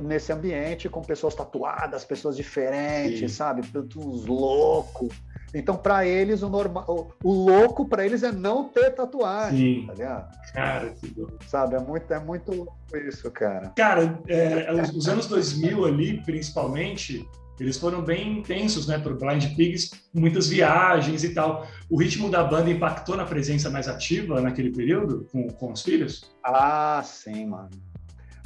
nesse 0.00 0.32
ambiente 0.32 0.88
com 0.88 1.02
pessoas 1.02 1.34
tatuadas, 1.34 2.04
pessoas 2.04 2.36
diferentes, 2.36 3.20
Sim. 3.20 3.28
sabe? 3.28 3.62
Uns 3.96 4.26
loucos. 4.26 5.08
Então, 5.54 5.76
para 5.76 6.06
eles, 6.06 6.42
o, 6.42 6.48
normal, 6.48 6.84
o, 6.86 7.28
o 7.28 7.32
louco 7.32 7.88
para 7.88 8.04
eles 8.04 8.22
é 8.22 8.30
não 8.30 8.64
ter 8.64 8.90
tatuagem, 8.90 9.80
Sim. 9.80 9.86
tá 9.86 9.92
ligado? 9.94 10.38
Cara, 10.52 10.90
que 10.90 11.14
louco. 11.18 11.38
Sabe, 11.46 11.76
é 11.76 11.80
muito, 11.80 12.12
é 12.12 12.18
muito 12.18 12.52
louco 12.52 12.76
isso, 12.96 13.30
cara. 13.30 13.72
Cara, 13.76 14.20
é, 14.28 14.70
os 14.72 15.08
anos 15.08 15.26
2000 15.26 15.84
ali, 15.86 16.22
principalmente, 16.22 17.26
eles 17.60 17.76
foram 17.76 18.02
bem 18.02 18.38
intensos, 18.38 18.86
né, 18.86 18.98
para 18.98 19.12
o 19.12 19.16
Blind 19.16 19.54
Pigs, 19.56 19.90
muitas 20.14 20.48
viagens 20.48 21.24
e 21.24 21.34
tal. 21.34 21.66
O 21.90 21.98
ritmo 21.98 22.30
da 22.30 22.44
banda 22.44 22.70
impactou 22.70 23.16
na 23.16 23.24
presença 23.24 23.68
mais 23.68 23.88
ativa 23.88 24.40
naquele 24.40 24.70
período 24.70 25.26
com, 25.32 25.48
com 25.48 25.72
os 25.72 25.82
filhos? 25.82 26.30
Ah, 26.44 27.02
sim, 27.04 27.46
mano. 27.46 27.70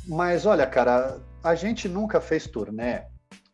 Mas 0.06 0.46
olha, 0.46 0.66
cara, 0.66 1.20
a 1.44 1.54
gente 1.54 1.88
nunca 1.88 2.20
fez 2.20 2.46
turnê 2.46 3.02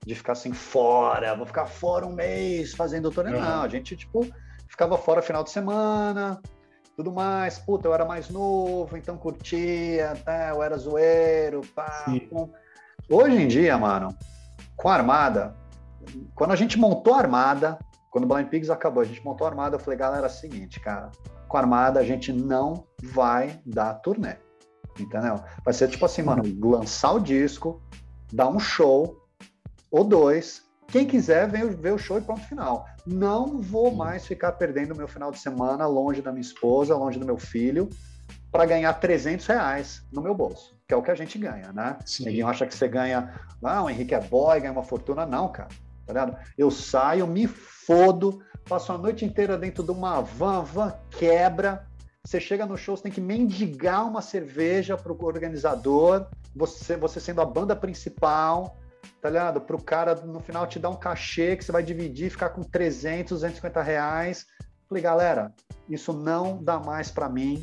de 0.07 0.15
ficar 0.15 0.33
assim 0.33 0.53
fora, 0.53 1.35
vou 1.35 1.45
ficar 1.45 1.67
fora 1.67 2.07
um 2.07 2.13
mês 2.13 2.75
fazendo 2.75 3.11
turnê. 3.11 3.35
Uhum. 3.35 3.41
Não, 3.41 3.63
a 3.63 3.69
gente, 3.69 3.97
tipo, 3.97 4.27
ficava 4.69 4.97
fora 4.97 5.21
final 5.21 5.45
de 5.45 5.51
semana, 5.51 6.41
tudo 6.97 7.13
mais. 7.13 7.59
Puta, 7.59 7.89
eu 7.89 7.95
era 7.95 8.05
mais 8.05 8.31
novo, 8.31 8.97
então 8.97 9.19
curtia, 9.19 10.15
né? 10.27 10.51
eu 10.51 10.63
era 10.63 10.79
zoeiro, 10.79 11.61
pá. 11.75 12.07
Hoje 13.11 13.43
em 13.43 13.49
dia, 13.49 13.77
mano, 13.77 14.17
com 14.79 14.89
a 14.89 14.95
Armada, 14.95 15.55
quando 16.35 16.53
a 16.53 16.57
gente 16.57 16.79
montou 16.79 17.13
a 17.13 17.19
Armada, 17.19 17.79
quando 18.11 18.25
o 18.25 18.27
Blind 18.29 18.49
Pigs 18.49 18.71
acabou, 18.71 19.03
a 19.03 19.07
gente 19.07 19.23
montou 19.25 19.47
a 19.47 19.51
Armada, 19.51 19.77
eu 19.77 19.81
falei, 19.81 19.99
galera, 19.99 20.27
é 20.27 20.31
o 20.31 20.33
seguinte, 20.33 20.81
cara, 20.81 21.11
com 21.49 21.57
a 21.57 21.61
Armada 21.61 22.01
a 22.01 22.05
gente 22.05 22.33
não 22.33 22.87
vai 23.03 23.61
dar 23.67 23.95
turnê, 23.95 24.37
entendeu? 24.99 25.43
Vai 25.65 25.75
ser 25.75 25.89
tipo 25.89 26.07
assim, 26.07 26.23
mano, 26.23 26.43
lançar 26.63 27.13
o 27.13 27.21
disco, 27.21 27.83
dar 28.33 28.49
um 28.49 28.61
show 28.61 29.27
ou 29.91 30.05
dois, 30.05 30.63
quem 30.87 31.07
quiser 31.07 31.51
vem 31.51 31.69
ver 31.69 31.93
o 31.93 31.99
show 31.99 32.17
e 32.17 32.23
pronto, 32.23 32.41
final. 32.43 32.87
Não 33.05 33.61
vou 33.61 33.95
mais 33.95 34.27
ficar 34.27 34.53
perdendo 34.53 34.95
meu 34.95 35.09
final 35.09 35.33
de 35.33 35.39
semana 35.39 35.87
longe 35.87 36.23
da 36.23 36.31
minha 36.31 36.41
esposa, 36.41 36.97
longe 36.97 37.19
do 37.19 37.27
meu 37.27 37.37
filho, 37.37 37.91
para 38.51 38.65
ganhar 38.65 38.93
300 38.95 39.45
reais 39.47 40.07
no 40.13 40.23
meu 40.23 40.35
bolso, 40.35 40.78
que 40.89 40.95
é 40.95 40.97
o 40.97 41.03
que 41.03 41.11
a 41.11 41.15
gente 41.15 41.39
ganha, 41.39 41.71
né? 41.71 41.99
Sim. 42.07 42.25
Ninguém 42.25 42.43
acha 42.43 42.67
que 42.67 42.75
você 42.75 42.89
ganha, 42.89 43.39
ah, 43.63 43.83
o 43.85 43.91
Henrique 43.91 44.15
é 44.15 44.21
boy, 44.21 44.59
ganha 44.59 44.73
uma 44.73 44.83
fortuna. 44.83 45.27
Não, 45.27 45.53
cara, 45.53 45.69
tá 46.07 46.13
ligado? 46.15 46.37
Eu 46.57 46.71
saio, 46.71 47.27
me 47.27 47.47
fodo, 47.47 48.43
passo 48.67 48.91
a 48.91 48.97
noite 48.97 49.23
inteira 49.23 49.59
dentro 49.59 49.85
de 49.85 49.91
uma 49.91 50.23
van, 50.23 50.63
van 50.63 50.95
quebra. 51.11 51.87
Você 52.25 52.41
chega 52.41 52.65
no 52.65 52.79
show, 52.79 52.97
você 52.97 53.03
tem 53.03 53.13
que 53.13 53.21
mendigar 53.21 54.09
uma 54.09 54.23
cerveja 54.23 54.97
para 54.97 55.13
o 55.13 55.25
organizador, 55.27 56.27
você, 56.57 56.97
você 56.97 57.21
sendo 57.21 57.43
a 57.43 57.45
banda 57.45 57.77
principal, 57.77 58.79
tá 59.21 59.29
ligado? 59.29 59.61
Para 59.61 59.77
o 59.77 59.83
cara 59.83 60.15
no 60.15 60.41
final 60.41 60.67
te 60.67 60.79
dar 60.79 60.89
um 60.89 60.97
cachê 60.97 61.55
que 61.55 61.65
você 61.67 61.71
vai 61.71 61.83
dividir, 61.83 62.31
ficar 62.31 62.49
com 62.49 62.63
300, 62.63 63.33
250 63.33 63.83
reais. 63.83 64.47
Falei, 64.89 65.03
galera, 65.03 65.53
isso 65.87 66.15
não 66.15 66.63
dá 66.63 66.81
mais 66.81 67.11
para 67.11 67.29
mim 67.29 67.63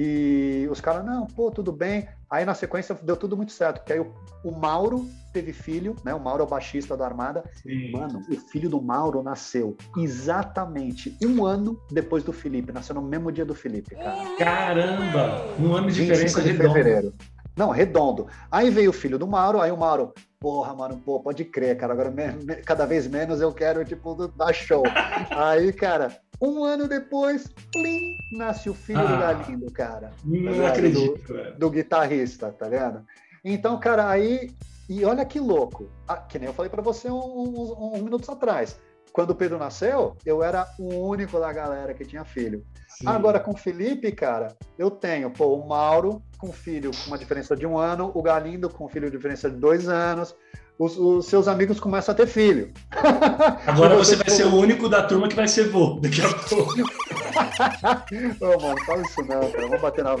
e 0.00 0.68
os 0.70 0.80
caras, 0.80 1.04
não, 1.04 1.26
pô, 1.26 1.50
tudo 1.50 1.72
bem. 1.72 2.08
Aí 2.30 2.44
na 2.44 2.54
sequência 2.54 2.98
deu 3.02 3.16
tudo 3.16 3.36
muito 3.36 3.52
certo, 3.52 3.78
porque 3.78 3.94
aí 3.94 4.00
o, 4.00 4.12
o 4.44 4.52
Mauro 4.52 5.08
teve 5.32 5.52
filho, 5.52 5.96
né? 6.04 6.14
O 6.14 6.20
Mauro 6.20 6.42
é 6.42 6.46
o 6.46 6.48
baixista 6.48 6.96
da 6.96 7.04
Armada. 7.04 7.44
Sim. 7.62 7.90
Mano, 7.92 8.22
o 8.28 8.36
filho 8.36 8.68
do 8.68 8.80
Mauro 8.80 9.22
nasceu 9.22 9.76
exatamente 9.96 11.16
um 11.22 11.44
ano 11.44 11.80
depois 11.90 12.22
do 12.22 12.32
Felipe. 12.32 12.72
Nasceu 12.72 12.94
no 12.94 13.02
mesmo 13.02 13.32
dia 13.32 13.44
do 13.44 13.54
Felipe, 13.54 13.94
cara. 13.94 14.16
Caramba! 14.36 15.46
Um 15.58 15.72
ano 15.72 15.90
de 15.90 16.04
diferença 16.04 16.42
de 16.42 16.54
fevereiro. 16.54 17.14
Não, 17.56 17.70
redondo. 17.70 18.28
Aí 18.52 18.70
veio 18.70 18.90
o 18.90 18.92
filho 18.92 19.18
do 19.18 19.26
Mauro, 19.26 19.60
aí 19.60 19.72
o 19.72 19.76
Mauro, 19.76 20.14
porra, 20.38 20.72
mano, 20.74 20.96
pô, 21.04 21.18
pode 21.18 21.44
crer, 21.44 21.76
cara, 21.76 21.92
agora 21.92 22.08
me, 22.08 22.30
me, 22.44 22.56
cada 22.56 22.86
vez 22.86 23.08
menos 23.08 23.40
eu 23.40 23.52
quero, 23.52 23.84
tipo, 23.84 24.28
dar 24.28 24.52
show. 24.52 24.84
aí, 25.36 25.72
cara, 25.72 26.16
um 26.40 26.64
ano 26.64 26.86
depois, 26.86 27.48
plim, 27.72 28.16
nasce 28.32 28.70
o 28.70 28.74
filho 28.74 29.00
ah, 29.00 29.04
do 29.04 29.18
Galindo, 29.18 29.72
cara. 29.72 30.12
Não 30.24 30.54
tá 30.54 30.68
acredito, 30.68 31.32
do, 31.32 31.58
do, 31.58 31.70
guitarrista, 31.70 32.52
tá 32.52 32.68
ligado? 32.68 33.04
Então, 33.44 33.78
cara, 33.78 34.08
aí, 34.08 34.50
e 34.88 35.04
olha 35.04 35.24
que 35.24 35.40
louco, 35.40 35.90
ah, 36.06 36.16
que 36.16 36.38
nem 36.38 36.48
eu 36.48 36.54
falei 36.54 36.70
para 36.70 36.82
você 36.82 37.10
uns 37.10 37.24
um, 37.24 37.74
um, 37.78 37.96
um 37.96 38.02
minutos 38.02 38.28
atrás. 38.28 38.78
Quando 39.12 39.30
o 39.30 39.34
Pedro 39.34 39.58
nasceu, 39.58 40.16
eu 40.24 40.42
era 40.42 40.66
o 40.78 41.08
único 41.08 41.40
da 41.40 41.52
galera 41.52 41.94
que 41.94 42.04
tinha 42.04 42.24
filho. 42.24 42.64
Sim. 42.88 43.06
Agora, 43.06 43.40
com 43.40 43.52
o 43.52 43.56
Felipe, 43.56 44.12
cara, 44.12 44.56
eu 44.78 44.90
tenho, 44.90 45.30
pô, 45.30 45.56
o 45.56 45.66
Mauro 45.66 46.22
com 46.36 46.52
filho 46.52 46.90
com 46.90 47.08
uma 47.08 47.18
diferença 47.18 47.56
de 47.56 47.66
um 47.66 47.76
ano, 47.76 48.12
o 48.14 48.22
Galindo 48.22 48.68
com 48.68 48.88
filho 48.88 49.10
com 49.10 49.16
diferença 49.16 49.50
de 49.50 49.56
dois 49.56 49.88
anos, 49.88 50.36
os, 50.78 50.96
os, 50.96 51.26
seus 51.26 51.48
amigos 51.48 51.80
começam 51.80 52.12
a 52.12 52.16
ter 52.16 52.26
filho. 52.26 52.72
Agora 53.66 53.96
você 53.96 54.16
vai 54.16 54.30
ser 54.30 54.46
o 54.46 54.54
único 54.54 54.88
da 54.88 55.02
turma 55.02 55.28
que 55.28 55.36
vai 55.36 55.48
ser 55.48 55.68
vô 55.68 55.98
daqui 56.00 56.20
a 56.22 56.28
pouco. 56.28 56.74
Ô, 58.40 58.60
mano, 58.60 58.84
fala 58.84 59.02
isso 59.02 59.20
não, 59.22 59.50
cara. 59.50 59.66
Vamos 59.66 59.80
bater 59.80 60.04
na, 60.04 60.16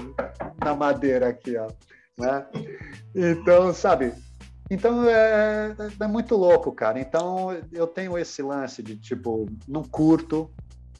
na 0.64 0.74
madeira 0.74 1.28
aqui, 1.28 1.56
ó. 1.56 1.68
Né? 2.18 2.44
Então, 3.14 3.72
sabe, 3.72 4.12
então 4.70 5.08
é, 5.08 5.74
é, 6.00 6.06
muito 6.06 6.36
louco, 6.36 6.72
cara. 6.72 7.00
Então 7.00 7.56
eu 7.72 7.86
tenho 7.86 8.18
esse 8.18 8.42
lance 8.42 8.82
de 8.82 8.96
tipo, 8.96 9.46
não 9.66 9.82
curto 9.82 10.50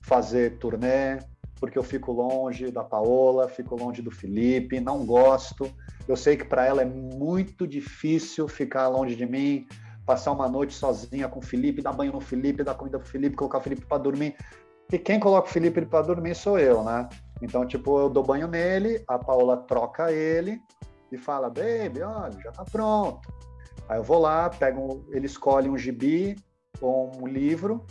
fazer 0.03 0.59
turnê, 0.59 1.19
porque 1.61 1.79
eu 1.79 1.83
fico 1.83 2.13
longe 2.13 2.71
da 2.71 2.85
Paola, 2.85 3.49
fico 3.49 3.77
longe 3.77 4.03
do 4.03 4.11
Felipe, 4.11 4.81
não 4.81 5.05
gosto. 5.05 5.71
Eu 6.07 6.17
sei 6.17 6.37
que 6.37 6.45
para 6.45 6.65
ela 6.65 6.83
é 6.83 6.85
muito 6.85 7.67
difícil 7.67 8.49
ficar 8.49 8.89
longe 8.89 9.15
de 9.15 9.27
mim, 9.27 9.67
passar 10.07 10.33
uma 10.33 10.49
noite 10.49 10.75
sozinha 10.75 11.29
com 11.29 11.41
o 11.41 11.43
Felipe, 11.43 11.83
dar 11.83 11.93
banho 11.93 12.13
no 12.13 12.21
Felipe, 12.21 12.65
dar 12.65 12.75
comida 12.75 12.99
pro 12.99 13.09
Felipe, 13.09 13.37
colocar 13.37 13.59
o 13.59 13.61
Felipe 13.61 13.85
para 13.85 13.99
dormir. 13.99 14.37
E 14.91 14.99
quem 14.99 15.21
coloca 15.21 15.49
o 15.49 15.53
Felipe 15.53 15.85
para 15.85 16.07
dormir 16.07 16.35
sou 16.35 16.59
eu, 16.59 16.83
né? 16.83 17.09
Então, 17.43 17.67
tipo, 17.67 17.99
eu 18.01 18.09
dou 18.09 18.23
banho 18.23 18.49
nele, 18.49 19.05
a 19.07 19.19
Paola 19.19 19.57
troca 19.57 20.11
ele 20.11 20.63
e 21.13 21.19
fala: 21.19 21.51
"Baby, 21.51 22.03
olha, 22.03 22.41
já 22.43 22.53
tá 22.53 22.65
pronto". 22.65 23.29
Aí 23.89 23.99
eu 23.99 24.03
vou 24.03 24.19
lá, 24.19 24.49
pego, 24.49 25.05
ele 25.11 25.27
escolhe 25.27 25.69
um 25.69 25.77
gibi, 25.77 26.37
ou 26.81 27.11
um 27.21 27.27
livro, 27.27 27.85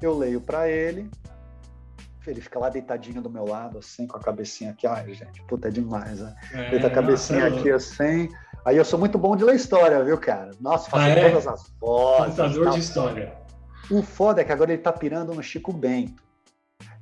eu 0.00 0.16
leio 0.16 0.40
para 0.40 0.68
ele, 0.68 1.08
ele 2.30 2.40
fica 2.40 2.58
lá 2.58 2.68
deitadinho 2.68 3.20
do 3.20 3.30
meu 3.30 3.44
lado, 3.44 3.78
assim, 3.78 4.06
com 4.06 4.16
a 4.16 4.20
cabecinha 4.20 4.70
aqui. 4.70 4.86
Ai, 4.86 5.12
gente, 5.12 5.42
puta, 5.44 5.68
é 5.68 5.70
demais, 5.70 6.20
né? 6.20 6.34
É, 6.52 6.70
Deita 6.70 6.86
a 6.86 6.90
cabecinha 6.90 7.48
nossa, 7.48 7.60
aqui, 7.60 7.70
assim. 7.70 8.28
Aí 8.64 8.76
eu 8.76 8.84
sou 8.84 8.98
muito 8.98 9.18
bom 9.18 9.36
de 9.36 9.44
ler 9.44 9.56
história, 9.56 10.02
viu, 10.04 10.16
cara? 10.18 10.50
Nossa, 10.60 10.88
faço 10.88 11.04
ah, 11.04 11.08
é? 11.08 11.30
todas 11.30 11.46
as 11.46 11.72
vozes. 11.80 12.36
Contador 12.36 12.70
de 12.70 12.78
história. 12.78 13.32
O 13.90 14.02
foda 14.02 14.40
é 14.40 14.44
que 14.44 14.52
agora 14.52 14.72
ele 14.72 14.82
tá 14.82 14.92
pirando 14.92 15.34
no 15.34 15.42
Chico 15.42 15.72
Bento. 15.72 16.22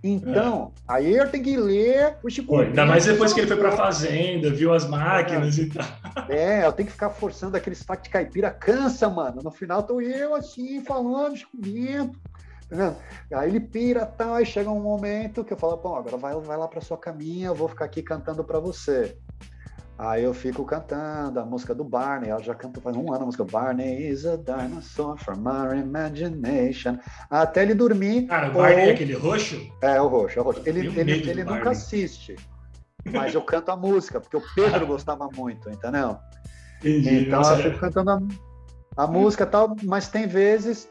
Então, 0.03 0.73
é. 0.89 0.95
aí 0.95 1.15
eu 1.15 1.29
tenho 1.31 1.45
que 1.45 1.57
ler 1.57 2.17
o 2.23 2.31
Chico 2.31 2.57
Bento. 2.57 2.69
Ainda 2.69 2.87
mais 2.87 3.05
depois 3.05 3.35
que 3.35 3.41
ele 3.41 3.47
foi 3.47 3.59
pra 3.59 3.73
fazenda, 3.73 4.51
viu 4.51 4.73
as 4.73 4.89
máquinas 4.89 5.59
é. 5.59 5.63
e 5.63 5.69
tal. 5.69 5.87
É, 6.29 6.65
eu 6.65 6.73
tenho 6.73 6.87
que 6.87 6.93
ficar 6.93 7.11
forçando 7.11 7.57
aquele 7.57 7.77
sotaque 7.77 8.05
de 8.05 8.11
caipira. 8.11 8.51
Cansa, 8.51 9.09
mano. 9.11 9.43
No 9.43 9.51
final 9.51 9.83
tô 9.83 10.01
eu 10.01 10.35
assim, 10.35 10.83
falando 10.83 11.37
Chico 11.37 11.57
Bento. 11.57 12.19
Tá 12.71 13.41
aí 13.41 13.51
ele 13.51 13.61
pira 13.61 14.07
tal, 14.07 14.35
aí 14.35 14.47
chega 14.47 14.71
um 14.71 14.81
momento 14.81 15.45
que 15.45 15.53
eu 15.53 15.57
falo, 15.57 15.77
bom, 15.77 15.97
agora 15.97 16.17
vai, 16.17 16.35
vai 16.41 16.57
lá 16.57 16.69
para 16.69 16.81
sua 16.81 16.97
caminha, 16.97 17.49
eu 17.49 17.55
vou 17.55 17.69
ficar 17.69 17.85
aqui 17.85 18.01
cantando 18.03 18.45
para 18.45 18.61
você. 18.61 19.17
Aí 19.99 20.25
eu 20.25 20.33
fico 20.33 20.65
cantando 20.65 21.41
a 21.41 21.45
música 21.45 21.75
do 21.75 21.85
Barney, 21.85 22.31
ela 22.31 22.43
já 22.43 22.55
canta 22.55 22.81
faz 22.81 22.97
um 22.97 23.13
ano 23.13 23.25
a 23.25 23.27
música 23.27 23.45
Barney 23.45 24.09
is 24.09 24.25
a 24.25 24.37
dinosaur 24.37 25.19
from 25.19 25.47
our 25.47 25.77
imagination. 25.77 26.97
Até 27.29 27.63
ele 27.63 27.75
dormir. 27.75 28.27
Cara, 28.27 28.49
o 28.49 28.55
Barney 28.55 28.85
ou... 28.85 28.89
é 28.89 28.93
aquele 28.93 29.15
roxo? 29.15 29.61
É, 29.83 30.01
o 30.01 30.07
roxo, 30.07 30.39
é 30.39 30.43
o 30.43 30.45
roxo. 30.45 30.63
Ele, 30.65 30.87
ele, 30.99 31.13
ele 31.29 31.45
nunca 31.45 31.57
Barney. 31.57 31.73
assiste, 31.73 32.37
mas 33.05 33.35
eu 33.35 33.43
canto 33.43 33.71
a 33.71 33.77
música, 33.77 34.21
porque 34.21 34.37
o 34.37 34.43
Pedro 34.55 34.87
gostava 34.87 35.29
muito, 35.37 35.69
entendeu? 35.69 36.17
Entendi, 36.79 37.27
então 37.27 37.43
eu 37.43 37.57
fico 37.59 37.79
cantando 37.79 38.11
a, 38.11 39.05
a 39.05 39.07
música 39.07 39.45
e 39.45 39.49
tal, 39.49 39.77
mas 39.83 40.09
tem 40.09 40.27
vezes 40.27 40.89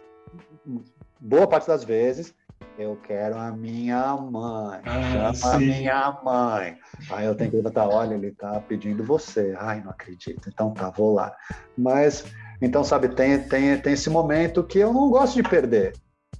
boa 1.20 1.48
parte 1.48 1.68
das 1.68 1.84
vezes, 1.84 2.34
eu 2.78 2.96
quero 3.04 3.38
a 3.38 3.52
minha 3.52 4.16
mãe, 4.16 4.82
ah, 4.86 5.34
chama 5.34 5.54
a 5.54 5.60
minha 5.60 6.20
mãe. 6.24 6.78
Aí 7.12 7.26
eu 7.26 7.36
tenho 7.36 7.52
que 7.52 7.58
levantar, 7.58 7.90
olha, 7.90 8.16
ele 8.16 8.32
tá 8.32 8.60
pedindo 8.62 9.04
você. 9.04 9.54
Ai, 9.58 9.82
não 9.82 9.92
acredito. 9.92 10.48
Então 10.48 10.74
tá, 10.74 10.90
vou 10.90 11.14
lá. 11.14 11.36
Mas, 11.78 12.26
então, 12.62 12.84
sabe, 12.84 13.10
tem, 13.10 13.40
tem, 13.48 13.78
tem 13.80 13.94
esse 13.94 14.10
momento 14.10 14.64
que 14.64 14.80
eu 14.80 14.94
não 14.94 15.10
gosto 15.10 15.36
de 15.36 15.44
perder. 15.44 15.94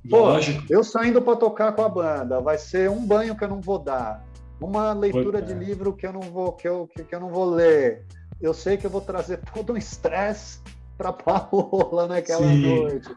Pô, 0.10 0.20
Lógico. 0.20 0.64
eu 0.70 0.84
saindo 0.84 1.22
para 1.22 1.36
tocar 1.36 1.74
com 1.74 1.82
a 1.82 1.90
banda, 1.90 2.40
vai 2.40 2.58
ser 2.58 2.90
um 2.90 3.06
banho 3.06 3.36
que 3.36 3.44
eu 3.44 3.50
não 3.50 3.60
vou 3.60 3.78
dar, 3.78 4.24
uma 4.62 4.94
leitura 4.94 5.42
de 5.42 5.54
livro 5.54 5.94
que 5.94 6.08
eu 6.08 6.14
não 6.14 6.22
vou, 6.22 6.54
que 6.54 6.68
eu, 6.68 6.88
que, 6.88 7.04
que 7.04 7.14
eu 7.14 7.20
não 7.20 7.30
vou 7.30 7.50
ler. 7.50 8.06
Eu 8.42 8.54
sei 8.54 8.78
que 8.78 8.86
eu 8.86 8.90
vou 8.90 9.02
trazer 9.02 9.42
todo 9.54 9.74
um 9.74 9.78
estresse 9.78 10.62
para 10.98 11.12
Paola 11.12 12.08
naquela 12.08 12.48
Sim. 12.48 12.62
noite. 12.62 13.10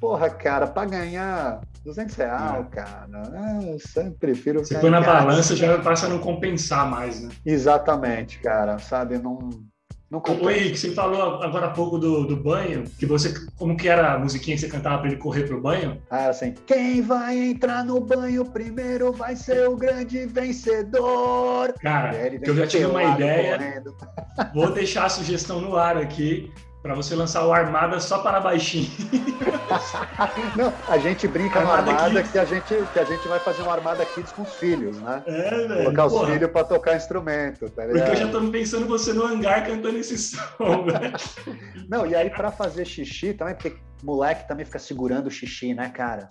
Porra, 0.00 0.28
cara, 0.28 0.66
para 0.66 0.88
ganhar 0.88 1.60
200 1.84 2.14
reais, 2.16 2.66
é. 2.66 2.68
cara, 2.70 3.08
eu 3.64 3.78
sempre 3.78 4.18
prefiro. 4.18 4.60
Você 4.60 4.78
põe 4.78 4.90
na 4.90 5.00
balança, 5.00 5.56
já 5.56 5.78
passa 5.78 6.06
a 6.06 6.08
não 6.08 6.18
compensar 6.18 6.88
mais, 6.90 7.20
né? 7.20 7.30
Exatamente, 7.44 8.38
cara, 8.40 8.78
sabe? 8.78 9.18
Não. 9.18 9.50
Não 10.08 10.22
Ô, 10.24 10.48
Henrique, 10.48 10.78
você 10.78 10.92
falou 10.92 11.42
agora 11.42 11.66
há 11.66 11.70
pouco 11.70 11.98
do, 11.98 12.24
do 12.24 12.36
banho, 12.36 12.84
que 12.96 13.04
você, 13.04 13.34
como 13.58 13.76
que 13.76 13.88
era 13.88 14.14
a 14.14 14.18
musiquinha 14.18 14.54
que 14.56 14.60
você 14.60 14.68
cantava 14.68 14.98
para 14.98 15.08
ele 15.08 15.16
correr 15.16 15.42
pro 15.42 15.60
banho? 15.60 16.00
Ah, 16.08 16.20
era 16.20 16.30
assim, 16.30 16.54
quem 16.64 17.02
vai 17.02 17.36
entrar 17.36 17.84
no 17.84 17.98
banho 17.98 18.44
primeiro 18.44 19.12
vai 19.12 19.34
ser 19.34 19.68
o 19.68 19.74
grande 19.74 20.24
vencedor. 20.26 21.74
Cara, 21.80 22.30
que 22.38 22.48
eu 22.48 22.54
já 22.54 22.68
tive 22.68 22.86
uma 22.86 23.02
ideia, 23.02 23.58
correndo. 23.58 23.96
vou 24.54 24.72
deixar 24.72 25.06
a 25.06 25.08
sugestão 25.08 25.60
no 25.60 25.74
ar 25.74 25.96
aqui, 25.96 26.52
para 26.86 26.94
você 26.94 27.16
lançar 27.16 27.44
o 27.44 27.52
Armada 27.52 27.98
só 27.98 28.20
para 28.20 28.38
baixinho. 28.38 28.88
Não, 30.56 30.72
a 30.88 30.96
gente 30.98 31.26
brinca 31.26 31.58
armada 31.58 31.82
no 31.82 31.90
Armada 31.90 32.22
que 32.22 32.38
a, 32.38 32.44
gente, 32.44 32.74
que 32.92 32.98
a 33.00 33.04
gente 33.04 33.26
vai 33.26 33.40
fazer 33.40 33.62
uma 33.62 33.72
Armada 33.72 34.06
Kids 34.06 34.30
com 34.30 34.42
os 34.42 34.54
filhos, 34.54 34.96
né? 35.00 35.20
É, 35.26 35.50
velho. 35.50 35.82
Colocar 35.82 36.06
os 36.06 36.26
filhos 36.26 36.50
para 36.50 36.64
tocar 36.64 36.96
instrumento, 36.96 37.68
tá 37.70 37.82
Porque 37.82 38.10
eu 38.10 38.16
já 38.16 38.28
tô 38.28 38.40
pensando 38.52 38.86
você 38.86 39.12
no 39.12 39.24
hangar 39.24 39.66
cantando 39.66 39.98
esse 39.98 40.16
som, 40.16 40.38
velho. 40.86 41.12
Não, 41.88 42.06
e 42.06 42.14
aí 42.14 42.30
para 42.30 42.52
fazer 42.52 42.84
xixi 42.84 43.34
também, 43.34 43.56
porque 43.56 43.76
moleque 44.04 44.46
também 44.46 44.64
fica 44.64 44.78
segurando 44.78 45.26
o 45.26 45.30
xixi, 45.30 45.74
né, 45.74 45.88
cara? 45.88 46.28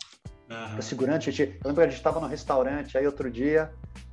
Uhum. 0.50 0.70
Fica 0.70 0.82
segurando 0.82 1.20
o 1.20 1.24
xixi. 1.24 1.42
Eu 1.42 1.68
lembro 1.68 1.84
que 1.84 1.90
a 1.90 1.92
gente 1.92 2.02
tava 2.02 2.22
no 2.22 2.28
restaurante 2.28 2.98
aí 2.98 3.06
outro 3.06 3.30
dia, 3.30 3.72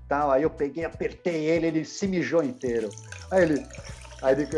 tal, 0.09 0.33
aí 0.33 0.43
eu 0.43 0.51
peguei, 0.51 0.85
apertei 0.85 1.45
ele, 1.45 1.69
ele 1.69 1.85
se 1.85 2.09
mijou 2.09 2.43
inteiro. 2.43 2.89
Aí 3.31 3.43
ele... 3.45 3.67
Aí 4.21 4.35
ele... 4.35 4.49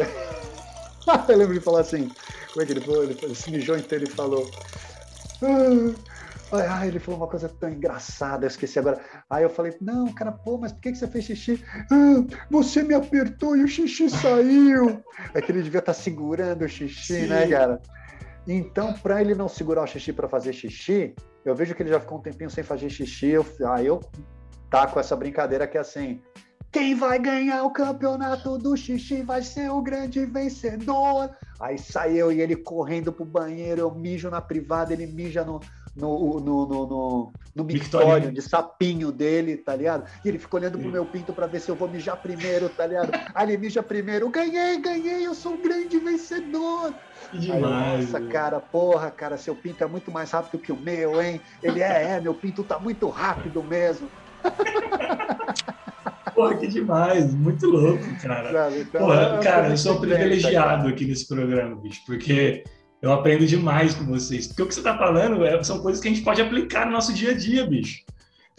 eu 1.29 1.37
lembro 1.37 1.55
de 1.55 1.61
falar 1.61 1.81
assim, 1.81 2.13
como 2.53 2.63
é 2.63 2.67
que 2.67 2.73
ele 2.73 2.81
falou? 2.81 3.03
Ele, 3.03 3.19
ele 3.23 3.35
se 3.35 3.51
mijou 3.51 3.77
inteiro 3.77 4.05
e 4.05 4.09
falou. 4.09 4.55
Ah, 5.43 5.95
ah, 6.53 6.87
ele 6.87 6.99
falou 6.99 7.21
uma 7.21 7.29
coisa 7.29 7.49
tão 7.49 7.69
engraçada, 7.69 8.45
eu 8.45 8.49
esqueci 8.49 8.79
agora. 8.79 9.01
Aí 9.29 9.43
eu 9.43 9.51
falei, 9.51 9.77
não, 9.81 10.13
cara, 10.15 10.33
pô, 10.33 10.57
mas 10.59 10.73
por 10.73 10.81
que, 10.81 10.93
que 10.93 10.99
você 10.99 11.09
fez 11.09 11.25
xixi? 11.25 11.65
Ah, 11.91 12.45
você 12.51 12.83
me 12.83 12.95
apertou 12.95 13.57
e 13.57 13.65
o 13.65 13.69
xixi 13.69 14.09
saiu. 14.09 15.03
É 15.35 15.41
que 15.41 15.51
ele 15.51 15.63
devia 15.63 15.81
estar 15.81 15.93
tá 15.93 15.99
segurando 15.99 16.65
o 16.65 16.69
xixi, 16.69 17.23
Sim. 17.23 17.27
né, 17.27 17.49
cara? 17.49 17.81
Então, 18.47 18.93
para 18.93 19.21
ele 19.21 19.35
não 19.35 19.49
segurar 19.49 19.83
o 19.83 19.87
xixi 19.87 20.13
para 20.13 20.29
fazer 20.29 20.53
xixi, 20.53 21.15
eu 21.45 21.55
vejo 21.55 21.75
que 21.75 21.83
ele 21.83 21.91
já 21.91 21.99
ficou 21.99 22.19
um 22.19 22.23
tempinho 22.23 22.51
sem 22.51 22.63
fazer 22.63 22.91
xixi. 22.91 23.29
Eu, 23.29 23.47
aí 23.67 23.87
eu 23.87 24.01
taco 24.71 25.01
essa 25.01 25.17
brincadeira 25.17 25.67
que 25.67 25.77
é 25.77 25.81
assim: 25.81 26.21
quem 26.75 26.93
vai 26.93 27.21
ganhar 27.21 27.63
o 27.63 27.71
campeonato 27.71 28.59
do 28.59 28.77
xixi 28.77 29.23
vai 29.23 29.43
ser 29.43 29.71
o 29.71 29.81
grande 29.81 30.27
vencedor. 30.27 31.31
Aí 31.61 31.79
sai 31.79 32.21
eu 32.21 32.33
e 32.33 32.41
ele 32.41 32.57
correndo 32.57 33.13
pro 33.13 33.25
banheiro, 33.25 33.81
eu 33.81 33.95
mijo 33.95 34.29
na 34.29 34.41
privada, 34.41 34.93
ele 34.93 35.07
mija 35.07 35.45
no, 35.45 35.61
no, 35.95 36.41
no, 36.41 36.67
no, 36.67 36.87
no, 36.87 37.33
no 37.55 37.65
mictório 37.65 38.33
de 38.33 38.43
sapinho 38.43 39.13
dele, 39.13 39.57
tá 39.57 39.77
ligado? 39.77 40.11
E 40.25 40.29
ele 40.29 40.37
fica 40.37 40.57
olhando 40.57 40.77
pro 40.77 40.91
meu 40.91 41.07
pinto 41.07 41.33
para 41.33 41.47
ver 41.47 41.61
se 41.61 41.71
eu 41.71 41.77
vou 41.77 41.89
mijar 41.89 42.17
primeiro, 42.17 42.69
tá 42.69 42.85
ligado? 42.85 43.13
Aí 43.33 43.47
ele 43.47 43.57
mija 43.57 43.81
primeiro, 43.81 44.29
ganhei, 44.29 44.77
ganhei, 44.81 45.25
eu 45.25 45.33
sou 45.33 45.53
um 45.53 45.63
grande 45.63 45.97
vencedor. 46.01 46.93
demais. 47.33 47.63
Aí, 47.63 48.03
nossa, 48.03 48.21
cara, 48.21 48.59
porra, 48.59 49.13
cara, 49.13 49.39
seu 49.39 49.55
pinto 49.55 49.85
é 49.85 49.87
muito 49.87 50.11
mais 50.11 50.33
rápido 50.33 50.61
que 50.61 50.73
o 50.73 50.77
meu, 50.77 51.23
hein? 51.23 51.41
Ele 51.63 51.81
é, 51.81 52.17
é, 52.17 52.21
meu 52.21 52.35
pinto 52.35 52.65
tá 52.65 52.81
muito 52.81 53.09
rápido 53.09 53.63
mesmo. 53.63 54.11
Porra, 56.35 56.57
que 56.57 56.67
demais, 56.67 57.33
muito 57.33 57.67
louco, 57.67 58.05
cara. 58.21 58.53
Sabe, 58.53 58.81
então, 58.81 59.01
Porra, 59.01 59.39
é 59.39 59.43
cara, 59.43 59.69
eu 59.69 59.77
sou 59.77 60.01
privilegiado 60.01 60.89
aqui 60.89 61.07
nesse 61.07 61.29
programa, 61.29 61.77
bicho, 61.77 62.01
porque 62.07 62.65
eu 63.01 63.13
aprendo 63.13 63.47
demais 63.47 63.95
com 63.95 64.05
vocês. 64.05 64.47
Porque 64.47 64.63
o 64.63 64.67
que 64.67 64.75
você 64.75 64.81
está 64.81 64.97
falando 64.97 65.45
é, 65.45 65.63
são 65.63 65.81
coisas 65.81 66.01
que 66.01 66.09
a 66.09 66.11
gente 66.11 66.25
pode 66.25 66.41
aplicar 66.41 66.87
no 66.87 66.93
nosso 66.93 67.13
dia 67.13 67.31
a 67.31 67.35
dia, 67.35 67.67
bicho. 67.67 68.03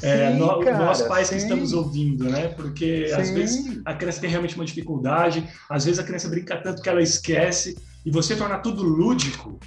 É, 0.02 0.32
sim, 0.32 0.38
no, 0.38 0.60
cara, 0.60 0.78
nós 0.78 1.02
pais 1.04 1.28
sim. 1.28 1.36
que 1.36 1.42
estamos 1.42 1.74
ouvindo, 1.74 2.26
né? 2.26 2.50
Porque 2.50 3.08
sim. 3.08 3.14
às 3.14 3.30
vezes 3.30 3.82
a 3.86 3.94
criança 3.94 4.22
tem 4.22 4.30
realmente 4.30 4.56
uma 4.56 4.66
dificuldade, 4.66 5.48
às 5.70 5.86
vezes 5.86 6.00
a 6.00 6.04
criança 6.04 6.30
brinca 6.30 6.58
tanto 6.58 6.82
que 6.82 6.90
ela 6.90 7.02
esquece, 7.02 7.78
e 8.06 8.12
você 8.12 8.36
tornar 8.36 8.60
tudo 8.60 8.84
lúdico, 8.84 9.58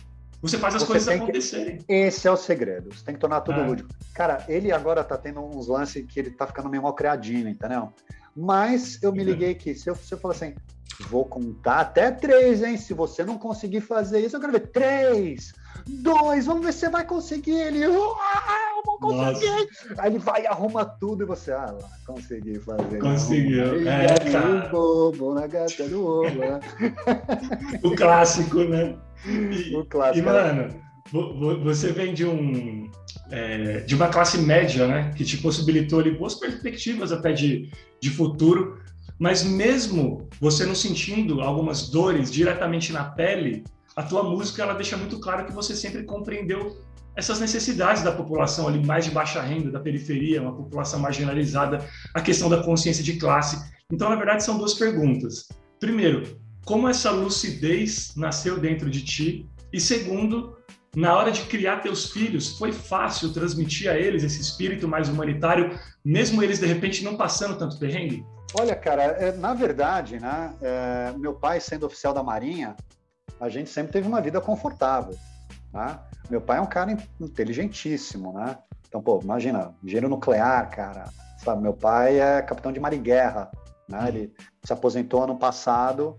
você 0.40 0.56
faz 0.56 0.76
as 0.76 0.82
você 0.82 0.92
coisas 0.92 1.08
acontecerem. 1.08 1.78
Que... 1.78 1.92
Esse 1.92 2.28
é 2.28 2.30
o 2.30 2.36
segredo. 2.36 2.94
Você 2.94 3.04
tem 3.04 3.14
que 3.14 3.20
tornar 3.20 3.40
tudo 3.40 3.60
ah. 3.60 3.66
lúdico. 3.66 3.88
Cara, 4.14 4.44
ele 4.48 4.70
agora 4.72 5.02
tá 5.02 5.16
tendo 5.16 5.40
uns 5.40 5.66
lances 5.66 6.04
que 6.06 6.20
ele 6.20 6.30
tá 6.30 6.46
ficando 6.46 6.68
meio 6.68 6.82
mal 6.82 6.94
criadinho, 6.94 7.48
entendeu? 7.48 7.92
Mas 8.36 9.02
eu 9.02 9.12
me 9.12 9.24
liguei 9.24 9.54
que 9.54 9.74
se 9.74 9.90
eu, 9.90 9.96
se 9.96 10.14
eu 10.14 10.18
falar 10.18 10.34
assim, 10.34 10.54
vou 11.08 11.24
contar 11.24 11.80
até 11.80 12.10
três, 12.10 12.62
hein? 12.62 12.76
Se 12.76 12.94
você 12.94 13.24
não 13.24 13.36
conseguir 13.36 13.80
fazer 13.80 14.20
isso, 14.20 14.36
eu 14.36 14.40
quero 14.40 14.52
ver 14.52 14.68
três, 14.68 15.52
dois, 15.86 16.46
vamos 16.46 16.64
ver 16.64 16.72
se 16.72 16.80
você 16.80 16.88
vai 16.88 17.04
conseguir. 17.04 17.58
Ele, 17.58 17.84
ah, 17.84 17.88
eu 17.88 18.82
vou 18.84 18.98
conseguir. 18.98 19.50
Nossa. 19.50 19.94
Aí 19.98 20.10
ele 20.10 20.18
vai 20.18 20.42
e 20.42 20.46
arruma 20.46 20.84
tudo 20.84 21.24
e 21.24 21.26
você, 21.26 21.50
ah, 21.50 21.76
lá, 21.80 21.88
consegui 22.06 22.60
fazer. 22.60 22.98
Conseguiu. 22.98 23.88
É, 23.88 24.06
cara. 24.30 24.68
bobo 24.68 25.34
na 25.34 25.48
gata 25.48 25.88
do 25.88 26.06
ovo. 26.06 26.38
Né? 26.38 26.60
o 27.82 27.94
clássico, 27.96 28.58
né? 28.64 28.96
E, 29.70 29.74
o 29.74 29.84
clássico. 29.84 30.18
E, 30.18 30.22
mano, 30.22 30.74
você 31.62 31.92
vem 31.92 32.14
de 32.14 32.24
um 32.24 32.90
é, 33.30 33.80
de 33.80 33.94
uma 33.94 34.08
classe 34.08 34.38
média, 34.38 34.86
né, 34.86 35.12
que 35.16 35.24
te 35.24 35.36
possibilitou 35.38 36.00
ali 36.00 36.10
boas 36.10 36.34
perspectivas 36.34 37.12
até 37.12 37.32
de, 37.32 37.70
de 38.00 38.10
futuro, 38.10 38.80
mas 39.18 39.42
mesmo 39.42 40.28
você 40.40 40.64
não 40.64 40.74
sentindo 40.74 41.40
algumas 41.40 41.88
dores 41.88 42.30
diretamente 42.30 42.92
na 42.92 43.04
pele, 43.04 43.64
a 43.96 44.02
tua 44.02 44.22
música 44.22 44.62
ela 44.62 44.74
deixa 44.74 44.96
muito 44.96 45.18
claro 45.18 45.44
que 45.44 45.52
você 45.52 45.74
sempre 45.74 46.04
compreendeu 46.04 46.80
essas 47.16 47.40
necessidades 47.40 48.02
da 48.02 48.12
população 48.12 48.68
ali 48.68 48.84
mais 48.84 49.04
de 49.04 49.10
baixa 49.10 49.42
renda, 49.42 49.72
da 49.72 49.80
periferia, 49.80 50.40
uma 50.40 50.54
população 50.54 51.00
marginalizada, 51.00 51.84
a 52.14 52.20
questão 52.20 52.48
da 52.48 52.62
consciência 52.62 53.02
de 53.02 53.14
classe. 53.14 53.60
Então, 53.90 54.08
na 54.08 54.14
verdade, 54.14 54.44
são 54.44 54.56
duas 54.56 54.74
perguntas. 54.74 55.48
Primeiro, 55.80 56.38
como 56.68 56.86
essa 56.86 57.10
lucidez 57.10 58.14
nasceu 58.14 58.60
dentro 58.60 58.90
de 58.90 59.02
ti? 59.02 59.50
E 59.72 59.80
segundo, 59.80 60.54
na 60.94 61.16
hora 61.16 61.32
de 61.32 61.40
criar 61.44 61.78
teus 61.78 62.10
filhos, 62.10 62.58
foi 62.58 62.72
fácil 62.72 63.32
transmitir 63.32 63.90
a 63.90 63.98
eles 63.98 64.22
esse 64.22 64.42
espírito 64.42 64.86
mais 64.86 65.08
humanitário, 65.08 65.80
mesmo 66.04 66.42
eles 66.42 66.58
de 66.58 66.66
repente 66.66 67.02
não 67.02 67.16
passando 67.16 67.56
tanto 67.56 67.78
perrengue? 67.78 68.22
Olha, 68.52 68.76
cara, 68.76 69.02
é, 69.02 69.32
na 69.32 69.54
verdade, 69.54 70.20
né, 70.20 70.52
é, 70.60 71.14
meu 71.16 71.32
pai 71.32 71.58
sendo 71.58 71.86
oficial 71.86 72.12
da 72.12 72.22
Marinha, 72.22 72.76
a 73.40 73.48
gente 73.48 73.70
sempre 73.70 73.92
teve 73.92 74.06
uma 74.06 74.20
vida 74.20 74.38
confortável. 74.38 75.16
Né? 75.72 75.98
Meu 76.28 76.42
pai 76.42 76.58
é 76.58 76.60
um 76.60 76.66
cara 76.66 76.94
inteligentíssimo, 77.18 78.34
né? 78.34 78.58
Então, 78.86 79.00
pô, 79.00 79.18
imagina, 79.22 79.74
engenheiro 79.82 80.10
nuclear, 80.10 80.68
cara. 80.68 81.04
Sabe, 81.38 81.62
meu 81.62 81.72
pai 81.72 82.20
é 82.20 82.42
capitão 82.42 82.72
de 82.72 82.80
mariguerra, 82.80 83.50
né? 83.88 84.08
Ele 84.08 84.34
se 84.62 84.72
aposentou 84.72 85.24
ano 85.24 85.38
passado. 85.38 86.18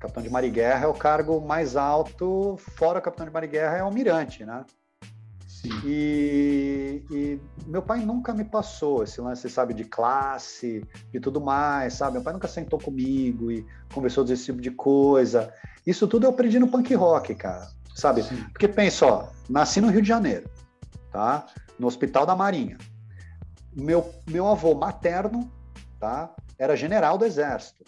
Capitão 0.00 0.22
de 0.22 0.30
mariguerra 0.30 0.86
é 0.86 0.88
o 0.88 0.94
cargo 0.94 1.40
mais 1.42 1.76
alto, 1.76 2.56
fora 2.76 3.02
capitão 3.02 3.26
de 3.26 3.32
mariguerra 3.32 3.76
é 3.76 3.80
almirante, 3.80 4.46
né? 4.46 4.64
E, 5.84 7.04
e, 7.10 7.40
meu 7.66 7.82
pai 7.82 8.00
nunca 8.00 8.32
me 8.32 8.44
passou 8.44 9.02
esse 9.04 9.20
lance, 9.20 9.48
sabe, 9.50 9.74
de 9.74 9.84
classe 9.84 10.82
e 11.12 11.20
tudo 11.20 11.38
mais, 11.38 11.94
sabe? 11.94 12.14
Meu 12.14 12.22
pai 12.22 12.32
nunca 12.32 12.48
sentou 12.48 12.78
comigo 12.78 13.52
e 13.52 13.66
conversou 13.92 14.24
desse 14.24 14.46
tipo 14.46 14.60
de 14.60 14.70
coisa. 14.70 15.52
Isso 15.86 16.08
tudo 16.08 16.24
eu 16.24 16.30
aprendi 16.30 16.58
no 16.58 16.68
punk 16.68 16.94
rock, 16.94 17.34
cara, 17.34 17.68
sabe? 17.94 18.22
Sim. 18.22 18.42
Porque 18.52 18.68
pensa, 18.68 19.04
ó, 19.06 19.28
nasci 19.50 19.82
no 19.82 19.90
Rio 19.90 20.00
de 20.00 20.08
Janeiro, 20.08 20.48
tá? 21.12 21.46
No 21.78 21.86
Hospital 21.86 22.24
da 22.24 22.34
Marinha. 22.34 22.78
Meu, 23.76 24.10
meu 24.26 24.48
avô 24.48 24.74
materno, 24.74 25.52
tá? 25.98 26.34
Era 26.58 26.74
general 26.74 27.18
do 27.18 27.26
Exército, 27.26 27.84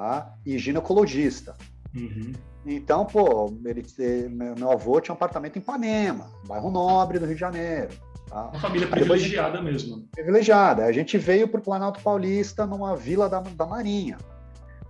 tá? 0.00 0.34
E 0.46 0.56
ginecologista. 0.56 1.54
Uhum. 1.94 2.32
Então, 2.64 3.04
pô, 3.04 3.54
ele, 3.66 3.84
meu 4.30 4.70
avô 4.70 4.98
tinha 4.98 5.12
um 5.12 5.16
apartamento 5.16 5.56
em 5.56 5.60
Ipanema, 5.60 6.30
bairro 6.46 6.70
nobre 6.70 7.18
do 7.18 7.26
Rio 7.26 7.34
de 7.34 7.40
Janeiro. 7.40 7.90
Tá? 8.26 8.46
Uma 8.46 8.60
família 8.60 8.88
privilegiada 8.88 9.58
gente, 9.58 9.64
mesmo. 9.64 10.08
Privilegiada. 10.12 10.84
A 10.84 10.92
gente 10.92 11.18
veio 11.18 11.48
para 11.48 11.60
o 11.60 11.62
Planalto 11.62 12.00
Paulista 12.02 12.66
numa 12.66 12.96
vila 12.96 13.28
da, 13.28 13.40
da 13.40 13.66
Marinha. 13.66 14.16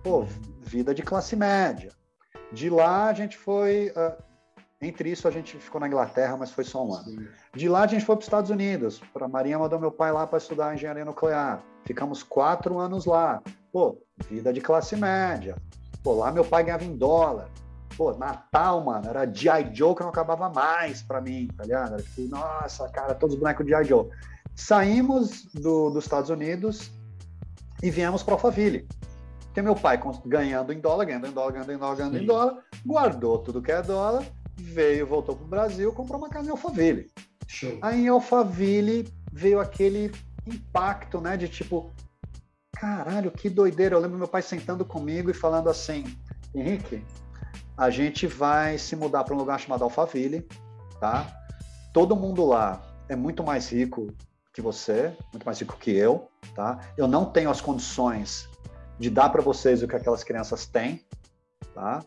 Pô, 0.01 0.25
vida 0.61 0.95
de 0.95 1.01
classe 1.01 1.35
média. 1.35 1.91
De 2.51 2.69
lá 2.69 3.07
a 3.07 3.13
gente 3.13 3.37
foi. 3.37 3.89
Uh, 3.89 4.23
entre 4.81 5.11
isso 5.11 5.27
a 5.27 5.31
gente 5.31 5.57
ficou 5.57 5.81
na 5.81 5.87
Inglaterra, 5.87 6.37
mas 6.37 6.51
foi 6.51 6.63
só 6.63 6.85
um 6.85 6.93
ano. 6.93 7.03
Sim. 7.03 7.27
De 7.53 7.67
lá 7.67 7.83
a 7.83 7.87
gente 7.87 8.05
foi 8.05 8.15
para 8.15 8.21
os 8.21 8.27
Estados 8.27 8.49
Unidos. 8.49 9.01
A 9.19 9.27
Marinha 9.27 9.59
mandou 9.59 9.79
meu 9.79 9.91
pai 9.91 10.11
lá 10.11 10.25
para 10.25 10.37
estudar 10.37 10.73
engenharia 10.73 11.05
nuclear. 11.05 11.61
Ficamos 11.85 12.23
quatro 12.23 12.79
anos 12.79 13.05
lá. 13.05 13.41
Pô, 13.71 13.97
vida 14.29 14.51
de 14.51 14.61
classe 14.61 14.95
média. 14.95 15.55
Pô, 16.03 16.13
lá 16.13 16.31
meu 16.31 16.43
pai 16.43 16.63
ganhava 16.63 16.83
em 16.83 16.95
dólar. 16.95 17.49
Pô, 17.95 18.13
Natal, 18.13 18.83
mano, 18.83 19.09
era 19.09 19.25
G.I. 19.25 19.73
Joe 19.73 19.95
que 19.95 20.01
não 20.01 20.09
acabava 20.09 20.49
mais 20.49 21.01
pra 21.01 21.21
mim, 21.21 21.47
tá 21.55 21.63
ligado? 21.63 21.93
Era 21.93 22.03
tipo, 22.03 22.21
nossa, 22.29 22.87
cara, 22.89 23.13
todos 23.13 23.35
os 23.35 23.39
bonecos 23.39 23.65
de 23.65 23.71
G.I. 23.71 23.85
Joe. 23.85 24.09
Saímos 24.55 25.45
do, 25.53 25.89
dos 25.89 26.05
Estados 26.05 26.29
Unidos 26.29 26.91
e 27.81 27.89
viemos 27.89 28.23
para 28.23 28.33
Alphaville. 28.33 28.87
Porque 29.45 29.61
meu 29.61 29.75
pai 29.75 29.99
ganhando 30.25 30.71
em 30.71 30.79
dólar, 30.79 31.05
ganhando 31.05 31.27
em 31.27 31.31
dólar, 31.31 31.51
ganhando 31.51 31.71
em 31.73 31.77
dólar, 31.77 31.95
ganhando 31.95 32.17
Sim. 32.17 32.23
em 32.23 32.25
dólar, 32.25 32.63
guardou 32.85 33.39
tudo 33.39 33.61
que 33.61 33.71
é 33.71 33.81
dólar, 33.81 34.25
veio, 34.57 35.05
voltou 35.05 35.35
pro 35.35 35.45
Brasil, 35.45 35.91
comprou 35.91 36.17
uma 36.17 36.29
casa 36.29 36.47
em 36.47 36.51
Alphaville. 36.51 37.11
Show. 37.47 37.77
Aí 37.81 38.05
em 38.05 38.07
Alphaville 38.07 39.11
veio 39.31 39.59
aquele 39.59 40.11
impacto, 40.47 41.19
né, 41.19 41.35
de 41.35 41.49
tipo, 41.49 41.91
caralho, 42.71 43.31
que 43.31 43.49
doideira. 43.49 43.95
Eu 43.95 43.99
lembro 43.99 44.17
meu 44.17 44.27
pai 44.27 44.41
sentando 44.41 44.83
comigo 44.83 45.29
e 45.29 45.33
falando 45.33 45.69
assim, 45.69 46.17
Henrique, 46.53 47.05
a 47.77 47.89
gente 47.89 48.27
vai 48.27 48.77
se 48.77 48.95
mudar 48.95 49.23
para 49.23 49.35
um 49.35 49.37
lugar 49.37 49.59
chamado 49.59 49.83
Alphaville, 49.83 50.47
tá? 50.99 51.27
Todo 51.93 52.15
mundo 52.15 52.45
lá 52.45 52.81
é 53.07 53.15
muito 53.15 53.43
mais 53.43 53.69
rico 53.71 54.07
que 54.53 54.61
você, 54.61 55.15
muito 55.31 55.45
mais 55.45 55.59
rico 55.59 55.77
que 55.77 55.91
eu, 55.91 56.27
tá? 56.55 56.79
Eu 56.97 57.07
não 57.07 57.25
tenho 57.25 57.49
as 57.49 57.61
condições 57.61 58.49
de 58.99 59.09
dar 59.09 59.29
para 59.29 59.41
vocês 59.41 59.81
o 59.81 59.87
que 59.87 59.95
aquelas 59.95 60.23
crianças 60.23 60.65
têm, 60.65 61.03
tá? 61.73 62.03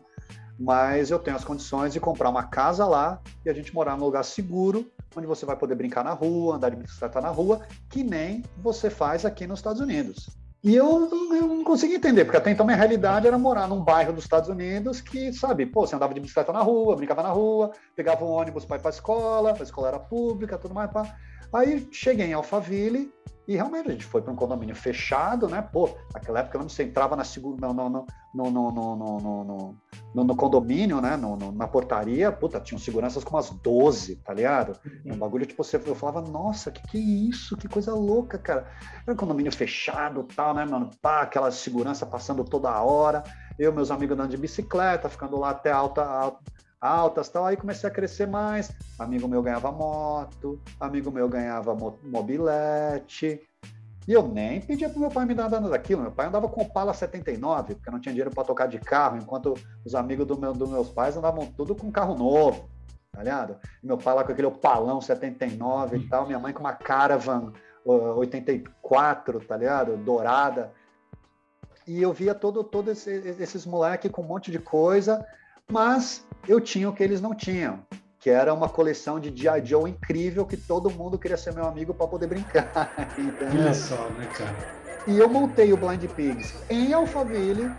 Mas 0.57 1.11
eu 1.11 1.19
tenho 1.19 1.35
as 1.35 1.43
condições 1.43 1.91
de 1.91 1.99
comprar 1.99 2.29
uma 2.29 2.43
casa 2.43 2.85
lá 2.85 3.21
e 3.45 3.49
a 3.49 3.53
gente 3.53 3.73
morar 3.73 3.97
num 3.97 4.05
lugar 4.05 4.23
seguro, 4.23 4.89
onde 5.15 5.27
você 5.27 5.45
vai 5.45 5.57
poder 5.57 5.75
brincar 5.75 6.03
na 6.03 6.11
rua, 6.11 6.55
andar 6.55 6.69
de 6.69 6.77
bicicleta 6.77 7.19
na 7.19 7.29
rua, 7.29 7.65
que 7.89 8.03
nem 8.03 8.43
você 8.57 8.89
faz 8.89 9.25
aqui 9.25 9.45
nos 9.45 9.59
Estados 9.59 9.81
Unidos. 9.81 10.44
E 10.65 10.75
eu, 10.75 11.07
eu 11.31 11.47
não 11.47 11.63
conseguia 11.63 11.97
entender, 11.97 12.25
porque 12.25 12.37
até 12.37 12.49
então 12.49 12.65
minha 12.65 12.75
realidade 12.75 13.27
era 13.27 13.37
morar 13.37 13.67
num 13.67 13.83
bairro 13.83 14.11
dos 14.11 14.23
Estados 14.23 14.49
Unidos 14.49 14.99
que, 14.99 15.31
sabe, 15.31 15.63
pô, 15.63 15.85
você 15.85 15.95
andava 15.95 16.11
de 16.11 16.19
bicicleta 16.19 16.51
na 16.51 16.61
rua, 16.61 16.95
brincava 16.95 17.21
na 17.21 17.29
rua, 17.29 17.71
pegava 17.95 18.25
um 18.25 18.29
ônibus 18.29 18.65
para 18.65 18.77
ir 18.77 18.79
para 18.79 18.89
a 18.89 18.95
escola, 18.95 19.55
a 19.59 19.61
escola 19.63 19.89
era 19.89 19.99
pública, 19.99 20.57
tudo 20.57 20.73
mais. 20.73 20.89
Pá. 20.89 21.15
Aí 21.53 21.87
cheguei 21.91 22.25
em 22.25 22.33
Alphaville 22.33 23.13
e 23.47 23.55
realmente 23.55 23.89
a 23.89 23.91
gente 23.91 24.05
foi 24.05 24.21
para 24.21 24.31
um 24.31 24.35
condomínio 24.35 24.75
fechado, 24.75 25.47
né? 25.47 25.61
Pô, 25.61 25.89
naquela 26.13 26.39
época 26.39 26.57
você 26.59 26.83
entrava 26.83 27.15
na 27.15 27.23
segunda, 27.23 27.67
no, 27.67 27.89
no, 27.89 28.05
no, 28.33 28.51
no, 28.51 28.71
no, 28.71 29.75
no, 30.13 30.23
no 30.23 30.35
condomínio, 30.35 30.99
né? 30.99 31.15
No, 31.15 31.35
no, 31.35 31.51
na 31.51 31.67
portaria, 31.67 32.31
puta, 32.31 32.59
tinham 32.59 32.79
seguranças 32.79 33.23
com 33.23 33.35
umas 33.35 33.49
12, 33.49 34.15
tá 34.17 34.33
ligado? 34.33 34.79
Uhum. 34.85 35.13
Um 35.13 35.17
bagulho 35.17 35.45
tipo, 35.45 35.63
você, 35.63 35.77
eu 35.77 35.95
falava, 35.95 36.21
nossa, 36.21 36.71
que 36.71 36.81
que 36.87 36.97
é 36.97 37.01
isso? 37.01 37.55
Que 37.55 37.67
coisa 37.67 37.93
louca, 37.93 38.37
cara. 38.37 38.67
Era 39.05 39.13
um 39.13 39.17
condomínio 39.17 39.51
fechado 39.51 40.23
tal, 40.35 40.53
né, 40.53 40.65
mano? 40.65 40.89
Pá, 41.01 41.21
aquela 41.21 41.51
segurança 41.51 42.05
passando 42.05 42.43
toda 42.43 42.81
hora. 42.81 43.23
Eu, 43.59 43.71
meus 43.71 43.91
amigos 43.91 44.15
andando 44.15 44.31
de 44.31 44.37
bicicleta, 44.37 45.07
ficando 45.07 45.37
lá 45.37 45.51
até 45.51 45.71
alta, 45.71 46.03
alta 46.03 46.39
altas 46.79 47.29
tal. 47.29 47.45
Aí 47.45 47.57
comecei 47.57 47.89
a 47.89 47.93
crescer 47.93 48.27
mais. 48.27 48.71
Amigo 48.99 49.27
meu 49.27 49.41
ganhava 49.41 49.71
moto, 49.71 50.61
amigo 50.79 51.11
meu 51.11 51.27
ganhava 51.27 51.75
mobilete. 52.03 53.41
E 54.07 54.13
eu 54.13 54.27
nem 54.27 54.61
pedia 54.61 54.87
pro 54.87 54.99
meu 54.99 55.09
pai 55.09 55.25
me 55.25 55.33
dar 55.33 55.49
nada 55.49 55.67
daquilo. 55.67 56.03
Meu 56.03 56.11
pai 56.11 56.27
andava 56.27 56.47
com 56.47 56.61
o 56.61 56.63
Opala 56.63 56.93
79, 56.93 57.75
porque 57.75 57.89
não 57.89 57.99
tinha 57.99 58.13
dinheiro 58.13 58.29
para 58.29 58.43
tocar 58.43 58.67
de 58.67 58.79
carro, 58.79 59.17
enquanto 59.17 59.55
os 59.83 59.95
amigos 59.95 60.27
do 60.27 60.39
meu, 60.39 60.53
dos 60.53 60.69
meus 60.69 60.89
pais 60.89 61.17
andavam 61.17 61.47
tudo 61.47 61.75
com 61.75 61.91
carro 61.91 62.15
novo, 62.15 62.69
tá 63.11 63.23
ligado? 63.23 63.57
Meu 63.81 63.97
pai 63.97 64.13
lá 64.13 64.23
com 64.23 64.31
aquele 64.31 64.47
Opalão 64.47 65.01
79 65.01 65.97
e 65.97 66.07
tal, 66.07 66.27
minha 66.27 66.37
mãe 66.37 66.53
com 66.53 66.59
uma 66.59 66.73
Caravan 66.73 67.51
84, 67.83 69.39
tá 69.39 69.57
ligado? 69.57 69.97
Dourada. 69.97 70.71
E 71.87 72.01
eu 72.01 72.13
via 72.13 72.35
todo, 72.35 72.63
todo 72.63 72.91
esse, 72.91 73.11
esses 73.11 73.65
moleques 73.65 74.11
com 74.11 74.21
um 74.21 74.25
monte 74.25 74.51
de 74.51 74.59
coisa, 74.59 75.25
mas 75.71 76.25
eu 76.47 76.61
tinha 76.61 76.89
o 76.89 76.93
que 76.93 77.03
eles 77.03 77.21
não 77.21 77.33
tinham, 77.33 77.79
que 78.19 78.29
era 78.29 78.53
uma 78.53 78.69
coleção 78.69 79.19
de 79.19 79.35
G.I. 79.35 79.65
Joe 79.65 79.89
incrível 79.89 80.45
que 80.45 80.57
todo 80.57 80.89
mundo 80.89 81.17
queria 81.17 81.37
ser 81.37 81.53
meu 81.53 81.65
amigo 81.65 81.93
para 81.93 82.07
poder 82.07 82.27
brincar. 82.27 82.71
Olha 83.51 83.73
só, 83.73 84.09
né, 84.09 84.27
cara? 84.27 84.55
E 85.07 85.17
eu 85.17 85.29
montei 85.29 85.71
o 85.71 85.77
Blind 85.77 86.05
Pigs 86.09 86.63
em 86.69 86.91
Alphaville 86.93 87.71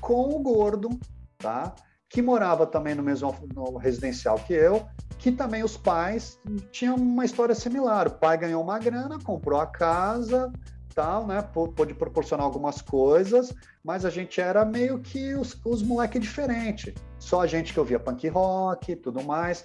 com 0.00 0.34
o 0.34 0.38
Gordo, 0.40 0.90
tá? 1.38 1.74
Que 2.10 2.20
morava 2.20 2.66
também 2.66 2.94
no 2.94 3.02
mesmo 3.02 3.34
no 3.54 3.76
residencial 3.76 4.38
que 4.38 4.52
eu, 4.52 4.86
que 5.18 5.32
também 5.32 5.62
os 5.64 5.76
pais 5.76 6.38
tinham 6.70 6.96
uma 6.96 7.24
história 7.24 7.54
similar. 7.54 8.08
O 8.08 8.10
pai 8.12 8.36
ganhou 8.36 8.62
uma 8.62 8.78
grana, 8.78 9.18
comprou 9.22 9.60
a 9.60 9.66
casa, 9.66 10.52
tal, 10.98 11.24
né? 11.24 11.40
Pôde 11.42 11.94
proporcionar 11.94 12.44
algumas 12.44 12.82
coisas, 12.82 13.54
mas 13.84 14.04
a 14.04 14.10
gente 14.10 14.40
era 14.40 14.64
meio 14.64 14.98
que 14.98 15.32
os, 15.36 15.56
os 15.64 15.80
moleques 15.80 16.20
diferentes 16.20 16.92
só 17.18 17.42
a 17.42 17.46
gente 17.46 17.72
que 17.72 17.78
ouvia 17.78 18.00
punk 18.00 18.26
rock 18.28 18.92
e 18.92 18.96
tudo 18.96 19.22
mais. 19.22 19.64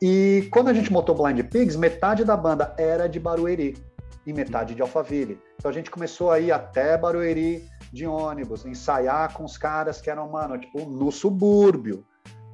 E 0.00 0.48
quando 0.50 0.68
a 0.68 0.72
gente 0.72 0.90
montou 0.90 1.14
Blind 1.14 1.44
Pigs, 1.48 1.76
metade 1.76 2.24
da 2.24 2.36
banda 2.36 2.74
era 2.78 3.06
de 3.06 3.20
Barueri 3.20 3.76
e 4.26 4.32
metade 4.32 4.74
de 4.74 4.82
Alphaville. 4.82 5.38
Então 5.56 5.70
a 5.70 5.74
gente 5.74 5.90
começou 5.90 6.30
a 6.30 6.40
ir 6.40 6.52
até 6.52 6.96
Barueri 6.96 7.68
de 7.92 8.06
ônibus, 8.06 8.64
ensaiar 8.64 9.34
com 9.34 9.44
os 9.44 9.58
caras 9.58 10.00
que 10.00 10.08
eram, 10.08 10.30
mano, 10.30 10.58
tipo, 10.58 10.86
no 10.86 11.12
subúrbio. 11.12 12.04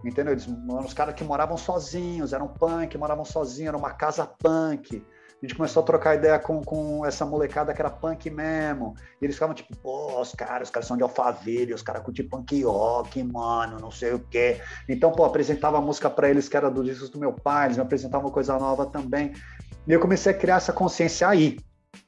Entendeu? 0.04 0.32
Eles 0.32 0.46
eram 0.46 0.84
os 0.84 0.94
caras 0.94 1.14
que 1.14 1.24
moravam 1.24 1.56
sozinhos, 1.56 2.32
eram 2.32 2.48
punk, 2.48 2.96
moravam 2.96 3.24
sozinhos, 3.24 3.68
era 3.68 3.76
uma 3.76 3.90
casa 3.90 4.26
punk 4.26 5.04
a 5.40 5.46
gente 5.46 5.54
começou 5.54 5.82
a 5.82 5.86
trocar 5.86 6.16
ideia 6.16 6.38
com, 6.38 6.62
com 6.62 7.06
essa 7.06 7.24
molecada 7.24 7.72
que 7.72 7.80
era 7.80 7.90
punk 7.90 8.28
mesmo. 8.28 8.94
E 9.22 9.24
eles 9.24 9.36
ficavam 9.36 9.54
tipo, 9.54 9.76
pô, 9.76 10.20
os 10.20 10.34
caras, 10.34 10.68
os 10.68 10.72
caras 10.72 10.86
são 10.88 10.96
de 10.96 11.02
Alphaville, 11.04 11.72
os 11.72 11.82
caras 11.82 12.02
curtem 12.02 12.28
punk 12.28 12.60
rock, 12.64 13.22
mano, 13.22 13.78
não 13.78 13.90
sei 13.90 14.14
o 14.14 14.18
quê. 14.18 14.60
Então, 14.88 15.12
pô, 15.12 15.24
apresentava 15.24 15.80
música 15.80 16.10
para 16.10 16.28
eles 16.28 16.48
que 16.48 16.56
era 16.56 16.68
do 16.68 16.82
discos 16.82 17.08
do 17.08 17.20
meu 17.20 17.32
pai, 17.32 17.66
eles 17.66 17.76
me 17.76 17.82
apresentavam 17.84 18.30
coisa 18.32 18.58
nova 18.58 18.86
também. 18.86 19.32
E 19.86 19.92
eu 19.92 20.00
comecei 20.00 20.32
a 20.32 20.36
criar 20.36 20.56
essa 20.56 20.72
consciência 20.72 21.28
aí. 21.28 21.56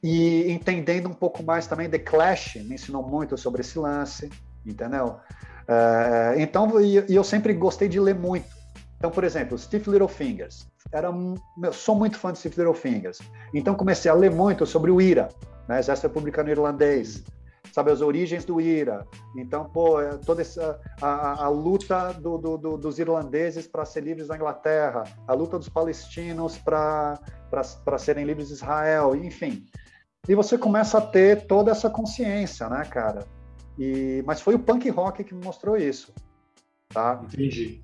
E 0.03 0.51
entendendo 0.51 1.07
um 1.07 1.13
pouco 1.13 1.41
mais 1.41 1.67
também, 1.67 1.89
The 1.89 1.99
Clash 1.99 2.55
me 2.55 2.75
ensinou 2.75 3.01
muito 3.01 3.37
sobre 3.37 3.61
esse 3.61 3.79
lance, 3.79 4.29
entendeu? 4.65 5.17
É, 5.67 6.35
então, 6.37 6.81
e 6.81 7.15
eu 7.15 7.23
sempre 7.23 7.53
gostei 7.53 7.87
de 7.87 7.99
ler 7.99 8.15
muito. 8.15 8.47
Então, 8.97 9.09
por 9.09 9.23
exemplo, 9.23 9.57
Steve 9.57 9.89
Littlefingers. 9.89 10.70
Era, 10.91 11.09
sou 11.71 11.95
muito 11.95 12.17
fã 12.17 12.33
de 12.33 12.39
Steve 12.39 12.55
Littlefingers. 12.57 13.19
Então, 13.53 13.75
comecei 13.75 14.11
a 14.11 14.13
ler 14.13 14.31
muito 14.31 14.65
sobre 14.65 14.91
o 14.91 15.01
IRA, 15.01 15.29
né, 15.67 15.79
Exército 15.79 16.07
Republicano 16.07 16.49
Irlandês, 16.49 17.23
sabe, 17.71 17.91
as 17.91 18.01
origens 18.01 18.43
do 18.43 18.59
IRA. 18.59 19.07
Então, 19.35 19.65
pô, 19.65 20.01
é 20.01 20.17
toda 20.17 20.41
essa, 20.41 20.79
a, 21.01 21.45
a 21.45 21.47
luta 21.47 22.13
do, 22.13 22.37
do, 22.37 22.57
do, 22.57 22.77
dos 22.77 22.99
irlandeses 22.99 23.67
para 23.67 23.85
ser 23.85 24.03
livres 24.03 24.27
da 24.27 24.35
Inglaterra, 24.35 25.03
a 25.27 25.33
luta 25.33 25.57
dos 25.57 25.69
palestinos 25.69 26.57
para 26.57 27.17
serem 27.97 28.25
livres 28.25 28.49
de 28.49 28.55
Israel, 28.55 29.15
enfim. 29.15 29.65
E 30.27 30.35
você 30.35 30.57
começa 30.57 30.97
a 30.97 31.01
ter 31.01 31.47
toda 31.47 31.71
essa 31.71 31.89
consciência, 31.89 32.69
né, 32.69 32.83
cara? 32.85 33.25
E, 33.77 34.23
mas 34.25 34.41
foi 34.41 34.55
o 34.55 34.59
punk 34.59 34.89
rock 34.89 35.23
que 35.23 35.33
me 35.33 35.43
mostrou 35.43 35.77
isso, 35.77 36.13
tá? 36.89 37.21
Entendi. 37.23 37.81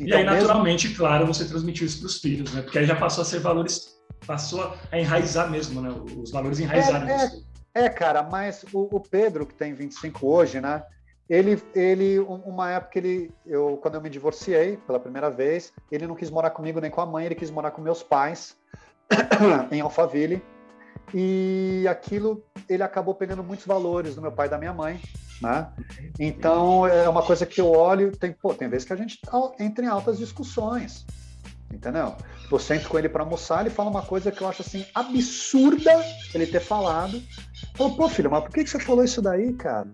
Então, 0.00 0.18
e 0.18 0.22
aí, 0.22 0.24
naturalmente, 0.24 0.88
mesmo... 0.88 0.98
claro, 0.98 1.26
você 1.26 1.44
transmitiu 1.44 1.86
isso 1.86 1.98
para 1.98 2.06
os 2.06 2.18
filhos, 2.18 2.52
né? 2.54 2.62
Porque 2.62 2.78
aí 2.78 2.86
já 2.86 2.96
passou 2.96 3.20
a 3.20 3.24
ser 3.24 3.38
valores, 3.40 4.00
passou 4.26 4.74
a 4.90 4.98
enraizar 4.98 5.50
mesmo, 5.50 5.82
né? 5.82 5.90
Os 6.16 6.30
valores 6.30 6.58
enraizaram. 6.58 7.06
É, 7.06 7.30
é, 7.74 7.84
é, 7.84 7.88
cara, 7.90 8.22
mas 8.22 8.64
o, 8.72 8.88
o, 8.96 9.00
Pedro, 9.00 9.44
que 9.44 9.54
tem 9.54 9.74
25 9.74 10.26
hoje, 10.26 10.58
né? 10.58 10.82
Ele, 11.28 11.62
ele, 11.74 12.18
uma 12.18 12.70
época, 12.70 12.98
ele, 12.98 13.30
eu, 13.46 13.78
quando 13.80 13.96
eu 13.96 14.00
me 14.00 14.10
divorciei 14.10 14.78
pela 14.78 14.98
primeira 14.98 15.30
vez, 15.30 15.72
ele 15.92 16.06
não 16.06 16.16
quis 16.16 16.30
morar 16.30 16.50
comigo 16.50 16.80
nem 16.80 16.90
com 16.90 17.02
a 17.02 17.06
mãe, 17.06 17.26
ele 17.26 17.36
quis 17.36 17.50
morar 17.50 17.70
com 17.70 17.82
meus 17.82 18.02
pais 18.02 18.56
em 19.70 19.80
Alphaville. 19.80 20.42
E 21.12 21.84
aquilo, 21.88 22.42
ele 22.68 22.82
acabou 22.82 23.14
pegando 23.14 23.44
muitos 23.44 23.66
valores 23.66 24.14
do 24.14 24.22
meu 24.22 24.32
pai 24.32 24.46
e 24.46 24.50
da 24.50 24.58
minha 24.58 24.72
mãe, 24.72 25.00
né? 25.40 25.68
Então, 26.18 26.86
é 26.86 27.08
uma 27.08 27.22
coisa 27.22 27.46
que 27.46 27.60
eu 27.60 27.70
olho, 27.70 28.16
tem, 28.16 28.32
pô, 28.32 28.54
tem 28.54 28.68
vezes 28.68 28.86
que 28.86 28.92
a 28.92 28.96
gente 28.96 29.20
entra 29.58 29.84
em 29.84 29.88
altas 29.88 30.18
discussões, 30.18 31.06
entendeu? 31.72 32.14
Eu 32.50 32.58
sento 32.58 32.88
com 32.88 32.98
ele 32.98 33.08
para 33.08 33.22
almoçar, 33.22 33.60
ele 33.60 33.70
fala 33.70 33.90
uma 33.90 34.02
coisa 34.02 34.30
que 34.30 34.42
eu 34.42 34.48
acho 34.48 34.62
assim 34.62 34.84
absurda 34.94 35.92
ele 36.34 36.46
ter 36.46 36.60
falado. 36.60 37.22
Falou, 37.76 37.96
pô, 37.96 38.08
filho, 38.08 38.30
mas 38.30 38.42
por 38.42 38.50
que, 38.50 38.64
que 38.64 38.70
você 38.70 38.80
falou 38.80 39.04
isso 39.04 39.22
daí, 39.22 39.52
cara? 39.52 39.88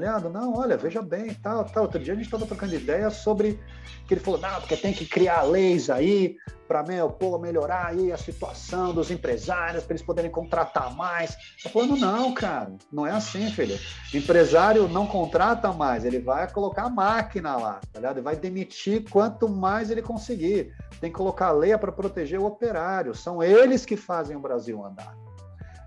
Tá? 0.00 0.28
Não, 0.28 0.56
olha, 0.56 0.76
veja 0.76 1.02
bem, 1.02 1.32
tal, 1.34 1.64
tal. 1.64 1.84
Outro 1.84 2.00
dia 2.00 2.12
a 2.12 2.16
gente 2.16 2.26
estava 2.26 2.46
trocando 2.46 2.74
ideia 2.74 3.10
sobre 3.10 3.58
que 4.06 4.14
ele 4.14 4.20
falou, 4.20 4.40
não, 4.40 4.60
porque 4.60 4.76
tem 4.76 4.92
que 4.92 5.04
criar 5.04 5.42
leis 5.42 5.90
aí 5.90 6.36
para 6.68 6.82
meu, 6.82 7.16
melhorar 7.40 7.86
aí 7.86 8.12
a 8.12 8.16
situação 8.16 8.92
dos 8.92 9.10
empresários, 9.10 9.84
para 9.84 9.94
eles 9.94 10.02
poderem 10.02 10.30
contratar 10.30 10.94
mais. 10.94 11.36
Tá 11.62 11.70
falando, 11.70 11.96
não, 11.96 12.32
cara, 12.32 12.72
não 12.92 13.06
é 13.06 13.12
assim, 13.12 13.50
filho. 13.50 13.78
Empresário 14.12 14.88
não 14.88 15.06
contrata 15.06 15.72
mais, 15.72 16.04
ele 16.04 16.18
vai 16.18 16.50
colocar 16.50 16.84
a 16.84 16.90
máquina 16.90 17.56
lá, 17.56 17.80
tá 17.92 17.98
ligado? 18.00 18.16
Ele 18.16 18.24
vai 18.24 18.36
demitir 18.36 19.08
quanto 19.10 19.48
mais 19.48 19.90
ele 19.90 20.02
conseguir. 20.02 20.72
Tem 21.00 21.10
que 21.10 21.16
colocar 21.16 21.48
a 21.48 21.52
lei 21.52 21.76
para 21.76 21.92
proteger 21.92 22.40
o 22.40 22.46
operário. 22.46 23.14
São 23.14 23.42
eles 23.42 23.84
que 23.84 23.96
fazem 23.96 24.36
o 24.36 24.40
Brasil 24.40 24.84
andar. 24.84 25.25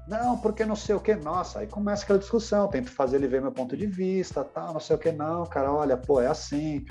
Não, 0.09 0.35
porque 0.39 0.65
não 0.65 0.75
sei 0.75 0.95
o 0.95 0.99
que. 0.99 1.15
Nossa, 1.15 1.59
aí 1.59 1.67
começa 1.67 2.03
aquela 2.03 2.17
discussão. 2.17 2.67
Tento 2.67 2.89
fazer 2.89 3.17
ele 3.17 3.27
ver 3.27 3.41
meu 3.41 3.51
ponto 3.51 3.77
de 3.77 3.85
vista, 3.85 4.43
tal, 4.43 4.73
não 4.73 4.79
sei 4.79 4.95
o 4.95 4.99
que. 4.99 5.11
Não, 5.11 5.45
cara, 5.45 5.71
olha, 5.71 5.95
pô, 5.95 6.19
é 6.19 6.25
assim. 6.25 6.83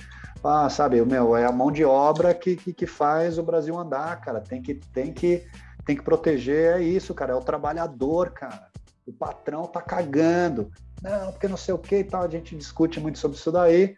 Ah, 0.42 0.70
sabe, 0.70 1.04
meu, 1.04 1.36
é 1.36 1.44
a 1.44 1.50
mão 1.50 1.72
de 1.72 1.84
obra 1.84 2.32
que, 2.32 2.54
que, 2.54 2.72
que 2.72 2.86
faz 2.86 3.36
o 3.36 3.42
Brasil 3.42 3.76
andar, 3.76 4.20
cara. 4.20 4.40
Tem 4.40 4.62
que, 4.62 4.74
tem 4.74 5.12
que, 5.12 5.44
tem 5.84 5.96
que 5.96 6.02
proteger, 6.02 6.76
é 6.76 6.80
isso, 6.80 7.12
cara. 7.12 7.32
É 7.32 7.36
o 7.36 7.40
trabalhador, 7.40 8.30
cara. 8.30 8.68
O 9.04 9.12
patrão 9.12 9.66
tá 9.66 9.82
cagando. 9.82 10.70
Não, 11.02 11.32
porque 11.32 11.48
não 11.48 11.56
sei 11.56 11.74
o 11.74 11.78
que 11.78 11.96
e 11.96 12.04
tal. 12.04 12.22
A 12.22 12.28
gente 12.28 12.56
discute 12.56 13.00
muito 13.00 13.18
sobre 13.18 13.36
isso 13.36 13.50
daí. 13.50 13.96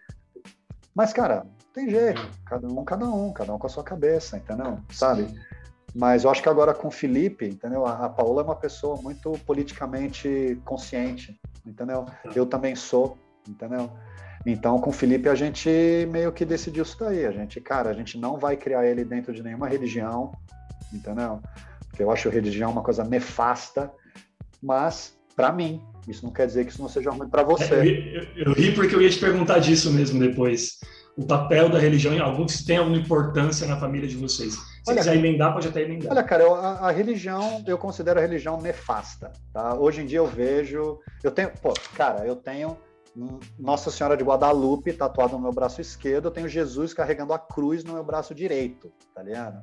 Mas, 0.94 1.12
cara, 1.12 1.46
tem 1.74 1.90
jeito. 1.90 2.26
Cada 2.46 2.66
um, 2.66 2.84
cada 2.86 3.06
um, 3.06 3.32
cada 3.34 3.54
um 3.54 3.58
com 3.58 3.66
a 3.66 3.70
sua 3.70 3.84
cabeça, 3.84 4.38
entendeu? 4.38 4.78
Sabe? 4.90 5.28
Mas 5.94 6.24
eu 6.24 6.30
acho 6.30 6.42
que 6.42 6.48
agora 6.48 6.72
com 6.72 6.88
o 6.88 6.90
Felipe, 6.90 7.46
entendeu? 7.46 7.84
A, 7.86 8.06
a 8.06 8.08
Paola 8.08 8.42
é 8.42 8.44
uma 8.44 8.56
pessoa 8.56 9.00
muito 9.02 9.32
politicamente 9.44 10.60
consciente, 10.64 11.38
entendeu? 11.66 12.04
Tá. 12.04 12.30
Eu 12.34 12.46
também 12.46 12.76
sou, 12.76 13.18
entendeu? 13.48 13.90
Então, 14.46 14.78
com 14.78 14.90
o 14.90 14.92
Felipe, 14.92 15.28
a 15.28 15.34
gente 15.34 15.68
meio 16.10 16.32
que 16.32 16.44
decidiu 16.44 16.82
isso 16.82 16.96
daí. 16.98 17.26
A 17.26 17.32
gente, 17.32 17.60
cara, 17.60 17.90
a 17.90 17.94
gente 17.94 18.18
não 18.18 18.38
vai 18.38 18.56
criar 18.56 18.86
ele 18.86 19.04
dentro 19.04 19.34
de 19.34 19.42
nenhuma 19.42 19.68
religião, 19.68 20.32
entendeu? 20.92 21.40
Porque 21.88 22.02
eu 22.02 22.10
acho 22.10 22.28
religião 22.30 22.70
uma 22.70 22.82
coisa 22.82 23.04
nefasta, 23.04 23.92
mas, 24.62 25.14
para 25.36 25.52
mim, 25.52 25.82
isso 26.08 26.24
não 26.24 26.32
quer 26.32 26.46
dizer 26.46 26.64
que 26.64 26.72
isso 26.72 26.80
não 26.80 26.88
seja 26.88 27.10
ruim 27.10 27.28
para 27.28 27.42
você. 27.42 27.74
É, 27.74 27.78
eu, 27.78 28.22
eu, 28.22 28.26
eu, 28.46 28.52
ri 28.52 28.72
porque 28.72 28.94
eu 28.94 29.02
ia 29.02 29.10
te 29.10 29.18
perguntar 29.18 29.58
disso 29.58 29.92
mesmo 29.92 30.18
depois. 30.18 30.78
O 31.16 31.24
papel 31.24 31.68
da 31.68 31.78
religião 31.78 32.14
em 32.14 32.20
algum, 32.20 32.46
se 32.48 32.64
tem 32.64 32.76
alguma 32.76 32.96
importância 32.96 33.66
na 33.66 33.76
família 33.76 34.08
de 34.08 34.16
vocês. 34.16 34.54
Se 34.54 34.82
olha, 34.88 34.98
quiser 34.98 35.16
emendar, 35.16 35.52
pode 35.52 35.68
até 35.68 35.82
emendar. 35.82 36.10
Olha, 36.10 36.22
cara, 36.22 36.42
eu, 36.42 36.54
a, 36.54 36.88
a, 36.88 36.90
religião, 36.90 37.62
eu 37.66 37.76
considero 37.76 38.18
a 38.18 38.22
religião 38.22 38.60
nefasta, 38.60 39.32
tá? 39.52 39.74
Hoje 39.74 40.02
em 40.02 40.06
dia 40.06 40.18
eu 40.18 40.26
vejo, 40.26 40.98
eu 41.22 41.30
tenho, 41.30 41.50
pô, 41.60 41.74
cara, 41.94 42.26
eu 42.26 42.36
tenho 42.36 42.76
Nossa 43.58 43.90
Senhora 43.90 44.16
de 44.16 44.24
Guadalupe 44.24 44.92
tatuado 44.92 45.32
no 45.32 45.40
meu 45.40 45.52
braço 45.52 45.80
esquerdo, 45.80 46.26
eu 46.26 46.30
tenho 46.30 46.48
Jesus 46.48 46.94
carregando 46.94 47.32
a 47.32 47.38
cruz 47.38 47.84
no 47.84 47.92
meu 47.92 48.04
braço 48.04 48.34
direito, 48.34 48.90
tá 49.14 49.22
ligado? 49.22 49.60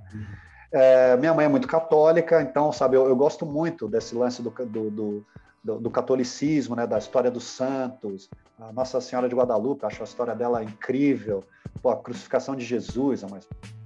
É, 0.71 1.17
minha 1.17 1.33
mãe 1.33 1.45
é 1.45 1.49
muito 1.49 1.67
católica, 1.67 2.41
então, 2.41 2.71
sabe, 2.71 2.97
eu, 2.97 3.07
eu 3.07 3.15
gosto 3.15 3.45
muito 3.45 3.87
desse 3.87 4.13
lance 4.13 4.41
do, 4.41 4.49
do, 4.49 4.91
do 4.91 5.25
do, 5.67 5.79
do, 5.79 5.89
catolicismo, 5.89 6.75
né, 6.75 6.87
da 6.87 6.97
história 6.97 7.29
dos 7.29 7.43
santos, 7.43 8.29
a 8.59 8.73
Nossa 8.73 8.99
Senhora 8.99 9.29
de 9.29 9.35
Guadalupe, 9.35 9.85
acho 9.85 10.01
a 10.01 10.05
história 10.05 10.35
dela 10.35 10.63
incrível, 10.63 11.43
Pô, 11.81 11.89
a 11.89 11.97
crucificação 11.97 12.55
de 12.55 12.65
Jesus, 12.65 13.23
é 13.23 13.27
uma 13.27 13.39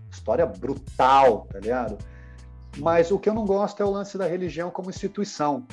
história 0.10 0.46
brutal, 0.46 1.48
tá 1.52 1.60
ligado? 1.60 1.98
Mas 2.78 3.12
o 3.12 3.20
que 3.20 3.28
eu 3.28 3.34
não 3.34 3.46
gosto 3.46 3.82
é 3.82 3.86
o 3.86 3.90
lance 3.90 4.18
da 4.18 4.26
religião 4.26 4.72
como 4.72 4.90
instituição, 4.90 5.68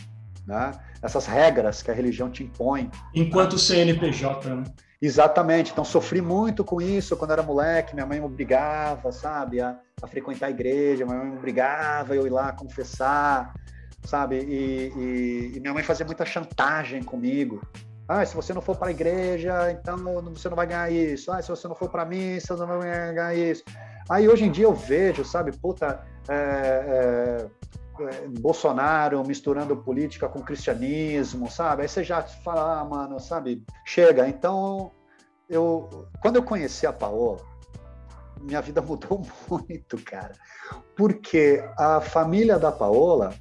né? 0.46 0.72
Essas 1.00 1.26
regras 1.26 1.80
que 1.80 1.90
a 1.90 1.94
religião 1.94 2.28
te 2.28 2.42
impõe. 2.42 2.90
Enquanto 3.14 3.52
né? 3.52 3.58
CNPJ, 3.58 4.52
né? 4.52 4.64
Exatamente. 5.00 5.70
Então 5.70 5.84
sofri 5.84 6.20
muito 6.20 6.64
com 6.64 6.82
isso 6.82 7.16
quando 7.16 7.30
era 7.30 7.42
moleque. 7.42 7.94
Minha 7.94 8.06
mãe 8.06 8.18
me 8.18 8.26
obrigava, 8.26 9.12
sabe, 9.12 9.60
a, 9.60 9.78
a 10.02 10.06
frequentar 10.08 10.46
a 10.46 10.50
igreja. 10.50 11.06
Minha 11.06 11.18
mãe 11.18 11.30
me 11.30 11.36
obrigava 11.36 12.16
eu 12.16 12.26
ir 12.26 12.30
lá 12.30 12.50
confessar, 12.52 13.54
sabe? 14.02 14.40
E, 14.40 14.92
e, 14.96 15.52
e 15.56 15.60
minha 15.60 15.72
mãe 15.72 15.84
fazia 15.84 16.04
muita 16.04 16.24
chantagem 16.26 17.00
comigo. 17.04 17.62
Ah, 18.08 18.24
se 18.24 18.34
você 18.34 18.54
não 18.54 18.62
for 18.62 18.74
para 18.74 18.88
a 18.88 18.90
igreja, 18.90 19.70
então 19.70 19.98
você 20.32 20.48
não 20.48 20.56
vai 20.56 20.66
ganhar 20.66 20.90
isso. 20.90 21.30
Ah, 21.30 21.42
se 21.42 21.50
você 21.50 21.68
não 21.68 21.74
for 21.74 21.90
para 21.90 22.06
mim, 22.06 22.40
você 22.40 22.54
não 22.54 22.66
vai 22.66 23.12
ganhar 23.12 23.34
isso. 23.34 23.62
Aí 24.08 24.26
hoje 24.26 24.46
em 24.46 24.50
dia 24.50 24.64
eu 24.64 24.74
vejo, 24.74 25.22
sabe, 25.26 25.52
puta, 25.52 26.02
é, 26.26 26.34
é, 26.34 27.46
é, 28.02 28.28
Bolsonaro 28.40 29.22
misturando 29.26 29.76
política 29.76 30.26
com 30.26 30.40
cristianismo, 30.40 31.50
sabe? 31.50 31.82
Aí 31.82 31.88
você 31.88 32.02
já 32.02 32.22
fala, 32.22 32.80
ah, 32.80 32.84
mano, 32.86 33.20
sabe, 33.20 33.62
chega. 33.84 34.26
Então, 34.26 34.90
eu, 35.46 36.08
quando 36.22 36.36
eu 36.36 36.42
conheci 36.42 36.86
a 36.86 36.92
Paola, 36.94 37.40
minha 38.40 38.62
vida 38.62 38.80
mudou 38.82 39.22
muito, 39.50 40.02
cara. 40.02 40.32
Porque 40.96 41.62
a 41.76 42.00
família 42.00 42.58
da 42.58 42.72
Paola 42.72 43.34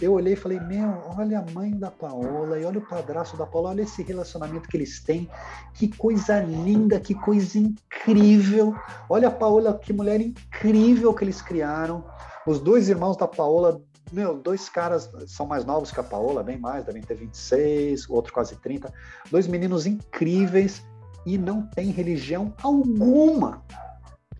eu 0.00 0.12
olhei 0.12 0.34
e 0.34 0.36
falei, 0.36 0.60
meu, 0.60 1.02
olha 1.16 1.38
a 1.40 1.52
mãe 1.52 1.70
da 1.70 1.90
Paola 1.90 2.58
e 2.58 2.64
olha 2.64 2.78
o 2.78 2.86
padrasto 2.86 3.36
da 3.36 3.46
Paola, 3.46 3.70
olha 3.70 3.82
esse 3.82 4.02
relacionamento 4.02 4.68
que 4.68 4.76
eles 4.76 5.00
têm, 5.02 5.28
que 5.74 5.88
coisa 5.88 6.40
linda, 6.40 7.00
que 7.00 7.14
coisa 7.14 7.58
incrível. 7.58 8.74
Olha 9.08 9.28
a 9.28 9.30
Paola, 9.30 9.78
que 9.78 9.92
mulher 9.92 10.20
incrível 10.20 11.14
que 11.14 11.24
eles 11.24 11.40
criaram. 11.40 12.04
Os 12.46 12.60
dois 12.60 12.90
irmãos 12.90 13.16
da 13.16 13.26
Paola, 13.26 13.80
meu, 14.12 14.36
dois 14.36 14.68
caras 14.68 15.10
são 15.26 15.46
mais 15.46 15.64
novos 15.64 15.90
que 15.90 15.98
a 15.98 16.04
Paola, 16.04 16.42
bem 16.42 16.58
mais, 16.58 16.84
devem 16.84 17.02
ter 17.02 17.14
26, 17.14 18.08
o 18.08 18.14
outro 18.14 18.32
quase 18.34 18.56
30. 18.56 18.92
Dois 19.30 19.46
meninos 19.46 19.86
incríveis 19.86 20.84
e 21.24 21.38
não 21.38 21.62
tem 21.62 21.90
religião 21.90 22.54
alguma 22.62 23.64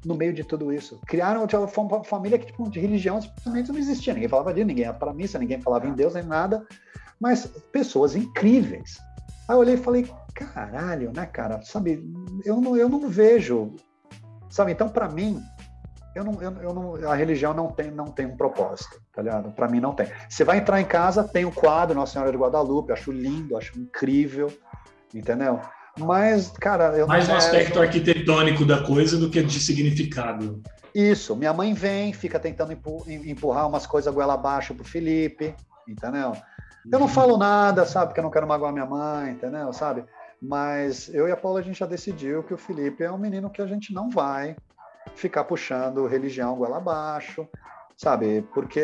no 0.06 0.14
meio 0.14 0.32
de 0.32 0.44
tudo 0.44 0.72
isso. 0.72 1.00
Criaram 1.06 1.44
uma 1.44 2.04
família 2.04 2.38
que, 2.38 2.46
tipo, 2.46 2.70
de 2.70 2.78
religião 2.78 3.20
simplesmente 3.20 3.72
não 3.72 3.78
existia. 3.78 4.14
Ninguém 4.14 4.28
falava 4.28 4.54
de 4.54 4.64
ninguém 4.64 4.92
para 4.92 5.12
missa, 5.12 5.38
ninguém 5.38 5.60
falava 5.60 5.86
em 5.86 5.92
Deus 5.92 6.14
nem 6.14 6.22
nada. 6.22 6.64
Mas 7.20 7.46
pessoas 7.72 8.14
incríveis. 8.14 8.98
Aí 9.48 9.56
eu 9.56 9.60
olhei 9.60 9.74
e 9.74 9.78
falei, 9.78 10.08
caralho, 10.34 11.12
né, 11.14 11.26
cara? 11.26 11.60
Sabe, 11.62 12.02
eu 12.44 12.60
não, 12.60 12.76
eu 12.76 12.88
não 12.88 13.08
vejo. 13.08 13.74
Sabe, 14.48 14.72
então, 14.72 14.88
para 14.88 15.08
mim, 15.08 15.42
eu 16.14 16.22
não, 16.22 16.40
eu, 16.40 16.52
eu, 16.62 16.74
não, 16.74 17.10
a 17.10 17.14
religião 17.14 17.52
não 17.52 17.68
tem, 17.68 17.90
não 17.90 18.06
tem 18.06 18.26
um 18.26 18.36
propósito, 18.36 19.02
tá 19.12 19.22
ligado? 19.22 19.50
Para 19.52 19.68
mim 19.68 19.80
não 19.80 19.92
tem. 19.92 20.06
Você 20.28 20.44
vai 20.44 20.58
entrar 20.58 20.80
em 20.80 20.84
casa, 20.84 21.24
tem 21.24 21.44
o 21.44 21.52
quadro 21.52 21.96
Nossa 21.96 22.12
Senhora 22.12 22.30
de 22.30 22.38
Guadalupe, 22.38 22.92
acho 22.92 23.10
lindo, 23.10 23.56
acho 23.56 23.78
incrível, 23.78 24.52
entendeu? 25.12 25.60
Mas, 25.98 26.50
cara. 26.50 26.96
Eu 26.96 27.06
Mais 27.06 27.28
um 27.28 27.34
aspecto 27.34 27.80
arquitetônico 27.80 28.64
da 28.64 28.82
coisa 28.82 29.16
do 29.16 29.30
que 29.30 29.42
de 29.42 29.58
significado. 29.60 30.62
Isso. 30.94 31.34
Minha 31.36 31.52
mãe 31.52 31.74
vem, 31.74 32.12
fica 32.12 32.38
tentando 32.38 32.72
empurrar 33.06 33.68
umas 33.68 33.86
coisas 33.86 34.12
goela 34.12 34.34
abaixo 34.34 34.74
pro 34.74 34.84
Felipe, 34.84 35.54
entendeu? 35.86 36.34
Eu 36.90 36.98
não 36.98 37.08
falo 37.08 37.36
nada, 37.36 37.84
sabe? 37.84 38.06
Porque 38.06 38.20
eu 38.20 38.24
não 38.24 38.30
quero 38.30 38.46
magoar 38.46 38.72
minha 38.72 38.86
mãe, 38.86 39.32
entendeu? 39.32 39.72
Sabe? 39.72 40.04
Mas 40.40 41.12
eu 41.12 41.26
e 41.26 41.32
a 41.32 41.36
Paula, 41.36 41.60
a 41.60 41.62
gente 41.62 41.78
já 41.78 41.86
decidiu 41.86 42.42
que 42.42 42.54
o 42.54 42.58
Felipe 42.58 43.02
é 43.02 43.10
um 43.10 43.18
menino 43.18 43.50
que 43.50 43.60
a 43.60 43.66
gente 43.66 43.92
não 43.92 44.08
vai 44.08 44.56
ficar 45.14 45.44
puxando 45.44 46.06
religião 46.06 46.56
goela 46.56 46.76
abaixo 46.76 47.48
sabe? 47.96 48.42
Porque 48.52 48.82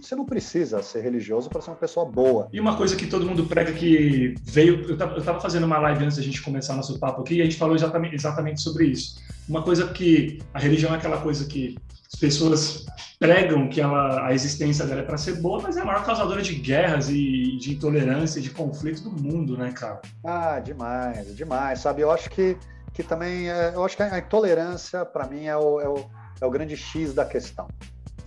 você 0.00 0.16
não 0.16 0.24
precisa 0.24 0.82
ser 0.82 1.02
religioso 1.02 1.48
para 1.48 1.60
ser 1.60 1.70
uma 1.70 1.76
pessoa 1.76 2.06
boa. 2.06 2.48
E 2.52 2.58
uma 2.58 2.76
coisa 2.76 2.96
que 2.96 3.06
todo 3.06 3.26
mundo 3.26 3.44
prega 3.46 3.72
que 3.72 4.34
veio. 4.42 4.82
Eu 4.88 4.94
estava 4.94 5.40
fazendo 5.40 5.64
uma 5.64 5.78
live 5.78 6.04
antes 6.04 6.16
da 6.16 6.22
gente 6.22 6.42
começar 6.42 6.74
nosso 6.74 6.98
papo 6.98 7.20
aqui 7.20 7.36
e 7.36 7.42
a 7.42 7.44
gente 7.44 7.56
falou 7.56 7.76
exatamente, 7.76 8.14
exatamente 8.14 8.60
sobre 8.60 8.86
isso. 8.86 9.20
Uma 9.48 9.62
coisa 9.62 9.88
que 9.88 10.38
a 10.54 10.58
religião 10.58 10.92
é 10.92 10.96
aquela 10.96 11.20
coisa 11.20 11.46
que 11.46 11.76
as 12.12 12.18
pessoas 12.18 12.86
pregam 13.18 13.68
que 13.68 13.80
ela, 13.80 14.26
a 14.26 14.32
existência 14.32 14.86
dela 14.86 15.00
é 15.00 15.04
para 15.04 15.18
ser 15.18 15.40
boa, 15.40 15.60
mas 15.60 15.76
é 15.76 15.80
a 15.80 15.84
maior 15.84 16.04
causadora 16.04 16.40
de 16.40 16.54
guerras 16.54 17.10
e 17.10 17.56
de 17.58 17.74
intolerância, 17.74 18.40
de 18.40 18.50
conflito 18.50 19.02
do 19.02 19.10
mundo, 19.10 19.58
né, 19.58 19.72
cara? 19.72 20.00
Ah, 20.24 20.60
demais, 20.60 21.36
demais, 21.36 21.80
sabe? 21.80 22.02
Eu 22.02 22.10
acho 22.10 22.30
que 22.30 22.56
que 22.98 23.02
também 23.04 23.48
é, 23.48 23.72
eu 23.76 23.84
acho 23.84 23.96
que 23.96 24.02
a 24.02 24.18
intolerância, 24.18 25.04
para 25.04 25.24
mim, 25.28 25.46
é 25.46 25.56
o, 25.56 25.80
é, 25.80 25.88
o, 25.88 26.04
é 26.40 26.44
o 26.44 26.50
grande 26.50 26.76
X 26.76 27.14
da 27.14 27.24
questão. 27.24 27.68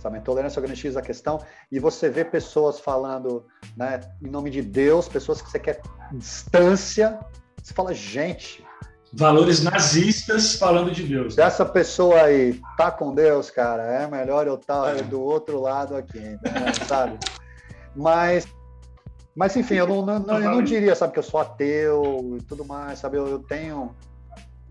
Sabe? 0.02 0.16
A 0.16 0.20
intolerância 0.20 0.58
é 0.58 0.60
o 0.60 0.62
grande 0.64 0.80
X 0.80 0.94
da 0.94 1.02
questão. 1.02 1.40
E 1.70 1.78
você 1.78 2.10
vê 2.10 2.24
pessoas 2.24 2.80
falando 2.80 3.46
né, 3.76 4.00
em 4.20 4.28
nome 4.28 4.50
de 4.50 4.60
Deus, 4.60 5.08
pessoas 5.08 5.40
que 5.40 5.48
você 5.48 5.60
quer 5.60 5.80
distância. 6.12 7.20
Você 7.62 7.72
fala, 7.72 7.94
gente. 7.94 8.66
Valores 9.12 9.62
nazistas 9.62 10.56
falando 10.56 10.90
de 10.90 11.04
Deus. 11.04 11.38
Essa 11.38 11.64
pessoa 11.64 12.22
aí 12.22 12.60
tá 12.76 12.90
com 12.90 13.14
Deus, 13.14 13.50
cara, 13.50 13.82
é 13.82 14.06
melhor 14.08 14.46
eu 14.46 14.54
estar 14.54 14.96
tá 14.96 15.02
do 15.02 15.20
outro 15.20 15.60
lado 15.60 15.94
aqui, 15.94 16.36
sabe? 16.88 17.18
Mas 17.94 18.46
mas 19.34 19.56
enfim, 19.56 19.74
eu 19.74 19.86
não, 19.86 20.04
não, 20.04 20.42
eu 20.42 20.50
não 20.50 20.62
diria, 20.62 20.94
sabe, 20.94 21.12
que 21.12 21.18
eu 21.18 21.22
sou 21.22 21.40
ateu 21.40 22.36
e 22.38 22.42
tudo 22.42 22.64
mais, 22.64 22.98
sabe? 22.98 23.16
Eu, 23.16 23.26
eu 23.28 23.38
tenho 23.38 23.94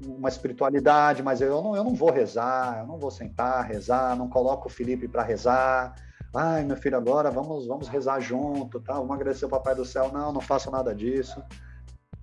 uma 0.05 0.29
espiritualidade, 0.29 1.21
mas 1.23 1.41
eu 1.41 1.61
não, 1.61 1.75
eu 1.75 1.83
não 1.83 1.93
vou 1.93 2.11
rezar, 2.11 2.79
eu 2.79 2.87
não 2.87 2.97
vou 2.97 3.11
sentar, 3.11 3.65
rezar, 3.65 4.15
não 4.15 4.27
coloco 4.27 4.67
o 4.67 4.71
Felipe 4.71 5.07
para 5.07 5.23
rezar. 5.23 5.95
Ai, 6.33 6.63
meu 6.63 6.77
filho, 6.77 6.97
agora 6.97 7.29
vamos, 7.29 7.67
vamos 7.67 7.87
rezar 7.87 8.19
junto, 8.19 8.79
tá? 8.79 8.93
Vamos 8.93 9.11
agradecer 9.11 9.45
o 9.45 9.49
Papai 9.49 9.75
do 9.75 9.83
Céu. 9.85 10.11
Não, 10.11 10.31
não 10.31 10.41
faço 10.41 10.71
nada 10.71 10.95
disso. 10.95 11.43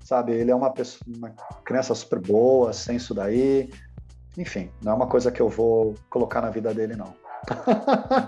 Sabe, 0.02 0.32
ele 0.32 0.50
é 0.50 0.54
uma, 0.54 0.72
pessoa, 0.72 1.02
uma 1.06 1.30
criança 1.64 1.94
super 1.94 2.18
boa, 2.18 2.72
sem 2.72 2.96
isso 2.96 3.12
daí. 3.12 3.70
Enfim, 4.38 4.70
não 4.82 4.92
é 4.92 4.94
uma 4.94 5.06
coisa 5.06 5.30
que 5.30 5.42
eu 5.42 5.48
vou 5.48 5.94
colocar 6.08 6.40
na 6.40 6.48
vida 6.48 6.72
dele, 6.72 6.96
não. 6.96 7.12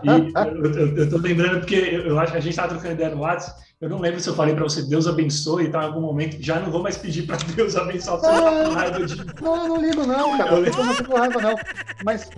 Eu, 0.05 0.97
eu, 0.97 1.11
tô 1.11 1.19
lembrando 1.19 1.61
porque 1.61 1.75
eu 1.75 2.19
acho 2.19 2.33
que 2.33 2.39
a 2.39 2.41
gente 2.41 2.51
estava 2.51 2.69
trocando 2.69 2.95
ideia 2.95 3.15
no 3.15 3.21
WhatsApp 3.21 3.61
eu 3.81 3.89
não 3.89 3.99
lembro 3.99 4.21
se 4.21 4.29
eu 4.29 4.35
falei 4.35 4.55
para 4.55 4.65
você, 4.65 4.83
Deus 4.83 5.07
abençoe 5.07 5.65
e 5.65 5.71
tal, 5.71 5.83
em 5.83 5.87
algum 5.87 6.03
momento. 6.03 6.37
Já 6.39 6.61
não 6.61 6.71
vou 6.71 6.83
mais 6.83 6.99
pedir 6.99 7.27
para 7.27 7.39
Deus 7.57 7.75
abençoar 7.77 8.21
não, 8.21 8.75
raiva 8.75 9.07
de. 9.07 9.17
Não, 9.41 9.57
eu 9.57 9.69
não 9.69 9.81
ligo, 9.81 10.05
não, 10.05 10.37
cara. 10.37 10.53
Eu, 10.53 10.67
eu 10.67 10.85
não 10.85 10.95
fico 10.95 11.17
raiva, 11.17 11.41
não. 11.41 11.57
Mas, 12.05 12.31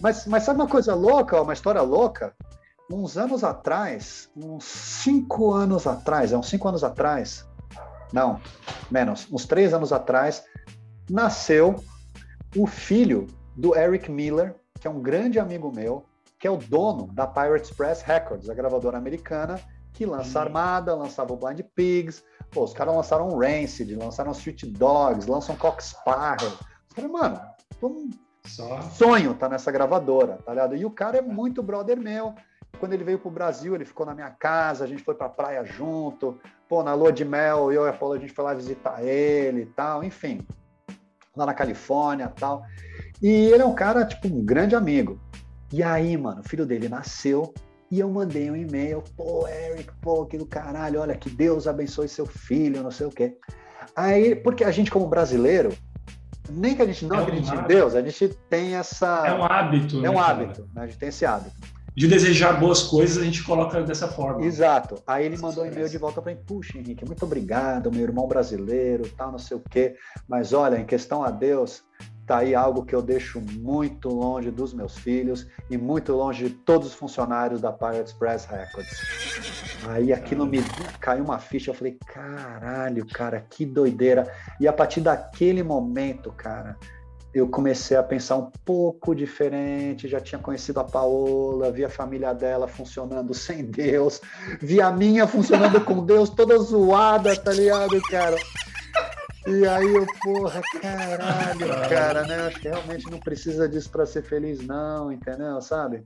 mas, 0.00 0.26
mas 0.26 0.42
sabe 0.44 0.60
uma 0.60 0.68
coisa 0.68 0.94
louca, 0.94 1.42
uma 1.42 1.52
história 1.52 1.82
louca? 1.82 2.34
Uns 2.90 3.18
anos 3.18 3.44
atrás, 3.44 4.30
uns 4.34 4.64
cinco 4.64 5.52
anos 5.52 5.86
atrás, 5.86 6.32
é 6.32 6.38
uns 6.38 6.48
cinco 6.48 6.66
anos 6.68 6.82
atrás, 6.82 7.46
não, 8.10 8.40
menos, 8.90 9.28
uns 9.30 9.44
três 9.44 9.74
anos 9.74 9.92
atrás, 9.92 10.42
nasceu 11.10 11.84
o 12.56 12.66
filho 12.66 13.26
do 13.54 13.76
Eric 13.76 14.10
Miller, 14.10 14.54
que 14.78 14.86
é 14.86 14.90
um 14.90 15.00
grande 15.00 15.38
amigo 15.38 15.72
meu, 15.72 16.04
que 16.38 16.46
é 16.46 16.50
o 16.50 16.56
dono 16.56 17.08
da 17.12 17.26
Pirate 17.26 17.74
Press 17.74 18.02
Records, 18.02 18.48
a 18.48 18.54
gravadora 18.54 18.96
americana, 18.96 19.60
que 19.92 20.06
lança 20.06 20.40
Armada, 20.40 20.94
lançava 20.94 21.32
o 21.32 21.36
Blind 21.36 21.60
Pigs, 21.74 22.22
pô, 22.50 22.62
os 22.62 22.72
caras 22.72 22.94
lançaram 22.94 23.28
o 23.28 23.38
Rancid, 23.38 23.94
lançaram 23.96 24.32
Street 24.32 24.64
Dogs, 24.66 25.28
lançam 25.28 25.56
Cox 25.56 25.86
Sparrow. 25.86 26.52
Os 26.88 26.94
caras, 26.94 27.10
mano, 27.10 27.40
um 27.82 28.10
Só. 28.46 28.80
sonho 28.82 29.34
tá 29.34 29.48
nessa 29.48 29.72
gravadora, 29.72 30.38
tá 30.44 30.52
ligado? 30.52 30.76
E 30.76 30.84
o 30.84 30.90
cara 30.90 31.18
é 31.18 31.22
muito 31.22 31.62
brother 31.62 31.98
meu. 31.98 32.34
Quando 32.78 32.92
ele 32.92 33.02
veio 33.02 33.18
pro 33.18 33.30
Brasil, 33.30 33.74
ele 33.74 33.84
ficou 33.84 34.06
na 34.06 34.14
minha 34.14 34.30
casa, 34.30 34.84
a 34.84 34.86
gente 34.86 35.02
foi 35.02 35.14
pra 35.14 35.28
praia 35.28 35.64
junto. 35.64 36.38
Pô, 36.68 36.82
na 36.82 36.94
lua 36.94 37.12
de 37.12 37.24
mel, 37.24 37.72
eu 37.72 37.86
e 37.86 37.88
a 37.88 37.92
Paula, 37.92 38.16
a 38.16 38.18
gente 38.18 38.32
foi 38.32 38.44
lá 38.44 38.54
visitar 38.54 39.02
ele 39.02 39.62
e 39.62 39.66
tal, 39.66 40.04
enfim. 40.04 40.46
Lá 41.34 41.46
na 41.46 41.54
Califórnia 41.54 42.32
e 42.36 42.40
tal. 42.40 42.62
E 43.22 43.28
ele 43.28 43.62
é 43.62 43.66
um 43.66 43.74
cara, 43.74 44.04
tipo, 44.04 44.28
um 44.28 44.44
grande 44.44 44.74
amigo. 44.74 45.20
E 45.72 45.82
aí, 45.82 46.16
mano, 46.16 46.40
o 46.40 46.48
filho 46.48 46.64
dele 46.64 46.88
nasceu, 46.88 47.52
e 47.90 48.00
eu 48.00 48.08
mandei 48.10 48.50
um 48.50 48.56
e-mail, 48.56 49.02
pô, 49.16 49.46
Eric, 49.48 49.90
pô, 50.00 50.26
que 50.26 50.36
do 50.36 50.46
caralho, 50.46 51.00
olha, 51.00 51.16
que 51.16 51.30
Deus 51.30 51.66
abençoe 51.66 52.08
seu 52.08 52.26
filho, 52.26 52.82
não 52.82 52.90
sei 52.90 53.06
o 53.06 53.10
quê. 53.10 53.34
Aí, 53.96 54.34
porque 54.34 54.62
a 54.62 54.70
gente, 54.70 54.90
como 54.90 55.06
brasileiro, 55.06 55.72
nem 56.50 56.74
que 56.74 56.82
a 56.82 56.86
gente 56.86 57.06
não 57.06 57.16
é 57.16 57.20
um 57.20 57.22
acredite 57.22 57.50
hábito. 57.50 57.64
em 57.64 57.68
Deus, 57.68 57.94
a 57.94 58.02
gente 58.02 58.28
tem 58.48 58.74
essa. 58.74 59.24
É 59.26 59.32
um 59.32 59.44
hábito. 59.44 60.04
É 60.04 60.10
um 60.10 60.14
né, 60.14 60.20
hábito, 60.20 60.68
né? 60.74 60.82
a 60.82 60.86
gente 60.86 60.98
tem 60.98 61.08
esse 61.08 61.24
hábito. 61.24 61.56
De 61.94 62.06
desejar 62.06 62.60
boas 62.60 62.82
coisas, 62.82 63.18
a 63.20 63.24
gente 63.24 63.42
coloca 63.42 63.82
dessa 63.82 64.06
forma. 64.06 64.44
Exato. 64.44 65.02
Aí 65.06 65.26
ele 65.26 65.36
mandou 65.36 65.64
um 65.64 65.66
e-mail 65.66 65.88
de 65.88 65.98
volta 65.98 66.22
para 66.22 66.32
mim: 66.32 66.38
Puxa, 66.46 66.78
Henrique, 66.78 67.04
muito 67.04 67.24
obrigado, 67.24 67.90
meu 67.90 68.02
irmão 68.02 68.28
brasileiro, 68.28 69.08
tal, 69.16 69.32
não 69.32 69.38
sei 69.38 69.56
o 69.56 69.62
quê. 69.68 69.96
Mas 70.28 70.52
olha, 70.52 70.76
em 70.78 70.84
questão 70.84 71.24
a 71.24 71.30
Deus, 71.30 71.82
Está 72.28 72.40
aí 72.40 72.54
algo 72.54 72.84
que 72.84 72.94
eu 72.94 73.00
deixo 73.00 73.40
muito 73.40 74.10
longe 74.10 74.50
dos 74.50 74.74
meus 74.74 74.98
filhos 74.98 75.46
e 75.70 75.78
muito 75.78 76.12
longe 76.12 76.44
de 76.46 76.50
todos 76.50 76.88
os 76.88 76.92
funcionários 76.92 77.62
da 77.62 77.72
Pirate 77.72 78.14
Press 78.16 78.44
Records. 78.44 79.00
Aí 79.88 80.12
aquilo 80.12 80.44
me 80.44 80.58
caiu 81.00 81.24
uma 81.24 81.38
ficha, 81.38 81.70
eu 81.70 81.74
falei, 81.74 81.96
caralho, 82.06 83.06
cara, 83.06 83.40
que 83.48 83.64
doideira. 83.64 84.30
E 84.60 84.68
a 84.68 84.72
partir 84.74 85.00
daquele 85.00 85.62
momento, 85.62 86.30
cara, 86.30 86.76
eu 87.32 87.48
comecei 87.48 87.96
a 87.96 88.02
pensar 88.02 88.36
um 88.36 88.50
pouco 88.62 89.14
diferente, 89.14 90.06
já 90.06 90.20
tinha 90.20 90.38
conhecido 90.38 90.80
a 90.80 90.84
Paola, 90.84 91.72
vi 91.72 91.82
a 91.82 91.88
família 91.88 92.34
dela 92.34 92.68
funcionando 92.68 93.32
sem 93.32 93.64
Deus, 93.64 94.20
vi 94.60 94.82
a 94.82 94.92
minha 94.92 95.26
funcionando 95.26 95.80
com 95.82 96.04
Deus, 96.04 96.28
toda 96.28 96.58
zoada, 96.58 97.34
tá 97.34 97.54
ligado, 97.54 97.98
cara? 98.10 98.36
E 99.48 99.66
aí 99.66 99.94
eu, 99.94 100.06
porra, 100.22 100.60
caralho, 100.80 101.88
cara, 101.88 102.26
né? 102.26 102.36
Acho 102.46 102.60
que 102.60 102.68
realmente 102.68 103.10
não 103.10 103.18
precisa 103.18 103.66
disso 103.66 103.90
para 103.90 104.04
ser 104.04 104.22
feliz, 104.22 104.60
não, 104.66 105.10
entendeu? 105.10 105.58
Sabe? 105.62 106.04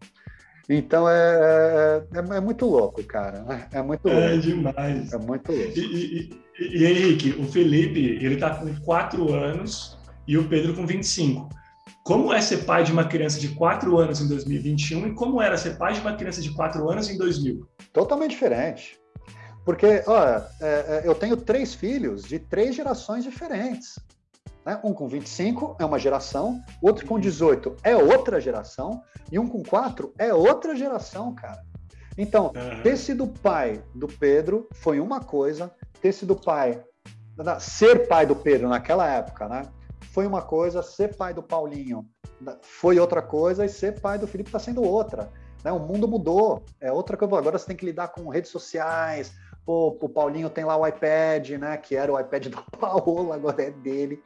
Então 0.69 1.09
é, 1.09 2.03
é, 2.15 2.19
é, 2.19 2.37
é 2.37 2.41
muito 2.41 2.67
louco, 2.67 3.03
cara. 3.03 3.69
É 3.73 3.83
muito 3.83 4.09
é 4.09 4.13
louco. 4.13 4.29
É 4.29 4.37
demais. 4.37 5.13
É 5.13 5.19
muito 5.19 5.51
louco. 5.51 5.73
E, 5.77 6.31
e, 6.61 6.79
e, 6.79 6.87
Henrique, 6.87 7.31
o 7.39 7.45
Felipe, 7.45 8.19
ele 8.25 8.37
tá 8.37 8.55
com 8.55 8.73
4 8.83 9.35
anos 9.35 9.99
e 10.27 10.39
o 10.39 10.49
Pedro 10.49 10.75
com 10.75 10.87
25. 10.87 11.49
Como 12.05 12.33
é 12.33 12.41
ser 12.41 12.59
pai 12.59 12.85
de 12.85 12.93
uma 12.93 13.05
criança 13.05 13.41
de 13.41 13.49
4 13.49 13.99
anos 13.99 14.21
em 14.21 14.29
2021 14.29 15.09
e 15.09 15.15
como 15.15 15.43
era 15.43 15.57
ser 15.57 15.77
pai 15.79 15.95
de 15.95 16.01
uma 16.01 16.15
criança 16.15 16.41
de 16.41 16.53
4 16.55 16.89
anos 16.89 17.09
em 17.09 17.19
2000? 17.19 17.67
Totalmente 17.93 18.31
diferente. 18.31 19.02
Porque, 19.65 20.03
olha, 20.07 20.47
é, 20.61 20.67
é, 20.67 21.03
eu 21.05 21.15
tenho 21.15 21.37
três 21.37 21.75
filhos 21.75 22.25
de 22.25 22.39
três 22.39 22.75
gerações 22.75 23.25
diferentes. 23.25 23.99
Né? 24.65 24.81
Um 24.83 24.93
com 24.93 25.09
25 25.09 25.77
é 25.79 25.85
uma 25.85 25.99
geração, 25.99 26.61
outro 26.81 27.07
com 27.07 27.19
18 27.19 27.77
é 27.83 27.97
outra 27.97 28.41
geração, 28.41 29.03
e 29.31 29.39
um 29.39 29.49
com 29.49 29.63
4 29.63 30.13
é 30.19 30.33
outra 30.33 30.75
geração, 30.75 31.35
cara. 31.35 31.63
Então, 32.19 32.53
ter 32.83 32.97
sido 32.97 33.27
pai 33.27 33.83
do 33.95 34.07
Pedro 34.07 34.69
foi 34.75 35.01
uma 35.01 35.21
coisa, 35.21 35.73
ter 36.01 36.13
sido 36.13 36.37
pai, 36.37 36.83
ser 37.59 38.07
pai 38.07 38.27
do 38.27 38.37
Pedro 38.37 38.69
naquela 38.69 39.09
época, 39.09 39.49
né? 39.49 39.63
Foi 40.13 40.27
uma 40.27 40.43
coisa, 40.43 40.83
ser 40.83 41.17
pai 41.17 41.33
do 41.33 41.43
Paulinho 41.43 42.07
foi 42.61 42.99
outra 42.99 43.23
coisa, 43.23 43.65
e 43.65 43.69
ser 43.69 44.01
pai 44.01 44.19
do 44.19 44.27
Felipe 44.27 44.49
está 44.49 44.59
sendo 44.59 44.83
outra. 44.83 45.31
Né? 45.65 45.71
O 45.71 45.79
mundo 45.79 46.09
mudou, 46.09 46.65
é 46.81 46.91
outra 46.91 47.17
coisa. 47.17 47.37
Agora 47.37 47.59
você 47.59 47.67
tem 47.67 47.77
que 47.77 47.87
lidar 47.87 48.09
com 48.09 48.29
redes 48.29 48.51
sociais, 48.51 49.33
Pô, 49.65 49.97
o 50.01 50.09
Paulinho 50.09 50.51
tem 50.51 50.65
lá 50.65 50.77
o 50.77 50.87
iPad, 50.87 51.51
né? 51.51 51.77
Que 51.77 51.95
era 51.97 52.13
o 52.13 52.19
iPad 52.19 52.49
da 52.53 52.63
Paola, 52.79 53.37
agora 53.37 53.63
é 53.63 53.71
dele. 53.71 54.23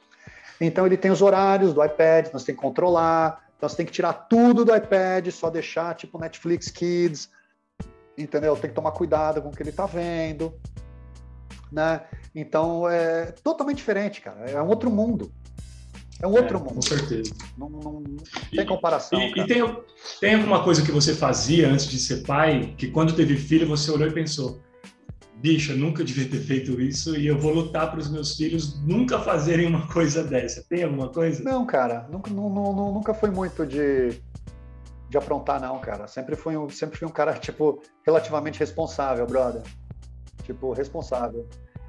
Então 0.61 0.87
ele 0.87 0.97
tem 0.97 1.11
os 1.11 1.21
horários 1.21 1.75
do 1.75 1.85
iPad, 1.85 2.29
nós 2.33 2.45
tem 2.45 2.55
que 2.55 2.61
controlar. 2.61 3.45
Então 3.57 3.69
você 3.69 3.77
tem 3.77 3.87
que 3.87 3.93
tirar 3.93 4.13
tudo 4.13 4.65
do 4.65 4.75
iPad, 4.75 5.29
só 5.31 5.51
deixar 5.51 5.95
tipo 5.95 6.19
Netflix 6.19 6.71
Kids, 6.71 7.31
entendeu? 8.17 8.57
Tem 8.57 8.71
que 8.71 8.77
tomar 8.77 8.93
cuidado 8.93 9.43
com 9.43 9.49
o 9.49 9.53
que 9.53 9.63
ele 9.63 9.73
tá 9.73 9.87
vendo, 9.87 10.55
né? 11.71 12.03
Então 12.35 12.89
é 12.89 13.33
totalmente 13.43 13.79
diferente, 13.79 14.21
cara. 14.21 14.51
É 14.51 14.61
um 14.63 14.69
outro 14.69 14.91
mundo. 14.91 15.33
É 16.21 16.27
um 16.27 16.33
outro 16.33 16.57
é, 16.57 16.61
mundo. 16.61 16.75
Com 16.75 16.83
certeza. 16.83 17.33
Não, 17.59 17.69
não, 17.69 17.83
não 17.83 18.17
tem 18.51 18.65
comparação. 18.65 19.21
E, 19.21 19.39
e, 19.39 19.47
tem, 19.47 19.83
tem 20.21 20.35
alguma 20.35 20.63
coisa 20.63 20.83
que 20.83 20.91
você 20.91 21.15
fazia 21.15 21.69
antes 21.69 21.87
de 21.87 21.99
ser 21.99 22.23
pai 22.23 22.75
que 22.77 22.89
quando 22.89 23.15
teve 23.15 23.37
filho 23.37 23.67
você 23.67 23.91
olhou 23.91 24.09
e 24.09 24.13
pensou: 24.13 24.59
bicho, 25.47 25.71
eu 25.71 25.79
nunca 25.79 26.03
devia 26.03 26.29
ter 26.29 26.41
feito 26.41 26.81
isso 26.81 27.17
e 27.17 27.29
eu 27.29 27.39
vou 27.39 27.53
lutar 27.53 27.89
para 27.89 28.01
os 28.01 28.11
meus 28.11 28.37
filhos 28.37 28.83
nunca 28.85 29.21
fazerem 29.21 29.69
uma 29.69 29.87
coisa 29.87 30.25
dessa. 30.25 30.65
Tem 30.69 30.83
alguma 30.83 31.09
coisa? 31.09 31.45
Não, 31.45 31.65
cara, 31.65 32.05
nunca, 32.11 32.29
não, 32.33 32.51
não, 32.51 32.93
nunca 32.93 33.15
foi 33.15 33.31
muito 33.31 33.65
de, 33.65 34.21
de 35.09 35.17
aprontar, 35.17 35.61
não, 35.61 35.79
cara. 35.79 36.09
Sempre 36.09 36.35
fui, 36.35 36.57
um, 36.57 36.69
sempre 36.69 36.99
fui 36.99 37.07
um 37.07 37.13
cara, 37.13 37.35
tipo, 37.39 37.81
relativamente 38.05 38.59
responsável, 38.59 39.25
brother. 39.25 39.63
Tipo, 40.43 40.73
responsável. 40.73 41.47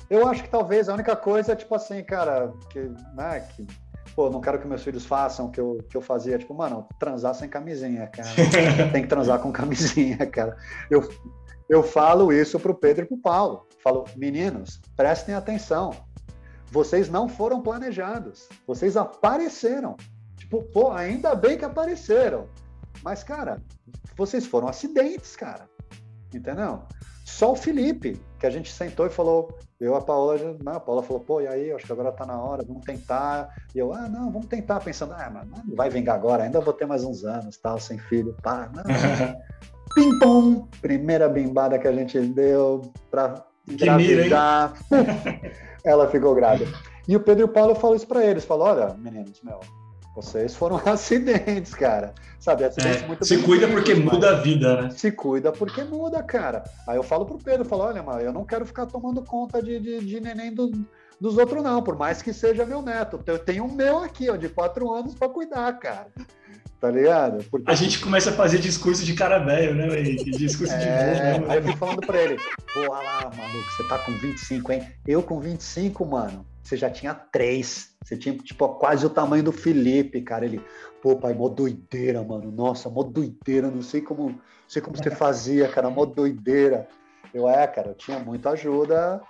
Eu 0.08 0.28
acho 0.28 0.44
que 0.44 0.50
talvez 0.50 0.88
a 0.88 0.94
única 0.94 1.16
coisa, 1.16 1.56
tipo 1.56 1.74
assim, 1.74 2.04
cara, 2.04 2.54
que, 2.70 2.80
né, 3.16 3.40
que 3.56 3.66
pô, 4.16 4.30
não 4.30 4.40
quero 4.40 4.60
que 4.60 4.68
meus 4.68 4.84
filhos 4.84 5.04
façam 5.04 5.48
o 5.48 5.52
que 5.52 5.60
eu, 5.60 5.84
que 5.90 5.98
eu 5.98 6.02
fazia, 6.02 6.38
tipo, 6.38 6.54
mano, 6.54 6.88
transar 7.00 7.34
sem 7.34 7.50
camisinha, 7.50 8.06
cara. 8.08 8.30
Tem 8.94 9.02
que 9.02 9.08
transar 9.08 9.40
com 9.40 9.52
camisinha, 9.52 10.26
cara. 10.28 10.56
Eu, 10.92 11.08
eu 11.70 11.84
falo 11.84 12.32
isso 12.32 12.60
para 12.60 12.72
o 12.72 12.76
Pedro 12.76 13.04
e 13.04 13.08
para 13.08 13.18
o 13.18 13.22
Paulo. 13.22 13.68
Falo, 13.84 14.06
meninos, 14.16 14.82
prestem 14.96 15.36
atenção. 15.36 15.92
Vocês 16.72 17.10
não 17.10 17.28
foram 17.28 17.62
planejados. 17.62 18.48
Vocês 18.66 18.96
apareceram. 18.98 19.96
Tipo, 20.38 20.64
pô, 20.64 20.92
ainda 20.92 21.36
bem 21.36 21.58
que 21.58 21.66
apareceram. 21.66 22.48
Mas, 23.04 23.24
cara, 23.24 23.62
vocês 24.16 24.46
foram 24.46 24.68
acidentes, 24.68 25.36
cara. 25.36 25.70
Entendeu? 26.34 26.84
Só 27.26 27.52
o 27.52 27.56
Felipe, 27.56 28.22
que 28.40 28.46
a 28.46 28.50
gente 28.50 28.72
sentou 28.72 29.06
e 29.06 29.10
falou, 29.10 29.58
eu 29.80 29.96
a 29.96 30.02
Paola, 30.02 30.58
não, 30.64 30.74
a 30.74 30.80
Paola 30.80 31.04
falou, 31.04 31.22
pô, 31.22 31.42
e 31.42 31.48
aí, 31.48 31.72
acho 31.74 31.86
que 31.86 31.92
agora 31.92 32.12
tá 32.12 32.26
na 32.26 32.42
hora, 32.42 32.64
vamos 32.64 32.86
tentar. 32.86 33.54
E 33.76 33.80
eu, 33.80 33.94
ah, 33.94 34.08
não, 34.08 34.32
vamos 34.32 34.48
tentar, 34.48 34.80
pensando, 34.80 35.14
ah, 35.14 35.30
mas 35.30 35.48
não 35.48 35.76
vai 35.76 35.90
vingar 35.90 36.16
agora, 36.16 36.44
ainda 36.44 36.62
vou 36.62 36.74
ter 36.74 36.86
mais 36.86 37.04
uns 37.04 37.26
anos, 37.26 37.58
tal, 37.58 37.80
sem 37.80 38.00
filho, 38.00 38.36
pá, 38.42 38.72
não. 38.74 38.84
Pim-pom! 39.98 40.68
Primeira 40.80 41.28
bimbada 41.28 41.80
que 41.80 41.88
a 41.88 41.92
gente 41.92 42.20
deu 42.20 42.92
pra 43.10 43.44
engravidar. 43.68 44.74
Ela 45.84 46.08
ficou 46.08 46.36
grávida. 46.36 46.72
E 47.08 47.16
o 47.16 47.20
Pedro 47.20 47.42
e 47.42 47.46
o 47.46 47.48
Paulo 47.48 47.74
falam 47.74 47.96
isso 47.96 48.08
para 48.08 48.24
eles, 48.24 48.46
falam, 48.46 48.68
olha, 48.68 48.94
meninos, 49.00 49.42
meu, 49.42 49.60
vocês 50.16 50.56
foram 50.56 50.80
acidentes, 50.86 51.74
cara. 51.74 52.14
Sabe, 52.40 52.66
acidentes 52.66 53.02
é, 53.02 53.08
muito 53.08 53.26
Se 53.26 53.42
cuida 53.42 53.68
porque 53.68 53.96
muda 53.96 54.30
a 54.30 54.34
vida, 54.36 54.84
né? 54.84 54.90
Se 54.92 55.12
cuida 55.12 55.52
porque 55.52 55.84
muda, 55.84 56.22
cara. 56.22 56.64
Aí 56.88 56.96
eu 56.96 57.04
falo 57.04 57.26
pro 57.26 57.40
Pedro, 57.40 57.66
falo, 57.66 57.82
olha, 57.82 58.04
mano, 58.04 58.22
eu 58.22 58.32
não 58.32 58.46
quero 58.46 58.68
ficar 58.68 58.86
tomando 58.86 59.24
conta 59.24 59.64
de, 59.64 59.80
de, 59.80 60.06
de 60.06 60.22
neném 60.22 60.54
do, 60.54 60.70
dos 61.20 61.40
outros, 61.40 61.64
não, 61.64 61.82
por 61.82 61.98
mais 61.98 62.22
que 62.22 62.32
seja 62.32 62.68
meu 62.68 62.84
neto. 62.84 63.20
Eu 63.26 63.40
tenho 63.40 63.64
um 63.64 63.74
meu 63.74 63.98
aqui, 63.98 64.30
ó, 64.30 64.36
de 64.36 64.48
quatro 64.48 64.94
anos 64.94 65.16
para 65.16 65.28
cuidar, 65.28 65.74
cara. 65.80 66.12
Tá 66.80 66.92
ligado? 66.92 67.44
Porque... 67.46 67.70
A 67.70 67.74
gente 67.74 68.00
começa 68.00 68.30
a 68.30 68.34
fazer 68.34 68.60
discurso 68.60 69.04
de 69.04 69.14
cara 69.16 69.40
velho, 69.40 69.74
né, 69.74 70.00
Henrique? 70.00 70.30
Discurso 70.38 70.74
é, 70.74 70.78
de 70.78 70.86
velho. 70.86 71.48
Né? 71.48 71.54
Aí 71.54 71.58
eu 71.58 71.64
fico 71.64 71.78
falando 71.78 72.06
pra 72.06 72.22
ele, 72.22 72.38
pô, 72.74 72.82
lá, 72.82 73.32
maluco, 73.36 73.72
você 73.72 73.88
tá 73.88 73.98
com 73.98 74.12
25, 74.12 74.72
hein? 74.72 74.88
Eu 75.08 75.24
com 75.24 75.40
25, 75.40 76.06
mano, 76.06 76.46
você 76.62 76.78
já 76.78 76.90
tinha 76.90 77.16
três. 77.16 77.96
Você 78.04 78.16
tinha, 78.16 78.38
tipo, 78.38 78.68
quase 78.76 79.06
o 79.06 79.10
tamanho 79.10 79.44
do 79.44 79.52
Felipe, 79.52 80.22
cara. 80.22 80.46
Ele, 80.46 80.62
pô, 81.02 81.16
pai, 81.16 81.34
mó 81.34 81.50
doideira, 81.50 82.24
mano. 82.24 82.52
Nossa, 82.52 82.90
mó 82.90 83.02
doideira. 83.02 83.72
Não 83.72 83.82
sei 83.82 84.02
como, 84.02 84.30
não 84.30 84.40
sei 84.68 84.82
como 84.82 84.96
você 84.96 85.10
fazia, 85.10 85.68
cara, 85.68 85.90
mó 85.90 86.06
doideira. 86.06 86.88
Eu, 87.34 87.50
é, 87.50 87.66
cara, 87.66 87.90
eu 87.90 87.96
tinha 87.96 88.20
muita 88.20 88.52
ajuda 88.52 89.22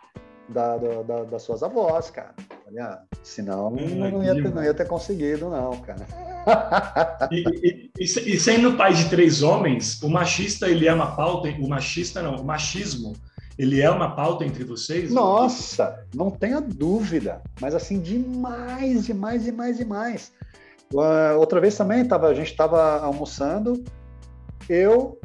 da, 0.49 0.77
da, 0.77 1.23
das 1.23 1.43
suas 1.43 1.63
avós, 1.63 2.09
cara. 2.09 2.33
Olha, 2.67 3.01
senão 3.23 3.69
hum, 3.69 3.95
não, 3.95 4.23
ia 4.23 4.35
ter, 4.35 4.53
não 4.53 4.63
ia 4.63 4.73
ter 4.73 4.87
conseguido, 4.87 5.49
não, 5.49 5.79
cara. 5.81 6.05
E, 7.31 7.91
e, 7.99 8.03
e, 8.03 8.39
sendo 8.39 8.77
pai 8.77 8.93
de 8.93 9.09
três 9.09 9.43
homens, 9.43 10.01
o 10.01 10.09
machista 10.09 10.69
ele 10.69 10.87
é 10.87 10.93
uma 10.93 11.15
pauta, 11.15 11.49
o 11.49 11.67
machista 11.67 12.21
não, 12.21 12.35
o 12.35 12.45
machismo 12.45 13.13
ele 13.57 13.81
é 13.81 13.89
uma 13.89 14.15
pauta 14.15 14.45
entre 14.45 14.63
vocês? 14.63 15.11
Nossa, 15.11 16.05
não 16.13 16.29
tenha 16.29 16.61
dúvida, 16.61 17.41
mas 17.59 17.73
assim 17.73 17.99
demais, 17.99 19.05
demais, 19.05 19.43
demais, 19.43 19.77
demais. 19.77 20.31
Uh, 20.93 21.37
outra 21.37 21.59
vez 21.59 21.75
também 21.75 22.05
tava, 22.05 22.27
a 22.27 22.33
gente 22.33 22.51
estava 22.51 22.99
almoçando, 22.99 23.83
eu, 24.69 25.19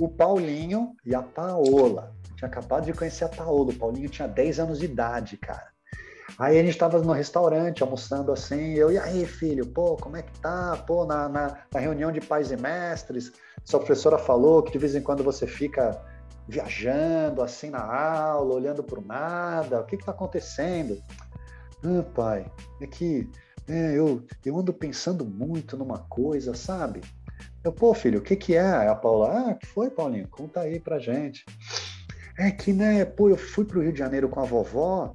o 0.00 0.08
Paulinho 0.08 0.96
e 1.04 1.14
a 1.14 1.22
Paola. 1.22 2.12
tinha 2.36 2.48
acabado 2.48 2.86
de 2.86 2.92
conhecer 2.92 3.24
a 3.24 3.28
Paola. 3.28 3.70
O 3.70 3.74
Paulinho 3.74 4.08
tinha 4.08 4.26
10 4.26 4.60
anos 4.60 4.78
de 4.78 4.86
idade, 4.86 5.36
cara. 5.36 5.73
Aí 6.38 6.58
a 6.58 6.62
gente 6.62 6.72
estava 6.72 6.98
no 7.00 7.12
restaurante 7.12 7.82
almoçando 7.82 8.32
assim, 8.32 8.74
eu, 8.74 8.90
e 8.90 8.98
aí, 8.98 9.24
filho, 9.24 9.66
pô, 9.66 9.96
como 9.96 10.16
é 10.16 10.22
que 10.22 10.32
tá? 10.40 10.76
Pô, 10.84 11.04
na, 11.04 11.28
na, 11.28 11.58
na, 11.72 11.80
reunião 11.80 12.10
de 12.10 12.20
pais 12.20 12.50
e 12.50 12.56
mestres, 12.56 13.32
sua 13.64 13.78
professora 13.78 14.18
falou 14.18 14.62
que 14.62 14.72
de 14.72 14.78
vez 14.78 14.96
em 14.96 15.00
quando 15.00 15.22
você 15.22 15.46
fica 15.46 16.00
viajando 16.48 17.40
assim 17.40 17.70
na 17.70 17.82
aula, 17.82 18.56
olhando 18.56 18.84
o 18.84 19.00
nada, 19.00 19.80
o 19.80 19.84
que 19.84 19.94
está 19.94 20.10
acontecendo? 20.10 21.00
Ah, 21.84 22.02
pai, 22.14 22.50
é 22.80 22.86
que 22.86 23.30
é, 23.68 23.96
eu, 23.96 24.24
eu 24.44 24.58
ando 24.58 24.72
pensando 24.72 25.24
muito 25.24 25.76
numa 25.76 26.00
coisa, 26.00 26.52
sabe? 26.52 27.00
Eu, 27.62 27.72
pô, 27.72 27.94
filho, 27.94 28.18
o 28.18 28.22
que 28.22 28.34
que 28.34 28.54
é? 28.54 28.76
Aí 28.76 28.88
a 28.88 28.94
Paula, 28.94 29.50
ah, 29.50 29.54
que 29.54 29.66
foi, 29.66 29.88
Paulinho? 29.88 30.28
Conta 30.28 30.60
aí 30.60 30.80
pra 30.80 30.98
gente. 30.98 31.44
É 32.36 32.50
que, 32.50 32.72
né, 32.72 33.04
pô, 33.04 33.28
eu 33.28 33.36
fui 33.36 33.64
pro 33.64 33.80
Rio 33.80 33.92
de 33.92 33.98
Janeiro 33.98 34.28
com 34.28 34.40
a 34.40 34.44
vovó 34.44 35.14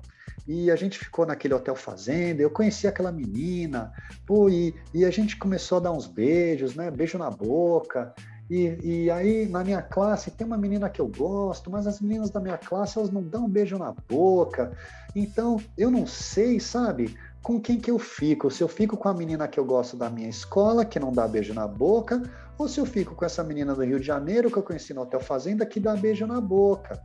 e 0.49 0.71
a 0.71 0.75
gente 0.75 0.97
ficou 0.97 1.27
naquele 1.27 1.53
hotel 1.53 1.75
fazenda, 1.75 2.41
eu 2.41 2.49
conheci 2.49 2.87
aquela 2.87 3.11
menina, 3.11 3.93
pô, 4.25 4.49
e, 4.49 4.73
e 4.91 5.05
a 5.05 5.11
gente 5.11 5.37
começou 5.37 5.77
a 5.77 5.81
dar 5.81 5.91
uns 5.91 6.07
beijos, 6.07 6.73
né, 6.73 6.89
beijo 6.89 7.19
na 7.19 7.29
boca, 7.29 8.15
e, 8.49 8.75
e, 8.83 9.11
aí 9.11 9.47
na 9.47 9.63
minha 9.63 9.79
classe 9.79 10.31
tem 10.31 10.47
uma 10.47 10.57
menina 10.57 10.89
que 10.89 10.99
eu 10.99 11.07
gosto, 11.07 11.69
mas 11.69 11.85
as 11.85 12.01
meninas 12.01 12.31
da 12.31 12.39
minha 12.39 12.57
classe 12.57 12.97
elas 12.97 13.11
não 13.11 13.21
dão 13.21 13.45
um 13.45 13.49
beijo 13.49 13.77
na 13.77 13.93
boca, 14.09 14.75
então 15.15 15.61
eu 15.77 15.91
não 15.91 16.07
sei, 16.07 16.59
sabe, 16.59 17.15
com 17.43 17.61
quem 17.61 17.79
que 17.79 17.91
eu 17.91 17.99
fico, 17.99 18.49
se 18.49 18.63
eu 18.63 18.67
fico 18.67 18.97
com 18.97 19.07
a 19.07 19.13
menina 19.13 19.47
que 19.47 19.59
eu 19.59 19.65
gosto 19.65 19.95
da 19.95 20.09
minha 20.09 20.29
escola, 20.29 20.83
que 20.83 20.99
não 20.99 21.13
dá 21.13 21.27
beijo 21.27 21.53
na 21.53 21.67
boca, 21.67 22.23
ou 22.57 22.67
se 22.67 22.79
eu 22.79 22.87
fico 22.87 23.13
com 23.13 23.23
essa 23.23 23.43
menina 23.43 23.75
do 23.75 23.83
Rio 23.83 23.99
de 23.99 24.07
Janeiro 24.07 24.49
que 24.49 24.57
eu 24.57 24.63
conheci 24.63 24.95
no 24.95 25.01
Hotel 25.01 25.19
Fazenda 25.19 25.63
que 25.63 25.79
dá 25.79 25.95
beijo 25.95 26.25
na 26.25 26.41
boca. 26.41 26.99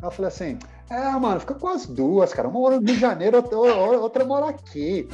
Aí 0.00 0.06
eu 0.06 0.10
falei 0.10 0.28
assim, 0.28 0.58
é, 0.88 1.10
mano, 1.10 1.40
fica 1.40 1.54
com 1.54 1.68
as 1.68 1.86
duas, 1.86 2.32
cara. 2.32 2.48
Uma 2.48 2.60
mora 2.60 2.80
no 2.80 2.86
Rio 2.86 2.94
de 2.94 3.00
Janeiro, 3.00 3.36
outra, 3.36 3.56
outra 3.58 4.24
mora 4.24 4.48
aqui. 4.48 5.08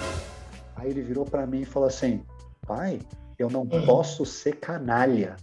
Aí 0.76 0.90
ele 0.90 1.02
virou 1.02 1.24
para 1.24 1.46
mim 1.46 1.62
e 1.62 1.64
falou 1.64 1.88
assim, 1.88 2.22
pai, 2.66 3.00
eu 3.38 3.50
não 3.50 3.62
uhum. 3.62 3.84
posso 3.84 4.24
ser 4.24 4.56
canalha. 4.56 5.36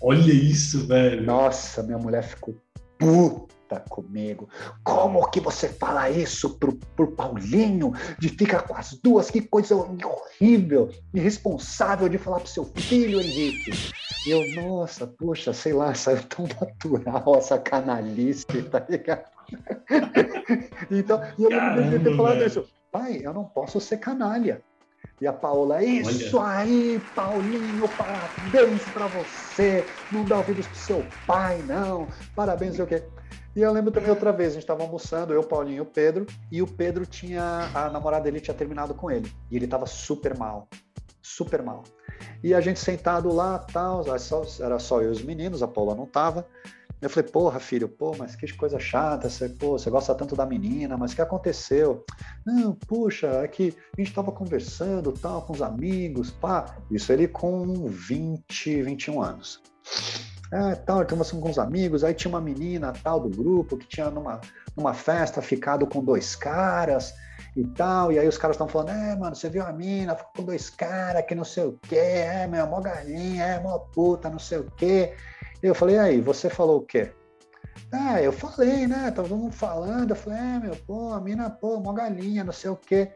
Olha 0.00 0.32
isso, 0.32 0.86
velho. 0.86 1.22
Nossa, 1.24 1.82
minha 1.82 1.98
mulher 1.98 2.22
ficou 2.22 2.54
puta 2.98 3.55
comigo. 3.74 4.48
Como 4.84 5.28
que 5.30 5.40
você 5.40 5.68
fala 5.68 6.08
isso 6.08 6.58
pro, 6.58 6.76
pro 6.94 7.10
Paulinho? 7.12 7.92
De 8.18 8.28
ficar 8.28 8.62
com 8.62 8.76
as 8.76 8.92
duas? 9.02 9.30
Que 9.30 9.40
coisa 9.40 9.74
horrível, 9.74 10.90
irresponsável 11.12 12.08
de 12.08 12.18
falar 12.18 12.40
pro 12.40 12.48
seu 12.48 12.64
filho, 12.64 13.20
Henrique. 13.20 13.72
Eu, 14.26 14.44
nossa, 14.54 15.06
poxa, 15.06 15.52
sei 15.52 15.72
lá, 15.72 15.94
saiu 15.94 16.22
tão 16.24 16.46
natural 16.46 17.36
essa 17.36 17.58
canalice, 17.58 18.46
tá 18.70 18.84
ligado? 18.88 19.24
então, 20.90 21.20
e 21.38 21.44
eu 21.44 21.50
Caramba, 21.50 21.80
lembro 21.80 21.98
de 21.98 22.04
ter 22.04 22.16
falado 22.16 22.44
isso. 22.44 22.64
Pai, 22.92 23.20
eu 23.22 23.32
não 23.32 23.44
posso 23.44 23.80
ser 23.80 23.98
canalha. 23.98 24.62
E 25.20 25.26
a 25.26 25.32
Paola, 25.32 25.82
isso 25.82 26.36
Olha. 26.36 26.58
aí, 26.58 27.00
Paulinho, 27.14 27.88
parabéns 27.96 28.82
para 28.92 29.06
você. 29.06 29.82
Não 30.12 30.24
dá 30.24 30.36
ouvidos 30.36 30.66
pro 30.66 30.76
seu 30.76 31.06
pai, 31.26 31.62
não. 31.66 32.06
Parabéns, 32.34 32.76
sei 32.76 32.84
o 32.84 32.86
quê. 32.86 33.02
E 33.56 33.62
eu 33.62 33.72
lembro 33.72 33.90
também 33.90 34.10
outra 34.10 34.32
vez, 34.32 34.50
a 34.50 34.52
gente 34.52 34.64
estava 34.64 34.82
almoçando, 34.82 35.32
eu, 35.32 35.42
Paulinho 35.42 35.78
e 35.78 35.80
o 35.80 35.86
Pedro, 35.86 36.26
e 36.52 36.60
o 36.60 36.66
Pedro 36.66 37.06
tinha, 37.06 37.70
a 37.74 37.88
namorada 37.88 38.24
dele 38.24 38.38
tinha 38.38 38.54
terminado 38.54 38.92
com 38.92 39.10
ele. 39.10 39.32
E 39.50 39.56
ele 39.56 39.64
estava 39.64 39.86
super 39.86 40.36
mal, 40.36 40.68
super 41.22 41.62
mal. 41.62 41.82
E 42.44 42.52
a 42.52 42.60
gente 42.60 42.78
sentado 42.78 43.32
lá, 43.32 43.58
tal, 43.58 44.04
era 44.60 44.78
só 44.78 45.00
eu 45.00 45.08
e 45.08 45.12
os 45.12 45.22
meninos, 45.22 45.62
a 45.62 45.68
Paula 45.68 45.94
não 45.94 46.04
estava. 46.04 46.46
Eu 47.00 47.08
falei, 47.08 47.30
porra, 47.30 47.58
filho, 47.58 47.88
pô, 47.88 48.14
mas 48.18 48.36
que 48.36 48.50
coisa 48.54 48.78
chata, 48.78 49.30
você, 49.30 49.48
pô, 49.48 49.78
você 49.78 49.88
gosta 49.88 50.14
tanto 50.14 50.36
da 50.36 50.44
menina, 50.44 50.98
mas 50.98 51.12
o 51.12 51.16
que 51.16 51.22
aconteceu? 51.22 52.04
Não, 52.44 52.74
puxa, 52.74 53.28
é 53.42 53.48
que 53.48 53.74
a 53.96 54.02
gente 54.02 54.14
tava 54.14 54.32
conversando, 54.32 55.12
tal, 55.12 55.42
com 55.42 55.54
os 55.54 55.62
amigos, 55.62 56.30
pá. 56.30 56.76
Isso 56.90 57.10
ele 57.10 57.26
com 57.26 57.86
20, 57.86 58.82
21 58.82 59.22
anos. 59.22 59.62
É, 60.52 60.74
tal, 60.76 61.04
conversando 61.06 61.42
com 61.42 61.50
os 61.50 61.58
amigos, 61.58 62.04
aí 62.04 62.14
tinha 62.14 62.28
uma 62.28 62.40
menina, 62.40 62.92
tal, 63.02 63.20
do 63.20 63.28
grupo, 63.28 63.76
que 63.76 63.86
tinha 63.86 64.10
numa, 64.10 64.40
numa 64.76 64.94
festa 64.94 65.42
ficado 65.42 65.86
com 65.86 66.04
dois 66.04 66.36
caras 66.36 67.12
e 67.56 67.64
tal, 67.64 68.12
e 68.12 68.18
aí 68.18 68.28
os 68.28 68.38
caras 68.38 68.54
estão 68.54 68.68
falando, 68.68 68.90
é, 68.90 69.16
mano, 69.16 69.34
você 69.34 69.48
viu 69.48 69.64
a 69.64 69.72
mina, 69.72 70.14
ficou 70.14 70.32
com 70.36 70.42
dois 70.44 70.70
caras, 70.70 71.24
que 71.24 71.34
não 71.34 71.44
sei 71.44 71.64
o 71.64 71.78
quê, 71.82 71.96
é, 71.96 72.46
meu, 72.46 72.66
mó 72.66 72.80
galinha, 72.80 73.44
é, 73.44 73.60
mó 73.60 73.78
puta, 73.78 74.30
não 74.30 74.38
sei 74.38 74.58
o 74.58 74.70
quê. 74.76 75.14
Eu 75.62 75.74
falei, 75.74 75.98
aí, 75.98 76.20
você 76.20 76.48
falou 76.48 76.78
o 76.78 76.82
quê? 76.82 77.12
Ah, 77.92 78.20
eu 78.20 78.32
falei, 78.32 78.86
né? 78.86 79.10
Tava 79.10 79.28
todo 79.28 79.38
mundo 79.38 79.52
falando. 79.52 80.10
Eu 80.10 80.16
falei, 80.16 80.38
é, 80.38 80.58
meu, 80.58 80.76
pô, 80.86 81.12
a 81.12 81.20
mina, 81.20 81.48
pô, 81.50 81.76
uma 81.76 81.94
galinha, 81.94 82.44
não 82.44 82.52
sei 82.52 82.70
o 82.70 82.76
quê. 82.76 83.12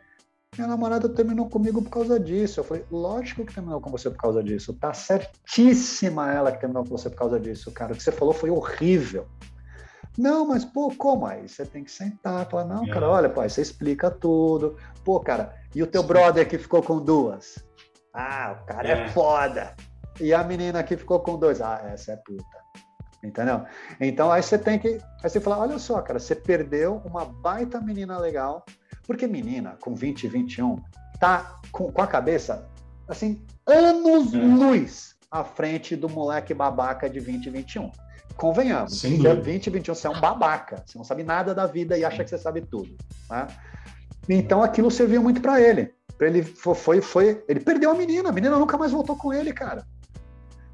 Minha 0.56 0.66
namorada 0.66 1.08
terminou 1.08 1.48
comigo 1.48 1.80
por 1.80 1.90
causa 1.90 2.18
disso. 2.18 2.60
Eu 2.60 2.64
falei, 2.64 2.84
lógico 2.90 3.44
que 3.44 3.54
terminou 3.54 3.80
com 3.80 3.90
você 3.90 4.10
por 4.10 4.18
causa 4.18 4.42
disso. 4.42 4.72
Tá 4.74 4.92
certíssima 4.92 6.32
ela 6.32 6.50
que 6.50 6.58
terminou 6.58 6.82
com 6.82 6.90
você 6.90 7.08
por 7.08 7.16
causa 7.16 7.38
disso, 7.38 7.70
cara. 7.70 7.92
O 7.92 7.96
que 7.96 8.02
você 8.02 8.10
falou 8.10 8.34
foi 8.34 8.50
horrível. 8.50 9.28
Não, 10.18 10.46
mas, 10.46 10.64
pô, 10.64 10.92
como 10.96 11.24
aí? 11.24 11.48
Você 11.48 11.64
tem 11.64 11.84
que 11.84 11.90
sentar. 11.90 12.48
Falar, 12.50 12.64
não, 12.64 12.84
cara, 12.88 13.08
olha, 13.08 13.30
pai, 13.30 13.48
você 13.48 13.62
explica 13.62 14.10
tudo. 14.10 14.76
Pô, 15.04 15.20
cara, 15.20 15.54
e 15.74 15.82
o 15.82 15.86
teu 15.86 16.02
brother 16.02 16.48
que 16.48 16.58
ficou 16.58 16.82
com 16.82 16.98
duas? 16.98 17.64
Ah, 18.12 18.58
o 18.60 18.66
cara 18.66 18.88
é, 18.88 18.92
é 18.92 19.08
foda. 19.08 19.76
E 20.20 20.34
a 20.34 20.42
menina 20.42 20.82
que 20.82 20.96
ficou 20.96 21.20
com 21.20 21.38
dois, 21.38 21.60
ah, 21.60 21.80
essa 21.92 22.12
é 22.12 22.16
puta. 22.16 22.60
Entendeu? 23.22 23.64
Então 24.00 24.32
aí 24.32 24.42
você 24.42 24.58
tem 24.58 24.78
que. 24.78 24.98
Aí 25.22 25.30
você 25.30 25.40
fala: 25.40 25.58
olha 25.58 25.78
só, 25.78 26.00
cara, 26.00 26.18
você 26.18 26.34
perdeu 26.34 27.00
uma 27.04 27.24
baita 27.24 27.80
menina 27.80 28.18
legal, 28.18 28.64
porque 29.10 29.26
menina 29.26 29.76
com 29.80 29.92
20, 29.92 30.28
21 30.28 30.80
tá 31.18 31.58
com, 31.72 31.90
com 31.90 32.00
a 32.00 32.06
cabeça 32.06 32.70
assim, 33.08 33.44
anos 33.66 34.32
hum. 34.32 34.54
luz 34.56 35.16
à 35.28 35.42
frente 35.42 35.96
do 35.96 36.08
moleque 36.08 36.54
babaca 36.54 37.10
de 37.10 37.18
20, 37.18 37.50
21. 37.50 37.90
Convenhamos, 38.36 39.04
é 39.04 39.34
20, 39.34 39.68
21, 39.68 39.94
você 39.96 40.06
é 40.06 40.10
um 40.10 40.20
babaca, 40.20 40.84
você 40.86 40.96
não 40.96 41.04
sabe 41.04 41.24
nada 41.24 41.52
da 41.52 41.66
vida 41.66 41.98
e 41.98 42.04
acha 42.04 42.22
que 42.22 42.30
você 42.30 42.38
sabe 42.38 42.60
tudo. 42.60 42.96
Né? 43.28 43.48
Então 44.28 44.62
aquilo 44.62 44.92
serviu 44.92 45.20
muito 45.20 45.40
para 45.40 45.60
ele. 45.60 45.92
Pra 46.16 46.28
ele 46.28 46.44
foi, 46.44 47.00
foi, 47.00 47.42
ele 47.48 47.58
perdeu 47.58 47.90
a 47.90 47.94
menina, 47.94 48.28
a 48.28 48.32
menina 48.32 48.56
nunca 48.60 48.78
mais 48.78 48.92
voltou 48.92 49.16
com 49.16 49.32
ele, 49.32 49.52
cara. 49.52 49.84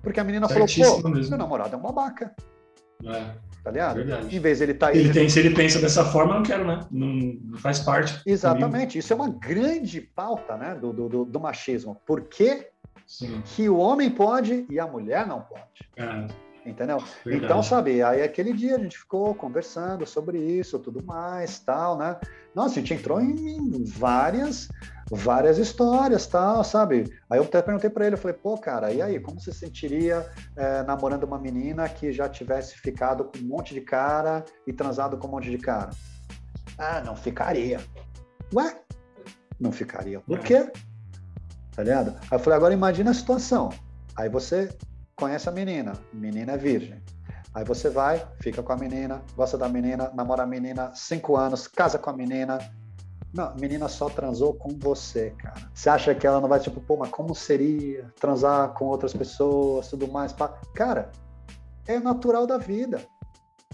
Porque 0.03 0.21
a 0.21 0.25
menina 0.25 0.47
falou, 0.47 0.67
pô, 0.69 1.09
mesmo. 1.09 1.31
meu 1.31 1.39
namorado 1.39 1.75
é 1.75 1.79
um 1.79 1.83
babaca. 1.83 2.37
É. 3.03 3.35
tá 3.67 3.73
ligado? 3.73 3.97
Verdade. 3.97 4.37
Em 4.37 4.39
vez 4.39 4.59
de 4.59 4.65
ele 4.65 4.75
tá 4.75 4.95
ele 4.95 5.13
tem, 5.13 5.29
se 5.29 5.41
ele 5.41 5.51
pensa 5.51 5.81
dessa 5.81 6.05
forma, 6.05 6.35
não 6.35 6.43
quero, 6.45 6.65
né? 6.65 6.87
Não, 6.89 7.09
não 7.09 7.59
faz 7.59 7.81
parte. 7.81 8.23
Exatamente. 8.25 8.71
Comigo. 8.71 8.99
Isso 8.99 9.13
é 9.13 9.17
uma 9.17 9.29
grande 9.29 10.01
pauta, 10.01 10.57
né, 10.57 10.77
do, 10.77 10.93
do, 10.93 11.25
do 11.25 11.41
machismo. 11.41 12.01
Por 12.07 12.23
que, 12.23 12.69
que 13.45 13.69
o 13.69 13.77
homem 13.77 14.09
pode 14.09 14.67
e 14.71 14.79
a 14.79 14.87
mulher 14.87 15.27
não 15.27 15.41
pode? 15.41 15.65
É. 15.97 16.46
Entendeu? 16.67 16.99
Verdade. 17.25 17.45
Então, 17.45 17.63
sabe, 17.63 18.03
aí 18.03 18.23
aquele 18.23 18.53
dia 18.53 18.75
a 18.77 18.79
gente 18.79 18.99
ficou 18.99 19.35
conversando 19.35 20.05
sobre 20.05 20.39
isso, 20.39 20.79
tudo 20.79 21.05
mais, 21.05 21.61
tal, 21.61 21.97
né? 21.97 22.19
Nossa, 22.55 22.73
a 22.73 22.75
gente 22.83 22.95
entrou 22.95 23.21
em 23.21 23.85
várias 23.85 24.69
várias 25.11 25.59
histórias, 25.59 26.27
tal, 26.27 26.65
sabe? 26.65 27.05
Aí 27.31 27.39
eu 27.39 27.45
até 27.45 27.63
perguntei 27.63 27.89
para 27.89 28.07
ele, 28.07 28.17
eu 28.17 28.19
falei, 28.19 28.37
pô, 28.37 28.59
cara, 28.59 28.93
e 28.93 29.01
aí, 29.01 29.21
como 29.21 29.41
você 29.41 29.53
se 29.53 29.61
sentiria 29.61 30.27
é, 30.57 30.83
namorando 30.83 31.25
uma 31.25 31.39
menina 31.39 31.89
que 31.89 32.13
já 32.13 32.29
tivesse 32.29 32.77
ficado 32.77 33.25
com 33.25 33.39
um 33.39 33.47
monte 33.47 33.73
de 33.73 33.81
cara 33.81 34.45
e 34.67 34.73
transado 34.73 35.17
com 35.17 35.29
um 35.29 35.31
monte 35.31 35.51
de 35.51 35.59
cara? 35.59 35.91
Ah, 36.77 37.01
não 37.05 37.15
ficaria. 37.15 37.81
Ué? 38.53 38.77
Não 39.61 39.71
ficaria. 39.71 40.21
Por 40.21 40.41
quê? 40.41 40.71
Tá 41.75 41.83
ligado? 41.83 42.17
Aí 42.23 42.33
eu 42.33 42.39
falei, 42.39 42.57
agora 42.57 42.75
imagina 42.75 43.11
a 43.11 43.15
situação. 43.15 43.71
Aí 44.17 44.29
você 44.29 44.69
conhece 45.17 45.49
a 45.49 45.53
menina, 45.53 45.95
menina 46.13 46.53
é 46.53 46.57
virgem. 46.57 47.03
Aí 47.55 47.65
você 47.65 47.89
vai, 47.89 48.23
fica 48.39 48.63
com 48.63 48.73
a 48.73 48.77
menina, 48.77 49.23
gosta 49.35 49.57
da 49.57 49.67
menina, 49.67 50.13
namora 50.15 50.43
a 50.43 50.47
menina 50.47 50.93
cinco 50.95 51.37
anos, 51.37 51.67
casa 51.67 51.99
com 51.99 52.11
a 52.11 52.13
menina, 52.13 52.59
não, 53.33 53.47
a 53.47 53.55
menina 53.55 53.89
só 53.89 54.11
transou 54.11 54.55
com 54.55 54.69
você, 54.79 55.31
cara. 55.39 55.71
Você 55.73 55.89
acha 55.89 56.15
que 56.15 56.27
ela 56.27 56.39
não 56.39 56.49
vai, 56.49 56.61
tipo, 56.61 56.81
pô, 56.83 56.99
mas 56.99 57.11
como 57.11 57.35
seria 57.35 58.13
transar 58.21 58.75
com 58.75 58.85
outras 58.85 59.15
pessoas, 59.15 59.89
tudo 59.89 60.07
mais? 60.07 60.35
Pá? 60.35 60.49
Cara, 60.75 61.11
é 61.87 61.99
natural 61.99 62.47
da 62.47 62.59
vida, 62.59 63.01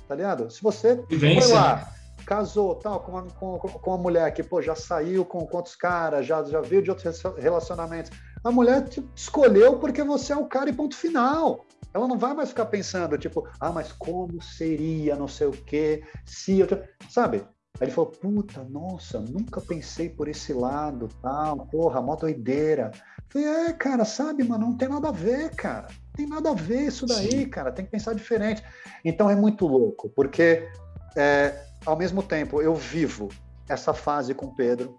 tá 0.07 0.15
ligado? 0.15 0.49
Se 0.49 0.63
você 0.63 1.05
Vivência. 1.09 1.43
foi 1.43 1.55
lá, 1.55 1.93
casou, 2.25 2.77
tal, 2.77 3.01
com 3.01 3.13
uma, 3.13 3.23
com, 3.23 3.59
com 3.59 3.91
uma 3.91 3.99
mulher 3.99 4.33
que, 4.33 4.45
pô, 4.45 4.63
já 4.63 4.77
saiu 4.77 5.25
com, 5.25 5.39
outros 5.53 5.75
caras, 5.75 6.25
já, 6.25 6.45
já 6.45 6.61
veio 6.61 6.83
de 6.83 6.91
outros 6.91 7.21
relacionamentos, 7.37 8.13
a 8.45 8.51
mulher 8.51 8.89
te 8.89 9.05
escolheu 9.15 9.79
porque 9.79 10.03
você 10.03 10.33
é 10.33 10.37
o 10.37 10.47
cara 10.47 10.71
e 10.71 10.73
ponto 10.73 10.97
final. 10.97 11.65
Ela 11.95 12.09
não 12.09 12.19
vai 12.19 12.33
mais 12.33 12.49
ficar 12.49 12.67
pensando, 12.67 13.19
tipo, 13.19 13.47
ah, 13.61 13.71
mas 13.71 13.93
como 13.93 14.41
seria, 14.41 15.15
não 15.15 15.29
sei 15.29 15.47
o 15.47 15.53
quê, 15.53 16.03
se 16.25 16.61
eu... 16.61 16.67
Sabe? 17.11 17.45
Aí 17.81 17.87
ele 17.87 17.91
falou, 17.91 18.11
puta, 18.11 18.65
nossa, 18.65 19.19
nunca 19.21 19.61
pensei 19.61 20.09
por 20.09 20.29
esse 20.29 20.53
lado, 20.53 21.09
tal, 21.21 21.67
porra, 21.67 22.01
mó 22.01 22.17
doideira. 22.17 22.93
falei, 23.29 23.49
é, 23.49 23.73
cara, 23.73 24.05
sabe, 24.05 24.45
mano, 24.45 24.67
não 24.67 24.77
tem 24.77 24.89
nada 24.89 25.09
a 25.09 25.13
ver, 25.13 25.55
cara. 25.55 25.89
Não 25.89 26.13
tem 26.15 26.27
nada 26.27 26.51
a 26.51 26.55
ver 26.55 26.87
isso 26.87 27.07
daí, 27.07 27.31
Sim. 27.31 27.49
cara, 27.49 27.73
tem 27.73 27.85
que 27.85 27.91
pensar 27.91 28.15
diferente. 28.15 28.63
Então 29.05 29.29
é 29.29 29.37
muito 29.37 29.67
louco, 29.67 30.09
porque 30.11 30.69
é, 31.17 31.55
ao 31.85 31.97
mesmo 31.97 32.23
tempo 32.23 32.63
eu 32.63 32.75
vivo 32.75 33.29
essa 33.69 33.93
fase 33.93 34.35
com 34.35 34.55
Pedro, 34.55 34.99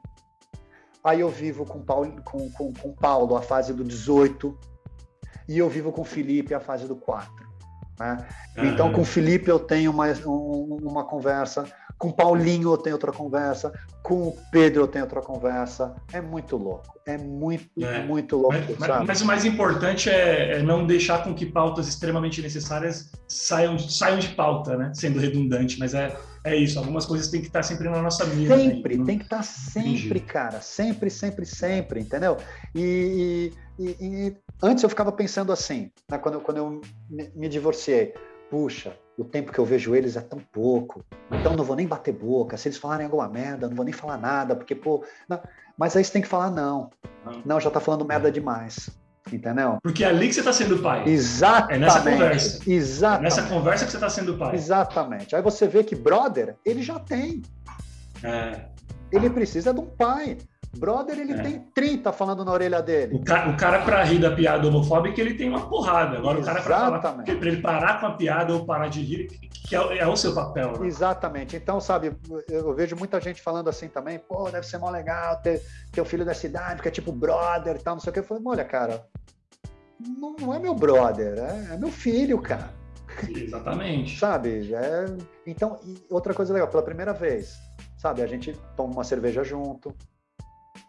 aí 1.03 1.19
eu 1.19 1.29
vivo 1.29 1.65
com 1.65 1.81
Paulo, 1.81 2.21
com, 2.23 2.49
com, 2.51 2.73
com 2.73 2.93
Paulo 2.93 3.35
a 3.35 3.41
fase 3.41 3.73
do 3.73 3.83
18, 3.83 4.57
e 5.47 5.57
eu 5.57 5.69
vivo 5.69 5.91
com 5.91 6.03
Felipe 6.03 6.53
a 6.53 6.59
fase 6.59 6.87
do 6.87 6.95
4. 6.95 7.31
Né? 7.99 8.27
Uhum. 8.57 8.65
Então, 8.65 8.91
com 8.91 9.01
o 9.01 9.05
Felipe 9.05 9.49
eu 9.49 9.59
tenho 9.59 9.91
uma, 9.91 10.07
um, 10.25 10.77
uma 10.81 11.03
conversa, 11.03 11.65
com 12.03 12.09
o 12.09 12.13
Paulinho 12.13 12.73
eu 12.73 12.77
tenho 12.77 12.97
outra 12.97 13.13
conversa, 13.13 13.71
com 14.01 14.27
o 14.27 14.37
Pedro 14.51 14.81
eu 14.81 14.87
tenho 14.89 15.05
outra 15.05 15.21
conversa. 15.21 15.95
É 16.11 16.19
muito 16.19 16.57
louco, 16.57 16.99
é 17.05 17.17
muito, 17.17 17.81
é. 17.81 18.03
muito 18.03 18.35
louco. 18.35 18.57
Mas, 18.77 19.05
mas, 19.07 19.21
o 19.21 19.25
mais 19.25 19.45
importante 19.45 20.09
é, 20.09 20.57
é, 20.57 20.61
não 20.61 20.85
deixar 20.85 21.23
com 21.23 21.33
que 21.33 21.45
pautas 21.45 21.87
extremamente 21.87 22.41
necessárias 22.41 23.09
saiam, 23.25 23.79
saiam 23.79 24.19
de 24.19 24.27
pauta, 24.35 24.75
né? 24.75 24.91
Sendo 24.93 25.17
redundante, 25.17 25.79
mas 25.79 25.93
é, 25.93 26.13
é 26.43 26.53
isso. 26.57 26.77
Algumas 26.77 27.05
coisas 27.05 27.29
têm 27.29 27.39
que 27.39 27.47
estar 27.47 27.63
sempre 27.63 27.87
na 27.87 28.01
nossa 28.01 28.25
mira. 28.25 28.57
Né? 28.57 28.63
Sempre, 28.63 28.97
né? 28.97 29.05
tem 29.05 29.17
que 29.17 29.23
estar 29.23 29.41
sempre, 29.41 30.19
cara. 30.19 30.59
Sempre, 30.59 31.09
sempre, 31.09 31.45
sempre, 31.45 32.01
entendeu? 32.01 32.35
E, 32.75 33.53
e, 33.79 33.85
e 34.01 34.37
antes 34.61 34.83
eu 34.83 34.89
ficava 34.89 35.13
pensando 35.13 35.53
assim, 35.53 35.89
né? 36.11 36.17
quando, 36.17 36.41
quando 36.41 36.57
eu 36.57 36.81
me, 37.09 37.31
me 37.33 37.47
divorciei 37.47 38.13
puxa, 38.53 38.95
o 39.17 39.23
tempo 39.23 39.51
que 39.51 39.59
eu 39.59 39.65
vejo 39.65 39.95
eles 39.95 40.15
é 40.15 40.21
tão 40.21 40.39
pouco, 40.39 41.03
então 41.31 41.55
não 41.55 41.63
vou 41.63 41.75
nem 41.75 41.87
bater 41.87 42.13
boca. 42.13 42.57
Se 42.57 42.67
eles 42.67 42.77
falarem 42.77 43.05
alguma 43.05 43.27
merda, 43.27 43.67
não 43.67 43.75
vou 43.75 43.85
nem 43.85 43.93
falar 43.93 44.17
nada, 44.17 44.55
porque, 44.55 44.73
pô. 44.73 45.03
Não. 45.29 45.39
Mas 45.77 45.95
aí 45.95 46.03
você 46.03 46.11
tem 46.11 46.21
que 46.21 46.27
falar, 46.27 46.49
não. 46.51 46.89
Não, 47.45 47.59
já 47.59 47.69
tá 47.69 47.79
falando 47.79 48.05
merda 48.05 48.31
demais. 48.31 48.89
Entendeu? 49.31 49.77
Porque 49.81 50.03
é 50.03 50.07
ali 50.07 50.27
que 50.27 50.33
você 50.33 50.41
está 50.41 50.51
sendo 50.51 50.79
pai. 50.79 51.07
Exatamente. 51.07 51.75
É 51.75 51.79
nessa 51.79 52.01
conversa. 52.01 52.69
Exatamente. 52.69 53.19
É 53.19 53.23
nessa 53.23 53.49
conversa 53.49 53.85
que 53.85 53.91
você 53.91 53.97
está 53.97 54.09
sendo 54.09 54.37
pai. 54.37 54.55
Exatamente. 54.55 55.35
Aí 55.35 55.41
você 55.41 55.67
vê 55.67 55.83
que 55.83 55.95
brother, 55.95 56.57
ele 56.65 56.83
já 56.83 56.99
tem. 56.99 57.41
É. 58.21 58.65
Ele 59.11 59.29
precisa 59.29 59.73
de 59.73 59.79
um 59.79 59.85
pai. 59.85 60.37
Brother, 60.75 61.19
ele 61.19 61.33
é. 61.33 61.41
tem 61.41 61.59
30 61.73 62.11
falando 62.11 62.43
na 62.43 62.51
orelha 62.51 62.81
dele. 62.81 63.15
O 63.15 63.23
cara, 63.23 63.49
o 63.49 63.57
cara 63.57 63.81
para 63.83 64.03
rir 64.03 64.19
da 64.19 64.31
piada 64.31 64.67
homofóbica, 64.67 65.21
ele 65.21 65.35
tem 65.35 65.47
uma 65.47 65.69
porrada. 65.69 66.17
Agora, 66.17 66.39
Exatamente. 66.39 66.65
o 66.65 67.01
cara 67.01 67.39
para 67.39 67.47
ele 67.47 67.61
parar 67.61 67.99
com 67.99 68.07
a 68.07 68.11
piada 68.13 68.53
ou 68.53 68.65
parar 68.65 68.87
de 68.87 69.01
rir, 69.01 69.27
que 69.27 69.75
é, 69.75 69.99
é 69.99 70.07
o 70.07 70.15
seu 70.15 70.33
papel. 70.33 70.71
Né? 70.79 70.87
Exatamente. 70.87 71.55
Então, 71.55 71.79
sabe, 71.79 72.15
eu 72.49 72.73
vejo 72.73 72.95
muita 72.95 73.21
gente 73.21 73.41
falando 73.41 73.69
assim 73.69 73.87
também, 73.87 74.17
pô, 74.17 74.49
deve 74.49 74.65
ser 74.65 74.79
mó 74.79 74.89
legal 74.89 75.37
ter, 75.37 75.61
ter 75.91 76.01
um 76.01 76.05
filho 76.05 76.25
da 76.25 76.33
cidade, 76.33 76.81
que 76.81 76.87
é 76.87 76.91
tipo 76.91 77.11
brother 77.11 77.75
e 77.75 77.79
tal, 77.79 77.95
não 77.95 78.01
sei 78.01 78.09
o 78.09 78.13
que. 78.13 78.19
Eu 78.19 78.23
falei, 78.23 78.43
olha, 78.45 78.65
cara, 78.65 79.05
não, 79.99 80.35
não 80.39 80.53
é 80.53 80.59
meu 80.59 80.73
brother, 80.73 81.37
é, 81.37 81.75
é 81.75 81.77
meu 81.77 81.91
filho, 81.91 82.41
cara. 82.41 82.73
Exatamente. 83.29 84.17
sabe? 84.17 84.73
É... 84.73 85.05
Então, 85.45 85.79
outra 86.09 86.33
coisa 86.33 86.51
legal, 86.51 86.67
pela 86.67 86.81
primeira 86.81 87.13
vez, 87.13 87.59
sabe, 87.95 88.23
a 88.23 88.27
gente 88.27 88.57
toma 88.75 88.93
uma 88.93 89.03
cerveja 89.03 89.43
junto, 89.43 89.95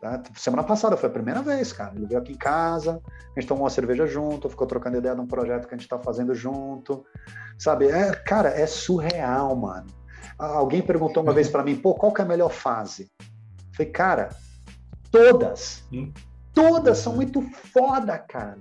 Tá? 0.00 0.22
Semana 0.36 0.62
passada 0.62 0.96
foi 0.96 1.08
a 1.08 1.12
primeira 1.12 1.42
vez, 1.42 1.72
cara. 1.72 1.94
Ele 1.94 2.06
veio 2.06 2.20
aqui 2.20 2.32
em 2.32 2.38
casa, 2.38 3.00
a 3.34 3.40
gente 3.40 3.48
tomou 3.48 3.64
uma 3.64 3.70
cerveja 3.70 4.06
junto, 4.06 4.48
ficou 4.48 4.66
trocando 4.66 4.98
ideia 4.98 5.14
de 5.14 5.20
um 5.20 5.26
projeto 5.26 5.66
que 5.66 5.74
a 5.74 5.76
gente 5.76 5.86
está 5.86 5.98
fazendo 5.98 6.34
junto. 6.34 7.04
Sabe? 7.58 7.86
É, 7.86 8.12
cara, 8.12 8.48
é 8.48 8.66
surreal, 8.66 9.54
mano. 9.56 9.86
Alguém 10.38 10.82
perguntou 10.82 11.22
uma 11.22 11.32
vez 11.32 11.48
para 11.48 11.62
mim, 11.62 11.76
pô, 11.76 11.94
qual 11.94 12.12
que 12.12 12.20
é 12.20 12.24
a 12.24 12.28
melhor 12.28 12.50
fase? 12.50 13.10
Eu 13.20 13.74
falei, 13.76 13.92
cara, 13.92 14.28
todas. 15.10 15.84
Hum. 15.92 16.12
Todas 16.52 16.98
são 16.98 17.14
muito 17.14 17.42
foda, 17.72 18.16
cara. 18.18 18.58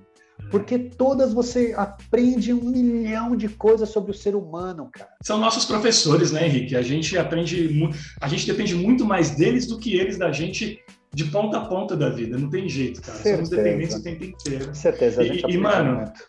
Porque 0.49 0.77
todas 0.77 1.33
você 1.33 1.73
aprende 1.75 2.53
um 2.53 2.63
milhão 2.63 3.35
de 3.35 3.47
coisas 3.47 3.89
sobre 3.89 4.11
o 4.11 4.13
ser 4.13 4.35
humano, 4.35 4.89
cara. 4.91 5.09
São 5.23 5.37
nossos 5.37 5.65
professores, 5.65 6.31
né, 6.31 6.45
Henrique? 6.45 6.75
A 6.75 6.81
gente 6.81 7.17
aprende, 7.17 7.69
a 8.19 8.27
gente 8.27 8.45
depende 8.45 8.75
muito 8.75 9.05
mais 9.05 9.31
deles 9.31 9.65
do 9.67 9.77
que 9.77 9.95
eles 9.95 10.17
da 10.17 10.31
gente 10.31 10.79
de 11.13 11.25
ponta 11.25 11.57
a 11.57 11.65
ponta 11.65 11.95
da 11.95 12.09
vida, 12.09 12.37
não 12.37 12.49
tem 12.49 12.67
jeito, 12.67 13.01
cara. 13.01 13.17
Certeza. 13.17 13.35
Somos 13.35 13.49
dependentes 13.49 13.95
o 13.95 14.03
tempo 14.03 14.23
inteiro. 14.23 14.67
Com 14.67 14.73
certeza. 14.73 15.23
E, 15.23 15.41
e 15.47 15.57
mano, 15.57 15.97
muito. 15.97 16.23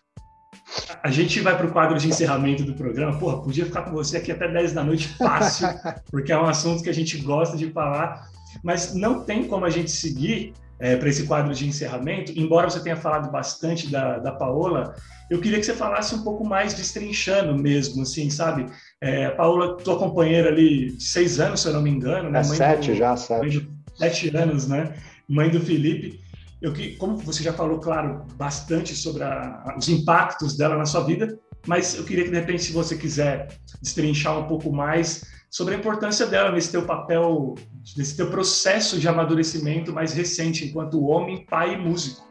a 1.01 1.09
gente 1.09 1.39
vai 1.39 1.57
para 1.57 1.65
o 1.65 1.71
quadro 1.71 1.97
de 1.97 2.07
encerramento 2.07 2.63
do 2.63 2.73
programa. 2.73 3.17
Porra, 3.17 3.41
podia 3.41 3.65
ficar 3.65 3.83
com 3.83 3.91
você 3.91 4.17
aqui 4.17 4.31
até 4.31 4.47
10 4.47 4.73
da 4.73 4.83
noite 4.83 5.07
fácil, 5.17 5.67
porque 6.11 6.31
é 6.31 6.37
um 6.37 6.45
assunto 6.45 6.83
que 6.83 6.89
a 6.89 6.93
gente 6.93 7.17
gosta 7.17 7.57
de 7.57 7.71
falar, 7.71 8.29
mas 8.63 8.93
não 8.93 9.23
tem 9.23 9.47
como 9.47 9.65
a 9.65 9.69
gente 9.69 9.89
seguir 9.89 10.53
é, 10.79 10.95
para 10.95 11.09
esse 11.09 11.25
quadro 11.25 11.53
de 11.53 11.67
encerramento, 11.67 12.31
embora 12.35 12.69
você 12.69 12.79
tenha 12.79 12.97
falado 12.97 13.31
bastante 13.31 13.89
da, 13.89 14.19
da 14.19 14.31
Paola, 14.31 14.93
eu 15.29 15.39
queria 15.39 15.57
que 15.57 15.65
você 15.65 15.73
falasse 15.73 16.13
um 16.13 16.23
pouco 16.23 16.45
mais 16.45 16.73
destrinchando 16.73 17.57
mesmo, 17.57 18.03
assim, 18.03 18.29
sabe? 18.29 18.67
É, 19.01 19.29
Paola, 19.29 19.77
tua 19.77 19.97
companheira 19.97 20.49
ali 20.49 20.91
de 20.91 21.03
seis 21.03 21.39
anos, 21.39 21.61
se 21.61 21.67
eu 21.67 21.73
não 21.73 21.81
me 21.81 21.89
engano, 21.89 22.29
né? 22.29 22.41
É 22.41 22.43
sete 22.43 22.91
do, 22.91 22.97
já, 22.97 23.15
sete 23.15 23.67
sete 23.95 24.35
anos, 24.35 24.67
né? 24.67 24.95
Mãe 25.27 25.49
do 25.49 25.59
Felipe. 25.59 26.19
Eu 26.61 26.73
que, 26.73 26.95
como 26.95 27.17
você 27.17 27.43
já 27.43 27.53
falou, 27.53 27.79
claro, 27.79 28.25
bastante 28.35 28.95
sobre 28.95 29.23
a, 29.23 29.75
os 29.77 29.89
impactos 29.89 30.55
dela 30.57 30.77
na 30.77 30.85
sua 30.85 31.03
vida, 31.03 31.37
mas 31.67 31.95
eu 31.95 32.03
queria 32.03 32.23
que 32.23 32.29
de 32.29 32.39
repente, 32.39 32.63
se 32.63 32.71
você 32.71 32.95
quiser 32.95 33.47
destrinchar 33.81 34.39
um 34.39 34.47
pouco 34.47 34.71
mais 34.71 35.23
sobre 35.49 35.75
a 35.75 35.77
importância 35.77 36.25
dela 36.25 36.51
nesse 36.51 36.71
teu 36.71 36.85
papel, 36.85 37.55
nesse 37.95 38.15
teu 38.15 38.29
processo 38.29 38.99
de 38.99 39.07
amadurecimento 39.07 39.93
mais 39.93 40.13
recente 40.13 40.65
enquanto 40.65 41.05
homem, 41.05 41.45
pai 41.45 41.73
e 41.73 41.77
músico. 41.77 42.25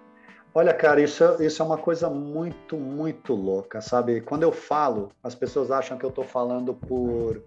Olha, 0.56 0.72
cara, 0.72 1.00
isso, 1.00 1.24
é, 1.24 1.46
isso 1.46 1.60
é 1.60 1.64
uma 1.64 1.78
coisa 1.78 2.08
muito, 2.08 2.76
muito 2.76 3.34
louca, 3.34 3.80
sabe? 3.80 4.20
Quando 4.20 4.44
eu 4.44 4.52
falo, 4.52 5.08
as 5.22 5.34
pessoas 5.34 5.70
acham 5.70 5.98
que 5.98 6.04
eu 6.04 6.10
estou 6.10 6.24
falando 6.24 6.72
por, 6.72 7.42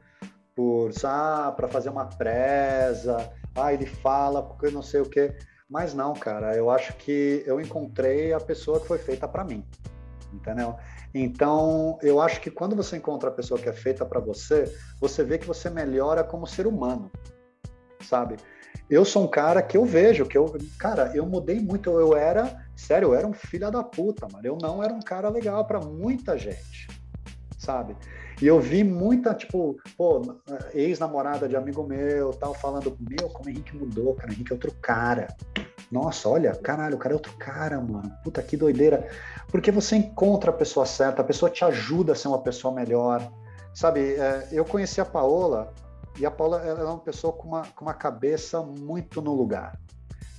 por 0.53 0.91
ah, 1.05 1.53
para 1.55 1.69
fazer 1.69 1.89
uma 1.89 2.05
presa, 2.05 3.31
ah, 3.57 3.73
ele 3.73 3.85
fala 3.85 4.41
porque 4.41 4.69
não 4.69 4.81
sei 4.81 5.01
o 5.01 5.09
quê. 5.09 5.35
Mas 5.69 5.93
não, 5.93 6.13
cara, 6.13 6.55
eu 6.55 6.69
acho 6.69 6.93
que 6.93 7.43
eu 7.45 7.59
encontrei 7.59 8.31
a 8.31 8.39
pessoa 8.39 8.79
que 8.79 8.87
foi 8.87 8.97
feita 8.97 9.27
para 9.27 9.43
mim, 9.43 9.65
entendeu? 10.31 10.75
Então, 11.13 11.97
eu 12.01 12.21
acho 12.21 12.39
que 12.39 12.49
quando 12.49 12.75
você 12.75 12.95
encontra 12.95 13.29
a 13.29 13.33
pessoa 13.33 13.59
que 13.59 13.67
é 13.67 13.73
feita 13.73 14.05
para 14.05 14.19
você, 14.19 14.73
você 14.99 15.23
vê 15.23 15.37
que 15.37 15.45
você 15.45 15.69
melhora 15.69 16.23
como 16.23 16.47
ser 16.47 16.67
humano, 16.67 17.11
sabe? 18.01 18.37
Eu 18.89 19.03
sou 19.03 19.25
um 19.25 19.27
cara 19.27 19.61
que 19.61 19.75
eu 19.75 19.83
vejo 19.83 20.25
que 20.25 20.37
eu, 20.37 20.55
cara, 20.79 21.11
eu 21.13 21.25
mudei 21.25 21.59
muito. 21.59 21.89
Eu 21.99 22.15
era, 22.15 22.65
sério, 22.75 23.09
eu 23.09 23.15
era 23.15 23.27
um 23.27 23.33
filho 23.33 23.69
da 23.69 23.83
puta, 23.83 24.27
mano. 24.31 24.45
Eu 24.47 24.57
não 24.61 24.81
era 24.81 24.93
um 24.93 25.01
cara 25.01 25.27
legal 25.27 25.65
para 25.65 25.81
muita 25.81 26.37
gente, 26.37 26.87
sabe? 27.57 27.97
E 28.41 28.45
eu 28.45 28.59
vi 28.59 28.83
muita, 28.83 29.33
tipo, 29.33 29.77
pô, 29.97 30.21
ex-namorada 30.73 31.47
de 31.47 31.55
amigo 31.55 31.83
meu, 31.83 32.31
tal, 32.31 32.53
falando, 32.53 32.95
meu, 32.99 33.29
como 33.29 33.47
o 33.47 33.49
Henrique 33.49 33.75
mudou, 33.75 34.13
cara, 34.13 34.29
o 34.29 34.33
Henrique 34.33 34.51
é 34.51 34.55
outro 34.55 34.71
cara. 34.79 35.27
Nossa, 35.91 36.29
olha, 36.29 36.53
caralho, 36.55 36.95
o 36.95 36.99
cara 36.99 37.13
é 37.13 37.15
outro 37.15 37.33
cara, 37.37 37.81
mano. 37.81 38.11
Puta 38.23 38.43
que 38.43 38.55
doideira. 38.55 39.09
Porque 39.49 39.71
você 39.71 39.95
encontra 39.95 40.51
a 40.51 40.53
pessoa 40.53 40.85
certa, 40.85 41.21
a 41.21 41.25
pessoa 41.25 41.49
te 41.49 41.65
ajuda 41.65 42.11
a 42.11 42.15
ser 42.15 42.27
uma 42.27 42.41
pessoa 42.41 42.73
melhor. 42.73 43.27
Sabe, 43.73 44.15
é, 44.15 44.47
eu 44.51 44.65
conheci 44.65 45.01
a 45.01 45.05
Paola, 45.05 45.73
e 46.19 46.25
a 46.25 46.31
Paola 46.31 46.61
ela 46.61 46.81
é 46.81 46.83
uma 46.83 46.99
pessoa 46.99 47.31
com 47.33 47.47
uma, 47.47 47.61
com 47.75 47.85
uma 47.85 47.93
cabeça 47.93 48.61
muito 48.61 49.21
no 49.21 49.33
lugar. 49.33 49.79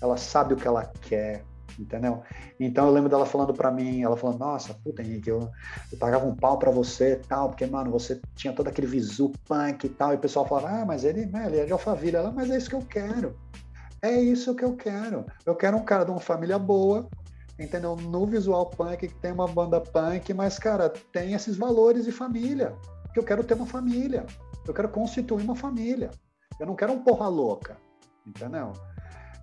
Ela 0.01 0.17
sabe 0.17 0.55
o 0.55 0.57
que 0.57 0.67
ela 0.67 0.85
quer, 1.03 1.45
entendeu? 1.79 2.23
Então 2.59 2.87
eu 2.87 2.93
lembro 2.93 3.09
dela 3.09 3.25
falando 3.25 3.55
para 3.55 3.71
mim, 3.71 4.03
ela 4.03 4.17
falando, 4.17 4.39
nossa, 4.39 4.75
puta 4.75 5.03
Henrique, 5.03 5.31
eu, 5.31 5.49
eu 5.93 5.99
pagava 5.99 6.27
um 6.27 6.35
pau 6.35 6.59
para 6.59 6.71
você 6.71 7.21
tal, 7.29 7.49
porque, 7.49 7.67
mano, 7.67 7.91
você 7.91 8.21
tinha 8.35 8.53
todo 8.53 8.69
aquele 8.69 8.87
visu 8.87 9.33
punk 9.47 9.85
e 9.85 9.89
tal, 9.89 10.13
e 10.13 10.17
o 10.17 10.19
pessoal 10.19 10.47
falava, 10.47 10.83
ah, 10.83 10.85
mas 10.85 11.05
ele, 11.05 11.27
né, 11.27 11.47
ele 11.47 11.61
é 11.61 11.65
de 11.65 11.73
Alphaville, 11.73 12.17
ela, 12.17 12.31
mas 12.31 12.51
é 12.51 12.57
isso 12.57 12.69
que 12.69 12.77
eu 12.77 12.83
quero. 12.83 13.37
É 14.01 14.13
isso 14.21 14.55
que 14.55 14.65
eu 14.65 14.77
quero. 14.77 15.27
Eu 15.45 15.55
quero 15.55 15.77
um 15.77 15.85
cara 15.85 16.05
de 16.05 16.11
uma 16.11 16.21
família 16.21 16.59
boa, 16.59 17.09
entendeu? 17.59 17.97
No 17.97 18.27
visual 18.27 18.67
punk, 18.67 19.09
que 19.09 19.15
tem 19.15 19.33
uma 19.33 19.49
banda 19.49 19.81
punk, 19.81 20.33
mas, 20.33 20.59
cara, 20.59 20.93
tem 21.13 21.33
esses 21.35 21.57
valores 21.57 22.05
de 22.05 22.13
família. 22.13 22.75
Que 23.13 23.19
eu 23.19 23.25
quero 23.25 23.43
ter 23.43 23.55
uma 23.55 23.67
família. 23.67 24.25
Eu 24.67 24.73
quero 24.73 24.89
constituir 24.89 25.43
uma 25.43 25.57
família. 25.57 26.11
Eu 26.61 26.67
não 26.67 26.77
quero 26.77 26.93
um 26.93 27.03
porra 27.03 27.27
louca, 27.27 27.77
entendeu? 28.27 28.73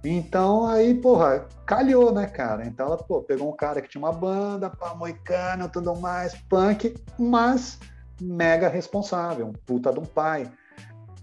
Então 0.03 0.67
aí, 0.67 0.93
porra, 0.93 1.47
calhou, 1.65 2.13
né, 2.13 2.27
cara? 2.27 2.65
Então 2.65 2.87
ela, 2.87 2.97
pô, 2.97 3.21
pegou 3.21 3.49
um 3.49 3.55
cara 3.55 3.81
que 3.81 3.89
tinha 3.89 4.03
uma 4.03 4.13
banda, 4.13 4.69
pá, 4.69 4.93
moicano, 4.93 5.69
tudo 5.69 5.95
mais, 5.95 6.35
punk, 6.49 6.95
mas 7.17 7.79
mega 8.21 8.69
responsável, 8.69 9.47
um 9.47 9.53
puta 9.53 9.91
de 9.91 9.99
um 9.99 10.05
pai. 10.05 10.51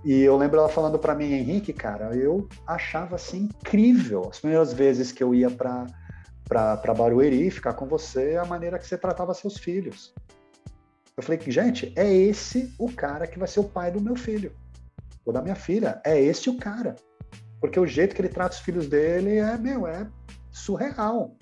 E 0.04 0.20
eu 0.22 0.36
lembro 0.36 0.58
ela 0.58 0.68
falando 0.68 0.98
para 0.98 1.14
mim, 1.14 1.32
Henrique, 1.32 1.72
cara, 1.72 2.16
eu 2.16 2.48
achava 2.66 3.14
assim 3.14 3.44
incrível. 3.44 4.28
As 4.28 4.40
primeiras 4.40 4.72
vezes 4.72 5.12
que 5.12 5.22
eu 5.22 5.34
ia 5.34 5.50
para 5.50 5.86
para 6.48 6.92
Barueri 6.92 7.50
ficar 7.50 7.72
com 7.72 7.86
você, 7.86 8.36
a 8.36 8.44
maneira 8.44 8.78
que 8.78 8.86
você 8.86 8.98
tratava 8.98 9.32
seus 9.32 9.56
filhos. 9.56 10.12
Eu 11.16 11.22
falei 11.22 11.40
gente, 11.50 11.92
é 11.96 12.12
esse 12.12 12.74
o 12.78 12.92
cara 12.92 13.26
que 13.26 13.38
vai 13.38 13.48
ser 13.48 13.60
o 13.60 13.64
pai 13.64 13.90
do 13.90 14.02
meu 14.02 14.16
filho, 14.16 14.52
ou 15.24 15.32
da 15.32 15.40
minha 15.40 15.54
filha. 15.54 16.00
É 16.04 16.20
esse 16.20 16.50
o 16.50 16.58
cara. 16.58 16.96
Porque 17.62 17.78
o 17.78 17.86
jeito 17.86 18.12
que 18.12 18.20
ele 18.20 18.28
trata 18.28 18.56
os 18.56 18.60
filhos 18.60 18.88
dele 18.88 19.36
é, 19.36 19.56
meu, 19.56 19.86
é 19.86 20.08
surreal. 20.50 21.36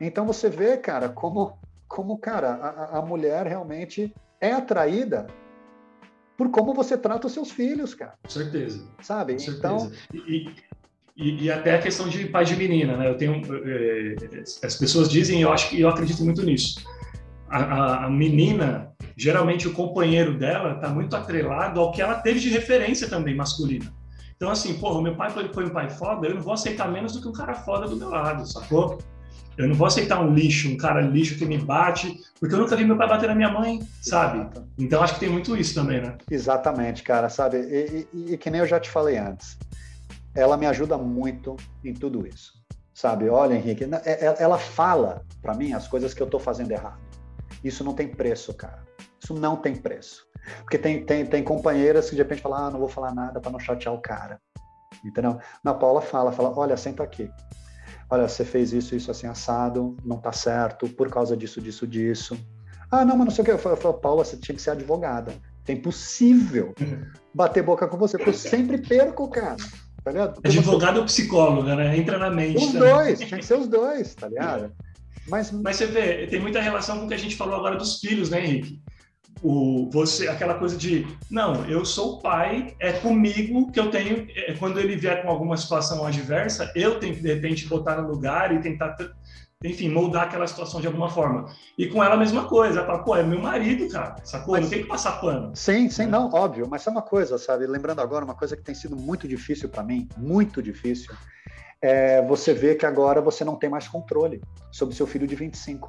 Então 0.00 0.26
você 0.26 0.50
vê, 0.50 0.76
cara, 0.76 1.08
como, 1.08 1.56
como 1.86 2.18
cara, 2.18 2.54
a, 2.54 2.98
a 2.98 3.02
mulher 3.02 3.46
realmente 3.46 4.12
é 4.40 4.50
atraída 4.50 5.28
por 6.36 6.50
como 6.50 6.74
você 6.74 6.98
trata 6.98 7.28
os 7.28 7.32
seus 7.32 7.52
filhos, 7.52 7.94
cara. 7.94 8.14
Com 8.20 8.28
certeza. 8.28 8.84
Sabe? 9.00 9.34
Então. 9.34 9.78
Certeza. 9.78 10.02
E, 10.12 10.50
e, 11.16 11.44
e, 11.44 11.50
até 11.52 11.76
a 11.76 11.82
questão 11.82 12.08
de 12.08 12.26
pai 12.26 12.44
de 12.44 12.56
menina, 12.56 12.96
né? 12.96 13.08
Eu 13.08 13.16
tenho. 13.16 13.40
É, 13.64 14.42
as 14.64 14.74
pessoas 14.74 15.08
dizem, 15.08 15.40
eu 15.40 15.52
acho 15.52 15.70
que 15.70 15.80
eu 15.80 15.88
acredito 15.88 16.24
muito 16.24 16.42
nisso. 16.42 16.84
A, 17.48 17.58
a, 17.58 18.04
a 18.06 18.10
menina, 18.10 18.92
geralmente 19.16 19.68
o 19.68 19.72
companheiro 19.72 20.36
dela 20.36 20.74
está 20.74 20.88
muito 20.88 21.14
atrelado 21.14 21.78
ao 21.78 21.92
que 21.92 22.02
ela 22.02 22.16
teve 22.16 22.40
de 22.40 22.48
referência 22.48 23.08
também 23.08 23.36
masculina. 23.36 23.96
Então, 24.38 24.52
assim, 24.52 24.78
porra, 24.78 25.02
meu 25.02 25.16
pai 25.16 25.30
foi 25.30 25.64
um 25.64 25.70
pai 25.70 25.90
foda, 25.90 26.28
eu 26.28 26.36
não 26.36 26.40
vou 26.40 26.52
aceitar 26.52 26.88
menos 26.88 27.12
do 27.12 27.20
que 27.20 27.26
um 27.26 27.32
cara 27.32 27.54
foda 27.54 27.88
do 27.88 27.96
meu 27.96 28.08
lado, 28.08 28.46
sacou? 28.46 28.96
Eu 29.56 29.66
não 29.66 29.74
vou 29.74 29.88
aceitar 29.88 30.20
um 30.20 30.32
lixo, 30.32 30.68
um 30.68 30.76
cara 30.76 31.00
lixo 31.00 31.36
que 31.36 31.44
me 31.44 31.58
bate, 31.58 32.20
porque 32.38 32.54
eu 32.54 32.60
nunca 32.60 32.76
vi 32.76 32.84
meu 32.84 32.96
pai 32.96 33.08
bater 33.08 33.28
na 33.28 33.34
minha 33.34 33.50
mãe, 33.50 33.80
sabe? 34.00 34.48
Então 34.78 35.02
acho 35.02 35.14
que 35.14 35.20
tem 35.20 35.28
muito 35.28 35.56
isso 35.56 35.74
também, 35.74 36.00
né? 36.00 36.16
Exatamente, 36.30 37.02
cara, 37.02 37.28
sabe? 37.28 37.56
E, 37.56 38.06
e, 38.14 38.34
e 38.34 38.38
que 38.38 38.48
nem 38.48 38.60
eu 38.60 38.66
já 38.68 38.78
te 38.78 38.88
falei 38.88 39.18
antes, 39.18 39.58
ela 40.36 40.56
me 40.56 40.66
ajuda 40.66 40.96
muito 40.96 41.56
em 41.84 41.92
tudo 41.92 42.24
isso, 42.24 42.52
sabe? 42.94 43.28
Olha, 43.28 43.54
Henrique, 43.54 43.82
é, 44.04 44.26
é, 44.26 44.36
ela 44.38 44.56
fala 44.56 45.24
para 45.42 45.54
mim 45.54 45.72
as 45.72 45.88
coisas 45.88 46.14
que 46.14 46.22
eu 46.22 46.28
tô 46.28 46.38
fazendo 46.38 46.70
errado. 46.70 47.00
Isso 47.64 47.82
não 47.82 47.94
tem 47.94 48.06
preço, 48.06 48.54
cara. 48.54 48.86
Isso 49.20 49.34
não 49.34 49.56
tem 49.56 49.74
preço. 49.74 50.27
Porque 50.62 50.78
tem, 50.78 51.04
tem, 51.04 51.26
tem 51.26 51.42
companheiras 51.42 52.08
que 52.08 52.16
de 52.16 52.22
repente 52.22 52.42
falam, 52.42 52.66
ah, 52.66 52.70
não 52.70 52.78
vou 52.78 52.88
falar 52.88 53.14
nada 53.14 53.40
para 53.40 53.50
não 53.50 53.60
chatear 53.60 53.94
o 53.94 54.00
cara. 54.00 54.40
Entendeu? 55.04 55.38
Na 55.62 55.74
Paula 55.74 56.00
fala, 56.00 56.32
fala, 56.32 56.52
olha, 56.56 56.76
senta 56.76 57.02
aqui. 57.02 57.30
Olha, 58.10 58.26
você 58.26 58.44
fez 58.44 58.72
isso, 58.72 58.96
isso 58.96 59.10
assim, 59.10 59.26
assado, 59.26 59.96
não 60.04 60.16
tá 60.16 60.32
certo, 60.32 60.88
por 60.88 61.10
causa 61.10 61.36
disso, 61.36 61.60
disso, 61.60 61.86
disso. 61.86 62.38
Ah, 62.90 63.04
não, 63.04 63.16
mas 63.16 63.26
não 63.26 63.30
sei 63.30 63.42
o 63.42 63.44
que. 63.44 63.50
Eu 63.50 63.76
falo, 63.76 63.94
Paula, 63.94 64.24
você 64.24 64.36
tinha 64.36 64.54
que 64.54 64.62
ser 64.62 64.70
advogada. 64.70 65.34
É 65.66 65.72
impossível 65.72 66.74
bater 67.34 67.62
boca 67.62 67.86
com 67.86 67.98
você, 67.98 68.16
porque 68.16 68.30
eu 68.30 68.34
sempre 68.34 68.78
perco, 68.78 69.28
cara. 69.28 69.56
Tá 70.02 70.10
ligado? 70.10 70.40
Advogado 70.42 70.94
você... 70.94 71.00
ou 71.00 71.04
psicólogo, 71.04 71.62
né? 71.64 71.94
Entra 71.98 72.18
na 72.18 72.30
mente. 72.30 72.56
Os 72.56 72.72
também. 72.72 72.88
dois, 72.88 73.18
tinha 73.18 73.38
que 73.38 73.44
ser 73.44 73.58
os 73.58 73.68
dois, 73.68 74.14
tá 74.14 74.28
ligado? 74.28 74.72
Mas... 75.28 75.50
Mas 75.52 75.76
você 75.76 75.86
vê, 75.86 76.26
tem 76.26 76.40
muita 76.40 76.62
relação 76.62 76.98
com 76.98 77.04
o 77.04 77.08
que 77.08 77.14
a 77.14 77.18
gente 77.18 77.36
falou 77.36 77.56
agora 77.56 77.76
dos 77.76 78.00
filhos, 78.00 78.30
né, 78.30 78.42
Henrique? 78.42 78.80
O 79.42 79.88
você 79.90 80.28
aquela 80.28 80.54
coisa 80.54 80.76
de 80.76 81.06
não 81.30 81.64
eu 81.66 81.84
sou 81.84 82.18
pai 82.18 82.74
é 82.80 82.92
comigo 82.92 83.70
que 83.70 83.78
eu 83.78 83.90
tenho 83.90 84.26
é, 84.34 84.54
quando 84.54 84.78
ele 84.80 84.96
vier 84.96 85.22
com 85.22 85.28
alguma 85.28 85.56
situação 85.56 86.04
adversa 86.04 86.70
eu 86.74 86.98
tenho 86.98 87.14
que 87.14 87.22
de 87.22 87.34
repente 87.34 87.66
botar 87.66 88.00
no 88.00 88.08
lugar 88.08 88.54
e 88.54 88.60
tentar 88.60 88.96
enfim 89.62 89.88
moldar 89.88 90.24
aquela 90.24 90.46
situação 90.46 90.80
de 90.80 90.86
alguma 90.86 91.10
forma. 91.10 91.46
E 91.76 91.88
com 91.88 92.02
ela 92.02 92.14
a 92.14 92.18
mesma 92.18 92.44
coisa 92.44 92.78
ela 92.78 92.86
fala 92.86 93.04
pô 93.04 93.16
é 93.16 93.22
meu 93.22 93.40
marido 93.40 93.88
cara 93.88 94.16
sacou? 94.24 94.54
Mas, 94.54 94.64
não 94.64 94.70
tem 94.70 94.82
que 94.82 94.88
passar 94.88 95.20
pano. 95.20 95.54
Sim 95.54 95.88
sim 95.90 96.04
né? 96.04 96.12
não 96.12 96.30
óbvio 96.30 96.66
mas 96.68 96.86
é 96.86 96.90
uma 96.90 97.02
coisa 97.02 97.38
sabe 97.38 97.66
lembrando 97.66 98.00
agora 98.00 98.24
uma 98.24 98.34
coisa 98.34 98.56
que 98.56 98.62
tem 98.62 98.74
sido 98.74 98.96
muito 98.96 99.26
difícil 99.26 99.68
para 99.68 99.82
mim 99.82 100.08
muito 100.16 100.62
difícil 100.62 101.14
é 101.80 102.22
você 102.22 102.52
vê 102.52 102.74
que 102.74 102.86
agora 102.86 103.20
você 103.20 103.44
não 103.44 103.56
tem 103.56 103.70
mais 103.70 103.86
controle 103.86 104.40
sobre 104.70 104.94
seu 104.94 105.06
filho 105.06 105.26
de 105.26 105.34
25 105.34 105.88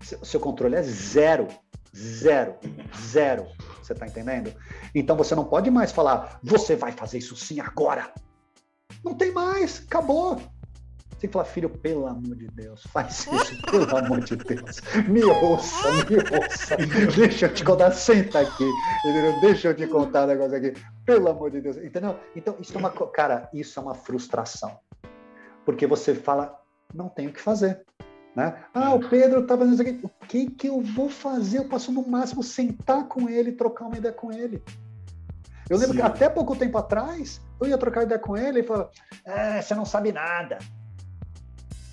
seu 0.00 0.40
controle 0.40 0.74
é 0.74 0.82
zero 0.82 1.48
Zero. 1.94 2.56
Zero. 2.96 3.46
Você 3.82 3.92
está 3.92 4.06
entendendo? 4.06 4.54
Então 4.94 5.16
você 5.16 5.34
não 5.34 5.44
pode 5.44 5.70
mais 5.70 5.92
falar, 5.92 6.38
você 6.42 6.74
vai 6.74 6.92
fazer 6.92 7.18
isso 7.18 7.36
sim 7.36 7.60
agora. 7.60 8.12
Não 9.04 9.14
tem 9.14 9.32
mais, 9.32 9.82
acabou. 9.86 10.36
Você 10.36 11.18
tem 11.20 11.28
que 11.28 11.32
falar, 11.32 11.44
filho, 11.44 11.68
pelo 11.68 12.06
amor 12.06 12.34
de 12.34 12.48
Deus, 12.48 12.82
faz 12.92 13.26
isso, 13.26 13.62
pelo 13.70 13.96
amor 13.96 14.20
de 14.20 14.36
Deus. 14.36 14.80
Me 15.08 15.22
ouça, 15.24 15.88
me 15.92 16.16
ouça. 16.36 16.76
Deixa 17.14 17.46
eu 17.46 17.54
te 17.54 17.64
contar, 17.64 17.92
senta 17.92 18.40
aqui. 18.40 18.72
Entendeu? 19.04 19.40
Deixa 19.40 19.68
eu 19.68 19.74
te 19.74 19.86
contar 19.86 20.24
um 20.24 20.28
negócio 20.28 20.56
aqui. 20.56 20.72
Pelo 21.04 21.28
amor 21.28 21.50
de 21.50 21.60
Deus. 21.60 21.76
Entendeu? 21.76 22.18
Então, 22.34 22.56
isso 22.60 22.74
é 22.74 22.78
uma. 22.78 22.90
Cara, 22.90 23.48
isso 23.52 23.78
é 23.78 23.82
uma 23.82 23.94
frustração. 23.94 24.78
Porque 25.64 25.86
você 25.86 26.14
fala, 26.14 26.58
não 26.92 27.08
tenho 27.08 27.30
o 27.30 27.32
que 27.32 27.40
fazer. 27.40 27.84
Né? 28.34 28.54
Ah, 28.72 28.94
o 28.94 29.08
Pedro 29.08 29.40
está 29.40 29.56
fazendo 29.56 29.74
isso 29.74 29.82
aqui. 29.82 30.00
O 30.04 30.26
que, 30.26 30.50
que 30.50 30.68
eu 30.68 30.80
vou 30.80 31.08
fazer? 31.08 31.58
Eu 31.58 31.68
posso, 31.68 31.92
no 31.92 32.06
máximo, 32.06 32.42
sentar 32.42 33.06
com 33.06 33.28
ele 33.28 33.52
trocar 33.52 33.86
uma 33.86 33.98
ideia 33.98 34.14
com 34.14 34.32
ele. 34.32 34.62
Eu 35.68 35.76
lembro 35.76 35.94
Sim. 35.94 36.00
que 36.00 36.06
até 36.06 36.28
pouco 36.28 36.56
tempo 36.56 36.76
atrás, 36.78 37.40
eu 37.60 37.68
ia 37.68 37.78
trocar 37.78 38.04
ideia 38.04 38.18
com 38.18 38.36
ele 38.36 38.60
e 38.60 38.62
falava: 38.62 38.90
ah, 39.26 39.60
Você 39.60 39.74
não 39.74 39.84
sabe 39.84 40.12
nada. 40.12 40.58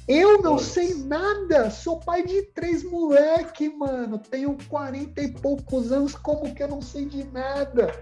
Eu 0.08 0.42
não 0.42 0.58
sei 0.58 0.96
nada. 0.96 1.70
Sou 1.70 2.00
pai 2.00 2.26
de 2.26 2.42
três 2.54 2.84
moleque, 2.84 3.70
mano. 3.70 4.18
Tenho 4.18 4.58
40 4.68 5.22
e 5.22 5.32
poucos 5.32 5.92
anos. 5.92 6.16
Como 6.16 6.54
que 6.56 6.64
eu 6.64 6.68
não 6.68 6.82
sei 6.82 7.06
de 7.06 7.24
nada? 7.26 7.94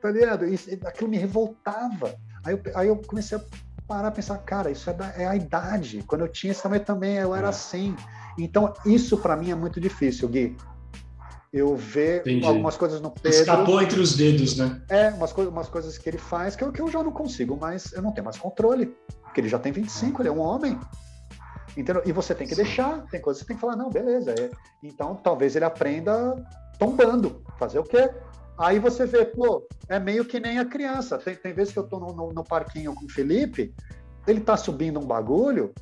Tá 0.00 0.10
ligado? 0.10 0.44
Isso, 0.44 0.68
aquilo 0.84 1.08
me 1.08 1.18
revoltava. 1.18 2.18
Aí 2.44 2.54
eu, 2.54 2.62
aí 2.74 2.88
eu 2.88 2.96
comecei 2.96 3.38
a 3.38 3.42
parar 3.86 4.08
e 4.08 4.12
pensar, 4.12 4.38
cara, 4.38 4.70
isso 4.70 4.88
é, 4.88 4.92
da, 4.92 5.06
é 5.16 5.26
a 5.26 5.36
idade. 5.36 6.02
Quando 6.06 6.22
eu 6.22 6.28
tinha 6.28 6.50
esse 6.50 6.62
tamanho 6.62 6.84
também, 6.84 7.16
eu 7.16 7.34
era 7.34 7.46
é. 7.46 7.50
assim. 7.50 7.94
Então, 8.38 8.72
isso 8.84 9.18
para 9.18 9.36
mim 9.36 9.50
é 9.50 9.54
muito 9.54 9.80
difícil, 9.80 10.28
Gui. 10.28 10.56
Eu 11.52 11.76
ver 11.76 12.20
Entendi. 12.20 12.46
algumas 12.46 12.76
coisas 12.78 13.00
no 13.00 13.10
Pedro. 13.10 13.40
Escapou 13.40 13.82
entre 13.82 14.00
os 14.00 14.16
dedos, 14.16 14.56
né? 14.56 14.80
É, 14.88 15.10
umas, 15.10 15.32
co 15.32 15.42
umas 15.42 15.68
coisas 15.68 15.98
que 15.98 16.08
ele 16.08 16.16
faz 16.16 16.56
que 16.56 16.64
eu, 16.64 16.72
que 16.72 16.80
eu 16.80 16.90
já 16.90 17.02
não 17.02 17.12
consigo, 17.12 17.58
mas 17.60 17.92
eu 17.92 18.00
não 18.00 18.10
tenho 18.12 18.24
mais 18.24 18.38
controle. 18.38 18.96
Porque 19.22 19.40
ele 19.40 19.48
já 19.48 19.58
tem 19.58 19.70
25, 19.70 20.22
ele 20.22 20.30
é 20.30 20.32
um 20.32 20.40
homem. 20.40 20.78
Entendeu? 21.76 22.02
E 22.06 22.12
você 22.12 22.34
tem 22.34 22.46
que 22.46 22.54
Sim. 22.54 22.62
deixar, 22.62 23.02
tem 23.10 23.20
coisas 23.20 23.42
que 23.42 23.46
você 23.46 23.48
tem 23.48 23.56
que 23.56 23.60
falar, 23.60 23.76
não, 23.76 23.90
beleza. 23.90 24.30
É. 24.32 24.50
Então, 24.82 25.14
talvez 25.14 25.54
ele 25.54 25.64
aprenda 25.64 26.34
tombando. 26.78 27.42
Fazer 27.58 27.78
o 27.78 27.84
quê? 27.84 28.10
Aí 28.62 28.78
você 28.78 29.04
vê, 29.04 29.24
pô, 29.24 29.66
é 29.88 29.98
meio 29.98 30.24
que 30.24 30.38
nem 30.38 30.60
a 30.60 30.64
criança. 30.64 31.18
Tem, 31.18 31.34
tem 31.34 31.52
vezes 31.52 31.72
que 31.72 31.78
eu 31.80 31.82
tô 31.82 31.98
no, 31.98 32.14
no, 32.14 32.32
no 32.32 32.44
parquinho 32.44 32.94
com 32.94 33.06
o 33.06 33.08
Felipe, 33.08 33.74
ele 34.24 34.40
tá 34.40 34.56
subindo 34.56 35.00
um 35.00 35.04
bagulho, 35.04 35.74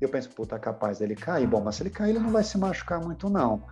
eu 0.00 0.08
penso, 0.08 0.28
pô, 0.30 0.44
tá 0.44 0.58
capaz 0.58 0.98
dele 0.98 1.14
cair. 1.14 1.46
Bom, 1.46 1.62
mas 1.62 1.76
se 1.76 1.82
ele 1.84 1.90
cair, 1.90 2.10
ele 2.10 2.18
não 2.18 2.30
vai 2.30 2.42
se 2.42 2.58
machucar 2.58 3.00
muito, 3.00 3.30
não. 3.30 3.62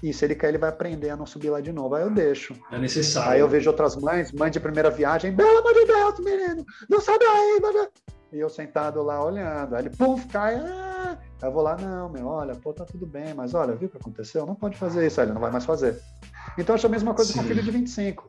E 0.00 0.12
se 0.12 0.24
ele 0.24 0.36
cair, 0.36 0.50
ele 0.50 0.58
vai 0.58 0.70
aprender 0.70 1.10
a 1.10 1.16
não 1.16 1.26
subir 1.26 1.50
lá 1.50 1.60
de 1.60 1.72
novo. 1.72 1.96
Aí 1.96 2.04
eu 2.04 2.10
deixo. 2.10 2.54
É 2.70 2.78
necessário. 2.78 3.32
Aí 3.32 3.40
eu 3.40 3.48
vejo 3.48 3.68
outras 3.68 3.96
mães, 3.96 4.30
mãe 4.30 4.48
de 4.48 4.60
primeira 4.60 4.90
viagem, 4.90 5.34
pelo 5.34 5.58
amor 5.58 5.74
de 5.74 5.84
Deus, 5.84 6.20
menino, 6.20 6.64
não 6.88 7.00
sabe 7.00 7.24
aí, 7.24 7.60
mano. 7.60 7.88
E 8.32 8.38
eu 8.38 8.48
sentado 8.48 9.02
lá 9.02 9.24
olhando. 9.24 9.74
Aí 9.74 9.82
ele, 9.82 9.90
pum, 9.90 10.18
cai. 10.28 10.56
Ah! 10.56 11.16
Aí 11.40 11.48
eu 11.48 11.52
vou 11.52 11.62
lá, 11.62 11.76
não, 11.76 12.08
meu, 12.08 12.26
olha, 12.26 12.54
pô, 12.54 12.72
tá 12.72 12.84
tudo 12.84 13.06
bem, 13.06 13.32
mas 13.32 13.54
olha, 13.54 13.74
viu 13.74 13.88
o 13.88 13.90
que 13.90 13.96
aconteceu? 13.96 14.44
Não 14.44 14.54
pode 14.54 14.76
fazer 14.76 15.06
isso. 15.06 15.20
Aí 15.20 15.26
ele 15.26 15.34
não 15.34 15.40
vai 15.40 15.50
mais 15.50 15.64
fazer. 15.64 15.98
Então 16.58 16.74
eu 16.74 16.74
acho 16.74 16.86
a 16.86 16.90
mesma 16.90 17.14
coisa 17.14 17.32
Sim. 17.32 17.38
com 17.38 17.44
o 17.44 17.48
filho 17.48 17.62
de 17.62 17.70
25. 17.70 18.28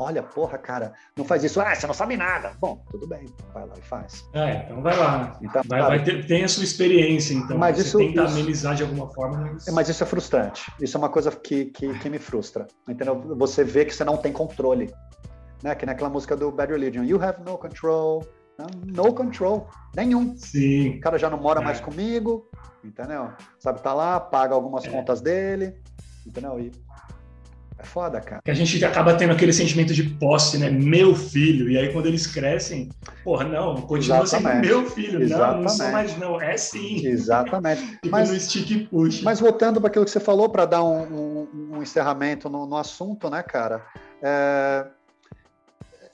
Olha, 0.00 0.22
porra, 0.22 0.56
cara, 0.56 0.92
não 1.16 1.24
faz 1.24 1.42
isso. 1.42 1.60
Ah, 1.60 1.74
você 1.74 1.84
não 1.84 1.92
sabe 1.92 2.16
nada. 2.16 2.52
Bom, 2.60 2.80
tudo 2.88 3.04
bem, 3.08 3.26
vai 3.52 3.66
lá 3.66 3.74
e 3.76 3.82
faz. 3.82 4.24
É, 4.32 4.62
então 4.64 4.80
vai 4.80 4.96
lá. 4.96 5.36
Então, 5.42 5.60
vai, 5.66 5.82
vai 5.82 6.04
ter, 6.04 6.24
tem 6.24 6.44
a 6.44 6.48
sua 6.48 6.62
experiência, 6.62 7.34
então. 7.34 7.58
Mas 7.58 7.78
você 7.78 7.82
isso, 7.82 7.98
tenta 7.98 8.22
isso, 8.22 8.32
amenizar 8.32 8.76
de 8.76 8.84
alguma 8.84 9.08
forma. 9.12 9.38
Mas... 9.38 9.66
É, 9.66 9.72
mas 9.72 9.88
isso 9.88 10.00
é 10.00 10.06
frustrante. 10.06 10.70
Isso 10.80 10.96
é 10.96 10.98
uma 10.98 11.08
coisa 11.08 11.32
que, 11.32 11.64
que, 11.64 11.98
que 11.98 12.08
me 12.08 12.20
frustra. 12.20 12.68
Entendeu? 12.88 13.20
Você 13.38 13.64
vê 13.64 13.84
que 13.84 13.92
você 13.92 14.04
não 14.04 14.16
tem 14.16 14.32
controle. 14.32 14.94
Né? 15.64 15.74
Que 15.74 15.84
naquela 15.84 16.08
música 16.08 16.36
do 16.36 16.52
Bad 16.52 16.72
Religion. 16.72 17.02
You 17.02 17.20
have 17.20 17.42
no 17.42 17.58
control. 17.58 18.24
No 18.84 19.14
control. 19.14 19.68
Nenhum. 19.94 20.36
Sim. 20.36 20.96
O 20.96 21.00
cara 21.00 21.18
já 21.18 21.30
não 21.30 21.38
mora 21.38 21.60
é. 21.60 21.64
mais 21.64 21.80
comigo. 21.80 22.48
Entendeu? 22.82 23.30
Sabe, 23.58 23.82
tá 23.82 23.92
lá, 23.92 24.18
paga 24.18 24.54
algumas 24.54 24.84
é. 24.84 24.90
contas 24.90 25.20
dele. 25.20 25.74
Entendeu? 26.26 26.58
E 26.58 26.72
é 27.78 27.84
foda, 27.84 28.20
cara. 28.20 28.42
Que 28.44 28.50
a 28.50 28.54
gente 28.54 28.84
acaba 28.84 29.14
tendo 29.14 29.32
aquele 29.32 29.52
sentimento 29.52 29.94
de 29.94 30.02
posse, 30.02 30.58
né? 30.58 30.68
Meu 30.68 31.14
filho. 31.14 31.70
E 31.70 31.78
aí, 31.78 31.92
quando 31.92 32.06
eles 32.06 32.26
crescem, 32.26 32.88
porra, 33.22 33.44
não, 33.44 33.76
continua 33.82 34.22
Exatamente. 34.22 34.66
sendo 34.66 34.66
meu 34.66 34.90
filho. 34.90 35.22
Exatamente. 35.22 35.54
Não, 35.54 35.62
não 35.62 35.68
sou 35.68 35.88
mais, 35.90 36.18
não. 36.18 36.40
É 36.40 36.56
sim. 36.56 37.06
Exatamente. 37.06 37.82
Fica 38.02 38.10
mas, 38.10 38.30
no 38.30 38.40
stick 38.40 38.70
e 38.70 38.86
push. 38.86 39.22
Mas 39.22 39.38
voltando 39.38 39.80
para 39.80 39.88
aquilo 39.88 40.04
que 40.04 40.10
você 40.10 40.18
falou, 40.18 40.48
para 40.48 40.66
dar 40.66 40.82
um, 40.82 41.02
um, 41.02 41.76
um 41.76 41.82
encerramento 41.82 42.48
no, 42.48 42.66
no, 42.66 42.76
assunto, 42.76 43.30
né, 43.30 43.44
cara? 43.44 43.86
É, 44.20 44.86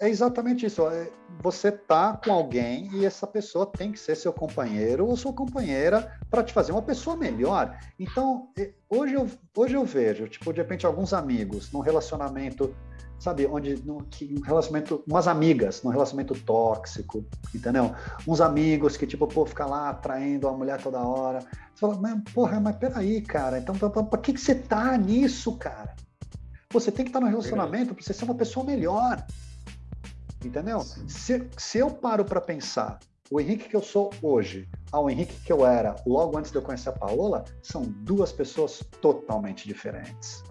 é 0.01 0.09
exatamente 0.09 0.67
isso. 0.67 0.87
É, 0.89 1.11
você 1.43 1.71
tá 1.71 2.19
com 2.25 2.33
alguém 2.33 2.89
e 2.95 3.05
essa 3.05 3.27
pessoa 3.27 3.67
tem 3.67 3.93
que 3.93 3.99
ser 3.99 4.17
seu 4.17 4.33
companheiro 4.33 5.07
ou 5.07 5.17
sua 5.17 5.33
companheira 5.33 6.13
para 6.31 6.43
te 6.43 6.53
fazer 6.53 6.73
uma 6.73 6.83
pessoa 6.83 7.17
melhor. 7.17 7.79
Então, 7.99 8.49
hoje 8.89 9.15
eu, 9.15 9.29
hoje 9.57 9.75
eu 9.75 9.85
vejo, 9.85 10.29
tipo, 10.29 10.53
de 10.53 10.61
repente, 10.61 10.87
alguns 10.87 11.13
amigos 11.13 11.73
num 11.73 11.81
relacionamento, 11.81 12.75
sabe, 13.19 13.47
onde, 13.47 13.77
no, 13.85 14.05
que, 14.05 14.35
um 14.39 14.43
relacionamento, 14.43 15.03
umas 15.07 15.27
amigas 15.27 15.83
num 15.83 15.91
relacionamento 15.91 16.35
tóxico, 16.43 17.25
entendeu? 17.55 17.95
Uns 18.27 18.41
amigos 18.41 18.97
que, 18.97 19.07
tipo, 19.07 19.27
pô, 19.27 19.45
fica 19.45 19.67
lá 19.67 19.91
atraindo 19.91 20.49
a 20.49 20.53
mulher 20.53 20.81
toda 20.83 21.01
hora. 21.01 21.41
Você 21.41 21.81
fala, 21.81 21.97
mas, 21.97 22.23
porra, 22.33 22.61
mas 22.61 22.77
peraí, 22.77 23.21
cara, 23.21 23.59
então 23.59 23.75
pra, 23.75 23.91
pra, 23.91 24.03
pra 24.03 24.19
que, 24.19 24.33
que 24.33 24.41
você 24.41 24.55
tá 24.55 24.97
nisso, 24.97 25.57
cara? 25.57 25.95
Você 26.75 26.91
tem 26.91 27.05
que 27.05 27.11
estar 27.11 27.21
tá 27.21 27.25
no 27.25 27.31
relacionamento 27.31 27.95
para 27.95 28.03
você 28.03 28.13
ser 28.13 28.25
uma 28.25 28.35
pessoa 28.35 28.67
melhor. 28.67 29.25
Entendeu? 30.45 30.81
Se, 31.09 31.49
se 31.57 31.79
eu 31.79 31.91
paro 31.91 32.25
para 32.25 32.41
pensar 32.41 32.99
o 33.31 33.41
Henrique 33.41 33.69
que 33.69 33.77
eu 33.77 33.83
sou 33.83 34.11
hoje 34.23 34.69
ao 34.93 35.09
Henrique 35.09 35.35
que 35.41 35.53
eu 35.53 35.67
era 35.67 35.97
logo 36.07 36.37
antes 36.39 36.51
de 36.51 36.59
eu 36.59 36.63
conhecer 36.63 36.91
a 36.91 36.93
Paola, 36.93 37.45
são 37.63 37.83
duas 37.83 38.31
pessoas 38.31 38.81
totalmente 39.01 39.67
diferentes. 39.67 40.45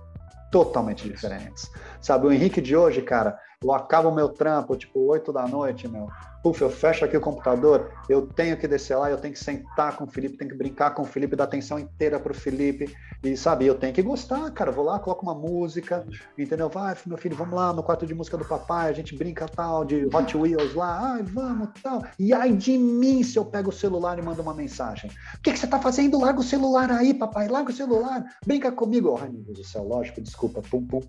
Totalmente 0.52 1.08
diferentes. 1.08 1.72
Sabe, 2.02 2.28
o 2.28 2.32
Henrique 2.32 2.62
de 2.62 2.76
hoje, 2.76 3.02
cara, 3.02 3.40
eu 3.64 3.74
acabo 3.74 4.10
o 4.10 4.16
meu 4.16 4.30
trampo, 4.30 4.76
tipo, 4.76 5.00
8 5.00 5.32
da 5.32 5.48
noite, 5.48 5.88
meu. 5.88 6.10
Puf, 6.44 6.62
eu 6.62 6.70
fecho 6.70 7.06
aqui 7.06 7.16
o 7.16 7.22
computador, 7.22 7.90
eu 8.10 8.28
tenho 8.28 8.58
que 8.58 8.68
descer 8.68 8.98
lá, 8.98 9.10
eu 9.10 9.18
tenho 9.18 9.34
que 9.34 9.40
sentar 9.40 9.96
com 9.96 10.04
o 10.04 10.08
Felipe, 10.08 10.36
tenho 10.36 10.52
que 10.52 10.58
brincar 10.58 10.94
com 10.94 11.04
o 11.04 11.06
Felipe, 11.06 11.38
dar 11.38 11.46
atenção 11.46 11.80
inteira 11.80 12.20
pro 12.20 12.34
Felipe. 12.34 12.94
E, 13.24 13.38
sabe, 13.38 13.66
eu 13.66 13.76
tenho 13.76 13.94
que 13.94 14.02
gostar, 14.02 14.52
cara. 14.52 14.70
Vou 14.70 14.84
lá, 14.84 15.00
coloco 15.00 15.24
uma 15.24 15.34
música, 15.34 16.06
entendeu? 16.38 16.68
Vai, 16.68 16.98
meu 17.06 17.18
filho, 17.18 17.38
vamos 17.38 17.56
lá 17.56 17.72
no 17.72 17.82
quarto 17.82 18.06
de 18.06 18.14
música 18.14 18.38
do 18.38 18.44
papai, 18.44 18.90
a 18.90 18.94
gente 18.94 19.16
brinca 19.16 19.48
tal, 19.48 19.86
de 19.86 20.06
Hot 20.14 20.36
Wheels 20.36 20.74
lá, 20.74 21.14
ai, 21.14 21.24
vamos, 21.24 21.70
tal. 21.82 22.04
E 22.20 22.34
ai 22.34 22.52
de 22.52 22.78
mim 22.78 23.24
se 23.24 23.40
eu 23.40 23.46
pego 23.46 23.70
o 23.70 23.74
celular 23.74 24.20
e 24.20 24.22
mando 24.22 24.42
uma 24.42 24.54
mensagem. 24.54 25.10
O 25.36 25.42
que, 25.42 25.54
que 25.54 25.58
você 25.58 25.68
tá 25.68 25.80
fazendo? 25.80 26.20
Larga 26.20 26.42
o 26.42 26.44
celular 26.44 26.92
aí, 26.92 27.14
papai, 27.14 27.48
larga 27.48 27.72
o 27.72 27.74
celular, 27.74 28.22
brinca 28.46 28.70
comigo. 28.70 29.18
Ai, 29.18 29.30
meu 29.30 29.44
Deus 29.44 29.60
do 29.60 29.64
céu, 29.64 29.84
lógico, 29.84 30.20
desculpa, 30.20 30.62
pum, 30.62 30.86
pum. 30.86 31.00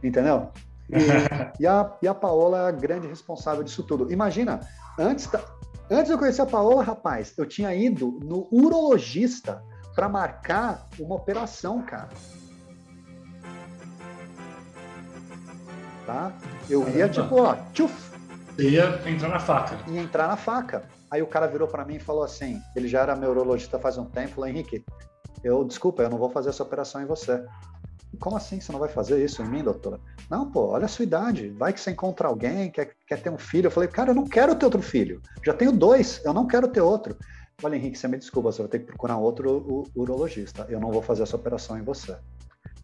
Entendeu? 0.00 0.52
E, 0.90 0.94
e, 1.62 1.66
a, 1.66 1.92
e 2.02 2.08
a 2.08 2.14
Paola 2.14 2.58
é 2.58 2.68
a 2.68 2.70
grande 2.70 3.06
responsável 3.06 3.62
disso 3.62 3.82
tudo. 3.82 4.12
Imagina, 4.12 4.60
antes, 4.98 5.26
da, 5.26 5.42
antes 5.90 6.06
de 6.06 6.12
eu 6.12 6.18
conhecer 6.18 6.42
a 6.42 6.46
Paola, 6.46 6.82
rapaz, 6.82 7.34
eu 7.36 7.46
tinha 7.46 7.74
ido 7.74 8.18
no 8.22 8.48
urologista 8.52 9.62
para 9.94 10.08
marcar 10.08 10.86
uma 10.98 11.14
operação, 11.14 11.82
cara. 11.82 12.10
Tá? 16.04 16.32
Eu 16.68 16.88
ia 16.90 17.08
tipo, 17.08 17.42
ó, 17.42 17.56
tchuf. 17.72 18.14
Ia 18.58 19.02
entrar 19.06 19.28
na 19.28 19.40
faca. 19.40 19.76
Ia 19.88 20.00
entrar 20.00 20.28
na 20.28 20.36
faca. 20.36 20.88
Aí 21.10 21.22
o 21.22 21.26
cara 21.26 21.46
virou 21.46 21.66
para 21.66 21.84
mim 21.84 21.96
e 21.96 22.00
falou 22.00 22.22
assim: 22.22 22.60
ele 22.74 22.88
já 22.88 23.00
era 23.00 23.16
meu 23.16 23.30
urologista 23.30 23.78
faz 23.78 23.98
um 23.98 24.04
tempo, 24.04 24.34
falou, 24.34 24.48
Henrique, 24.48 24.84
eu 25.42 25.64
desculpa, 25.64 26.02
eu 26.02 26.10
não 26.10 26.18
vou 26.18 26.30
fazer 26.30 26.50
essa 26.50 26.62
operação 26.62 27.02
em 27.02 27.06
você. 27.06 27.44
Como 28.18 28.36
assim 28.36 28.60
você 28.60 28.72
não 28.72 28.80
vai 28.80 28.88
fazer 28.88 29.22
isso 29.22 29.42
em 29.42 29.48
mim, 29.48 29.62
doutora? 29.62 30.00
Não, 30.30 30.50
pô, 30.50 30.68
olha 30.68 30.86
a 30.86 30.88
sua 30.88 31.04
idade. 31.04 31.50
Vai 31.50 31.72
que 31.72 31.80
você 31.80 31.90
encontra 31.90 32.28
alguém, 32.28 32.70
quer, 32.70 32.94
quer 33.06 33.20
ter 33.20 33.30
um 33.30 33.38
filho. 33.38 33.66
Eu 33.66 33.70
falei, 33.70 33.88
cara, 33.88 34.10
eu 34.10 34.14
não 34.14 34.24
quero 34.24 34.54
ter 34.54 34.64
outro 34.64 34.82
filho. 34.82 35.20
Já 35.44 35.52
tenho 35.52 35.72
dois, 35.72 36.20
eu 36.24 36.32
não 36.32 36.46
quero 36.46 36.68
ter 36.68 36.80
outro. 36.80 37.16
Olha, 37.62 37.76
Henrique, 37.76 37.98
você 37.98 38.06
me 38.06 38.18
desculpa, 38.18 38.52
você 38.52 38.62
vai 38.62 38.70
ter 38.70 38.80
que 38.80 38.86
procurar 38.86 39.16
outro 39.16 39.84
urologista. 39.94 40.66
Eu 40.68 40.78
não 40.78 40.90
vou 40.90 41.02
fazer 41.02 41.22
essa 41.22 41.36
operação 41.36 41.78
em 41.78 41.82
você. 41.82 42.16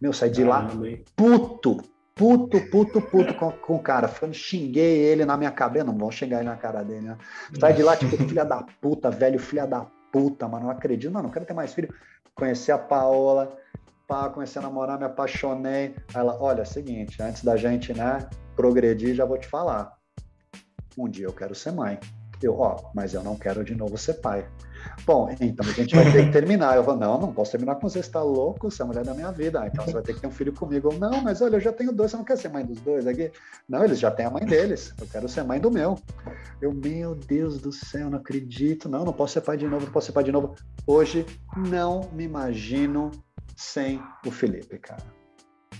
Meu, 0.01 0.11
saí 0.11 0.29
de 0.29 0.43
lá 0.43 0.67
puto, 1.15 1.77
puto, 2.15 2.59
puto, 2.69 3.01
puto 3.01 3.33
com, 3.35 3.51
com 3.51 3.75
o 3.75 3.79
cara. 3.79 4.09
Xinguei 4.31 4.97
ele 4.97 5.25
na 5.25 5.37
minha 5.37 5.51
cabeça. 5.51 5.85
Não 5.85 5.97
vou 5.97 6.11
xingar 6.11 6.39
ele 6.39 6.49
na 6.49 6.57
cara 6.57 6.83
dele, 6.83 7.07
né? 7.07 7.17
Saí 7.59 7.73
de 7.73 7.83
lá, 7.83 7.95
tipo, 7.95 8.17
filha 8.27 8.43
da 8.43 8.63
puta, 8.81 9.11
velho, 9.11 9.39
filha 9.39 9.65
da 9.65 9.85
puta, 10.11 10.47
mano. 10.47 10.65
Não 10.65 10.71
acredito, 10.71 11.11
mano, 11.11 11.27
não 11.27 11.33
quero 11.33 11.45
ter 11.45 11.53
mais 11.53 11.73
filho. 11.73 11.93
Conheci 12.35 12.71
a 12.71 12.77
Paola, 12.77 13.55
pá, 14.07 14.29
comecei 14.29 14.61
a 14.61 14.63
namorar, 14.63 14.97
me 14.97 15.05
apaixonei. 15.05 15.95
Ela, 16.13 16.37
olha, 16.39 16.61
é 16.61 16.65
seguinte, 16.65 17.21
antes 17.21 17.43
da 17.43 17.55
gente, 17.55 17.93
né, 17.93 18.27
progredir, 18.55 19.15
já 19.15 19.25
vou 19.25 19.37
te 19.37 19.47
falar. 19.47 19.93
Um 20.97 21.09
dia 21.09 21.25
eu 21.25 21.33
quero 21.33 21.55
ser 21.55 21.71
mãe. 21.71 21.99
Eu, 22.41 22.59
ó, 22.59 22.91
mas 22.93 23.13
eu 23.13 23.23
não 23.23 23.35
quero 23.35 23.63
de 23.63 23.73
novo 23.73 23.97
ser 23.97 24.15
pai. 24.15 24.45
Bom, 25.05 25.29
então 25.39 25.65
a 25.65 25.71
gente 25.71 25.95
vai 25.95 26.11
ter 26.11 26.25
que 26.25 26.31
terminar. 26.31 26.75
Eu 26.75 26.83
vou, 26.83 26.95
não, 26.95 27.19
não 27.19 27.33
posso 27.33 27.51
terminar 27.51 27.75
com 27.75 27.87
você, 27.87 27.99
você 27.99 28.07
está 28.07 28.21
louco, 28.21 28.69
você 28.69 28.81
é 28.81 28.85
a 28.85 28.87
mulher 28.87 29.05
da 29.05 29.13
minha 29.13 29.31
vida. 29.31 29.61
Ah, 29.61 29.67
então 29.67 29.85
você 29.85 29.93
vai 29.93 30.01
ter 30.01 30.13
que 30.13 30.21
ter 30.21 30.27
um 30.27 30.31
filho 30.31 30.53
comigo. 30.53 30.93
não, 30.93 31.21
mas 31.21 31.41
olha, 31.41 31.55
eu 31.55 31.61
já 31.61 31.71
tenho 31.71 31.93
dois, 31.93 32.11
você 32.11 32.17
não 32.17 32.23
quer 32.23 32.37
ser 32.37 32.49
mãe 32.49 32.65
dos 32.65 32.79
dois 32.81 33.07
aqui? 33.07 33.31
Não, 33.67 33.83
eles 33.83 33.99
já 33.99 34.11
têm 34.11 34.25
a 34.25 34.29
mãe 34.29 34.45
deles, 34.45 34.93
eu 34.99 35.07
quero 35.07 35.27
ser 35.29 35.43
mãe 35.43 35.59
do 35.59 35.71
meu. 35.71 35.97
Eu, 36.61 36.73
meu 36.73 37.15
Deus 37.15 37.59
do 37.59 37.71
céu, 37.71 38.09
não 38.09 38.19
acredito. 38.19 38.89
Não, 38.89 39.05
não 39.05 39.13
posso 39.13 39.33
ser 39.33 39.41
pai 39.41 39.57
de 39.57 39.67
novo, 39.67 39.85
não 39.85 39.91
posso 39.91 40.07
ser 40.07 40.13
pai 40.13 40.23
de 40.23 40.31
novo. 40.31 40.55
Hoje, 40.85 41.25
não 41.55 42.09
me 42.13 42.23
imagino 42.23 43.11
sem 43.55 44.01
o 44.25 44.31
Felipe, 44.31 44.77
cara. 44.79 45.03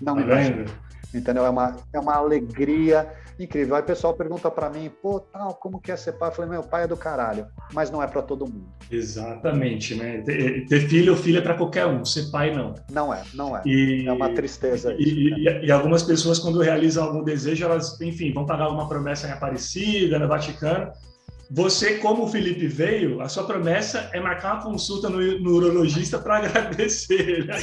Não 0.02 0.16
me 0.16 0.24
imagino. 0.24 0.66
Entendeu? 1.14 1.46
É 1.46 1.50
uma, 1.50 1.78
é 1.94 2.00
uma 2.00 2.16
alegria 2.16 3.08
incrível. 3.40 3.76
Aí 3.76 3.82
o 3.82 3.86
pessoal 3.86 4.16
pergunta 4.16 4.50
para 4.50 4.70
mim, 4.70 4.92
pô, 5.02 5.20
tal, 5.20 5.54
como 5.56 5.80
que 5.80 5.92
é 5.92 5.96
ser 5.96 6.14
pai? 6.14 6.30
Eu 6.30 6.34
falei, 6.34 6.50
meu 6.50 6.64
pai 6.64 6.84
é 6.84 6.88
do 6.88 6.98
caralho, 6.98 7.48
mas 7.72 7.92
não 7.92 8.02
é 8.02 8.08
para 8.08 8.22
todo 8.22 8.46
mundo. 8.46 8.66
Exatamente, 8.90 9.94
né? 9.96 10.22
Ter, 10.22 10.66
ter 10.66 10.88
filho 10.88 11.14
ou 11.14 11.18
filha 11.18 11.38
é 11.38 11.42
para 11.42 11.56
qualquer 11.56 11.86
um, 11.86 12.04
ser 12.04 12.32
pai 12.32 12.56
não. 12.56 12.74
Não 12.92 13.14
é, 13.14 13.22
não 13.34 13.56
é. 13.56 13.62
E, 13.66 14.06
é 14.08 14.12
uma 14.12 14.30
tristeza. 14.30 14.94
E, 14.98 15.04
isso, 15.04 15.30
né? 15.30 15.62
e, 15.62 15.68
e, 15.68 15.72
algumas 15.72 16.02
pessoas, 16.02 16.40
quando 16.40 16.60
realizam 16.60 17.04
algum 17.06 17.24
desejo, 17.24 17.64
elas, 17.64 18.00
enfim, 18.02 18.34
vão 18.34 18.46
pagar 18.46 18.70
uma 18.70 18.88
promessa 18.88 19.28
em 19.28 19.32
Aparecida, 19.32 20.18
no 20.18 20.28
Vaticano 20.28 20.92
você, 21.56 22.00
como 22.00 22.24
o 22.24 22.28
Felipe 22.28 22.66
veio, 22.66 23.22
a 23.22 23.30
sua 23.30 23.44
promessa 23.44 24.10
é 24.12 24.20
marcar 24.20 24.56
uma 24.56 24.64
consulta 24.64 25.08
no, 25.08 25.20
no 25.40 25.52
urologista 25.52 26.18
para 26.18 26.38
agradecer. 26.50 27.46
Né? 27.46 27.58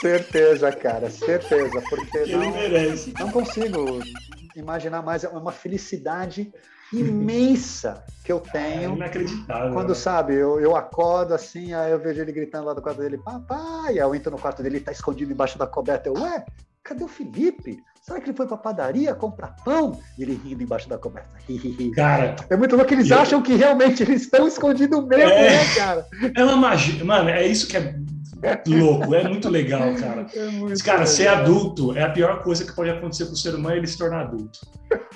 Certeza, 0.00 0.70
cara, 0.70 1.10
certeza. 1.10 1.82
Porque 1.90 2.18
Ele 2.18 2.36
não, 2.36 2.52
merece. 2.52 3.12
Não 3.18 3.32
consigo 3.32 3.98
imaginar 4.54 5.02
mais. 5.02 5.24
É 5.24 5.28
uma 5.28 5.50
felicidade 5.50 6.52
imensa 6.92 8.04
que 8.24 8.30
eu 8.30 8.38
tenho. 8.38 8.92
É 8.92 8.94
inacreditável. 8.94 9.72
Quando, 9.72 9.88
né? 9.88 9.94
sabe, 9.96 10.34
eu, 10.34 10.60
eu 10.60 10.76
acordo 10.76 11.34
assim, 11.34 11.74
aí 11.74 11.90
eu 11.90 11.98
vejo 11.98 12.20
ele 12.20 12.30
gritando 12.30 12.66
lá 12.66 12.72
do 12.72 12.80
quarto 12.82 13.00
dele, 13.00 13.18
papai, 13.18 13.94
aí 13.94 13.98
eu 13.98 14.14
entro 14.14 14.30
no 14.30 14.38
quarto 14.38 14.62
dele, 14.62 14.76
ele 14.76 14.84
tá 14.84 14.92
escondido 14.92 15.32
embaixo 15.32 15.58
da 15.58 15.66
coberta. 15.66 16.08
Eu, 16.08 16.14
ué, 16.14 16.44
cadê 16.82 17.04
o 17.04 17.08
Felipe? 17.08 17.82
Será 18.00 18.20
que 18.20 18.30
ele 18.30 18.36
foi 18.36 18.48
pra 18.48 18.56
padaria 18.56 19.14
comprar 19.14 19.54
pão? 19.64 20.00
E 20.18 20.22
ele 20.22 20.40
rindo 20.44 20.62
embaixo 20.62 20.88
da 20.88 20.98
coberta. 20.98 21.30
Cara. 21.94 22.34
É 22.50 22.56
muito 22.56 22.74
louco 22.74 22.88
que 22.88 22.94
eles 22.94 23.12
acham 23.12 23.40
que 23.40 23.54
realmente 23.54 24.02
eles 24.02 24.22
estão 24.22 24.48
escondidos 24.48 25.06
mesmo, 25.06 25.30
é, 25.30 25.50
né, 25.50 25.74
cara? 25.76 26.06
É 26.36 26.44
uma 26.44 26.56
magia. 26.56 27.04
Mano, 27.04 27.28
é 27.30 27.46
isso 27.46 27.68
que 27.68 27.76
é 27.76 27.94
louco, 28.66 29.14
é 29.14 29.28
muito 29.28 29.48
legal, 29.48 29.94
cara. 29.94 30.26
É 30.34 30.46
muito 30.46 30.84
cara, 30.84 30.98
legal. 30.98 31.06
ser 31.06 31.28
adulto 31.28 31.96
é 31.96 32.02
a 32.02 32.10
pior 32.10 32.42
coisa 32.42 32.64
que 32.64 32.72
pode 32.72 32.90
acontecer 32.90 33.26
com 33.26 33.32
o 33.32 33.36
ser 33.36 33.54
humano 33.54 33.76
ele 33.76 33.86
se 33.86 33.98
tornar 33.98 34.22
adulto. 34.22 34.60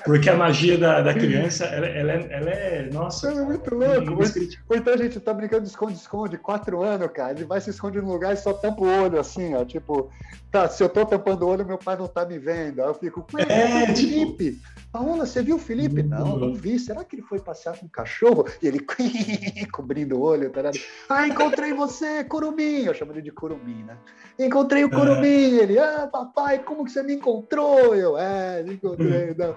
Porque 0.05 0.31
a 0.31 0.37
magia 0.37 0.79
da, 0.79 1.01
da 1.01 1.13
criança, 1.13 1.65
ela, 1.65 1.87
ela, 1.87 2.13
é, 2.13 2.29
ela 2.31 2.51
é. 2.51 2.91
Nossa. 2.93 3.29
É 3.29 3.43
muito 3.43 3.75
louco. 3.75 4.23
Ou 4.69 4.77
então 4.77 4.95
a 4.95 4.97
gente 4.97 5.19
tá 5.19 5.35
brincando 5.35 5.63
de 5.63 5.69
esconde-esconde, 5.69 6.39
quatro 6.39 6.83
anos, 6.83 7.11
cara. 7.13 7.33
Ele 7.33 7.45
vai 7.45 7.61
se 7.61 7.71
esconde 7.71 8.01
no 8.01 8.13
lugar 8.13 8.35
e 8.35 8.37
só 8.37 8.53
tampa 8.53 8.83
o 8.83 9.03
olho, 9.03 9.19
assim, 9.19 9.55
ó. 9.55 9.65
Tipo, 9.65 10.11
tá, 10.51 10.69
se 10.69 10.83
eu 10.83 10.89
tô 10.89 11.05
tampando 11.05 11.43
o 11.43 11.49
olho, 11.49 11.67
meu 11.67 11.79
pai 11.79 11.97
não 11.97 12.07
tá 12.07 12.25
me 12.25 12.39
vendo. 12.39 12.81
Aí 12.81 12.89
eu 12.89 12.95
fico, 12.95 13.27
ué, 13.35 13.47
é, 13.49 13.83
é 13.83 13.93
tipo... 13.93 14.37
Felipe. 14.37 14.61
Paola, 14.97 15.27
você 15.27 15.43
viu 15.43 15.57
o 15.57 15.59
Felipe? 15.59 16.03
Não, 16.03 16.39
não 16.39 16.55
vi. 16.55 16.79
Será 16.79 17.05
que 17.05 17.17
ele 17.17 17.23
foi 17.23 17.39
passear 17.39 17.79
com 17.79 17.85
um 17.85 17.89
cachorro? 17.89 18.47
E 18.63 18.67
ele 18.67 18.81
cobrindo 19.71 20.17
o 20.17 20.23
olho, 20.23 20.51
ligado? 20.57 20.79
Ah, 21.07 21.29
encontrei 21.29 21.75
você, 21.75 22.25
Curumim. 22.25 22.85
Eu 22.85 22.95
chamo 22.95 23.13
ele 23.13 23.21
de 23.21 23.31
Curumim, 23.31 23.83
né? 23.83 23.99
Encontrei 24.39 24.85
o 24.85 24.91
Curumim. 24.91 25.59
Ele, 25.59 25.79
ah, 25.79 26.09
papai, 26.11 26.61
como 26.61 26.83
que 26.83 26.93
você 26.93 27.03
me 27.03 27.13
encontrou? 27.13 27.95
Eu, 27.95 28.17
é, 28.17 28.63
me 28.63 28.73
encontrei. 28.73 29.35
Não. 29.37 29.55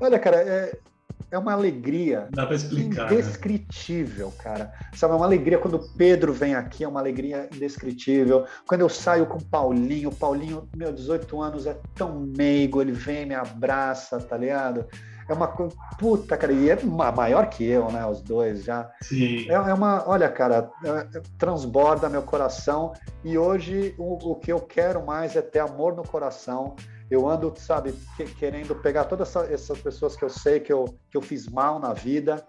Olha, 0.00 0.18
cara, 0.18 0.38
é, 0.38 0.76
é 1.30 1.38
uma 1.38 1.52
alegria 1.52 2.28
Dá 2.30 2.46
pra 2.46 2.56
explicar, 2.56 3.06
né? 3.06 3.12
indescritível, 3.14 4.28
né? 4.28 4.32
cara. 4.42 4.72
Sabe, 4.94 5.14
é 5.14 5.16
uma 5.16 5.26
alegria 5.26 5.58
quando 5.58 5.74
o 5.74 5.88
Pedro 5.96 6.32
vem 6.32 6.54
aqui, 6.54 6.84
é 6.84 6.88
uma 6.88 7.00
alegria 7.00 7.48
indescritível. 7.54 8.44
Quando 8.66 8.80
eu 8.80 8.88
saio 8.88 9.26
com 9.26 9.38
o 9.38 9.44
Paulinho, 9.44 10.08
o 10.08 10.14
Paulinho, 10.14 10.68
meu, 10.76 10.92
18 10.92 11.40
anos, 11.40 11.66
é 11.66 11.76
tão 11.94 12.20
meigo, 12.20 12.80
ele 12.80 12.92
vem, 12.92 13.26
me 13.26 13.34
abraça, 13.34 14.18
tá 14.18 14.36
ligado? 14.36 14.86
É 15.28 15.32
uma 15.32 15.46
coisa. 15.46 15.76
Puta, 15.96 16.36
cara, 16.36 16.52
e 16.52 16.70
é 16.70 16.82
maior 16.82 17.48
que 17.48 17.64
eu, 17.64 17.88
né? 17.92 18.04
Os 18.04 18.20
dois 18.20 18.64
já. 18.64 18.90
Sim. 19.00 19.48
É, 19.48 19.52
é 19.52 19.74
uma. 19.74 20.02
Olha, 20.08 20.28
cara, 20.28 20.68
é, 20.84 21.20
transborda 21.38 22.08
meu 22.08 22.22
coração. 22.22 22.92
E 23.22 23.38
hoje 23.38 23.94
o, 23.96 24.32
o 24.32 24.34
que 24.34 24.50
eu 24.50 24.58
quero 24.58 25.06
mais 25.06 25.36
é 25.36 25.42
ter 25.42 25.60
amor 25.60 25.94
no 25.94 26.02
coração 26.02 26.74
eu 27.10 27.28
ando, 27.28 27.52
sabe, 27.56 27.92
querendo 28.38 28.74
pegar 28.74 29.04
todas 29.04 29.28
essa, 29.28 29.52
essas 29.52 29.78
pessoas 29.80 30.14
que 30.14 30.24
eu 30.24 30.30
sei 30.30 30.60
que 30.60 30.72
eu, 30.72 30.84
que 31.10 31.16
eu 31.16 31.22
fiz 31.22 31.48
mal 31.48 31.80
na 31.80 31.92
vida 31.92 32.46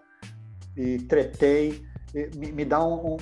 e 0.76 0.98
tretei, 0.98 1.82
e 2.14 2.30
me, 2.36 2.52
me, 2.52 2.64
dá 2.64 2.84
um, 2.84 3.14
um, 3.14 3.16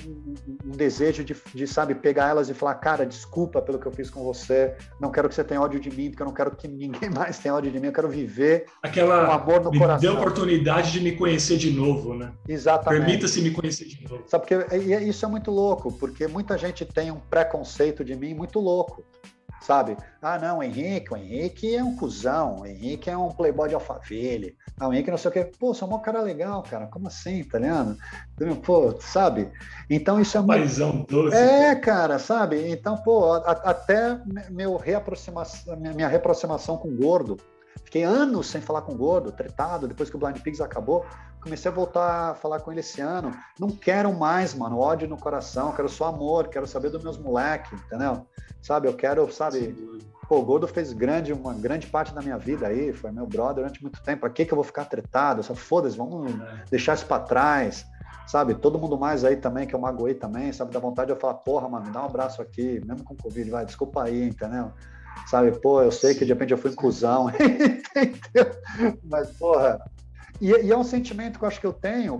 um 0.65 0.71
desejo 0.71 1.23
de, 1.23 1.35
de, 1.53 1.65
sabe, 1.65 1.95
pegar 1.95 2.29
elas 2.29 2.49
e 2.49 2.53
falar, 2.53 2.75
cara, 2.75 3.05
desculpa 3.05 3.61
pelo 3.61 3.79
que 3.79 3.85
eu 3.85 3.91
fiz 3.91 4.09
com 4.09 4.21
você, 4.21 4.75
não 4.99 5.09
quero 5.09 5.29
que 5.29 5.35
você 5.35 5.43
tenha 5.45 5.61
ódio 5.61 5.79
de 5.79 5.89
mim, 5.89 6.09
porque 6.09 6.21
eu 6.21 6.27
não 6.27 6.33
quero 6.33 6.53
que 6.55 6.67
ninguém 6.67 7.09
mais 7.09 7.39
tenha 7.39 7.55
ódio 7.55 7.71
de 7.71 7.79
mim, 7.79 7.87
eu 7.87 7.93
quero 7.93 8.09
viver 8.09 8.65
Aquela, 8.83 9.25
com 9.25 9.31
amor 9.31 9.63
no 9.63 9.71
me 9.71 9.79
coração. 9.79 10.11
Deu 10.11 10.19
oportunidade 10.19 10.91
de 10.91 10.99
me 10.99 11.13
conhecer 11.13 11.57
de 11.57 11.71
novo, 11.71 12.13
né? 12.13 12.33
Exatamente. 12.47 13.05
Permita-se 13.05 13.41
me 13.41 13.51
conhecer 13.51 13.85
de 13.85 14.03
novo. 14.03 14.23
Sabe, 14.27 14.45
porque 14.45 14.75
e 14.75 15.09
isso 15.09 15.25
é 15.25 15.27
muito 15.29 15.49
louco, 15.49 15.91
porque 15.93 16.27
muita 16.27 16.57
gente 16.57 16.85
tem 16.85 17.11
um 17.11 17.19
preconceito 17.19 18.03
de 18.03 18.15
mim 18.15 18.33
muito 18.33 18.59
louco 18.59 19.03
sabe? 19.61 19.95
Ah, 20.21 20.37
não, 20.37 20.59
o 20.59 20.63
Henrique, 20.63 21.13
o 21.13 21.17
Henrique 21.17 21.75
é 21.75 21.83
um 21.83 21.95
cuzão, 21.95 22.61
o 22.61 22.65
Henrique 22.65 23.09
é 23.09 23.17
um 23.17 23.29
playboy 23.29 23.69
de 23.69 23.75
alfaville, 23.75 24.55
ah, 24.79 24.87
o 24.87 24.93
Henrique 24.93 25.11
não 25.11 25.17
sei 25.17 25.29
o 25.29 25.31
quê. 25.31 25.51
Pô, 25.59 25.73
você 25.73 25.83
é 25.83 25.87
um 25.87 25.99
cara 25.99 26.21
legal, 26.21 26.63
cara, 26.63 26.87
como 26.87 27.07
assim, 27.07 27.43
tá 27.43 27.59
ligado? 27.59 27.97
Pô, 28.65 28.95
sabe? 28.99 29.51
Então 29.89 30.19
isso 30.19 30.37
é 30.37 30.41
muito... 30.41 30.49
Paizão 30.49 31.05
doce. 31.07 31.37
É, 31.37 31.75
cara, 31.75 32.19
sabe? 32.19 32.71
Então, 32.71 32.97
pô, 32.97 33.33
a, 33.33 33.51
até 33.51 34.19
meu 34.49 34.75
reaproximação, 34.77 35.75
minha 35.77 36.07
reaproximação 36.07 36.77
com 36.77 36.89
o 36.89 36.95
Gordo, 36.95 37.37
fiquei 37.83 38.03
anos 38.03 38.47
sem 38.47 38.61
falar 38.61 38.81
com 38.81 38.93
o 38.93 38.97
Gordo, 38.97 39.31
tretado, 39.31 39.87
depois 39.87 40.09
que 40.09 40.15
o 40.15 40.19
Blind 40.19 40.39
Pigs 40.39 40.61
acabou, 40.61 41.05
comecei 41.41 41.69
a 41.69 41.73
voltar 41.73 42.31
a 42.31 42.35
falar 42.35 42.59
com 42.59 42.71
ele 42.71 42.79
esse 42.79 43.01
ano. 43.01 43.31
Não 43.59 43.69
quero 43.69 44.13
mais, 44.13 44.53
mano, 44.53 44.79
ódio 44.79 45.07
no 45.07 45.17
coração, 45.17 45.71
quero 45.73 45.89
só 45.89 46.05
amor, 46.05 46.47
quero 46.47 46.67
saber 46.67 46.89
dos 46.89 47.03
meus 47.03 47.17
moleques, 47.17 47.73
entendeu? 47.73 48.25
Sabe, 48.61 48.87
eu 48.87 48.93
quero, 48.93 49.31
sabe, 49.31 49.75
pô, 50.29 50.37
o 50.37 50.45
Gordo 50.45 50.67
fez 50.67 50.93
grande, 50.93 51.33
uma 51.33 51.53
grande 51.53 51.87
parte 51.87 52.13
da 52.13 52.21
minha 52.21 52.37
vida 52.37 52.67
aí, 52.67 52.93
foi 52.93 53.11
meu 53.11 53.25
brother 53.25 53.55
durante 53.55 53.81
muito 53.81 54.01
tempo. 54.03 54.21
Pra 54.21 54.29
que 54.29 54.45
que 54.45 54.53
eu 54.53 54.55
vou 54.55 54.63
ficar 54.63 54.85
tretado? 54.85 55.41
Só 55.41 55.55
foda-se, 55.55 55.97
vamos 55.97 56.31
é. 56.31 56.63
deixar 56.69 56.93
isso 56.93 57.05
para 57.05 57.23
trás. 57.23 57.85
Sabe, 58.27 58.53
todo 58.53 58.79
mundo 58.79 58.97
mais 58.97 59.25
aí 59.25 59.35
também, 59.35 59.67
que 59.67 59.75
eu 59.75 59.79
magoei 59.79 60.13
também, 60.13 60.53
sabe, 60.53 60.71
dá 60.71 60.79
vontade 60.79 61.07
de 61.07 61.13
eu 61.13 61.19
falar, 61.19 61.33
porra, 61.33 61.67
mano, 61.67 61.87
me 61.87 61.91
dá 61.91 62.01
um 62.01 62.05
abraço 62.05 62.41
aqui, 62.41 62.79
mesmo 62.85 63.03
com 63.03 63.13
Covid, 63.13 63.49
vai, 63.49 63.65
desculpa 63.65 64.03
aí, 64.03 64.29
entendeu? 64.29 64.71
Sabe, 65.27 65.51
pô, 65.59 65.81
eu 65.81 65.91
sei 65.91 66.13
que 66.13 66.25
de 66.25 66.33
repente 66.33 66.51
eu 66.51 66.57
fui 66.57 66.71
inclusão, 66.71 67.29
entendeu? 67.95 68.51
Mas, 69.03 69.29
porra, 69.31 69.79
e, 70.41 70.49
e, 70.49 70.71
é 70.71 70.77
um 70.77 70.83
sentimento 70.83 71.37
que 71.37 71.45
eu 71.45 71.47
acho 71.47 71.59
que 71.59 71.67
eu 71.67 71.73
tenho 71.73 72.19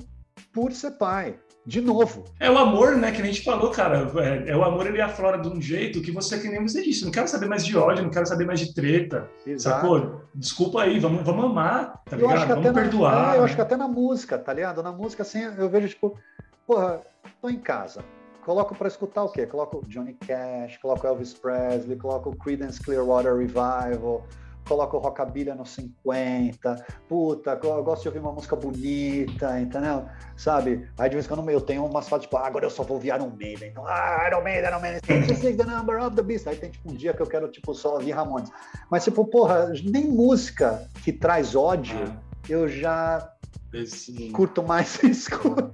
por 0.54 0.72
ser 0.72 0.92
pai, 0.92 1.36
de 1.66 1.82
novo. 1.82 2.24
É 2.40 2.50
o 2.50 2.58
amor, 2.58 2.96
né? 2.96 3.12
Que 3.12 3.22
a 3.22 3.26
gente 3.26 3.44
falou, 3.44 3.72
cara. 3.72 4.12
É, 4.18 4.52
é, 4.52 4.56
o 4.56 4.64
amor, 4.64 4.86
ele 4.86 5.02
aflora 5.02 5.40
de 5.40 5.48
um 5.50 5.60
jeito 5.60 6.02
que 6.02 6.12
você, 6.12 6.40
que 6.40 6.48
nem 6.48 6.62
você 6.62 6.84
disse, 6.84 7.04
não 7.04 7.12
quero 7.12 7.28
saber 7.28 7.48
mais 7.48 7.66
de 7.66 7.76
ódio, 7.76 8.04
não 8.04 8.12
quero 8.12 8.28
saber 8.28 8.46
mais 8.46 8.60
de 8.60 8.74
treta. 8.74 9.28
Exato. 9.46 9.82
Sacou? 9.82 10.22
Desculpa 10.36 10.84
aí, 10.84 11.00
vamos, 11.00 11.24
vamos 11.24 11.46
amar, 11.46 12.02
tá 12.06 12.16
eu 12.16 12.28
ligado? 12.28 12.48
Vamos 12.48 12.72
perdoar. 12.72 13.28
Na, 13.28 13.36
é, 13.36 13.40
eu 13.40 13.44
acho 13.44 13.56
que 13.56 13.62
até 13.62 13.76
na 13.76 13.88
música, 13.88 14.38
tá 14.38 14.54
ligado? 14.54 14.84
Na 14.84 14.92
música, 14.92 15.24
assim, 15.24 15.42
eu 15.42 15.68
vejo, 15.68 15.90
tipo, 15.90 16.16
porra, 16.68 17.02
tô 17.42 17.50
em 17.50 17.60
casa. 17.60 18.06
Coloco 18.46 18.76
para 18.76 18.88
escutar 18.88 19.24
o 19.24 19.30
quê? 19.30 19.46
Coloco 19.46 19.82
Johnny 19.88 20.14
Cash, 20.14 20.78
coloco 20.78 21.06
Elvis 21.06 21.34
Presley, 21.34 21.96
coloco 21.98 22.36
Creedence 22.36 22.82
Clearwater 22.82 23.36
Revival, 23.36 24.26
coloco 24.68 24.98
rockabilly 24.98 25.54
nos 25.54 25.72
50, 25.72 26.86
puta, 27.08 27.60
eu 27.64 27.84
gosto 27.84 28.04
de 28.04 28.08
ouvir 28.08 28.20
uma 28.20 28.32
música 28.32 28.56
bonita, 28.56 29.60
entendeu? 29.60 30.06
Sabe? 30.38 30.88
Aí 30.98 31.10
de 31.10 31.16
vez 31.16 31.26
em 31.26 31.30
quando 31.30 31.50
eu 31.50 31.62
tenho 31.62 31.86
umas 31.86 32.08
falas, 32.08 32.26
tipo, 32.26 32.38
ah, 32.38 32.48
agora 32.48 32.66
eu 32.66 32.70
só 32.70 32.84
vou 32.84 32.96
ouvir 32.96 33.10
Iron 33.10 33.32
Maiden, 33.38 33.70
então, 33.70 33.86
ah, 33.86 34.26
Iron 34.28 34.42
Maiden, 34.42 34.70
Iron 34.70 34.80
Maiden, 34.80 35.58
the 35.58 35.66
number 35.66 36.02
of 36.02 36.16
the 36.16 36.24
beast. 36.24 36.48
Aí 36.48 36.56
tem 36.56 36.72
tipo 36.72 36.92
um 36.92 36.96
dia 36.96 37.14
que 37.14 37.22
eu 37.22 37.28
quero, 37.28 37.48
tipo, 37.50 37.74
só 37.74 37.96
ouvir 37.96 38.12
Ramones. 38.12 38.52
Mas, 38.90 39.04
tipo, 39.04 39.26
porra, 39.26 39.72
nem 39.84 40.08
música 40.08 40.88
que 41.04 41.12
traz 41.12 41.56
ódio, 41.56 41.98
eu 42.50 42.68
já 42.68 43.32
Esse... 43.74 44.30
curto 44.30 44.62
mais 44.62 45.02
escutar. 45.04 45.74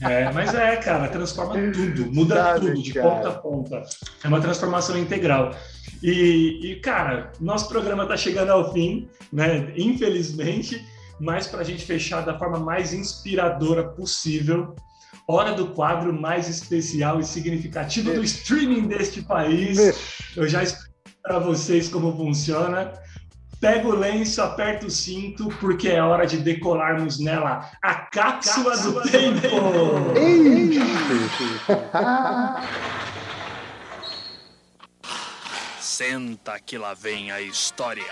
É, 0.00 0.32
mas 0.32 0.54
é, 0.54 0.76
cara, 0.76 1.08
transforma 1.08 1.54
tudo, 1.72 2.12
muda 2.12 2.34
Sabe, 2.34 2.66
tudo, 2.66 2.82
de 2.82 2.92
cara. 2.92 3.08
ponta 3.08 3.28
a 3.28 3.32
ponta. 3.32 3.82
É 4.22 4.28
uma 4.28 4.40
transformação 4.40 4.98
integral. 4.98 5.54
E, 6.02 6.60
e 6.62 6.80
cara, 6.80 7.32
nosso 7.40 7.68
programa 7.68 8.02
está 8.02 8.16
chegando 8.16 8.50
ao 8.50 8.72
fim, 8.72 9.08
né? 9.32 9.72
Infelizmente, 9.76 10.84
mas 11.20 11.46
para 11.46 11.60
a 11.60 11.64
gente 11.64 11.84
fechar 11.84 12.22
da 12.22 12.38
forma 12.38 12.58
mais 12.58 12.92
inspiradora 12.92 13.84
possível, 13.84 14.74
hora 15.26 15.52
do 15.52 15.68
quadro 15.68 16.12
mais 16.12 16.48
especial 16.48 17.20
e 17.20 17.24
significativo 17.24 18.12
do 18.12 18.22
streaming 18.24 18.88
deste 18.88 19.22
país. 19.22 19.78
Eu 20.36 20.48
já 20.48 20.62
explico 20.62 20.94
para 21.22 21.38
vocês 21.38 21.88
como 21.88 22.14
funciona. 22.16 22.92
Pega 23.64 23.88
o 23.88 23.96
lenço, 23.96 24.42
aperta 24.42 24.84
o 24.84 24.90
cinto, 24.90 25.48
porque 25.58 25.88
é 25.88 26.02
hora 26.02 26.26
de 26.26 26.36
decolarmos 26.36 27.18
nela 27.18 27.70
a 27.80 27.94
cápsula, 27.94 28.72
cápsula 28.72 28.92
do, 28.92 29.00
do 29.00 29.10
tempo. 29.10 29.40
tempo. 30.12 30.84
Senta 35.80 36.60
que 36.60 36.76
lá 36.76 36.92
vem 36.92 37.32
a 37.32 37.40
história. 37.40 38.04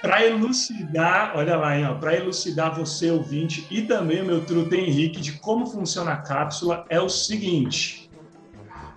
Para 0.00 0.24
elucidar, 0.24 1.32
olha 1.36 1.54
lá, 1.58 1.94
para 1.96 2.16
elucidar 2.16 2.74
você, 2.74 3.10
ouvinte, 3.10 3.66
e 3.70 3.82
também 3.82 4.22
o 4.22 4.24
meu 4.24 4.42
truto 4.42 4.74
Henrique, 4.74 5.20
de 5.20 5.32
como 5.32 5.66
funciona 5.66 6.12
a 6.12 6.16
cápsula, 6.16 6.86
é 6.88 6.98
o 6.98 7.10
seguinte. 7.10 8.07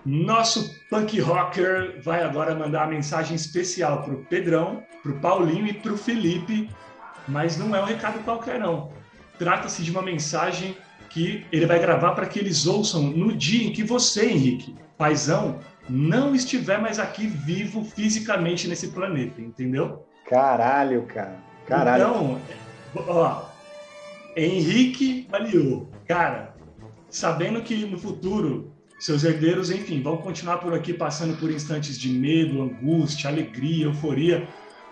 Nosso 0.06 0.80
punk 0.90 1.20
rocker 1.20 2.02
vai 2.02 2.24
agora 2.24 2.56
mandar 2.56 2.84
uma 2.84 2.96
mensagem 2.96 3.36
especial 3.36 4.02
para 4.02 4.14
o 4.14 4.26
Pedrão, 4.26 4.84
para 5.04 5.12
o 5.12 5.20
Paulinho 5.20 5.68
e 5.68 5.74
para 5.74 5.94
o 5.94 5.98
Felipe, 5.98 6.70
mas 7.28 7.58
não 7.58 7.76
é 7.76 7.82
um 7.82 7.86
recado 7.86 8.24
qualquer 8.24 8.60
não. 8.60 8.92
Trata-se 9.38 9.84
de 9.84 9.92
uma 9.92 10.02
mensagem 10.02 10.76
que 11.10 11.46
ele 11.52 11.66
vai 11.66 11.80
gravar 11.80 12.12
para 12.12 12.26
que 12.26 12.40
eles 12.40 12.66
ouçam 12.66 13.04
no 13.04 13.34
dia 13.34 13.68
em 13.68 13.74
que 13.74 13.84
você, 13.84 14.28
Henrique, 14.28 14.76
paizão, 14.98 15.60
não 15.88 16.34
estiver 16.34 16.80
mais 16.80 17.00
aqui 17.00 17.28
vivo 17.28 17.84
fisicamente 17.84 18.68
nesse 18.68 18.88
planeta, 18.88 19.42
entendeu? 19.42 20.06
Caralho, 20.28 21.04
cara. 21.04 21.38
Caralho. 21.68 22.04
Então, 22.04 22.42
ó, 23.08 23.44
Henrique 24.36 25.28
Baliu, 25.30 25.90
cara, 26.08 26.56
sabendo 27.10 27.62
que 27.62 27.86
no 27.86 28.00
futuro 28.00 28.71
seus 29.02 29.24
herdeiros, 29.24 29.72
enfim, 29.72 30.00
vão 30.00 30.18
continuar 30.18 30.60
por 30.60 30.76
aqui 30.76 30.94
passando 30.94 31.36
por 31.40 31.50
instantes 31.50 31.98
de 31.98 32.08
medo, 32.08 32.62
angústia, 32.62 33.32
alegria, 33.32 33.86
euforia, 33.86 34.48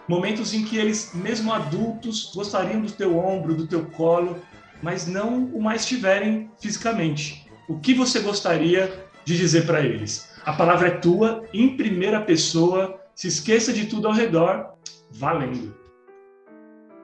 momentos 0.08 0.52
em 0.52 0.66
que 0.66 0.80
eles, 0.80 1.14
mesmo 1.14 1.54
adultos, 1.54 2.32
gostariam 2.34 2.82
do 2.82 2.92
teu 2.92 3.16
ombro, 3.16 3.54
do 3.54 3.68
teu 3.68 3.86
colo, 3.86 4.40
mas 4.82 5.06
não 5.06 5.46
o 5.46 5.62
mais 5.62 5.86
tiverem 5.86 6.50
fisicamente. 6.60 7.48
O 7.68 7.80
que 7.80 7.94
você 7.94 8.20
gostaria 8.20 9.06
de 9.24 9.38
dizer 9.38 9.68
para 9.68 9.82
eles? 9.82 10.28
A 10.44 10.54
palavra 10.54 10.88
é 10.88 10.98
tua, 10.98 11.46
em 11.54 11.78
primeira 11.78 12.20
pessoa, 12.20 13.00
se 13.14 13.28
esqueça 13.28 13.72
de 13.72 13.86
tudo 13.86 14.08
ao 14.08 14.14
redor, 14.14 14.74
valendo. 15.12 15.78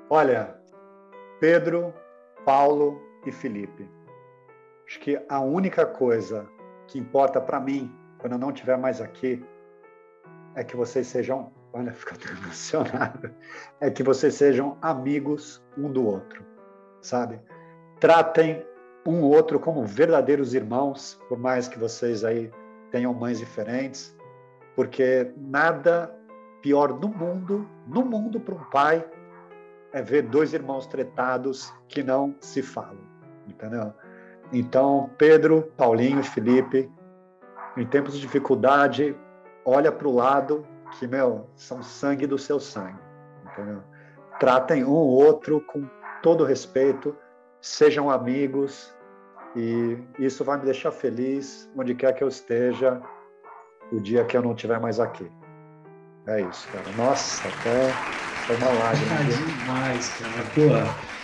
Olha, 0.10 0.56
Pedro, 1.40 1.94
Paulo 2.44 3.00
e 3.28 3.32
Felipe. 3.32 3.88
Acho 4.88 5.00
que 5.00 5.20
a 5.30 5.40
única 5.40 5.86
coisa 5.86 6.48
que 6.88 7.00
importa 7.00 7.42
para 7.42 7.60
mim, 7.60 7.94
quando 8.18 8.34
eu 8.34 8.40
não 8.40 8.50
estiver 8.50 8.78
mais 8.78 9.02
aqui, 9.02 9.44
é 10.56 10.64
que 10.64 10.76
vocês 10.76 11.08
sejam, 11.08 11.52
olha, 11.74 11.94
fica 11.94 12.16
emocionado, 12.32 13.32
é 13.80 13.90
que 13.90 14.04
vocês 14.04 14.34
sejam 14.36 14.78
amigos 14.82 15.64
um 15.78 15.92
do 15.92 16.06
outro, 16.06 16.46
sabe? 17.02 17.40
Tratem 18.00 18.66
um 19.06 19.22
outro 19.22 19.60
como 19.60 19.86
verdadeiros 19.86 20.54
irmãos, 20.54 21.20
por 21.30 21.38
mais 21.38 21.68
que 21.68 21.78
vocês 21.78 22.24
aí 22.24 22.52
tenham 22.92 23.14
mães 23.14 23.40
diferentes, 23.40 24.16
porque 24.76 25.32
nada 25.38 26.14
pior 26.62 27.00
no 27.00 27.08
mundo, 27.10 27.70
no 27.88 28.04
mundo 28.04 28.40
para 28.40 28.56
um 28.56 28.64
pai, 28.72 29.06
é 29.94 30.02
ver 30.02 30.24
dois 30.24 30.54
irmãos 30.54 30.88
tretados 30.88 31.72
que 31.88 32.02
não 32.02 32.36
se 32.40 32.62
falam, 32.62 32.98
entendeu? 33.48 33.94
Então, 34.52 35.10
Pedro, 35.18 35.64
Paulinho, 35.76 36.24
Felipe, 36.24 36.90
em 37.76 37.86
tempos 37.86 38.14
de 38.14 38.22
dificuldade, 38.22 39.16
olha 39.66 39.92
para 39.92 40.08
o 40.08 40.14
lado 40.14 40.66
que, 40.98 41.08
meu, 41.08 41.50
são 41.56 41.82
sangue 41.84 42.26
do 42.28 42.38
seu 42.38 42.60
sangue, 42.60 43.00
entendeu? 43.52 43.82
Tratem 44.40 44.84
um 44.84 44.92
ou 44.92 45.10
outro 45.10 45.62
com 45.62 45.88
todo 46.22 46.46
respeito, 46.46 47.16
sejam 47.62 48.10
amigos, 48.10 48.94
e 49.56 49.98
isso 50.20 50.44
vai 50.44 50.58
me 50.58 50.66
deixar 50.66 50.92
feliz 50.92 51.70
onde 51.76 51.96
quer 51.96 52.14
que 52.14 52.24
eu 52.24 52.28
esteja, 52.28 53.02
o 53.92 54.00
dia 54.00 54.26
que 54.26 54.36
eu 54.36 54.42
não 54.42 54.54
estiver 54.54 54.80
mais 54.80 55.00
aqui. 55.00 55.30
É 56.28 56.42
isso, 56.42 56.68
cara. 56.70 56.86
Nossa, 56.98 57.48
até 57.48 57.92
foi 58.46 58.56
uma 58.58 58.72
lágrima. 58.72 59.16
Demais, 59.24 60.10
cara. 60.10 60.44
Pô, 60.56 61.15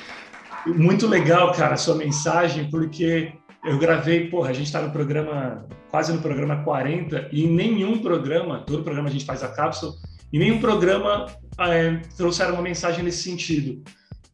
muito 0.68 1.08
legal, 1.08 1.54
cara, 1.54 1.74
a 1.74 1.78
sua 1.78 1.96
mensagem, 1.96 2.70
porque 2.70 3.34
eu 3.64 3.78
gravei, 3.78 4.30
porra, 4.30 4.50
a 4.50 4.54
gente 4.54 4.68
está 4.68 4.82
no 4.82 4.92
programa, 4.92 5.68
quase 5.90 6.12
no 6.14 6.22
programa 6.22 6.64
40, 6.64 7.30
e 7.32 7.44
em 7.44 7.52
nenhum 7.52 8.00
programa, 8.00 8.60
todo 8.60 8.84
programa 8.84 9.10
a 9.10 9.12
gente 9.12 9.26
faz 9.26 9.44
a 9.44 9.48
cápsula, 9.48 9.94
em 10.34 10.40
nenhum 10.40 10.60
programa 10.60 11.26
é, 11.60 11.98
trouxeram 12.16 12.54
uma 12.54 12.62
mensagem 12.62 13.04
nesse 13.04 13.24
sentido, 13.24 13.84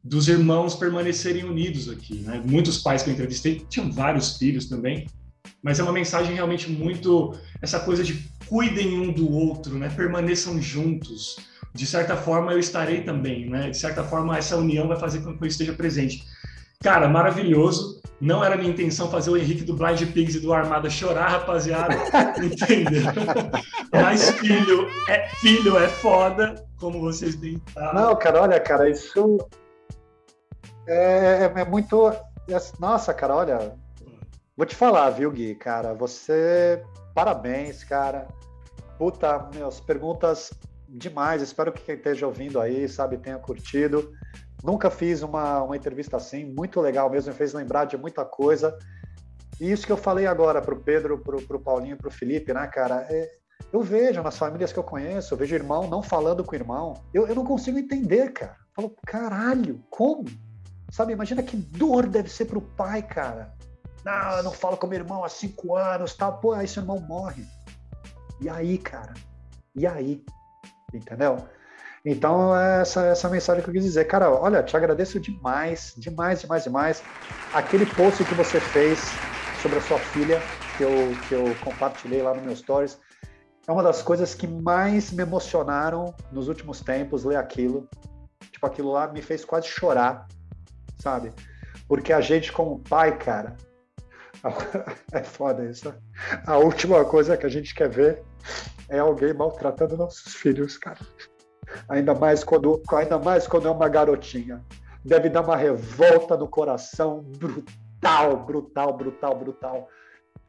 dos 0.03 0.27
irmãos 0.27 0.75
permanecerem 0.75 1.43
unidos 1.43 1.89
aqui. 1.89 2.19
Né? 2.19 2.41
Muitos 2.45 2.77
pais 2.77 3.03
que 3.03 3.09
eu 3.09 3.13
entrevistei 3.13 3.65
tinham 3.69 3.91
vários 3.91 4.37
filhos 4.37 4.67
também, 4.67 5.07
mas 5.61 5.79
é 5.79 5.83
uma 5.83 5.91
mensagem 5.91 6.35
realmente 6.35 6.69
muito 6.69 7.33
essa 7.61 7.79
coisa 7.79 8.03
de 8.03 8.25
cuidem 8.47 8.97
um 8.99 9.11
do 9.11 9.29
outro, 9.31 9.77
né? 9.77 9.89
Permaneçam 9.89 10.61
juntos. 10.61 11.37
De 11.73 11.85
certa 11.85 12.15
forma 12.15 12.51
eu 12.51 12.59
estarei 12.59 13.01
também, 13.01 13.49
né? 13.49 13.69
De 13.69 13.77
certa 13.77 14.03
forma 14.03 14.37
essa 14.37 14.55
união 14.57 14.87
vai 14.87 14.97
fazer 14.97 15.19
com 15.21 15.37
que 15.37 15.43
eu 15.43 15.47
esteja 15.47 15.73
presente. 15.73 16.23
Cara, 16.81 17.07
maravilhoso. 17.07 18.01
Não 18.19 18.43
era 18.43 18.57
minha 18.57 18.71
intenção 18.71 19.11
fazer 19.11 19.29
o 19.29 19.37
Henrique 19.37 19.63
do 19.63 19.75
Blind 19.75 20.01
Pigs 20.11 20.35
e 20.35 20.39
do 20.39 20.51
Armada 20.51 20.89
chorar, 20.89 21.27
rapaziada. 21.29 21.95
Entendeu? 22.41 23.03
Mas 23.91 24.31
filho 24.31 24.87
é, 25.07 25.27
filho 25.35 25.77
é 25.77 25.87
foda, 25.87 26.55
como 26.79 26.99
vocês 26.99 27.35
bem 27.35 27.61
Não, 27.93 28.15
cara, 28.15 28.41
olha, 28.41 28.59
cara, 28.59 28.89
isso 28.89 29.37
é, 30.87 31.51
é, 31.55 31.61
é 31.61 31.65
muito. 31.65 32.09
É, 32.09 32.57
nossa, 32.79 33.13
cara, 33.13 33.35
olha. 33.35 33.75
Vou 34.55 34.65
te 34.65 34.75
falar, 34.75 35.09
viu, 35.11 35.29
Gui, 35.29 35.53
cara? 35.53 35.93
Você. 35.93 36.81
Parabéns, 37.13 37.83
cara. 37.83 38.27
Puta, 38.97 39.47
meus 39.53 39.79
perguntas 39.79 40.51
demais. 40.87 41.41
Espero 41.41 41.71
que 41.71 41.83
quem 41.83 41.95
esteja 41.95 42.27
ouvindo 42.27 42.59
aí, 42.59 42.87
sabe, 42.87 43.17
tenha 43.17 43.37
curtido. 43.37 44.13
Nunca 44.63 44.89
fiz 44.89 45.21
uma, 45.21 45.63
uma 45.63 45.77
entrevista 45.77 46.17
assim, 46.17 46.45
muito 46.45 46.81
legal 46.81 47.09
mesmo, 47.09 47.31
me 47.31 47.37
fez 47.37 47.53
lembrar 47.53 47.85
de 47.85 47.97
muita 47.97 48.25
coisa. 48.25 48.77
E 49.59 49.71
isso 49.71 49.85
que 49.85 49.91
eu 49.91 49.97
falei 49.97 50.25
agora 50.25 50.61
para 50.61 50.73
o 50.73 50.79
Pedro, 50.79 51.19
para 51.19 51.57
o 51.57 51.59
Paulinho, 51.59 51.97
para 51.97 52.07
o 52.07 52.11
Felipe, 52.11 52.53
né, 52.53 52.67
cara? 52.67 53.05
É, 53.09 53.29
eu 53.71 53.81
vejo 53.81 54.21
nas 54.21 54.37
famílias 54.37 54.71
que 54.71 54.79
eu 54.79 54.83
conheço, 54.83 55.33
eu 55.33 55.37
vejo 55.37 55.55
irmão 55.55 55.87
não 55.87 56.01
falando 56.01 56.43
com 56.43 56.55
irmão. 56.55 57.01
Eu, 57.13 57.27
eu 57.27 57.35
não 57.35 57.45
consigo 57.45 57.77
entender, 57.77 58.31
cara. 58.33 58.55
Eu 58.77 58.83
falo, 58.83 58.95
caralho, 59.05 59.83
como? 59.89 60.25
Sabe, 60.91 61.13
imagina 61.13 61.43
que 61.43 61.57
dor 61.57 62.07
deve 62.07 62.29
ser 62.29 62.45
para 62.45 62.57
o 62.57 62.61
pai, 62.61 63.01
cara. 63.01 63.53
Não, 64.05 64.37
eu 64.37 64.43
não 64.43 64.51
falo 64.51 64.77
com 64.77 64.87
meu 64.87 64.99
irmão 64.99 65.23
há 65.23 65.29
cinco 65.29 65.75
anos, 65.75 66.15
tal. 66.15 66.39
Pô, 66.39 66.53
aí 66.53 66.67
seu 66.67 66.81
irmão 66.81 66.99
morre. 66.99 67.45
E 68.39 68.47
aí, 68.47 68.77
cara? 68.77 69.13
E 69.75 69.85
aí? 69.85 70.23
Entendeu? 70.93 71.37
Então, 72.05 72.55
essa, 72.55 73.07
essa 73.07 73.29
mensagem 73.29 73.61
que 73.61 73.69
eu 73.69 73.73
quis 73.73 73.83
dizer. 73.83 74.05
Cara, 74.05 74.31
olha, 74.31 74.63
te 74.63 74.77
agradeço 74.77 75.19
demais, 75.19 75.93
demais, 75.97 76.41
demais, 76.41 76.63
demais. 76.63 77.03
Aquele 77.53 77.85
post 77.85 78.23
que 78.23 78.33
você 78.33 78.59
fez 78.59 79.11
sobre 79.61 79.77
a 79.77 79.81
sua 79.81 79.99
filha, 79.99 80.41
que 80.77 80.83
eu, 80.83 81.11
que 81.27 81.35
eu 81.35 81.43
compartilhei 81.65 82.21
lá 82.21 82.33
no 82.33 82.41
meu 82.41 82.55
stories, 82.55 82.97
é 83.67 83.71
uma 83.71 83.83
das 83.83 84.01
coisas 84.01 84.33
que 84.33 84.47
mais 84.47 85.11
me 85.11 85.23
emocionaram 85.23 86.15
nos 86.31 86.47
últimos 86.47 86.79
tempos, 86.79 87.25
ler 87.25 87.35
aquilo. 87.35 87.89
Tipo, 88.51 88.65
aquilo 88.65 88.91
lá 88.91 89.11
me 89.11 89.21
fez 89.21 89.43
quase 89.43 89.67
chorar, 89.67 90.25
sabe? 90.99 91.33
Porque 91.89 92.13
a 92.13 92.21
gente, 92.21 92.53
como 92.53 92.79
pai, 92.79 93.17
cara, 93.17 93.57
é 95.11 95.23
foda 95.23 95.65
isso. 95.65 95.93
A 96.45 96.57
última 96.57 97.03
coisa 97.03 97.35
que 97.35 97.45
a 97.45 97.49
gente 97.49 97.75
quer 97.75 97.89
ver 97.89 98.23
é 98.89 98.99
alguém 98.99 99.33
maltratando 99.33 99.97
nossos 99.97 100.33
filhos, 100.35 100.77
cara. 100.77 100.99
Ainda 101.89 102.13
mais 102.13 102.43
quando, 102.43 102.81
ainda 102.93 103.19
mais 103.19 103.47
quando 103.47 103.67
é 103.67 103.71
uma 103.71 103.89
garotinha. 103.89 104.63
Deve 105.03 105.29
dar 105.29 105.41
uma 105.41 105.55
revolta 105.55 106.35
no 106.35 106.47
coração 106.47 107.23
brutal, 107.37 108.45
brutal, 108.45 108.93
brutal, 108.93 109.35
brutal. 109.35 109.89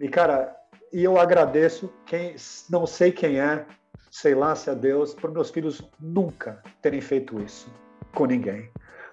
E 0.01 0.09
cara, 0.09 0.55
e 0.93 1.05
eu 1.05 1.19
agradeço 1.19 1.93
quem 2.07 2.35
não 2.71 2.87
sei 2.87 3.13
quem 3.13 3.41
é, 3.41 3.67
sei 4.11 4.35
lá 4.35 4.55
se 4.55 4.71
é 4.71 4.75
Deus, 4.75 5.15
por 5.15 5.31
meus 5.31 5.51
filhos 5.51 5.83
nunca 6.01 6.63
terem 6.81 7.01
feito 7.01 7.41
isso 7.41 7.71
com 8.15 8.27
ninguém. 8.27 8.71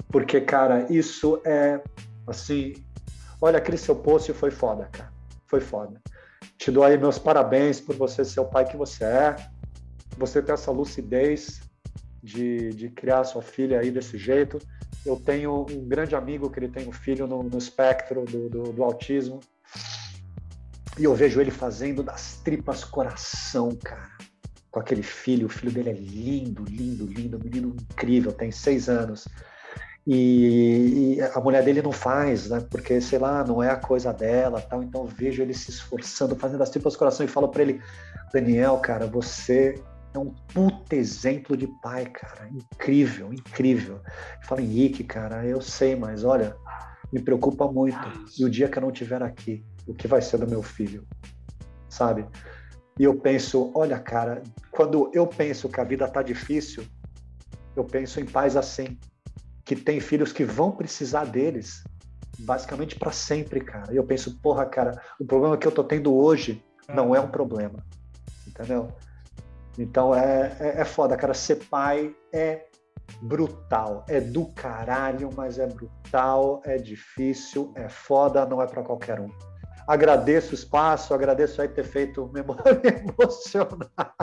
Porque, 0.10 0.42
cara, 0.42 0.92
isso 0.92 1.42
é 1.46 1.82
assim. 2.28 2.74
Olha, 3.42 3.58
aquele 3.58 3.78
seu 3.78 3.96
post 3.96 4.32
foi 4.34 4.52
foda, 4.52 4.88
cara. 4.92 5.12
Foi 5.48 5.60
foda. 5.60 6.02
Te 6.58 6.72
dou 6.72 6.84
aí 6.84 6.98
meus 6.98 7.18
parabéns 7.18 7.80
por 7.80 7.96
você 7.96 8.24
ser 8.24 8.40
o 8.40 8.46
pai 8.46 8.66
que 8.66 8.78
você 8.78 9.04
é. 9.04 9.36
Você 10.18 10.42
ter 10.42 10.54
essa 10.54 10.72
lucidez 10.72 11.62
de, 12.24 12.70
de 12.72 12.90
criar 12.90 13.24
sua 13.24 13.42
filha 13.42 13.80
aí 13.80 13.92
desse 13.92 14.18
jeito. 14.18 14.58
Eu 15.06 15.18
tenho 15.18 15.66
um 15.70 15.88
grande 15.88 16.16
amigo 16.16 16.50
que 16.50 16.60
ele 16.60 16.70
tem 16.70 16.88
um 16.88 16.92
filho 16.92 17.28
no, 17.28 17.44
no 17.44 17.58
espectro 17.58 18.26
do, 18.26 18.50
do, 18.50 18.64
do 18.74 18.84
autismo. 18.84 19.40
E 20.98 21.04
eu 21.04 21.14
vejo 21.14 21.42
ele 21.42 21.52
fazendo 21.52 22.02
das 22.02 22.38
tripas 22.38 22.84
coração, 22.84 23.76
cara. 23.76 24.18
Com 24.72 24.80
aquele 24.80 25.04
filho. 25.04 25.46
O 25.48 25.50
filho 25.50 25.72
dele 25.72 25.90
é 25.90 25.94
lindo, 25.94 26.64
lindo, 26.64 27.06
lindo. 27.06 27.38
Um 27.38 27.42
menino 27.42 27.76
incrível, 27.92 28.32
tem 28.32 28.52
seis 28.52 28.90
anos. 28.90 29.28
E, 30.08 31.16
e, 31.18 31.22
a 31.22 31.40
mulher 31.40 31.64
dele 31.64 31.82
não 31.82 31.92
faz, 31.92 32.50
né? 32.50 32.64
Porque, 32.70 33.02
sei 33.02 33.18
lá, 33.18 33.44
não 33.44 33.64
é 33.64 33.72
a 33.72 33.76
coisa 33.76 34.14
dela, 34.14 34.62
tal. 34.62 34.84
Então 34.84 35.02
eu 35.02 35.08
vejo 35.08 35.42
ele 35.42 35.54
se 35.54 35.72
esforçando, 35.72 36.36
fazendo 36.36 36.62
as 36.62 36.70
tripas 36.70 36.96
coração 36.96 37.26
e 37.26 37.30
falo 37.30 37.50
para 37.50 37.64
ele, 37.64 37.82
Daniel, 38.32 38.78
cara, 38.78 39.08
você 39.08 39.82
é 40.14 40.20
um 40.20 40.34
puta 40.54 40.96
exemplo 40.96 41.58
de 41.58 41.68
pai, 41.68 42.06
cara. 42.06 42.48
Incrível, 42.50 43.34
incrível. 43.34 44.00
Fala, 44.44 44.62
Henrique, 44.62 45.04
cara, 45.04 45.44
eu 45.46 45.60
sei, 45.60 45.96
mas 45.96 46.24
olha, 46.24 46.56
me 47.12 47.20
preocupa 47.20 47.66
muito. 47.72 47.98
E 48.38 48.46
o 48.46 48.50
dia 48.50 48.70
que 48.70 48.78
eu 48.78 48.82
não 48.82 48.92
estiver 48.92 49.24
aqui, 49.24 49.66
o 49.88 49.94
que 49.94 50.08
vai 50.08 50.22
ser 50.22 50.38
do 50.38 50.48
meu 50.48 50.62
filho? 50.62 51.04
Sabe? 51.90 52.28
E 53.00 53.04
eu 53.04 53.16
penso, 53.16 53.72
olha, 53.74 53.98
cara, 54.00 54.44
quando 54.70 55.10
eu 55.14 55.26
penso 55.26 55.68
que 55.68 55.82
a 55.82 55.84
vida 55.84 56.08
tá 56.08 56.22
difícil, 56.22 56.86
eu 57.76 57.84
penso 57.84 58.20
em 58.20 58.26
pais 58.26 58.56
assim 58.56 58.98
que 59.66 59.76
tem 59.76 60.00
filhos 60.00 60.32
que 60.32 60.46
vão 60.46 60.72
precisar 60.72 61.26
deles 61.26 61.84
basicamente 62.40 62.96
para 62.96 63.12
sempre, 63.12 63.60
cara. 63.60 63.92
E 63.94 63.98
eu 63.98 64.04
penso, 64.04 64.40
porra, 64.40 64.66
cara, 64.66 65.02
o 65.20 65.26
problema 65.26 65.58
que 65.58 65.68
eu 65.68 65.72
tô 65.72 65.84
tendo 65.84 66.14
hoje 66.14 66.64
não 66.94 67.16
é 67.16 67.20
um 67.20 67.28
problema, 67.28 67.84
entendeu? 68.48 68.90
Então 69.78 70.14
é, 70.14 70.56
é, 70.60 70.82
é 70.82 70.86
foda, 70.86 71.18
cara. 71.18 71.34
Ser 71.34 71.66
pai 71.66 72.16
é 72.32 72.66
brutal, 73.22 74.06
é 74.08 74.20
do 74.20 74.48
caralho, 74.48 75.30
mas 75.36 75.60
é 75.60 75.68
brutal, 75.68 76.62
é 76.66 76.78
difícil, 76.78 77.72
é 77.76 77.90
foda, 77.90 78.46
não 78.46 78.62
é 78.62 78.68
para 78.68 78.84
qualquer 78.84 79.20
um. 79.20 79.30
Agradeço 79.88 80.52
o 80.52 80.56
espaço, 80.56 81.14
agradeço 81.14 81.62
aí 81.62 81.68
ter 81.68 81.84
feito 81.84 82.30
memória 82.34 82.82
emocionar. 83.20 84.16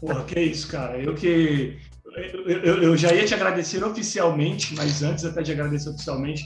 Porra, 0.00 0.24
que 0.24 0.40
isso, 0.40 0.68
cara. 0.68 0.98
Eu 0.98 1.14
que 1.14 1.80
eu, 2.16 2.82
eu, 2.82 2.96
já 2.96 3.12
ia 3.12 3.24
te 3.24 3.34
agradecer 3.34 3.82
oficialmente, 3.84 4.74
mas 4.74 5.02
antes 5.02 5.24
até 5.24 5.42
de 5.42 5.52
agradecer 5.52 5.90
oficialmente, 5.90 6.44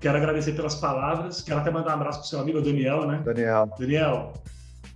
quero 0.00 0.16
agradecer 0.16 0.52
pelas 0.52 0.74
palavras. 0.74 1.40
Quero 1.40 1.60
até 1.60 1.70
mandar 1.70 1.92
um 1.92 2.00
abraço 2.00 2.20
pro 2.20 2.28
seu 2.28 2.40
amigo 2.40 2.60
Daniel, 2.60 3.06
né? 3.06 3.22
Daniel. 3.24 3.70
Daniel, 3.78 4.32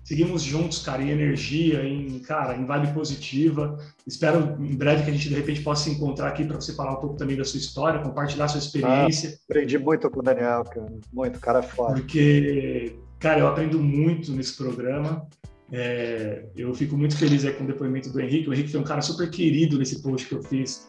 seguimos 0.04 0.42
juntos, 0.42 0.82
cara, 0.82 1.02
em 1.02 1.10
energia, 1.10 1.84
em, 1.84 2.18
cara, 2.20 2.56
em 2.56 2.64
vibe 2.64 2.92
positiva. 2.92 3.78
Espero 4.06 4.56
em 4.60 4.76
breve 4.76 5.04
que 5.04 5.10
a 5.10 5.12
gente 5.12 5.28
de 5.28 5.34
repente 5.34 5.62
possa 5.62 5.84
se 5.84 5.90
encontrar 5.90 6.28
aqui 6.28 6.44
para 6.44 6.56
você 6.56 6.72
falar 6.74 6.92
um 6.92 7.00
pouco 7.00 7.16
também 7.16 7.36
da 7.36 7.44
sua 7.44 7.58
história, 7.58 8.00
compartilhar 8.00 8.48
sua 8.48 8.58
experiência. 8.58 9.30
Ah, 9.32 9.44
aprendi 9.50 9.78
muito 9.78 10.10
com 10.10 10.20
o 10.20 10.22
Daniel, 10.22 10.64
cara. 10.64 10.92
Muito, 11.12 11.40
cara 11.40 11.62
foda. 11.62 11.94
Porque, 11.94 12.96
cara, 13.18 13.40
eu 13.40 13.48
aprendo 13.48 13.80
muito 13.80 14.32
nesse 14.32 14.56
programa. 14.56 15.26
É, 15.72 16.44
eu 16.56 16.72
fico 16.74 16.96
muito 16.96 17.16
feliz 17.16 17.44
com 17.56 17.64
o 17.64 17.66
depoimento 17.66 18.10
do 18.10 18.20
Henrique. 18.20 18.48
O 18.48 18.54
Henrique 18.54 18.70
foi 18.70 18.80
um 18.80 18.84
cara 18.84 19.00
super 19.00 19.28
querido 19.30 19.78
nesse 19.78 20.00
post 20.02 20.28
que 20.28 20.34
eu 20.34 20.42
fiz 20.42 20.86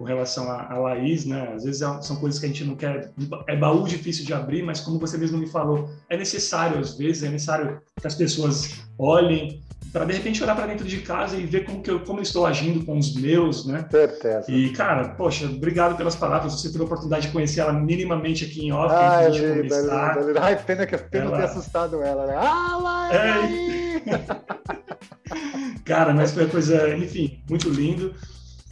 com 0.00 0.04
relação 0.04 0.50
a, 0.50 0.72
a 0.72 0.78
Laís, 0.78 1.26
né? 1.26 1.52
Às 1.54 1.64
vezes 1.64 1.82
é 1.82 2.02
são 2.02 2.16
coisas 2.16 2.40
que 2.40 2.46
a 2.46 2.48
gente 2.48 2.64
não 2.64 2.74
quer, 2.74 3.12
é 3.46 3.54
baú 3.54 3.84
difícil 3.84 4.24
de 4.24 4.32
abrir, 4.32 4.62
mas 4.62 4.80
como 4.80 4.98
você 4.98 5.18
mesmo 5.18 5.36
me 5.36 5.46
falou, 5.46 5.90
é 6.08 6.16
necessário 6.16 6.78
às 6.78 6.96
vezes, 6.96 7.22
é 7.22 7.28
necessário 7.28 7.82
que 8.00 8.06
as 8.06 8.14
pessoas 8.14 8.80
olhem 8.98 9.60
para 9.92 10.06
de 10.06 10.14
repente 10.14 10.42
olhar 10.42 10.54
para 10.54 10.68
dentro 10.68 10.86
de 10.86 11.02
casa 11.02 11.36
e 11.36 11.44
ver 11.44 11.66
como 11.66 11.82
que 11.82 11.90
eu, 11.90 12.00
como 12.00 12.20
eu 12.20 12.22
estou 12.22 12.46
agindo 12.46 12.82
com 12.86 12.96
os 12.96 13.14
meus, 13.14 13.66
né? 13.66 13.86
Certeza. 13.90 14.50
E 14.50 14.70
cara, 14.70 15.10
poxa, 15.10 15.46
obrigado 15.46 15.96
pelas 15.96 16.16
palavras. 16.16 16.54
Você 16.54 16.70
teve 16.70 16.80
a 16.80 16.86
oportunidade 16.86 17.26
de 17.26 17.32
conhecer 17.32 17.60
ela 17.60 17.72
minimamente 17.72 18.44
aqui 18.44 18.64
em 18.64 18.72
off. 18.72 18.94
Ai, 18.94 19.26
antes 19.26 19.40
de 19.40 19.48
começar. 19.48 20.18
Ai, 20.40 20.62
pena 20.64 20.86
que 20.86 20.96
pena 20.96 21.26
ela... 21.26 21.36
ter 21.38 21.44
assustado 21.44 22.02
ela, 22.02 22.26
né? 22.26 22.34
Ah, 22.36 22.78
lá, 22.80 23.14
é... 23.14 23.79
cara, 25.84 26.12
mas 26.14 26.32
foi 26.32 26.44
uma 26.44 26.50
coisa, 26.50 26.96
enfim, 26.96 27.42
muito 27.48 27.68
lindo. 27.68 28.14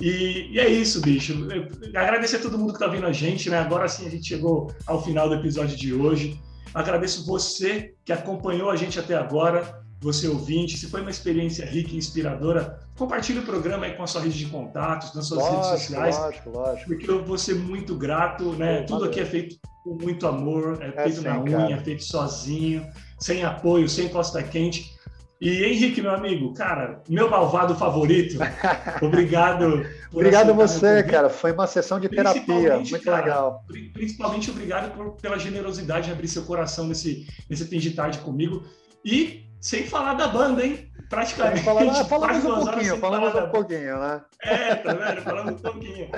E, 0.00 0.52
e, 0.52 0.60
é 0.60 0.68
isso, 0.68 1.00
bicho. 1.00 1.32
Eu, 1.50 1.66
agradecer 2.00 2.36
a 2.36 2.40
todo 2.40 2.58
mundo 2.58 2.72
que 2.72 2.76
está 2.76 2.86
vendo 2.86 3.06
a 3.06 3.12
gente, 3.12 3.50
né? 3.50 3.58
Agora 3.58 3.88
sim 3.88 4.06
a 4.06 4.10
gente 4.10 4.26
chegou 4.26 4.72
ao 4.86 5.02
final 5.02 5.28
do 5.28 5.34
episódio 5.34 5.76
de 5.76 5.92
hoje. 5.92 6.40
Agradeço 6.72 7.26
você 7.26 7.94
que 8.04 8.12
acompanhou 8.12 8.70
a 8.70 8.76
gente 8.76 9.00
até 9.00 9.16
agora, 9.16 9.82
você 10.00 10.28
ouvinte. 10.28 10.78
Se 10.78 10.86
foi 10.86 11.00
uma 11.00 11.10
experiência 11.10 11.66
rica 11.66 11.92
e 11.92 11.96
inspiradora, 11.96 12.78
compartilhe 12.96 13.40
o 13.40 13.42
programa 13.42 13.86
aí 13.86 13.94
com 13.94 14.04
a 14.04 14.06
sua 14.06 14.20
rede 14.20 14.38
de 14.38 14.46
contatos, 14.46 15.12
nas 15.14 15.26
suas 15.26 15.40
lógico, 15.40 15.62
redes 15.62 15.80
sociais. 15.80 16.16
Lógico, 16.16 16.50
lógico. 16.50 16.88
Porque 16.88 17.10
eu 17.10 17.24
vou 17.24 17.38
ser 17.38 17.54
muito 17.54 17.96
grato, 17.96 18.52
né? 18.52 18.82
Tudo 18.82 19.06
aqui 19.06 19.18
é 19.18 19.24
feito 19.24 19.56
com 19.82 19.94
muito 19.94 20.26
amor, 20.26 20.78
é, 20.80 20.88
é 20.88 21.02
feito 21.04 21.22
na 21.22 21.40
unha, 21.40 21.74
é 21.74 21.78
feito 21.78 22.04
sozinho, 22.04 22.86
sem 23.18 23.42
apoio, 23.42 23.88
sem 23.88 24.08
costa 24.08 24.40
quente. 24.42 24.96
E 25.40 25.64
Henrique, 25.64 26.02
meu 26.02 26.10
amigo, 26.10 26.52
cara, 26.52 27.00
meu 27.08 27.30
malvado 27.30 27.76
favorito, 27.76 28.38
obrigado. 29.00 29.86
obrigado 30.12 30.50
a 30.50 30.52
você, 30.52 31.02
cara. 31.04 31.30
Foi 31.30 31.52
uma 31.52 31.66
sessão 31.66 32.00
de 32.00 32.08
terapia, 32.08 32.76
muito 32.76 33.00
cara, 33.00 33.24
legal. 33.24 33.64
Principalmente 33.92 34.50
obrigado 34.50 34.92
por, 34.96 35.12
pela 35.12 35.38
generosidade 35.38 36.06
de 36.06 36.12
abrir 36.12 36.26
seu 36.26 36.42
coração 36.42 36.88
nesse, 36.88 37.26
nesse 37.48 37.90
tarde 37.92 38.18
comigo. 38.18 38.64
E 39.04 39.47
sem 39.60 39.86
falar 39.86 40.14
da 40.14 40.28
banda, 40.28 40.64
hein? 40.64 40.88
praticamente. 41.08 41.62
Falando, 41.62 42.04
falamos 42.06 42.44
um 42.44 42.64
pouquinho, 42.64 42.98
falamos 42.98 43.34
um 43.34 43.48
pouquinho, 43.48 43.98
né? 43.98 44.20
É, 44.42 44.74
tá 44.76 44.94
vendo? 44.94 45.22
Falando 45.22 45.52
um 45.52 45.58
pouquinho. 45.58 46.10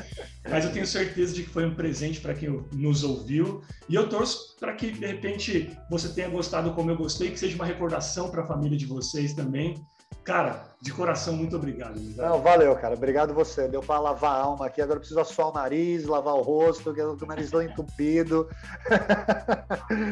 Mas 0.48 0.64
eu 0.64 0.72
tenho 0.72 0.86
certeza 0.86 1.32
de 1.34 1.44
que 1.44 1.50
foi 1.50 1.64
um 1.64 1.74
presente 1.74 2.20
para 2.20 2.34
quem 2.34 2.64
nos 2.72 3.04
ouviu. 3.04 3.62
E 3.88 3.94
eu 3.94 4.08
torço 4.08 4.56
para 4.58 4.74
que, 4.74 4.90
de 4.90 5.06
repente, 5.06 5.70
você 5.88 6.08
tenha 6.08 6.28
gostado 6.28 6.72
como 6.72 6.90
eu 6.90 6.96
gostei, 6.96 7.30
que 7.30 7.38
seja 7.38 7.54
uma 7.54 7.64
recordação 7.64 8.30
para 8.30 8.42
a 8.42 8.46
família 8.46 8.76
de 8.76 8.86
vocês 8.86 9.32
também. 9.32 9.74
Cara, 10.24 10.62
de 10.80 10.92
coração, 10.92 11.34
muito 11.34 11.56
obrigado. 11.56 11.98
Não, 12.16 12.40
valeu, 12.40 12.74
cara. 12.76 12.94
Obrigado 12.94 13.34
você. 13.34 13.68
Deu 13.68 13.82
para 13.82 13.98
lavar 13.98 14.36
a 14.36 14.42
alma 14.42 14.66
aqui. 14.66 14.80
Agora 14.80 14.96
eu 14.96 15.00
preciso 15.00 15.20
assoar 15.20 15.48
o 15.48 15.52
nariz, 15.52 16.06
lavar 16.06 16.34
o 16.34 16.42
rosto, 16.42 16.94
que 16.94 17.00
o 17.02 17.26
nariz 17.26 17.46
está 17.46 17.64
entupido. 17.64 18.48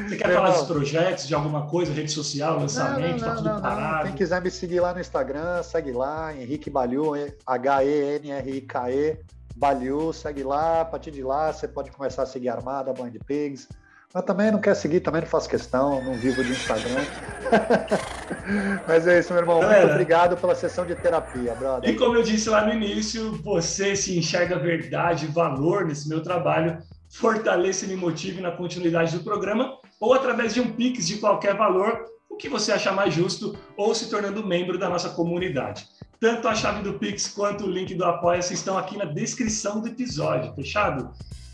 Você 0.09 0.17
quer 0.17 0.35
falar 0.35 0.51
dos 0.51 0.67
projetos, 0.67 1.27
de 1.27 1.35
alguma 1.35 1.67
coisa, 1.69 1.93
rede 1.93 2.11
social, 2.11 2.59
lançamento, 2.59 3.21
não, 3.21 3.29
não, 3.29 3.29
tá 3.29 3.35
tudo 3.37 3.49
não, 3.49 3.61
parado? 3.61 4.07
Quem 4.09 4.17
quiser 4.17 4.43
me 4.43 4.51
seguir 4.51 4.81
lá 4.81 4.93
no 4.93 5.01
Instagram, 5.01 5.63
segue 5.63 5.93
lá, 5.93 6.35
Henrique 6.35 6.69
Balhu, 6.69 7.13
H-E-N-R-I-K-E, 7.47 9.21
Balhu, 9.57 10.13
segue 10.13 10.43
lá. 10.43 10.81
A 10.81 10.85
partir 10.85 11.11
de 11.11 11.23
lá 11.23 11.53
você 11.53 11.69
pode 11.69 11.91
começar 11.91 12.25
a 12.25 12.27
seguir 12.27 12.49
a 12.49 12.55
Armada, 12.55 12.93
Band 12.93 13.13
Pigs 13.27 13.69
mas 14.15 14.25
também 14.25 14.51
não 14.51 14.61
quer 14.61 14.75
seguir, 14.75 15.01
também 15.01 15.21
não 15.21 15.29
faço 15.29 15.49
questão, 15.49 16.03
não 16.03 16.15
vivo 16.15 16.43
de 16.43 16.53
Instagram. 16.53 17.05
Mas 18.89 19.07
é 19.07 19.19
isso, 19.19 19.33
meu 19.33 19.43
irmão. 19.43 19.61
Galera, 19.61 19.81
Muito 19.81 19.93
obrigado 19.93 20.37
pela 20.37 20.55
sessão 20.55 20.87
de 20.87 20.95
terapia, 20.95 21.55
brother. 21.55 21.91
E 21.91 21.95
como 21.97 22.17
eu 22.17 22.23
disse 22.23 22.49
lá 22.49 22.65
no 22.65 22.73
início, 22.73 23.33
você 23.43 23.95
se 23.95 24.19
enxerga 24.19 24.59
verdade, 24.59 25.27
valor 25.27 25.85
nesse 25.85 26.09
meu 26.09 26.23
trabalho, 26.23 26.79
fortaleça 27.11 27.85
e 27.85 27.89
me 27.89 27.97
motive 27.97 28.41
na 28.41 28.51
continuidade 28.51 29.17
do 29.17 29.23
programa, 29.23 29.77
ou 30.01 30.15
através 30.15 30.55
de 30.55 30.61
um 30.61 30.73
Pix 30.73 31.07
de 31.07 31.19
qualquer 31.19 31.55
valor, 31.55 32.07
o 32.31 32.37
que 32.37 32.49
você 32.49 32.73
achar 32.73 32.95
mais 32.95 33.13
justo, 33.13 33.59
ou 33.77 33.95
se 33.95 34.09
tornando 34.09 34.47
membro 34.47 34.79
da 34.79 34.89
nossa 34.89 35.11
comunidade. 35.11 35.87
Tanto 36.19 36.49
a 36.49 36.55
chave 36.55 36.83
do 36.83 36.99
Pix 36.99 37.29
quanto 37.29 37.65
o 37.65 37.71
link 37.71 37.95
do 37.95 38.05
Apoia-se 38.05 38.55
estão 38.55 38.79
aqui 38.79 38.97
na 38.97 39.05
descrição 39.05 39.81
do 39.81 39.89
episódio, 39.89 40.55
fechado? 40.55 41.13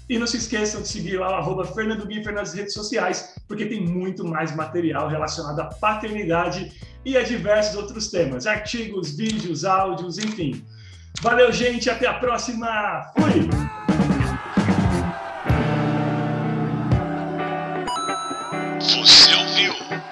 E 0.09 0.18
não 0.18 0.26
se 0.26 0.36
esqueçam 0.36 0.82
de 0.82 0.89
seguir 0.89 1.18
lá 1.18 1.31
o 1.31 1.35
arroba 1.35 1.64
Fernando 1.64 2.10
Giffer 2.10 2.35
nas 2.35 2.52
redes 2.52 2.74
sociais, 2.74 3.35
porque 3.48 3.66
tem 3.66 3.81
muito 3.81 4.26
mais 4.26 4.55
material 4.55 5.09
relacionado 5.09 5.60
à 5.60 5.64
paternidade 5.64 6.72
e 7.05 7.16
a 7.16 7.22
diversos 7.22 7.76
outros 7.76 8.10
temas, 8.10 8.47
artigos, 8.47 9.16
vídeos, 9.16 9.64
áudios, 9.64 10.18
enfim. 10.18 10.64
Valeu, 11.22 11.51
gente, 11.52 11.89
até 11.89 12.06
a 12.06 12.14
próxima. 12.14 13.12
Fui! 13.18 13.48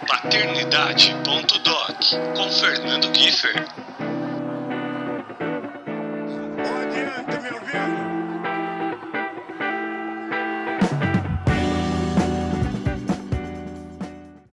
Paternidade.doc 0.06 2.36
com 2.36 2.50
Fernando 2.50 3.14
Giffer. 3.14 3.66